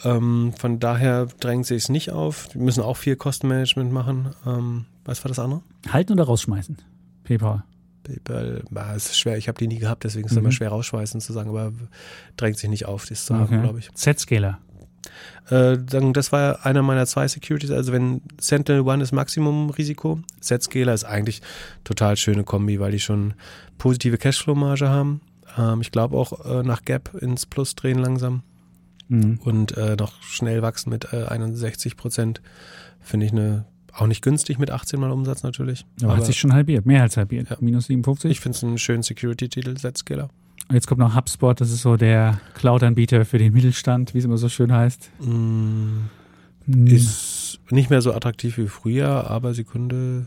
[0.00, 2.46] Von daher drängt sich es nicht auf.
[2.54, 4.86] Die müssen auch viel Kostenmanagement machen.
[5.04, 5.62] Was war das andere?
[5.88, 6.78] Halten oder rausschmeißen?
[7.24, 7.64] PayPal.
[8.04, 8.62] PayPal,
[8.94, 10.44] es ist schwer, ich habe die nie gehabt, deswegen ist es mhm.
[10.44, 11.72] immer schwer rausschmeißen zu sagen, aber
[12.36, 13.42] drängt sich nicht auf, das zu okay.
[13.42, 13.92] haben, glaube ich.
[13.92, 14.60] Z-Scaler.
[15.50, 15.78] Äh,
[16.12, 17.70] das war einer meiner zwei Securities.
[17.70, 21.42] Also wenn Sentinel One ist Maximum-Risiko, Zscaler ist eigentlich
[21.84, 23.34] total schöne Kombi, weil die schon
[23.78, 25.20] positive Cashflow-Marge haben.
[25.56, 28.42] Ähm, ich glaube auch äh, nach Gap ins Plus drehen langsam
[29.08, 29.40] mhm.
[29.44, 32.40] und äh, noch schnell wachsen mit äh, 61 Prozent.
[33.00, 33.64] Finde ich eine
[34.00, 35.84] auch nicht günstig mit 18 Mal Umsatz natürlich.
[36.00, 37.50] Aber, aber hat sich schon halbiert, mehr als halbiert.
[37.50, 37.56] Ja.
[37.60, 38.30] Minus 57.
[38.30, 40.30] Ich finde es einen schönen Security-Titel, Zscaler.
[40.68, 44.24] Und jetzt kommt noch HubSpot, das ist so der Cloud-Anbieter für den Mittelstand, wie es
[44.24, 45.10] immer so schön heißt.
[45.20, 46.08] Mm,
[46.66, 46.86] hm.
[46.86, 50.26] Ist nicht mehr so attraktiv wie früher, aber Sekunde,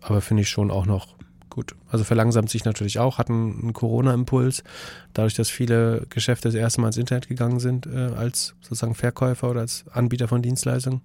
[0.00, 1.16] aber finde ich schon auch noch
[1.50, 1.74] gut.
[1.88, 4.64] Also verlangsamt sich natürlich auch, hat einen, Corona-Impuls,
[5.12, 9.50] dadurch, dass viele Geschäfte das erste Mal ins Internet gegangen sind, äh, als sozusagen Verkäufer
[9.50, 11.00] oder als Anbieter von Dienstleistungen.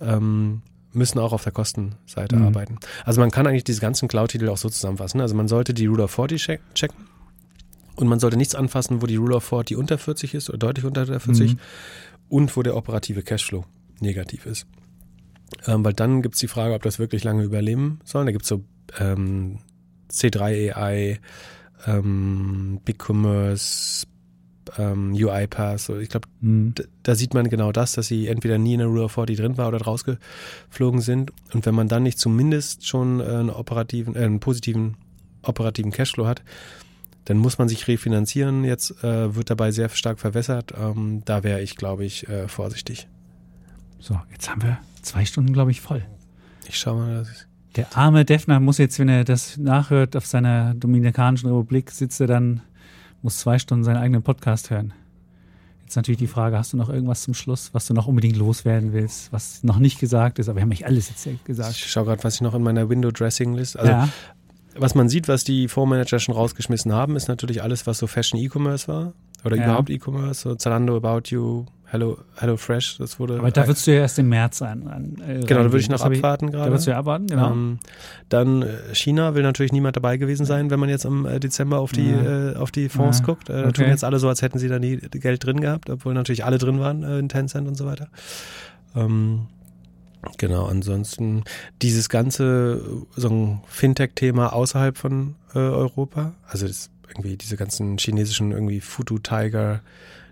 [0.00, 0.62] Ähm,
[0.92, 2.46] müssen auch auf der Kostenseite mhm.
[2.46, 2.78] arbeiten.
[3.04, 5.20] Also man kann eigentlich diese ganzen Cloud-Titel auch so zusammenfassen.
[5.20, 7.09] Also man sollte die Rule of 40 checken.
[8.00, 10.86] Und man sollte nichts anfassen, wo die Rule of 40 unter 40 ist oder deutlich
[10.86, 11.58] unter der 40 mhm.
[12.30, 13.64] und wo der operative Cashflow
[14.00, 14.66] negativ ist.
[15.66, 18.24] Ähm, weil dann gibt es die Frage, ob das wirklich lange überleben soll.
[18.24, 18.64] Da gibt es so
[18.98, 19.58] ähm,
[20.10, 21.20] C3 AI,
[21.86, 24.06] ähm, BigCommerce,
[24.78, 25.80] ähm, UiPath.
[25.80, 26.72] So, ich glaube, mhm.
[27.02, 29.58] da sieht man genau das, dass sie entweder nie in der Rule of 40 drin
[29.58, 31.32] war oder rausgeflogen sind.
[31.52, 34.96] Und wenn man dann nicht zumindest schon äh, einen operativen, äh, einen positiven
[35.42, 36.42] operativen Cashflow hat,
[37.24, 38.64] dann muss man sich refinanzieren.
[38.64, 40.72] Jetzt äh, wird dabei sehr stark verwässert.
[40.78, 43.08] Ähm, da wäre ich, glaube ich, äh, vorsichtig.
[43.98, 46.02] So, jetzt haben wir zwei Stunden, glaube ich, voll.
[46.66, 50.26] Ich schaue mal, dass ich der arme Defner muss jetzt, wenn er das nachhört, auf
[50.26, 52.62] seiner Dominikanischen Republik sitzt er dann,
[53.22, 54.92] muss zwei Stunden seinen eigenen Podcast hören.
[55.82, 58.92] Jetzt natürlich die Frage, hast du noch irgendwas zum Schluss, was du noch unbedingt loswerden
[58.92, 61.72] willst, was noch nicht gesagt ist, aber wir haben nicht alles jetzt gesagt.
[61.72, 64.08] Ich schaue gerade, was ich noch in meiner Window Dressing List, also ja
[64.76, 68.38] was man sieht, was die Fondsmanager schon rausgeschmissen haben, ist natürlich alles, was so Fashion
[68.40, 69.12] E-Commerce war.
[69.44, 69.64] Oder ja.
[69.64, 73.38] überhaupt E-Commerce, so Zalando, About You, Hello, Hello Fresh, das wurde.
[73.38, 74.86] Aber da würdest du ja erst im März ein.
[74.86, 76.66] ein äh, genau, da würde ich noch abwarten ich, gerade.
[76.66, 77.50] Da würdest du ja abwarten, genau.
[77.50, 77.78] Ähm,
[78.28, 81.80] dann äh, China will natürlich niemand dabei gewesen sein, wenn man jetzt im äh, Dezember
[81.80, 82.52] auf die, ja.
[82.52, 83.24] äh, auf die Fonds ja.
[83.24, 83.48] guckt.
[83.48, 83.72] Äh, okay.
[83.72, 86.58] Tun jetzt alle so, als hätten sie da nie Geld drin gehabt, obwohl natürlich alle
[86.58, 88.08] drin waren äh, in Tencent und so weiter.
[88.94, 89.48] Ähm,
[90.38, 91.44] Genau, ansonsten
[91.82, 92.82] dieses ganze
[93.16, 99.18] so ein Fintech-Thema außerhalb von äh, Europa, also das, irgendwie diese ganzen chinesischen irgendwie Futu
[99.18, 99.80] Tiger,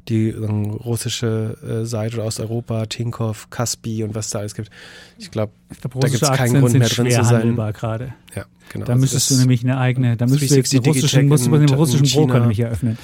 [0.09, 4.71] die so russische äh, Seite aus Europa, Tinkoff, Kaspi und was da alles gibt.
[5.19, 7.57] Ich glaube, glaub, da gibt es keinen Grund mehr drin zu sein.
[7.57, 8.15] gerade.
[8.35, 8.87] Ja, genau.
[8.87, 11.57] Da also müsstest du nämlich eine eigene, da müsstest du jetzt einen russischen, musst du
[11.57, 12.99] den russischen Broker nämlich eröffnen.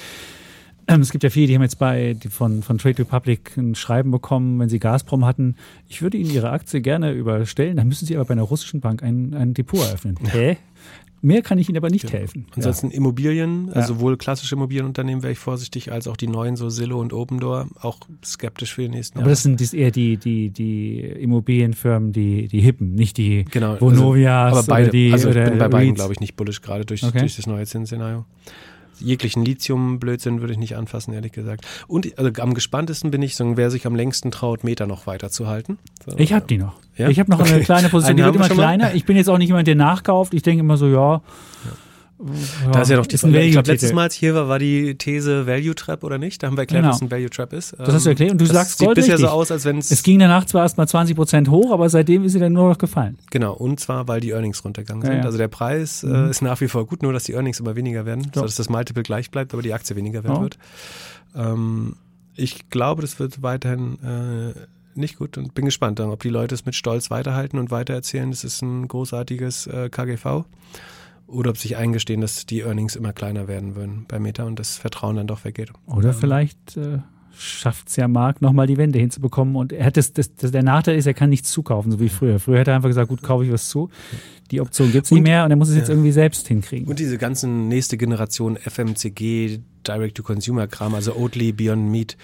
[0.87, 3.75] Ähm, es gibt ja viele, die haben jetzt bei die von, von Trade Republic ein
[3.75, 5.55] Schreiben bekommen, wenn sie Gazprom hatten.
[5.87, 9.01] Ich würde Ihnen Ihre Aktie gerne überstellen, dann müssen Sie aber bei einer russischen Bank
[9.01, 10.17] ein, ein Depot eröffnen.
[10.23, 10.57] Hä?
[11.21, 12.19] Mehr kann ich Ihnen aber nicht ja.
[12.19, 12.45] helfen.
[12.55, 12.97] Ansonsten ja.
[12.97, 13.87] Immobilien, also ja.
[13.87, 17.97] sowohl klassische Immobilienunternehmen wäre ich vorsichtig, als auch die neuen, so Zillow und Opendoor, auch
[18.23, 19.25] skeptisch für die nächsten Jahre.
[19.25, 23.81] Aber das sind das eher die, die, die Immobilienfirmen, die, die Hippen, nicht die genau,
[23.81, 26.61] Vonovias also, aber beide, oder die Also ich bin bei beiden, glaube ich, nicht bullish,
[26.61, 27.17] gerade durch, okay.
[27.17, 28.25] durch das neue Zinsszenario
[28.99, 31.65] jeglichen Lithium-Blödsinn würde ich nicht anfassen, ehrlich gesagt.
[31.87, 35.29] Und also am gespanntesten bin ich, so, wer sich am längsten traut, Meter noch weiter
[35.29, 35.77] zu halten.
[36.05, 36.73] So, ich habe die noch.
[36.97, 37.09] Ja?
[37.09, 37.53] Ich habe noch okay.
[37.53, 38.93] eine kleine Position, die wird immer kleiner.
[38.93, 40.33] Ich bin jetzt auch nicht jemand, der nachkauft.
[40.33, 41.21] Ich denke immer so, ja,
[42.71, 44.57] Da ist ja noch die ein ich glaube, letztes Mal, als ich hier war, war
[44.57, 46.41] die These Value Trap oder nicht?
[46.41, 46.93] Da haben wir erklärt, Genau.
[46.93, 47.75] was ein Value Trap ist.
[47.77, 49.91] Das hast du erklärt und du das sagst sieht bisher so aus, als wenn es
[49.91, 52.69] Es ging danach zwar erst mal 20 Prozent hoch, aber seitdem ist sie dann nur
[52.69, 53.17] noch gefallen.
[53.31, 55.19] Genau, und zwar, weil die Earnings runtergegangen Ja, sind.
[55.19, 55.25] ja.
[55.25, 56.15] Also der Preis Mhm.
[56.15, 58.31] äh, ist nach wie vor gut, nur dass die Earnings immer weniger werden, Ja.
[58.35, 60.41] sodass das Multiple gleich bleibt, aber die Aktie weniger wert Ja.
[60.41, 60.57] wird.
[61.35, 61.95] Ähm,
[62.35, 64.53] ich glaube, das wird weiterhin äh,
[64.97, 68.31] nicht gut und bin gespannt, dann, ob die Leute es mit Stolz weiterhalten und weitererzählen,
[68.31, 70.45] das ist ein großartiges äh, KGV.
[71.27, 74.77] Oder ob sich eingestehen, dass die Earnings immer kleiner werden würden bei Meta und das
[74.77, 75.71] Vertrauen dann doch weggeht.
[75.87, 76.99] Oder vielleicht äh,
[77.37, 79.55] schafft es ja Mark, nochmal die Wende hinzubekommen.
[79.55, 82.09] Und er hat das, das, das, der Nachteil ist, er kann nichts zukaufen, so wie
[82.09, 82.39] früher.
[82.39, 83.89] Früher hätte er einfach gesagt, gut, kaufe ich was zu.
[84.51, 85.95] Die Option gibt es nicht mehr und er muss es jetzt ja.
[85.95, 86.87] irgendwie selbst hinkriegen.
[86.87, 92.17] Und diese ganzen nächste Generation FMCG, Direct-to-Consumer-Kram, also Oatly, Beyond Meat,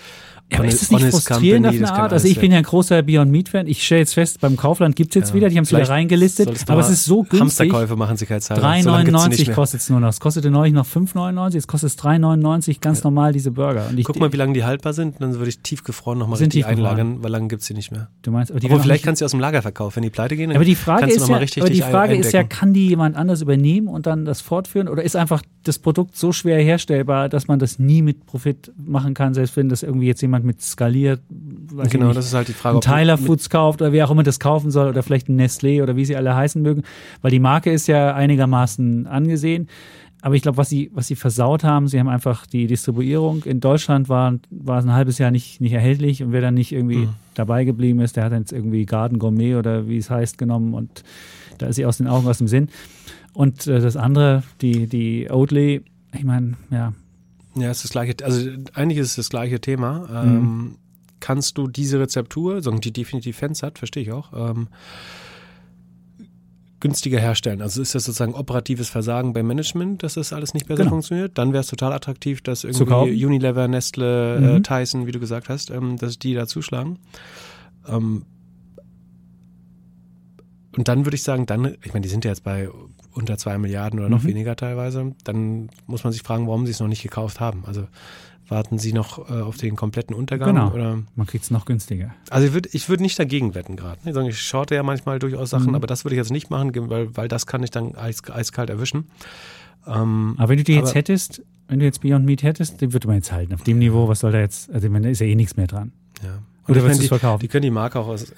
[0.52, 2.14] Ja, aber ist das nicht frustrierend auf Company, eine das kann Art?
[2.14, 3.68] Also ich bin ja ein großer Beyond Meat Fan.
[3.68, 5.36] Ich stelle jetzt fest, beim Kaufland gibt es jetzt Ja.
[5.36, 7.40] wieder, die haben es wieder reingelistet, aber es ist so günstig.
[7.40, 8.57] Hamsterkäufe machen sie keine Zeit.
[8.57, 9.56] So lange gibt's sie nicht 3,99 mehr.
[9.56, 10.10] kostet es nur noch.
[10.10, 13.88] Es kostete neulich noch 5,99, jetzt kostet es 3,99 ganz normal diese Burger.
[13.90, 16.65] Und ich, Guck mal, wie lange die haltbar sind, dann würde ich tiefgefroren nochmal richtig
[16.65, 18.10] einlagern, weil lange gibt's sie nicht mehr.
[18.22, 20.36] du meinst, aber die Obwohl, vielleicht kannst du aus dem Lager verkaufen, wenn die pleite
[20.36, 20.52] gehen.
[20.52, 23.88] aber die Frage ist ja, aber die Frage ist ja, kann die jemand anders übernehmen
[23.88, 27.80] und dann das fortführen oder ist einfach das Produkt so schwer herstellbar, dass man das
[27.80, 31.22] nie mit Profit machen kann, selbst wenn das irgendwie jetzt jemand mit skaliert,
[31.89, 32.77] Genau, nicht, das ist halt die Frage.
[32.77, 35.81] ob Tyler Foods kauft oder wer auch immer das kaufen soll oder vielleicht ein Nestlé
[35.81, 36.84] oder wie sie alle heißen mögen,
[37.22, 39.68] weil die Marke ist ja einigermaßen angesehen.
[40.23, 43.41] Aber ich glaube, was sie, was sie versaut haben, sie haben einfach die Distribuierung.
[43.43, 46.72] In Deutschland war, war es ein halbes Jahr nicht, nicht erhältlich und wer dann nicht
[46.73, 47.13] irgendwie Mhm.
[47.34, 50.76] dabei geblieben ist, der hat dann jetzt irgendwie Garden Gourmet oder wie es heißt genommen
[50.76, 51.03] und
[51.57, 52.69] da ist sie aus den Augen, aus dem Sinn.
[53.34, 55.81] Und äh, das andere, die, die Oatly,
[56.13, 56.93] ich meine, ja,
[57.56, 60.23] Ja, es ist das gleiche, also eigentlich ist es das gleiche Thema.
[60.23, 60.38] Mhm.
[60.38, 60.76] Ähm,
[61.19, 64.68] kannst du diese Rezeptur, so die definitiv Fans hat, verstehe ich auch, ähm,
[66.80, 67.61] günstiger herstellen.
[67.61, 70.90] Also ist das sozusagen operatives Versagen beim Management, dass das alles nicht besser Genau.
[70.91, 71.38] funktioniert?
[71.38, 74.64] Dann wäre es total attraktiv, dass irgendwie Unilever, Nestle, äh, Mhm.
[74.64, 76.98] Tyson, wie du gesagt hast, ähm, dass die da zuschlagen.
[77.88, 78.26] Ähm,
[80.76, 82.69] und dann würde ich sagen, dann, ich meine, die sind ja jetzt bei
[83.14, 84.28] unter zwei Milliarden oder noch Mhm.
[84.30, 87.64] weniger teilweise, dann muss man sich fragen, warum sie es noch nicht gekauft haben.
[87.66, 87.88] Also
[88.48, 90.50] warten sie noch äh, auf den kompletten Untergang?
[90.56, 90.72] Genau.
[90.74, 91.00] Oder?
[91.16, 92.14] man kriegt es noch günstiger.
[92.30, 93.98] Also ich würde ich würd nicht dagegen wetten gerade.
[94.06, 95.76] Ich, sage, ich shorte ja manchmal durchaus Sachen, Mhm.
[95.76, 98.70] aber das würde ich jetzt nicht machen, weil, weil das kann ich dann eis, eiskalt
[98.70, 99.06] erwischen.
[99.88, 103.08] Ähm, Aber wenn du die jetzt hättest, wenn du jetzt Beyond Meat hättest, den würde
[103.08, 103.54] man jetzt halten.
[103.54, 105.92] Auf dem Niveau, was soll da jetzt, also da ist ja eh nichts mehr dran.
[106.24, 106.40] ja.
[106.72, 107.39] Oder du es die, verkaufen?
[107.41, 108.34] die können die Marke auch aus,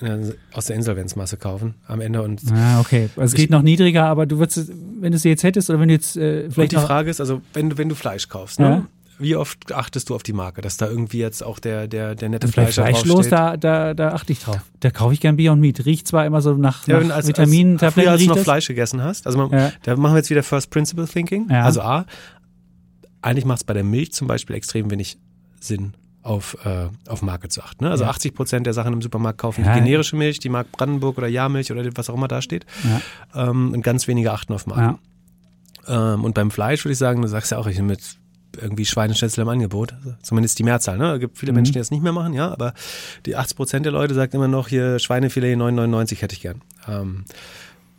[0.53, 3.09] aus der Insolvenzmasse kaufen am Ende und Ah, okay.
[3.15, 5.79] Also es geht noch niedriger, aber du würdest, es- wenn du sie jetzt hättest oder
[5.79, 7.95] wenn du jetzt äh, Und vielleicht die noch, Frage ist, also wenn du, wenn du
[7.95, 8.69] Fleisch kaufst, Ja.
[8.69, 8.85] ne?
[9.19, 12.29] wie oft achtest du auf die Marke, dass da irgendwie jetzt auch der, der, der
[12.29, 14.59] nette vielleicht Fleischer fleischlos, da, da, da achte ich drauf.
[14.79, 15.85] Da kaufe ich gern Beyond Meat.
[15.85, 18.35] Riecht zwar immer so nach, Ja, nach als, Vitaminen, als, früher, Tabletten als du noch
[18.35, 18.43] das.
[18.43, 19.71] Fleisch gegessen hast, also man, Ja.
[19.83, 21.47] da machen wir jetzt wieder First Principle Thinking.
[21.49, 21.63] Ja.
[21.63, 22.05] Also A,
[23.21, 25.17] eigentlich macht es bei der Milch zum Beispiel extrem wenig
[25.59, 25.93] Sinn,
[26.23, 27.83] auf, äh, auf Marke zu achten.
[27.83, 27.91] Ne?
[27.91, 28.09] Also Ja.
[28.09, 29.73] 80 Prozent der Sachen im Supermarkt kaufen Ja.
[29.75, 32.65] die generische Milch, die Mark Brandenburg oder Jahrmilch oder was auch immer da steht.
[33.33, 33.49] Ja.
[33.49, 34.99] Ähm, und ganz wenige achten auf Marken.
[35.87, 37.99] Ähm, und beim Fleisch würde ich sagen, du sagst ja auch, ich mit
[38.55, 39.93] irgendwie Schweineschnitzel im Angebot.
[39.93, 40.97] Also zumindest die Mehrzahl.
[40.97, 41.13] Ne?
[41.13, 41.55] Es gibt viele Mhm.
[41.57, 42.73] Menschen, die das nicht mehr machen, ja, aber
[43.25, 46.61] die 80 Prozent der Leute sagen immer noch, hier Schweinefilet 9,99 hätte ich gern.
[46.87, 47.25] Ähm,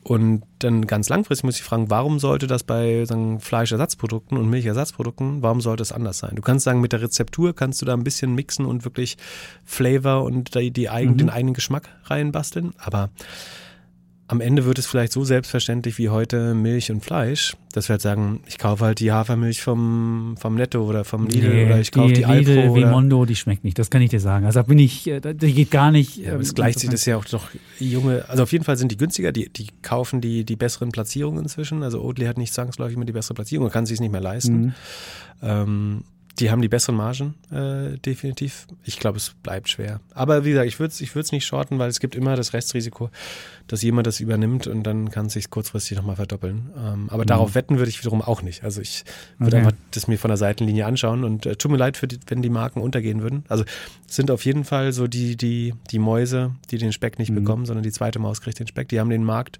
[0.04, 5.42] und dann ganz langfristig muss ich fragen, warum sollte das bei sagen, Fleischersatzprodukten und Milchersatzprodukten,
[5.42, 6.36] warum sollte es anders sein?
[6.36, 9.16] Du kannst sagen, mit der Rezeptur kannst du da ein bisschen mixen und wirklich
[9.64, 11.18] Flavor und die, die eigen, Mhm.
[11.18, 13.10] den eigenen Geschmack reinbasteln, aber
[14.34, 18.02] am Ende wird es vielleicht so selbstverständlich wie heute Milch und Fleisch, dass wir halt
[18.02, 21.92] sagen, ich kaufe halt die Hafermilch vom, vom Netto oder vom Lidl Nee, oder ich
[21.92, 23.78] kaufe die, Lidl, Alpro oder Vimondo, die schmeckt nicht.
[23.78, 24.44] Das kann ich dir sagen.
[24.44, 26.16] Also da bin ich, äh, die geht gar nicht.
[26.16, 27.48] ja, aber ähm, es gleicht sich das ja auch doch
[27.78, 31.44] junge, also auf jeden Fall sind die günstiger, die, die kaufen die, die besseren Platzierungen
[31.44, 31.84] inzwischen.
[31.84, 34.56] Also Oatly hat nicht zwangsläufig immer die bessere Platzierung, kann sich es nicht mehr leisten.
[34.60, 34.74] Mhm.
[35.42, 36.04] Ähm,
[36.40, 38.66] die haben die besseren Margen, äh, definitiv.
[38.82, 40.00] Ich glaube, es bleibt schwer.
[40.14, 42.52] Aber wie gesagt, ich würde es ich würd's nicht shorten, weil es gibt immer das
[42.52, 43.10] Restrisiko,
[43.66, 46.70] dass jemand das übernimmt und dann kann es sich kurzfristig nochmal verdoppeln.
[46.76, 48.62] Ähm, aber darauf wetten würde ich wiederum auch nicht.
[48.62, 49.04] Also ich
[49.38, 49.66] würde Okay.
[49.66, 52.50] einfach das mir von der Seitenlinie anschauen und äh, tut mir leid, die, wenn die
[52.50, 53.44] Marken untergehen würden.
[53.48, 53.64] Also
[54.08, 57.36] es sind auf jeden Fall so die, die, die Mäuse, die den Speck nicht Mhm.
[57.36, 58.88] bekommen, sondern die zweite Maus kriegt den Speck.
[58.90, 59.58] Die haben den Markt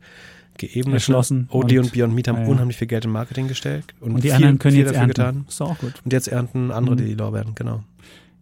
[0.59, 0.95] geebnet.
[0.95, 4.13] Erschlossen Oatly und, und- Beyond Meat haben ja, unheimlich viel Geld in Marketing gestellt und,
[4.13, 5.15] Und die viel, anderen können viel jetzt dafür ernten.
[5.15, 5.45] getan.
[5.49, 5.95] Ist auch gut.
[6.05, 6.99] Und jetzt ernten andere Mhm.
[7.07, 7.83] die Lorbeeren, genau.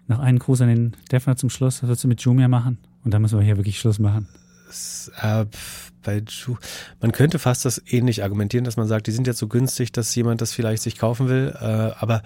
[0.08, 1.82] Noch einen Gruß an den Defner zum Schluss.
[1.82, 2.78] Was willst du mit Jumia machen?
[3.04, 4.26] Und dann müssen wir hier wirklich Schluss machen.
[5.20, 5.46] Äh,
[6.02, 6.56] bei Ju
[7.00, 10.14] man könnte fast das ähnlich argumentieren, dass man sagt, die sind jetzt so günstig, dass
[10.14, 11.54] jemand das vielleicht sich kaufen will.
[11.60, 12.22] Äh, aber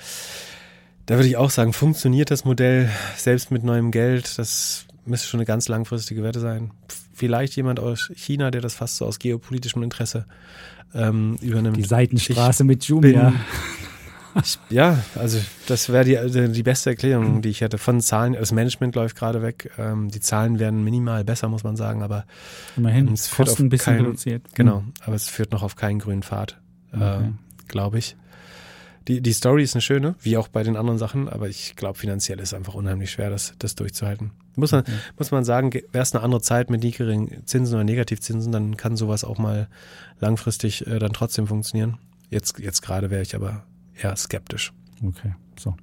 [1.06, 4.38] da würde ich auch sagen, funktioniert das Modell selbst mit neuem Geld?
[4.38, 6.72] Das müsste schon eine ganz langfristige Wette sein.
[7.14, 10.26] Vielleicht jemand aus China, der das fast so aus geopolitischem Interesse
[10.94, 11.76] ähm, übernimmt.
[11.76, 13.32] Die Seitenstraße ich mit Jumia.
[14.42, 17.78] Ich, ja, also das wäre die, also die beste Erklärung, die ich hätte.
[17.78, 19.70] Von Zahlen, das Management läuft gerade weg.
[19.78, 22.24] Ähm, die Zahlen werden minimal besser, muss man sagen, aber
[22.76, 24.42] immerhin es führt Kosten ein bisschen kein, reduziert.
[24.54, 24.92] Genau, hm.
[25.04, 26.60] aber es führt noch auf keinen grünen Pfad,
[26.92, 27.32] äh, okay.
[27.68, 28.16] glaube ich.
[29.08, 31.96] Die, die Story ist eine schöne, wie auch bei den anderen Sachen, aber ich glaube,
[31.96, 34.32] finanziell ist es einfach unheimlich schwer, das, das durchzuhalten.
[34.56, 34.92] Muss man, okay.
[35.16, 38.96] muss man sagen, wäre es eine andere Zeit mit niedrigen Zinsen oder Negativzinsen, dann kann
[38.96, 39.68] sowas auch mal
[40.18, 41.98] langfristig äh, dann trotzdem funktionieren.
[42.30, 43.62] Jetzt, jetzt gerade wäre ich aber
[44.00, 44.72] eher skeptisch.
[45.02, 45.74] Okay, so.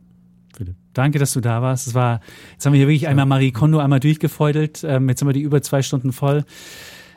[0.55, 0.75] Philipp.
[0.93, 1.87] Danke, dass du da warst.
[1.87, 2.19] Es war,
[2.51, 4.83] jetzt haben wir hier wirklich einmal Marie Kondo einmal durchgefeudelt.
[4.83, 6.45] Ähm, jetzt haben wir die über zwei Stunden voll.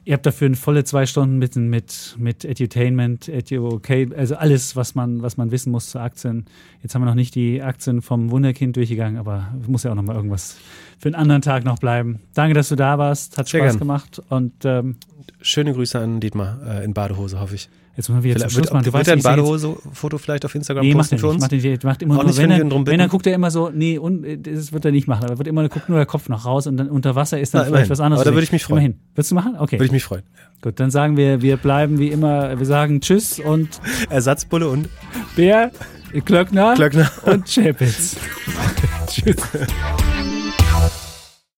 [0.06, 4.77] Ihr habt dafür eine volle zwei Stunden mit, mit, mit Edutainment, Edu, okay, also alles,
[4.77, 6.44] was man, was man wissen muss zu Aktien.
[6.81, 10.05] Jetzt haben wir noch nicht die Aktien vom Wunderkind durchgegangen, aber muss ja auch noch
[10.05, 10.59] mal irgendwas
[10.97, 12.20] für einen anderen Tag noch bleiben.
[12.35, 13.36] Danke, dass du da warst.
[13.36, 13.78] Hat Sehr Spaß gern.
[13.81, 14.94] gemacht und ähm,
[15.40, 17.68] schöne Grüße an Dietmar äh, in Badehose, hoffe ich.
[17.97, 18.85] Jetzt müssen wir wieder zum Schluss machen.
[18.85, 21.40] Du wird weißt, ein Badehose-Foto vielleicht auf Instagram nee, posten für uns?
[21.40, 24.23] Macht, nicht, macht immer nur, wenn, er, wenn er guckt er immer so, nee, und,
[24.43, 25.24] das wird er nicht machen.
[25.24, 27.60] Aber wird immer, guckt nur der Kopf noch raus und dann unter Wasser ist dann
[27.60, 27.90] Na, vielleicht immerhin.
[27.90, 28.20] was anderes.
[28.20, 28.85] Aber da würde ich mich freuen.
[28.85, 29.01] Immerhin.
[29.14, 29.56] Würdest du machen?
[29.59, 29.77] Okay.
[29.77, 30.24] Würde ich mich freuen.
[30.60, 34.90] Gut, dann sagen wir, wir bleiben wie immer, wir sagen Tschüss und Ersatzbulle und
[35.35, 35.70] Bär,
[36.24, 37.10] Klöckner, Klöckner.
[37.24, 38.16] und Chapitz.
[39.06, 39.36] Tschüss.